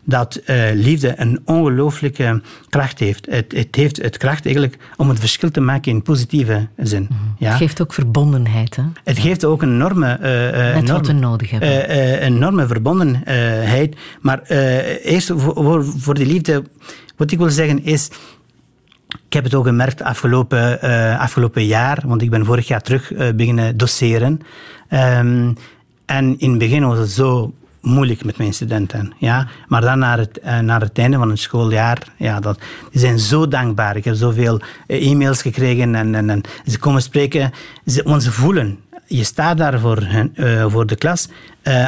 dat 0.10 0.36
eh, 0.36 0.64
liefde 0.74 1.14
een 1.18 1.40
ongelooflijke 1.46 2.42
kracht 2.70 3.00
heeft. 3.00 3.26
Het, 3.30 3.52
het 3.56 3.76
heeft 3.76 4.02
het 4.02 4.18
kracht 4.18 4.46
eigenlijk 4.46 4.78
om 4.98 5.10
het 5.10 5.20
verschil 5.20 5.52
te 5.52 5.60
maken 5.62 5.92
in 5.92 6.02
positieve 6.02 6.68
zin. 6.78 7.08
Ja? 7.38 7.50
Het 7.50 7.58
geeft 7.58 7.82
ook 7.82 7.94
verbondenheid. 7.94 8.76
Hè? 8.76 8.84
Het 9.04 9.20
geeft 9.20 9.46
ook 9.46 9.62
een 9.62 9.74
enorme, 9.74 10.18
eh, 10.22 10.70
eh, 10.70 10.76
Net 10.76 10.90
wat 10.90 11.08
we 11.08 11.14
nodig 11.14 11.50
hebben. 11.50 11.88
eh, 11.90 12.14
eh, 12.14 12.22
enorme 12.22 12.68
verbondenheid. 12.68 13.96
Maar 14.22 14.42
eh, 14.42 15.06
eerst 15.06 15.32
voor, 15.36 15.86
voor, 15.86 16.14
die 16.14 16.26
liefde, 16.26 16.64
wat 17.18 17.32
ik 17.32 17.38
wil 17.38 17.50
zeggen 17.50 17.84
is. 17.84 18.10
Ik 19.28 19.34
heb 19.36 19.44
het 19.44 19.54
ook 19.56 19.66
gemerkt 19.66 20.02
afgelopen, 20.02 20.82
eh, 20.82 21.20
afgelopen 21.20 21.66
jaar, 21.66 22.04
want 22.06 22.22
ik 22.22 22.30
ben 22.30 22.46
vorig 22.46 22.68
jaar 22.68 22.82
terug 22.82 23.14
eh, 23.14 23.28
beginnen 23.36 23.78
doseren. 23.78 24.40
Ehm, 24.88 25.52
en 26.06 26.40
in 26.40 26.50
het 26.50 26.60
begin 26.60 26.86
was 26.86 26.98
het 26.98 27.10
zo 27.10 27.54
moeilijk 27.82 28.24
met 28.24 28.38
mijn 28.38 28.54
studenten. 28.54 29.14
Ja? 29.18 29.48
Maar 29.68 29.82
dan 29.82 30.00
naar 30.00 30.18
het, 30.18 30.40
eh, 30.40 30.60
naar 30.60 30.82
het 30.82 30.98
einde 30.98 31.18
van 31.18 31.30
het 31.30 31.40
schooljaar, 31.40 32.14
ja, 32.18 32.40
dat, 32.40 32.60
die 32.92 33.00
zijn 33.00 33.20
zo 33.20 33.48
dankbaar. 33.48 33.96
Ik 33.96 34.06
heb 34.06 34.16
zoveel 34.16 34.62
eh, 34.88 35.12
e-mails 35.12 35.42
gekregen 35.42 35.96
en, 35.96 36.30
en, 36.30 36.42
ze 36.66 36.80
komen 36.80 37.02
spreken, 37.02 37.52
ze, 37.86 38.04
want 38.04 38.24
ze 38.24 38.32
voelen. 38.32 38.80
Je 39.06 39.24
staat 39.24 39.58
daar 39.58 39.80
voor, 39.80 39.98
hun, 40.02 40.36
eh, 40.36 40.66
voor 40.68 40.86
de 40.86 40.96
klas 40.96 41.28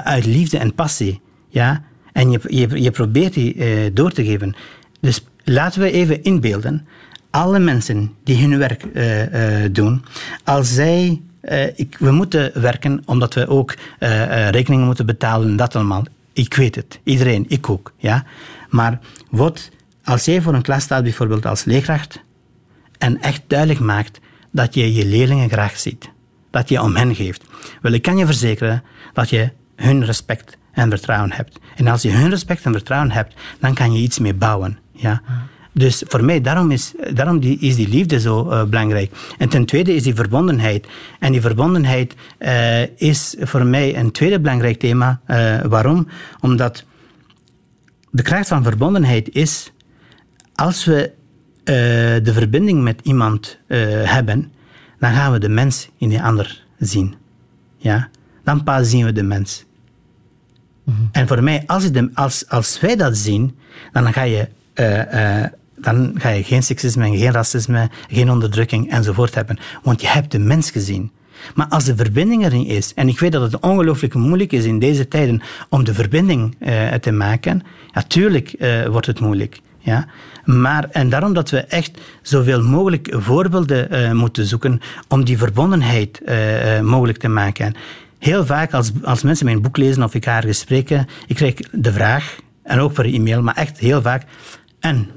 uit 0.04 0.26
liefde 0.26 0.58
en 0.58 0.74
passie. 0.74 1.22
Ja? 1.50 1.84
En 2.14 2.32
je, 2.32 2.40
je, 2.48 2.82
je 2.82 2.92
probeert 2.92 3.34
die 3.34 3.94
door 3.94 4.12
te 4.12 4.26
geven. 4.26 4.56
Dus 5.00 5.26
laten 5.44 5.82
we 5.82 5.92
even 5.92 6.24
inbeelden. 6.24 6.88
Alle 7.30 7.60
mensen 7.60 8.12
die 8.24 8.42
hun 8.42 8.58
werk 8.58 8.86
doen, 9.74 10.04
als 10.44 10.74
zij 10.74 11.22
ik, 11.76 11.98
we 12.00 12.12
moeten 12.12 12.62
werken 12.62 13.02
omdat 13.06 13.34
we 13.34 13.48
ook 13.48 13.76
eh, 14.00 14.24
eh, 14.24 14.50
rekeningen 14.50 14.86
moeten 14.86 15.06
betalen, 15.06 15.56
dat 15.56 15.76
allemaal. 15.76 16.04
Ik 16.34 16.54
weet 16.54 16.76
het, 16.76 17.00
iedereen, 17.04 17.46
ik 17.48 17.70
ook. 17.70 17.94
Ja? 17.98 18.26
Maar 18.70 19.00
wat, 19.30 19.70
als 20.04 20.26
jij 20.26 20.42
voor 20.42 20.54
een 20.54 20.62
klas 20.62 20.84
staat, 20.84 21.04
bijvoorbeeld 21.04 21.46
als 21.46 21.64
leerkracht, 21.64 22.24
en 22.98 23.22
echt 23.22 23.42
duidelijk 23.48 23.80
maakt 23.80 24.20
dat 24.52 24.74
je 24.74 24.94
je 24.94 25.06
leerlingen 25.06 25.50
graag 25.50 25.78
ziet, 25.78 26.10
dat 26.50 26.70
je 26.70 26.82
om 26.82 26.96
hen 26.96 27.16
geeft, 27.16 27.44
wel, 27.82 27.92
ik 27.92 28.02
kan 28.02 28.18
je 28.18 28.26
verzekeren 28.26 28.84
dat 29.14 29.30
je 29.30 29.52
hun 29.76 30.06
respect 30.06 30.58
en 30.72 30.90
vertrouwen 30.90 31.32
hebt. 31.32 31.60
En 31.76 31.88
als 31.88 32.02
je 32.02 32.12
hun 32.12 32.30
respect 32.30 32.66
en 32.66 32.72
vertrouwen 32.72 33.12
hebt, 33.12 33.34
dan 33.60 33.74
kan 33.74 33.94
je 33.94 34.00
iets 34.00 34.20
mee 34.20 34.34
bouwen. 34.34 34.80
Ja? 34.92 35.22
Dus 35.74 36.04
voor 36.08 36.24
mij, 36.24 36.42
daarom 36.42 36.72
is, 36.72 36.94
daarom 37.14 37.40
die, 37.40 37.60
is 37.60 37.76
die 37.76 37.88
liefde 37.88 38.20
zo 38.20 38.50
eh, 38.50 38.64
belangrijk. 38.64 39.12
En 39.38 39.50
ten 39.50 39.66
tweede 39.66 39.96
is 39.96 40.04
die 40.04 40.16
verbondenheid. 40.16 40.88
En 41.20 41.32
die 41.32 41.42
verbondenheid 41.42 42.16
eh, 42.38 43.00
is 43.00 43.36
voor 43.40 43.66
mij 43.66 43.98
een 43.98 44.12
tweede 44.12 44.40
belangrijk 44.40 44.80
thema. 44.80 45.22
Eh, 45.26 45.62
waarom? 45.62 46.08
Omdat 46.40 46.84
de 48.10 48.22
kracht 48.22 48.48
van 48.48 48.64
verbondenheid 48.64 49.30
is, 49.36 49.72
als 50.56 50.86
we 50.86 51.12
de 52.24 52.32
verbinding 52.34 52.82
met 52.84 53.00
iemand 53.04 53.60
hebben, 54.04 54.52
dan 55.00 55.14
gaan 55.14 55.32
we 55.32 55.40
de 55.40 55.50
mens 55.50 55.90
in 55.98 56.10
die 56.10 56.22
ander 56.22 56.64
zien. 56.80 57.16
Ja? 57.78 58.10
Dan 58.44 58.64
pas 58.64 58.90
zien 58.90 59.06
we 59.06 59.12
de 59.12 59.24
mens. 59.24 59.66
En 61.12 61.28
voor 61.28 61.44
mij, 61.44 61.64
als, 61.66 61.92
de, 61.92 62.10
als, 62.14 62.50
als 62.50 62.80
wij 62.80 62.96
dat 62.96 63.18
zien, 63.18 63.58
dan 63.92 64.14
ga 64.14 64.22
je, 64.22 64.48
dan 65.82 66.12
ga 66.18 66.30
je 66.30 66.44
geen 66.44 66.64
seksisme, 66.64 67.18
geen 67.18 67.32
racisme, 67.32 67.90
geen 68.10 68.32
onderdrukking 68.32 68.92
enzovoort 68.92 69.36
hebben. 69.36 69.60
Want 69.84 70.02
je 70.02 70.08
hebt 70.08 70.32
de 70.32 70.40
mens 70.40 70.72
gezien. 70.72 71.12
Maar 71.56 71.68
als 71.68 71.84
de 71.84 71.96
verbinding 71.96 72.46
er 72.46 72.54
niet 72.54 72.70
is, 72.70 72.94
en 72.94 73.08
ik 73.08 73.20
weet 73.20 73.32
dat 73.32 73.52
het 73.52 73.62
ongelooflijk 73.62 74.14
moeilijk 74.14 74.52
is 74.52 74.66
in 74.66 74.80
deze 74.80 75.08
tijden 75.08 75.42
om 75.70 75.84
de 75.84 75.94
verbinding 75.94 76.56
eh, 76.60 76.94
te 76.94 77.12
maken, 77.12 77.62
natuurlijk 77.94 78.50
eh, 78.50 78.86
wordt 78.86 79.08
het 79.08 79.20
moeilijk. 79.20 79.62
Ja? 79.80 80.06
Maar, 80.46 80.88
en 80.92 81.10
daarom 81.10 81.34
dat 81.34 81.50
we 81.50 81.60
echt 81.60 82.00
zoveel 82.22 82.64
mogelijk 82.64 83.16
voorbeelden 83.18 83.90
eh, 83.90 84.12
moeten 84.12 84.46
zoeken 84.46 84.82
om 85.08 85.24
die 85.24 85.38
verbondenheid 85.38 86.22
mogelijk 86.82 87.18
te 87.18 87.28
maken. 87.28 87.76
Heel 88.20 88.46
vaak 88.46 88.74
als, 88.74 88.92
als 89.04 89.24
mensen 89.24 89.46
mijn 89.46 89.62
boek 89.62 89.78
lezen 89.78 90.04
of 90.04 90.14
ik 90.14 90.26
haar 90.26 90.44
gesprekken, 90.44 91.08
ik 91.28 91.36
krijg 91.36 91.54
de 91.72 91.92
vraag, 91.92 92.36
en 92.64 92.80
ook 92.80 92.94
per 92.94 93.06
e-mail, 93.06 93.42
maar 93.42 93.56
echt 93.56 93.80
heel 93.80 94.02
vaak, 94.02 94.24
en, 94.80 95.10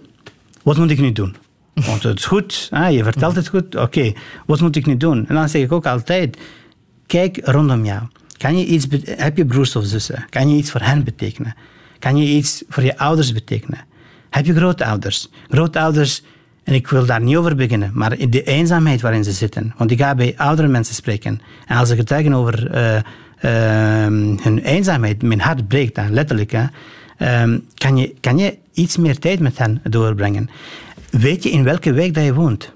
wat 0.64 0.76
moet 0.76 0.90
ik 0.90 1.00
nu 1.00 1.12
doen? 1.12 1.36
Want 1.74 2.02
het 2.02 2.18
is 2.18 2.24
goed, 2.24 2.68
ah, 2.70 2.92
je 2.92 3.02
vertelt 3.02 3.36
het 3.36 3.48
goed, 3.48 3.76
oké, 3.76 4.12
wat 4.46 4.60
moet 4.60 4.76
ik 4.76 4.86
nu 4.86 4.96
doen? 4.96 5.26
En 5.28 5.34
dan 5.34 5.48
zeg 5.48 5.62
ik 5.62 5.72
ook 5.72 5.86
altijd, 5.86 6.38
kijk 7.06 7.40
rondom 7.42 7.84
jou. 7.84 8.02
Kan 8.36 8.58
je 8.58 8.66
iets, 8.66 8.86
heb 9.04 9.36
je 9.36 9.46
broers 9.46 9.76
of 9.76 9.84
zussen? 9.84 10.26
Kan 10.30 10.48
je 10.48 10.56
iets 10.56 10.70
voor 10.70 10.80
hen 10.80 11.04
betekenen? 11.04 11.54
Kan 11.98 12.16
je 12.16 12.26
iets 12.26 12.62
voor 12.68 12.82
je 12.82 12.98
ouders 12.98 13.32
betekenen? 13.32 13.80
Heb 14.30 14.46
je 14.46 14.54
grootouders? 14.54 15.28
Grootouders, 15.48 16.22
en 16.64 16.74
ik 16.74 16.88
wil 16.88 17.06
daar 17.06 17.22
niet 17.22 17.36
over 17.36 17.56
beginnen, 17.56 17.90
maar 17.94 18.18
in 18.18 18.30
de 18.30 18.42
eenzaamheid 18.42 19.00
waarin 19.00 19.24
ze 19.24 19.32
zitten. 19.32 19.74
Want 19.76 19.90
ik 19.90 20.00
ga 20.00 20.14
bij 20.14 20.34
oudere 20.36 20.68
mensen 20.68 20.94
spreken. 20.94 21.40
En 21.66 21.76
als 21.76 21.88
ze 21.88 21.96
getuigen 21.96 22.34
over 22.34 22.70
eh, 22.70 22.96
ehm, 22.96 24.36
hun 24.42 24.58
eenzaamheid, 24.58 25.22
mijn 25.22 25.40
hart 25.40 25.68
breekt 25.68 25.94
dan, 25.94 26.12
letterlijk. 26.12 26.52
Hè, 26.52 26.64
ehm, 27.24 27.58
kan, 27.74 27.96
je, 27.96 28.14
kan 28.20 28.38
je 28.38 28.58
iets 28.72 28.96
meer 28.96 29.18
tijd 29.18 29.40
met 29.40 29.58
hen 29.58 29.80
doorbrengen? 29.82 30.50
Weet 31.10 31.42
je 31.42 31.50
in 31.50 31.64
welke 31.64 31.92
wijk 31.92 32.14
dat 32.14 32.24
je 32.24 32.34
woont? 32.34 32.72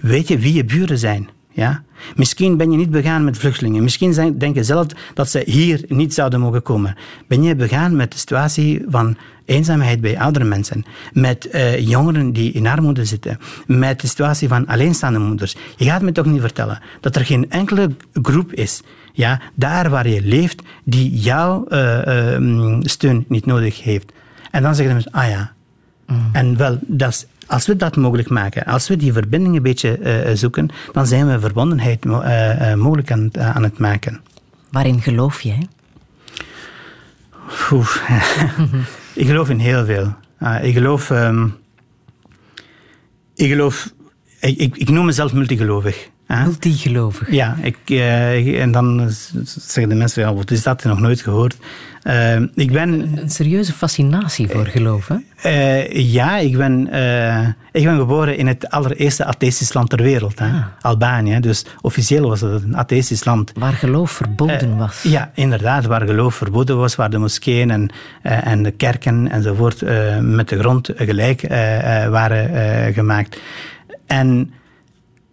Weet 0.00 0.28
je 0.28 0.38
wie 0.38 0.52
je 0.52 0.64
buren 0.64 0.98
zijn? 0.98 1.28
Ja? 1.52 1.84
Misschien 2.16 2.56
ben 2.56 2.70
je 2.70 2.76
niet 2.76 2.90
begaan 2.90 3.24
met 3.24 3.38
vluchtelingen. 3.38 3.82
Misschien 3.82 4.34
denk 4.38 4.54
je 4.54 4.64
zelf 4.64 4.86
dat 5.14 5.30
ze 5.30 5.42
hier 5.44 5.84
niet 5.88 6.14
zouden 6.14 6.40
mogen 6.40 6.62
komen. 6.62 6.96
Ben 7.28 7.42
je 7.42 7.54
begaan 7.54 7.96
met 7.96 8.12
de 8.12 8.18
situatie 8.18 8.84
van 8.88 9.16
eenzaamheid 9.44 10.00
bij 10.00 10.18
oudere 10.18 10.44
mensen? 10.44 10.84
Met 11.12 11.48
eh, 11.48 11.78
jongeren 11.88 12.32
die 12.32 12.52
in 12.52 12.66
armoede 12.66 13.04
zitten? 13.04 13.38
Met 13.66 14.00
de 14.00 14.06
situatie 14.06 14.48
van 14.48 14.66
alleenstaande 14.66 15.18
moeders? 15.18 15.56
Je 15.76 15.84
gaat 15.84 16.02
me 16.02 16.12
toch 16.12 16.26
niet 16.26 16.40
vertellen 16.40 16.82
dat 17.00 17.16
er 17.16 17.24
geen 17.24 17.50
enkele 17.50 17.90
groep 18.22 18.52
is, 18.52 18.82
ja, 19.16 19.40
daar 19.54 19.90
waar 19.90 20.08
je 20.08 20.22
leeft, 20.22 20.62
die 20.84 21.10
jouw 21.18 21.66
eh, 21.66 22.34
eh, 22.34 22.78
steun 22.80 23.24
niet 23.28 23.46
nodig 23.46 23.82
heeft. 23.82 24.12
En 24.50 24.62
dan 24.62 24.74
zeggen 24.74 24.96
de 24.96 25.02
mensen, 25.02 25.20
ah 25.22 25.28
ja, 25.30 25.52
en 26.32 26.56
wel, 26.56 26.78
dat 26.82 27.26
als 27.46 27.66
we 27.66 27.76
dat 27.76 27.96
mogelijk 27.96 28.28
maken, 28.28 28.64
als 28.64 28.88
we 28.88 28.96
die 28.96 29.12
verbinding 29.12 29.56
een 29.56 29.62
beetje 29.62 29.98
eh, 29.98 30.34
zoeken, 30.34 30.68
dan 30.92 31.06
zijn 31.06 31.26
we 31.26 31.40
verbondenheid 31.40 32.04
mo- 32.04 32.20
eh, 32.20 32.70
eh, 32.72 32.78
mogelijk 32.78 33.10
aan, 33.12 33.20
het- 33.22 33.38
aan 33.38 33.62
het 33.62 33.78
maken. 33.78 34.20
Waarin 34.70 35.02
geloof? 35.02 35.42
Oeh. 37.72 37.96
ik 39.22 39.26
geloof 39.26 39.50
in 39.50 39.58
heel 39.58 39.84
veel. 39.84 40.14
Ah, 40.38 40.64
ik 40.64 40.74
geloof. 40.74 41.10
ehm, 41.10 41.46
ik 43.34 43.48
geloof. 43.48 43.92
Ik, 44.40 44.58
ik, 44.58 44.76
ik 44.76 44.88
noem 44.88 45.04
mezelf 45.06 45.32
multigelovig. 45.32 46.08
Multigelovig. 46.26 47.30
Ja, 47.30 47.56
ik, 47.62 47.76
eh, 47.86 48.62
en 48.62 48.70
dan 48.72 49.06
zeggen 49.44 49.88
de 49.88 49.94
mensen, 49.94 50.22
ja, 50.22 50.34
wat 50.34 50.50
is 50.50 50.62
dat? 50.62 50.84
Nog 50.84 51.00
nooit 51.00 51.20
gehoord. 51.20 51.56
Eh, 52.02 52.40
ik 52.40 52.72
ben 52.72 53.18
Een 53.18 53.30
serieuze 53.30 53.72
fascinatie 53.72 54.48
voor 54.48 54.66
geloof, 54.66 55.08
hè? 55.08 55.16
eh, 55.50 56.12
ja, 56.12 56.36
ik 56.38 56.56
ben, 56.56 56.80
ik 57.72 57.84
ben 57.84 57.96
geboren 57.98 58.36
in 58.36 58.46
het 58.46 58.70
allereerste 58.70 59.24
atheïstisch 59.24 59.72
land 59.72 59.90
ter 59.90 60.02
wereld, 60.02 60.38
hè? 60.38 60.48
Albanië. 60.80 61.40
Dus 61.40 61.64
officieel 61.80 62.28
was 62.28 62.40
het 62.40 62.62
een 62.62 62.76
atheïstisch 62.76 63.24
land. 63.24 63.52
Waar 63.58 63.72
geloof 63.72 64.10
verboden 64.10 64.76
was. 64.76 65.02
Ja, 65.02 65.30
inderdaad, 65.34 65.84
waar 65.84 66.06
geloof 66.06 66.34
verboden 66.34 66.76
was, 66.78 66.96
waar 66.96 67.10
de 67.10 67.18
moskeeën 67.18 67.70
en, 67.70 67.90
en 68.22 68.62
de 68.62 68.70
kerken 68.70 69.30
enzovoort 69.30 69.80
met 70.20 70.48
de 70.48 70.58
grond 70.58 70.90
gelijk 70.96 71.40
waren 72.10 72.94
gemaakt. 72.94 73.40
En 74.06 74.52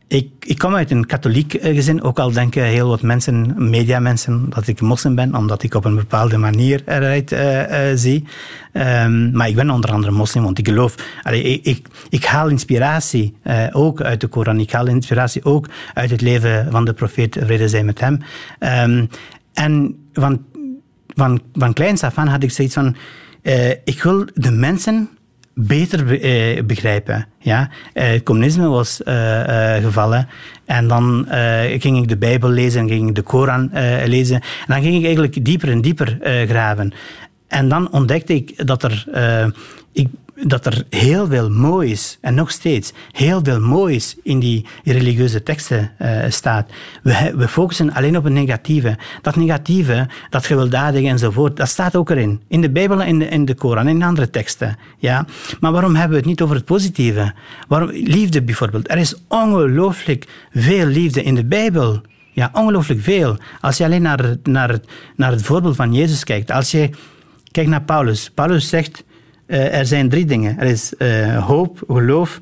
ik, 0.07 0.29
ik 0.39 0.57
kom 0.57 0.75
uit 0.75 0.91
een 0.91 1.05
katholiek 1.05 1.53
eh, 1.53 1.75
gezin, 1.75 2.03
ook 2.03 2.19
al 2.19 2.31
denken 2.31 2.63
heel 2.63 2.87
wat 2.87 3.01
mensen, 3.01 3.53
mediamensen, 3.69 4.49
dat 4.49 4.67
ik 4.67 4.81
moslim 4.81 5.15
ben, 5.15 5.35
omdat 5.35 5.63
ik 5.63 5.73
op 5.73 5.85
een 5.85 5.95
bepaalde 5.95 6.37
manier 6.37 6.81
eruit 6.85 7.31
eh, 7.31 7.89
eh, 7.89 7.97
zie. 7.97 8.27
Ehm, 8.71 9.31
maar 9.31 9.47
ik 9.47 9.55
ben 9.55 9.69
onder 9.69 9.91
andere 9.91 10.11
moslim, 10.11 10.43
want 10.43 10.57
ik 10.57 10.67
geloof... 10.67 10.95
Ik, 11.31 11.87
ik, 12.09 12.25
haal 12.25 12.49
inspiratie 12.49 13.35
ook 13.71 14.01
uit 14.01 14.21
de 14.21 14.27
Koran, 14.27 14.59
ik 14.59 14.71
haal 14.71 14.87
inspiratie 14.87 15.45
ook 15.45 15.69
uit 15.93 16.09
het 16.09 16.21
leven 16.21 16.67
van 16.71 16.85
de 16.85 16.93
profeet, 16.93 17.37
vrede 17.41 17.67
zij 17.67 17.83
met 17.83 17.99
hem. 17.99 18.19
Ehm, 18.59 19.05
en 19.53 19.95
van, 20.13 20.45
van, 21.07 21.41
van 21.53 21.73
kleins 21.73 22.03
af 22.03 22.17
aan 22.17 22.27
had 22.27 22.43
ik 22.43 22.51
zoiets 22.51 22.73
van... 22.73 22.95
ik 23.83 24.03
wil 24.03 24.25
de 24.33 24.51
mensen 24.51 25.09
beter 25.53 26.05
be- 26.05 26.19
eh, 26.19 26.63
begrijpen. 26.63 27.27
Ja? 27.39 27.69
Eh, 27.93 28.07
het 28.11 28.23
communisme 28.23 28.67
was 28.67 29.03
eh, 29.03 29.73
gevallen 29.75 30.27
en 30.65 30.87
dan 30.87 31.25
ging 31.79 31.97
ik 31.97 32.07
de 32.07 32.17
Bijbel 32.17 32.49
lezen 32.49 32.81
en 32.81 32.87
ging 32.87 33.09
ik 33.09 33.15
de 33.15 33.21
Koran 33.21 33.69
lezen. 34.05 34.35
En 34.35 34.67
dan 34.67 34.81
ging 34.81 34.95
ik 34.95 35.03
eigenlijk 35.03 35.45
dieper 35.45 35.69
en 35.69 35.81
dieper 35.81 36.17
graven. 36.47 36.93
En 37.47 37.69
dan 37.69 37.91
ontdekte 37.91 38.33
ik 38.33 38.67
dat 38.67 38.83
er, 38.83 39.05
ik, 39.91 40.07
dat 40.35 40.65
er 40.65 40.83
heel 40.89 41.27
veel 41.27 41.49
moois, 41.49 42.17
en 42.21 42.33
nog 42.33 42.51
steeds, 42.51 42.93
heel 43.11 43.39
veel 43.43 43.59
moois 43.59 44.15
in 44.23 44.39
die 44.39 44.65
religieuze 44.83 45.43
teksten 45.43 45.91
eh, 45.97 46.29
staat. 46.29 46.69
We, 47.03 47.33
we 47.35 47.47
focussen 47.47 47.93
alleen 47.93 48.17
op 48.17 48.23
het 48.23 48.33
negatieve. 48.33 48.97
Dat 49.21 49.35
negatieve, 49.35 50.07
dat 50.29 50.45
gewelddadige 50.45 51.07
enzovoort, 51.07 51.57
dat 51.57 51.67
staat 51.67 51.95
ook 51.95 52.09
erin. 52.09 52.41
In 52.47 52.61
de 52.61 52.69
Bijbel 52.69 53.01
en 53.01 53.29
in 53.29 53.45
de, 53.45 53.53
Koran 53.53 53.87
en 53.87 53.95
in 53.95 54.03
andere 54.03 54.29
teksten. 54.29 54.77
Ja? 54.97 55.25
Maar 55.59 55.71
waarom 55.71 55.95
hebben 55.95 56.11
we 56.11 56.17
het 56.17 56.25
niet 56.25 56.41
over 56.41 56.55
het 56.55 56.65
positieve? 56.65 57.33
Waarom, 57.67 57.89
liefde 57.91 58.41
bijvoorbeeld. 58.41 58.89
Er 58.89 58.97
is 58.97 59.15
ongelooflijk 59.27 60.27
veel 60.51 60.85
liefde 60.85 61.23
in 61.23 61.35
de 61.35 61.45
Bijbel. 61.45 62.01
Ja, 62.31 62.49
ongelooflijk 62.53 63.01
veel. 63.01 63.37
Als 63.61 63.77
je 63.77 63.83
alleen 63.83 64.01
naar, 64.01 64.35
naar, 64.43 64.79
naar 65.15 65.31
het 65.31 65.41
voorbeeld 65.41 65.75
van 65.75 65.93
Jezus 65.93 66.23
kijkt. 66.23 66.51
Als 66.51 66.71
je 66.71 66.89
kijkt 67.51 67.69
naar 67.69 67.81
Paulus. 67.81 68.31
Paulus 68.33 68.69
zegt, 68.69 69.03
eh, 69.53 69.77
er 69.77 69.85
zijn 69.85 70.09
drie 70.09 70.25
dingen. 70.25 70.59
Er 70.59 70.67
is 70.67 70.95
eh, 70.95 71.45
hoop, 71.45 71.83
geloof 71.87 72.39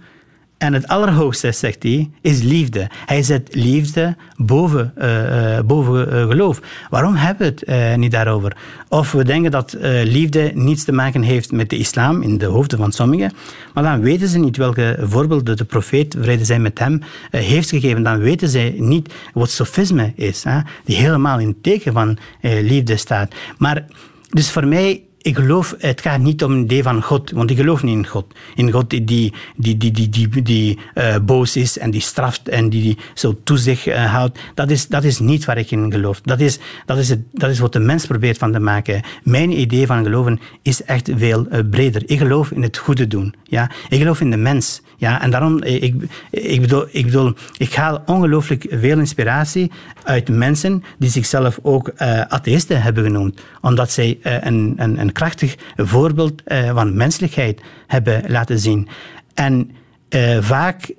en 0.57 0.73
het 0.73 0.87
allerhoogste, 0.87 1.51
zegt 1.51 1.83
hij, 1.83 2.09
is 2.21 2.41
liefde. 2.41 2.87
Hij 3.05 3.23
zet 3.23 3.49
liefde 3.51 4.15
boven, 4.37 4.91
eh, 4.95 5.59
boven 5.65 6.27
geloof. 6.27 6.61
Waarom 6.89 7.15
hebben 7.15 7.55
we 7.65 7.71
het 7.71 7.97
niet 7.97 8.11
daarover? 8.11 8.57
Of 8.87 9.11
we 9.11 9.23
denken 9.23 9.51
dat 9.51 9.77
liefde 10.03 10.51
niets 10.53 10.83
te 10.83 10.91
maken 10.91 11.21
heeft 11.21 11.51
met 11.51 11.69
de 11.69 11.77
islam, 11.77 12.21
in 12.21 12.37
de 12.37 12.45
hoofden 12.45 12.79
van 12.79 12.91
sommigen. 12.91 13.31
Maar 13.73 13.83
dan 13.83 14.01
weten 14.01 14.27
ze 14.27 14.39
niet 14.39 14.57
welke 14.57 14.97
voorbeelden 15.01 15.57
de 15.57 15.65
profeet, 15.65 16.15
vrede 16.19 16.45
zij 16.45 16.59
met 16.59 16.79
hem, 16.79 17.01
heeft 17.31 17.69
gegeven. 17.69 18.03
Dan 18.03 18.19
weten 18.19 18.49
zij 18.49 18.75
niet 18.77 19.13
wat 19.33 19.49
sofisme 19.49 20.13
is, 20.15 20.43
hè, 20.43 20.59
die 20.85 20.95
helemaal 20.95 21.39
in 21.39 21.57
teken 21.61 21.93
van 21.93 22.17
liefde 22.41 22.97
staat. 22.97 23.33
Maar 23.57 23.85
dus 24.29 24.51
voor 24.51 24.67
mij 24.67 25.01
ik 25.21 25.35
geloof, 25.35 25.75
het 25.77 26.01
gaat 26.01 26.19
niet 26.19 26.43
om 26.43 26.51
een 26.51 26.63
idee 26.63 26.83
van 26.83 27.01
God, 27.01 27.31
want 27.31 27.49
ik 27.49 27.57
geloof 27.57 27.83
niet 27.83 27.95
in 27.95 28.07
God. 28.07 28.25
In 28.55 28.71
God 28.71 28.89
die, 28.89 29.03
die, 29.03 29.33
die, 29.55 29.77
die, 29.77 30.09
die, 30.09 30.41
die, 30.41 30.79
eh, 30.93 31.15
boos 31.21 31.55
is 31.55 31.77
en 31.77 31.91
die 31.91 32.01
straft 32.01 32.49
en 32.49 32.69
die, 32.69 32.81
die 32.81 32.97
zo 33.13 33.39
toe 33.43 33.57
zich 33.57 33.87
eh, 33.87 34.13
houdt. 34.13 34.39
Dat 34.53 34.69
is, 34.69 34.87
dat 34.87 35.03
is 35.03 35.19
niet 35.19 35.45
waar 35.45 35.57
ik 35.57 35.71
in 35.71 35.91
geloof. 35.91 36.21
Dat 36.21 36.39
is, 36.39 36.59
dat, 36.85 36.97
is 36.97 37.09
het, 37.09 37.19
dat 37.31 37.49
is 37.49 37.59
wat 37.59 37.73
de 37.73 37.79
mens 37.79 38.05
probeert 38.05 38.37
van 38.37 38.51
te 38.51 38.59
maken. 38.59 39.01
Mijn 39.23 39.59
idee 39.59 39.85
van 39.85 40.03
geloven 40.03 40.39
is 40.61 40.83
echt 40.83 41.09
veel 41.15 41.47
eh, 41.47 41.59
breder. 41.69 42.01
Ik 42.05 42.17
geloof 42.17 42.51
in 42.51 42.61
het 42.61 42.77
goede 42.77 43.07
doen. 43.07 43.33
Ja? 43.43 43.71
Ik 43.89 43.99
geloof 43.99 44.21
in 44.21 44.31
de 44.31 44.37
mens. 44.37 44.81
Ja? 44.97 45.21
En 45.21 45.31
daarom, 45.31 45.63
ik, 45.63 45.95
ik, 46.29 46.61
bedoel, 46.61 46.85
ik 46.91 47.05
bedoel, 47.05 47.33
ik 47.57 47.73
haal 47.73 48.03
ongelooflijk 48.05 48.65
veel 48.69 48.99
inspiratie 48.99 49.71
uit 50.03 50.29
mensen 50.29 50.83
die 50.97 51.09
zichzelf 51.09 51.59
ook 51.61 51.91
atheïsten 52.27 52.81
hebben 52.81 53.03
genoemd. 53.03 53.41
Omdat 53.61 53.91
zij 53.91 54.19
eh, 54.21 54.35
een, 54.41 54.73
een, 54.77 55.10
een 55.11 55.17
krachtig 55.17 55.55
voorbeeld 55.75 56.41
eh, 56.43 56.73
van 56.73 56.95
menselijkheid 56.95 57.61
hebben 57.87 58.23
laten 58.27 58.59
zien. 58.59 58.87
En 59.33 59.71
eh, 60.09 60.37
vaak 60.41 60.93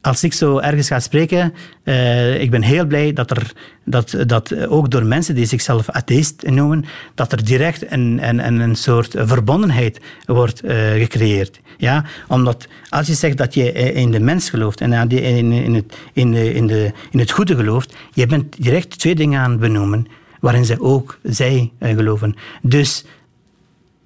als 0.00 0.24
ik 0.24 0.32
zo 0.32 0.58
ergens 0.58 0.88
ga 0.88 1.00
spreken, 1.00 1.54
eh, 1.84 2.40
ik 2.40 2.50
ben 2.50 2.62
heel 2.62 2.86
blij 2.86 3.12
dat 3.12 3.30
er 3.30 3.52
dat, 3.84 4.16
dat 4.26 4.66
ook 4.66 4.90
door 4.90 5.04
mensen 5.04 5.34
die 5.34 5.46
zichzelf 5.46 5.90
atheïst 5.90 6.42
noemen, 6.42 6.84
dat 7.14 7.32
er 7.32 7.44
direct 7.44 7.92
een, 7.92 8.18
een, 8.28 8.60
een, 8.60 8.76
soort 8.76 9.14
verbondenheid 9.18 10.00
wordt 10.26 10.60
gecreëerd. 10.96 11.60
Ja? 11.76 12.04
Omdat 12.28 12.68
als 12.88 13.06
je 13.06 13.14
zegt 13.14 13.36
dat 13.36 13.54
je 13.54 13.72
in 13.72 14.10
de 14.10 14.20
mens 14.20 14.50
gelooft 14.50 14.80
en 14.80 15.10
in, 15.10 15.52
in, 15.52 15.74
het, 15.74 15.96
in, 16.12 16.32
de, 16.32 16.54
in, 16.54 16.66
de, 16.66 16.92
in 17.10 17.18
het 17.18 17.30
goede 17.30 17.56
gelooft, 17.56 17.94
je 18.12 18.26
bent 18.26 18.62
direct 18.62 18.98
twee 18.98 19.14
dingen 19.14 19.40
aan 19.40 19.50
het 19.50 19.60
benoemen 19.60 20.06
waarin 20.42 20.64
ze 20.64 20.80
ook 20.80 21.18
zij 21.22 21.72
eh, 21.78 21.94
geloven. 21.94 22.34
Dus 22.62 23.04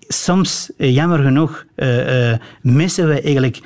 soms, 0.08 0.70
eh, 0.78 0.94
jammer 0.94 1.18
genoeg, 1.18 1.64
eh, 1.74 2.32
missen 2.62 3.08
we 3.08 3.20
eigenlijk 3.20 3.60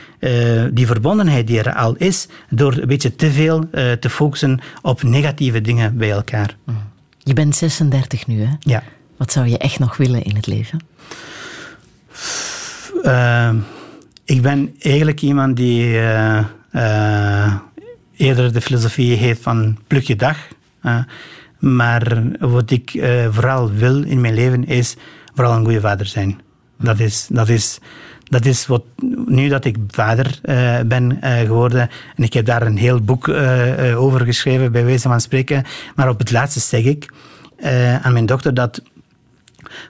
die 0.74 0.86
verbondenheid 0.86 1.46
die 1.46 1.58
er 1.58 1.74
al 1.74 1.94
is, 1.96 2.28
door 2.50 2.76
een 2.76 2.88
beetje 2.88 3.16
te 3.16 3.30
veel 3.30 3.68
te 4.00 4.10
focussen 4.10 4.60
op 4.82 5.02
negatieve 5.02 5.60
dingen 5.60 5.96
bij 5.96 6.10
elkaar. 6.10 6.56
Je 7.18 7.32
bent 7.32 7.56
36 7.56 8.26
nu, 8.26 8.42
hè? 8.42 8.52
Ja. 8.58 8.82
Wat 9.16 9.32
zou 9.32 9.46
je 9.46 9.58
echt 9.58 9.78
nog 9.78 9.96
willen 9.96 10.22
in 10.22 10.36
het 10.36 10.46
leven? 10.46 10.80
Eh, 13.02 13.54
ik 14.24 14.42
ben 14.42 14.74
eigenlijk 14.78 15.20
iemand 15.20 15.56
die 15.56 15.84
eerder 18.16 18.52
de 18.52 18.60
filosofie 18.60 19.16
heeft 19.16 19.42
van 19.42 19.78
pluk 19.86 20.02
je 20.02 20.16
dag. 20.16 20.38
Maar 21.60 22.22
wat 22.38 22.70
ik 22.70 22.94
eh, 22.94 23.26
vooral 23.30 23.70
wil 23.70 24.02
in 24.02 24.20
mijn 24.20 24.34
leven 24.34 24.66
is 24.66 24.96
vooral 25.34 25.56
een 25.56 25.64
goede 25.64 25.80
vader 25.80 26.06
zijn. 26.06 26.40
Dat 26.78 26.98
is, 26.98 27.26
dat 27.30 27.48
is, 27.48 27.78
dat 28.24 28.44
is 28.44 28.66
wat, 28.66 28.82
nu 29.26 29.48
dat 29.48 29.64
ik 29.64 29.76
vader 29.88 30.38
eh, 30.42 30.80
ben 30.86 31.20
eh, 31.20 31.38
geworden, 31.38 31.88
en 32.16 32.22
ik 32.22 32.32
heb 32.32 32.46
daar 32.46 32.62
een 32.62 32.76
heel 32.76 33.00
boek 33.00 33.28
over 33.96 34.20
geschreven, 34.24 34.72
bij 34.72 34.84
wijze 34.84 35.08
van 35.08 35.20
spreken, 35.20 35.64
maar 35.94 36.08
op 36.08 36.18
het 36.18 36.30
laatste 36.30 36.60
zeg 36.60 36.84
ik 36.84 37.12
aan 38.02 38.12
mijn 38.12 38.26
dochter 38.26 38.54
dat 38.54 38.82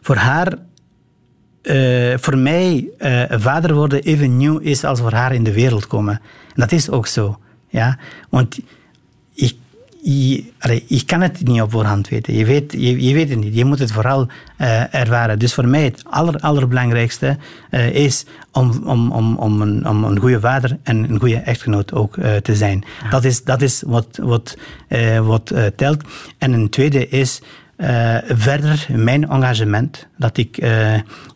voor 0.00 0.16
haar 0.16 0.54
voor 2.16 2.38
mij 2.38 2.88
vader 3.30 3.74
worden 3.74 4.02
even 4.02 4.36
nieuw 4.36 4.58
is 4.58 4.84
als 4.84 5.00
voor 5.00 5.12
haar 5.12 5.34
in 5.34 5.44
de 5.44 5.52
wereld 5.52 5.86
komen. 5.86 6.14
En 6.48 6.54
dat 6.54 6.72
is 6.72 6.90
ook 6.90 7.06
zo. 7.06 7.38
Ja? 7.68 7.98
Want 8.28 8.58
je, 10.02 10.44
allee, 10.58 10.84
je 10.86 11.04
kan 11.04 11.20
het 11.20 11.44
niet 11.44 11.62
op 11.62 11.70
voorhand 11.70 12.08
weten. 12.08 12.34
Je 12.34 12.44
weet, 12.44 12.72
je, 12.72 13.06
je 13.08 13.14
weet 13.14 13.28
het 13.28 13.38
niet. 13.38 13.54
Je 13.54 13.64
moet 13.64 13.78
het 13.78 13.92
vooral 13.92 14.26
eh, 14.56 14.94
ervaren. 14.94 15.38
Dus 15.38 15.54
voor 15.54 15.68
mij 15.68 15.84
het 15.84 16.02
aller, 16.04 16.40
allerbelangrijkste 16.40 17.36
eh, 17.70 17.94
is 17.94 18.24
om, 18.52 18.82
om, 18.84 19.12
om, 19.12 19.36
om, 19.36 19.60
een, 19.60 19.88
om 19.88 20.04
een 20.04 20.18
goede 20.18 20.40
vader 20.40 20.78
en 20.82 21.10
een 21.10 21.18
goede 21.18 21.36
echtgenoot 21.36 21.92
ook 21.92 22.16
eh, 22.16 22.36
te 22.36 22.54
zijn. 22.54 22.84
Dat 23.10 23.24
is, 23.24 23.44
dat 23.44 23.62
is 23.62 23.82
wat, 23.86 24.18
wat, 24.22 24.56
wat 25.22 25.54
telt. 25.76 26.02
En 26.38 26.52
een 26.52 26.68
tweede 26.68 27.08
is 27.08 27.42
verder 28.28 28.86
mijn 28.92 29.28
engagement. 29.28 30.06
Dat 30.16 30.36
ik 30.36 30.64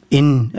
in, 0.09 0.53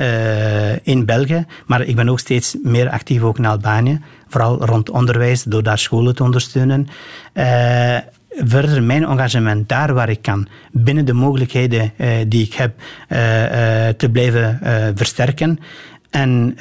in 0.83 1.05
België, 1.05 1.45
maar 1.65 1.81
ik 1.81 1.95
ben 1.95 2.09
ook 2.09 2.19
steeds 2.19 2.57
meer 2.63 2.89
actief 2.89 3.21
ook 3.21 3.37
in 3.37 3.45
Albanië. 3.45 4.01
Vooral 4.35 4.65
rond 4.65 4.89
onderwijs, 4.89 5.43
door 5.43 5.63
daar 5.63 5.77
scholen 5.77 6.15
te 6.15 6.23
ondersteunen. 6.23 6.87
Eh, 7.33 7.97
verder 8.29 8.83
mijn 8.83 9.03
engagement 9.03 9.69
daar 9.69 9.93
waar 9.93 10.09
ik 10.09 10.21
kan, 10.21 10.47
binnen 10.71 11.05
de 11.05 11.13
mogelijkheden 11.13 11.91
eh, 11.97 12.09
die 12.27 12.45
ik 12.45 12.53
heb, 12.53 12.73
eh, 13.07 13.17
te 13.87 14.09
blijven 14.11 14.59
versterken. 14.95 15.59
En, 16.09 16.53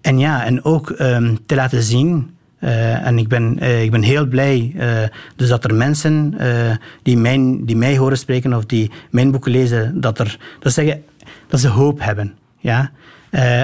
en 0.00 0.18
ja, 0.18 0.44
en 0.44 0.64
ook 0.64 0.90
ehm, 0.90 1.36
te 1.46 1.54
laten 1.54 1.82
zien 1.82 2.30
en 2.58 3.18
ik 3.18 3.28
ben, 3.28 3.58
ik 3.58 3.90
ben 3.90 4.02
heel 4.02 4.26
blij 4.26 4.74
dus 5.36 5.48
dat 5.48 5.64
er 5.64 5.74
mensen 5.74 6.34
die, 7.02 7.16
mijn, 7.16 7.64
die 7.64 7.76
mij 7.76 7.96
horen 7.96 8.18
spreken 8.18 8.54
of 8.54 8.64
die 8.64 8.90
mijn 9.10 9.30
boeken 9.30 9.52
lezen, 9.52 10.00
dat, 10.00 10.18
er, 10.18 10.38
dat, 10.60 10.72
zeggen, 10.72 11.02
dat 11.48 11.60
ze 11.60 11.68
hoop 11.68 12.00
hebben. 12.00 12.34
Ja? 12.58 12.90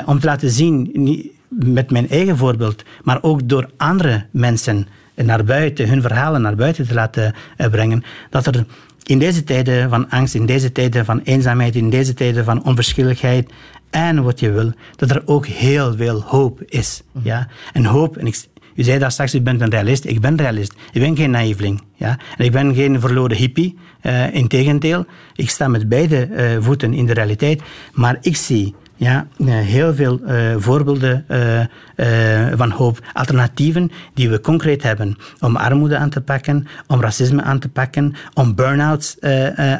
Om 0.06 0.20
te 0.20 0.26
laten 0.26 0.50
zien, 0.50 0.90
niet 0.92 1.26
met 1.58 1.90
mijn 1.90 2.08
eigen 2.08 2.36
voorbeeld, 2.36 2.82
maar 3.02 3.22
ook 3.22 3.48
door 3.48 3.70
andere 3.76 4.26
mensen 4.30 4.86
naar 5.14 5.44
buiten, 5.44 5.88
hun 5.88 6.02
verhalen 6.02 6.42
naar 6.42 6.56
buiten 6.56 6.86
te 6.86 6.94
laten 6.94 7.34
eh, 7.56 7.70
brengen, 7.70 8.04
dat 8.30 8.46
er 8.46 8.64
in 9.02 9.18
deze 9.18 9.44
tijden 9.44 9.90
van 9.90 10.10
angst, 10.10 10.34
in 10.34 10.46
deze 10.46 10.72
tijden 10.72 11.04
van 11.04 11.20
eenzaamheid, 11.24 11.76
in 11.76 11.90
deze 11.90 12.14
tijden 12.14 12.44
van 12.44 12.64
onverschilligheid 12.64 13.50
en 13.90 14.22
wat 14.22 14.40
je 14.40 14.50
wil, 14.50 14.72
dat 14.96 15.10
er 15.10 15.22
ook 15.24 15.46
heel 15.46 15.96
veel 15.96 16.22
hoop 16.22 16.62
is. 16.66 17.02
Ja? 17.22 17.48
En 17.72 17.84
hoop, 17.84 18.16
en 18.16 18.26
ik, 18.26 18.44
u 18.74 18.82
zei 18.82 18.98
daar 18.98 19.12
straks, 19.12 19.34
u 19.34 19.40
bent 19.40 19.60
een 19.60 19.70
realist. 19.70 20.04
Ik 20.04 20.20
ben 20.20 20.36
realist. 20.36 20.74
Ik 20.92 21.00
ben 21.00 21.16
geen 21.16 21.30
naïveling. 21.30 21.82
Ja? 21.96 22.18
En 22.36 22.44
ik 22.44 22.52
ben 22.52 22.74
geen 22.74 23.00
verloren 23.00 23.36
hippie. 23.36 23.78
Uh, 24.02 24.34
Integendeel, 24.34 25.06
ik 25.34 25.50
sta 25.50 25.68
met 25.68 25.88
beide 25.88 26.28
uh, 26.28 26.64
voeten 26.64 26.94
in 26.94 27.06
de 27.06 27.12
realiteit. 27.12 27.62
Maar 27.92 28.18
ik 28.20 28.36
zie 28.36 28.74
ja, 29.02 29.26
eh, 29.38 29.46
heel 29.46 29.94
veel 29.94 30.20
uh, 30.20 30.54
voorbeelden 30.56 31.24
uh, 31.28 32.46
van 32.54 32.70
hoop. 32.70 32.98
Alternatieven 33.12 33.90
die 34.14 34.30
we 34.30 34.40
concreet 34.40 34.82
hebben 34.82 35.16
om 35.40 35.56
armoede 35.56 35.96
aan 35.96 36.10
te 36.10 36.20
pakken, 36.20 36.66
om 36.86 37.00
racisme 37.00 37.42
aan 37.42 37.58
te 37.58 37.68
pakken, 37.68 38.14
om 38.34 38.54
burn-outs 38.54 39.20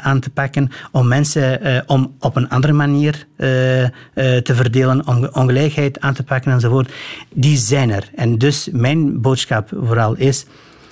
aan 0.01 0.19
te 0.19 0.29
pakken, 0.29 0.69
om 0.91 1.07
mensen 1.07 1.59
om 1.87 2.15
op 2.19 2.35
een 2.35 2.49
andere 2.49 2.73
manier 2.73 3.27
te 4.43 4.51
verdelen, 4.55 5.07
om 5.07 5.27
ongelijkheid 5.31 5.99
aan 5.99 6.13
te 6.13 6.23
pakken 6.23 6.51
enzovoort. 6.51 6.93
Die 7.33 7.57
zijn 7.57 7.89
er. 7.89 8.09
En 8.15 8.37
dus 8.37 8.69
mijn 8.71 9.21
boodschap 9.21 9.69
vooral 9.81 10.15
is, 10.15 10.45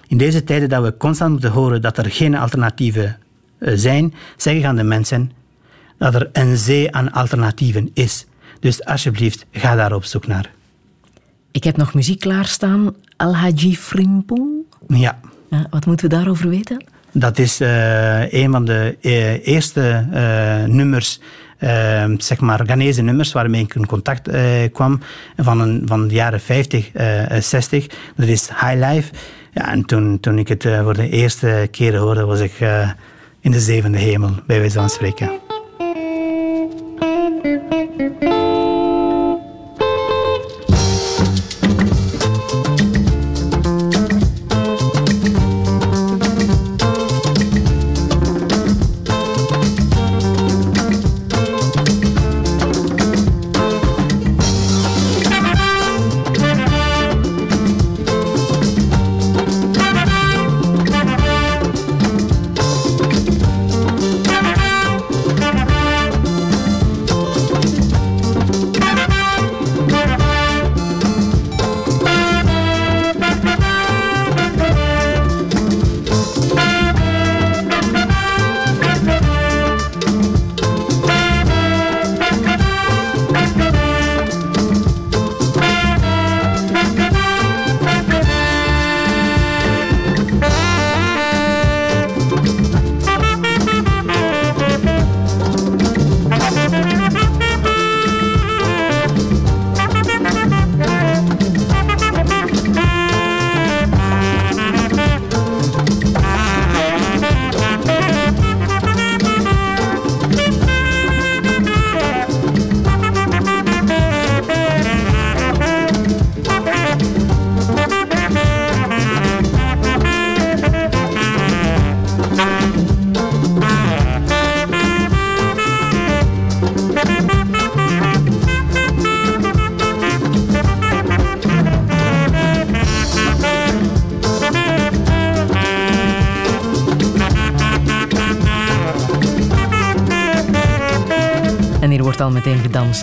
in 0.08 0.18
deze 0.18 0.44
tijden 0.44 0.70
dat 0.70 0.84
we 0.84 0.98
constant 0.98 1.32
moeten 1.32 1.52
horen 1.52 1.82
dat 1.82 1.98
er 1.98 2.12
geen 2.12 2.36
alternatieven 2.36 3.18
zijn, 3.60 4.14
zeggen 4.38 4.66
aan 4.66 4.76
de 4.76 4.84
mensen, 4.84 5.32
dat 6.02 6.16
er 6.16 6.30
een 6.34 6.58
zee 6.58 6.96
aan 6.96 7.12
alternatieven 7.12 7.90
is. 7.94 8.26
Dus 8.60 8.86
alsjeblieft, 8.86 9.46
ga 9.52 9.76
daar 9.76 9.94
op 9.94 10.04
zoek 10.04 10.28
naar. 10.28 10.52
Ik 11.52 11.64
heb 11.64 11.78
nog 11.78 11.94
muziek 11.94 12.20
klaarstaan. 12.20 12.96
Al-Haji 13.18 13.78
Frimpong. 13.78 14.50
Ja. 14.88 15.20
Wat 15.70 15.86
moeten 15.86 16.10
we 16.10 16.16
daarover 16.16 16.50
weten? 16.50 16.86
Dat 17.12 17.38
is 17.38 17.62
uh, 17.62 18.34
een 18.34 18.52
van 18.52 18.66
de 18.66 18.98
uh, 19.02 19.48
eerste 19.48 20.08
uh, 20.14 20.64
nummers, 20.74 21.20
zeg 22.18 22.40
maar 22.40 22.66
Ghanese 22.66 23.02
nummers, 23.02 23.32
waarmee 23.32 23.62
ik 23.62 23.76
in 23.76 23.86
contact 23.86 24.30
kwam 24.72 25.00
van, 25.38 25.60
een, 25.60 25.82
van 25.86 26.08
de 26.08 26.14
jaren 26.14 26.40
50, 26.40 26.92
60. 27.40 27.88
Dat 28.16 28.28
is 28.28 28.50
High 28.50 28.92
Life. 28.92 29.14
Ja, 29.54 29.72
en 29.72 29.86
toen, 29.86 30.20
toen 30.20 30.38
ik 30.38 30.48
het 30.48 30.68
voor 30.84 30.94
de 30.94 31.10
eerste 31.10 31.68
keer 31.72 31.96
hoorde, 31.96 32.26
was 32.26 32.40
ik 32.40 32.54
in 33.40 33.52
de 33.52 33.60
zevende 33.60 33.98
hemel, 33.98 34.32
bij 34.46 34.60
wijze 34.60 34.80
van 34.80 34.90
spreken. 34.90 35.51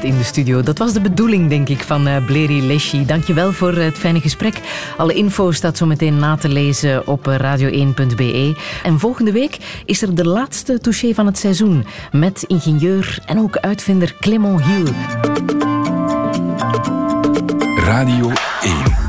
In 0.05 0.16
de 0.16 0.25
studio. 0.25 0.62
Dat 0.62 0.79
was 0.79 0.93
de 0.93 1.01
bedoeling, 1.01 1.49
denk 1.49 1.69
ik, 1.69 1.81
van 1.81 2.09
uh, 2.09 2.27
Bleri 2.27 2.66
Leschi. 2.66 3.07
Dankjewel 3.07 3.53
voor 3.53 3.73
het 3.73 3.99
fijne 3.99 4.20
gesprek. 4.20 4.61
Alle 4.97 5.15
info 5.15 5.51
staat 5.51 5.77
zo 5.77 5.87
meteen 5.87 6.19
na 6.19 6.37
te 6.37 6.49
lezen 6.49 7.07
op 7.07 7.29
eh, 7.29 7.59
radio1.be. 7.59 8.57
En 8.83 8.99
volgende 8.99 9.33
week 9.33 9.83
is 9.85 10.03
er 10.03 10.15
de 10.15 10.25
laatste 10.25 10.79
touché 10.81 11.15
van 11.15 11.27
het 11.27 11.39
seizoen 11.39 11.87
met 12.12 12.43
ingenieur 12.47 13.19
en 13.27 13.39
ook 13.39 13.57
uitvinder 13.57 14.16
Clement 14.20 14.62
Hiel. 14.62 14.87
Radio 17.77 18.31
1 18.61 19.08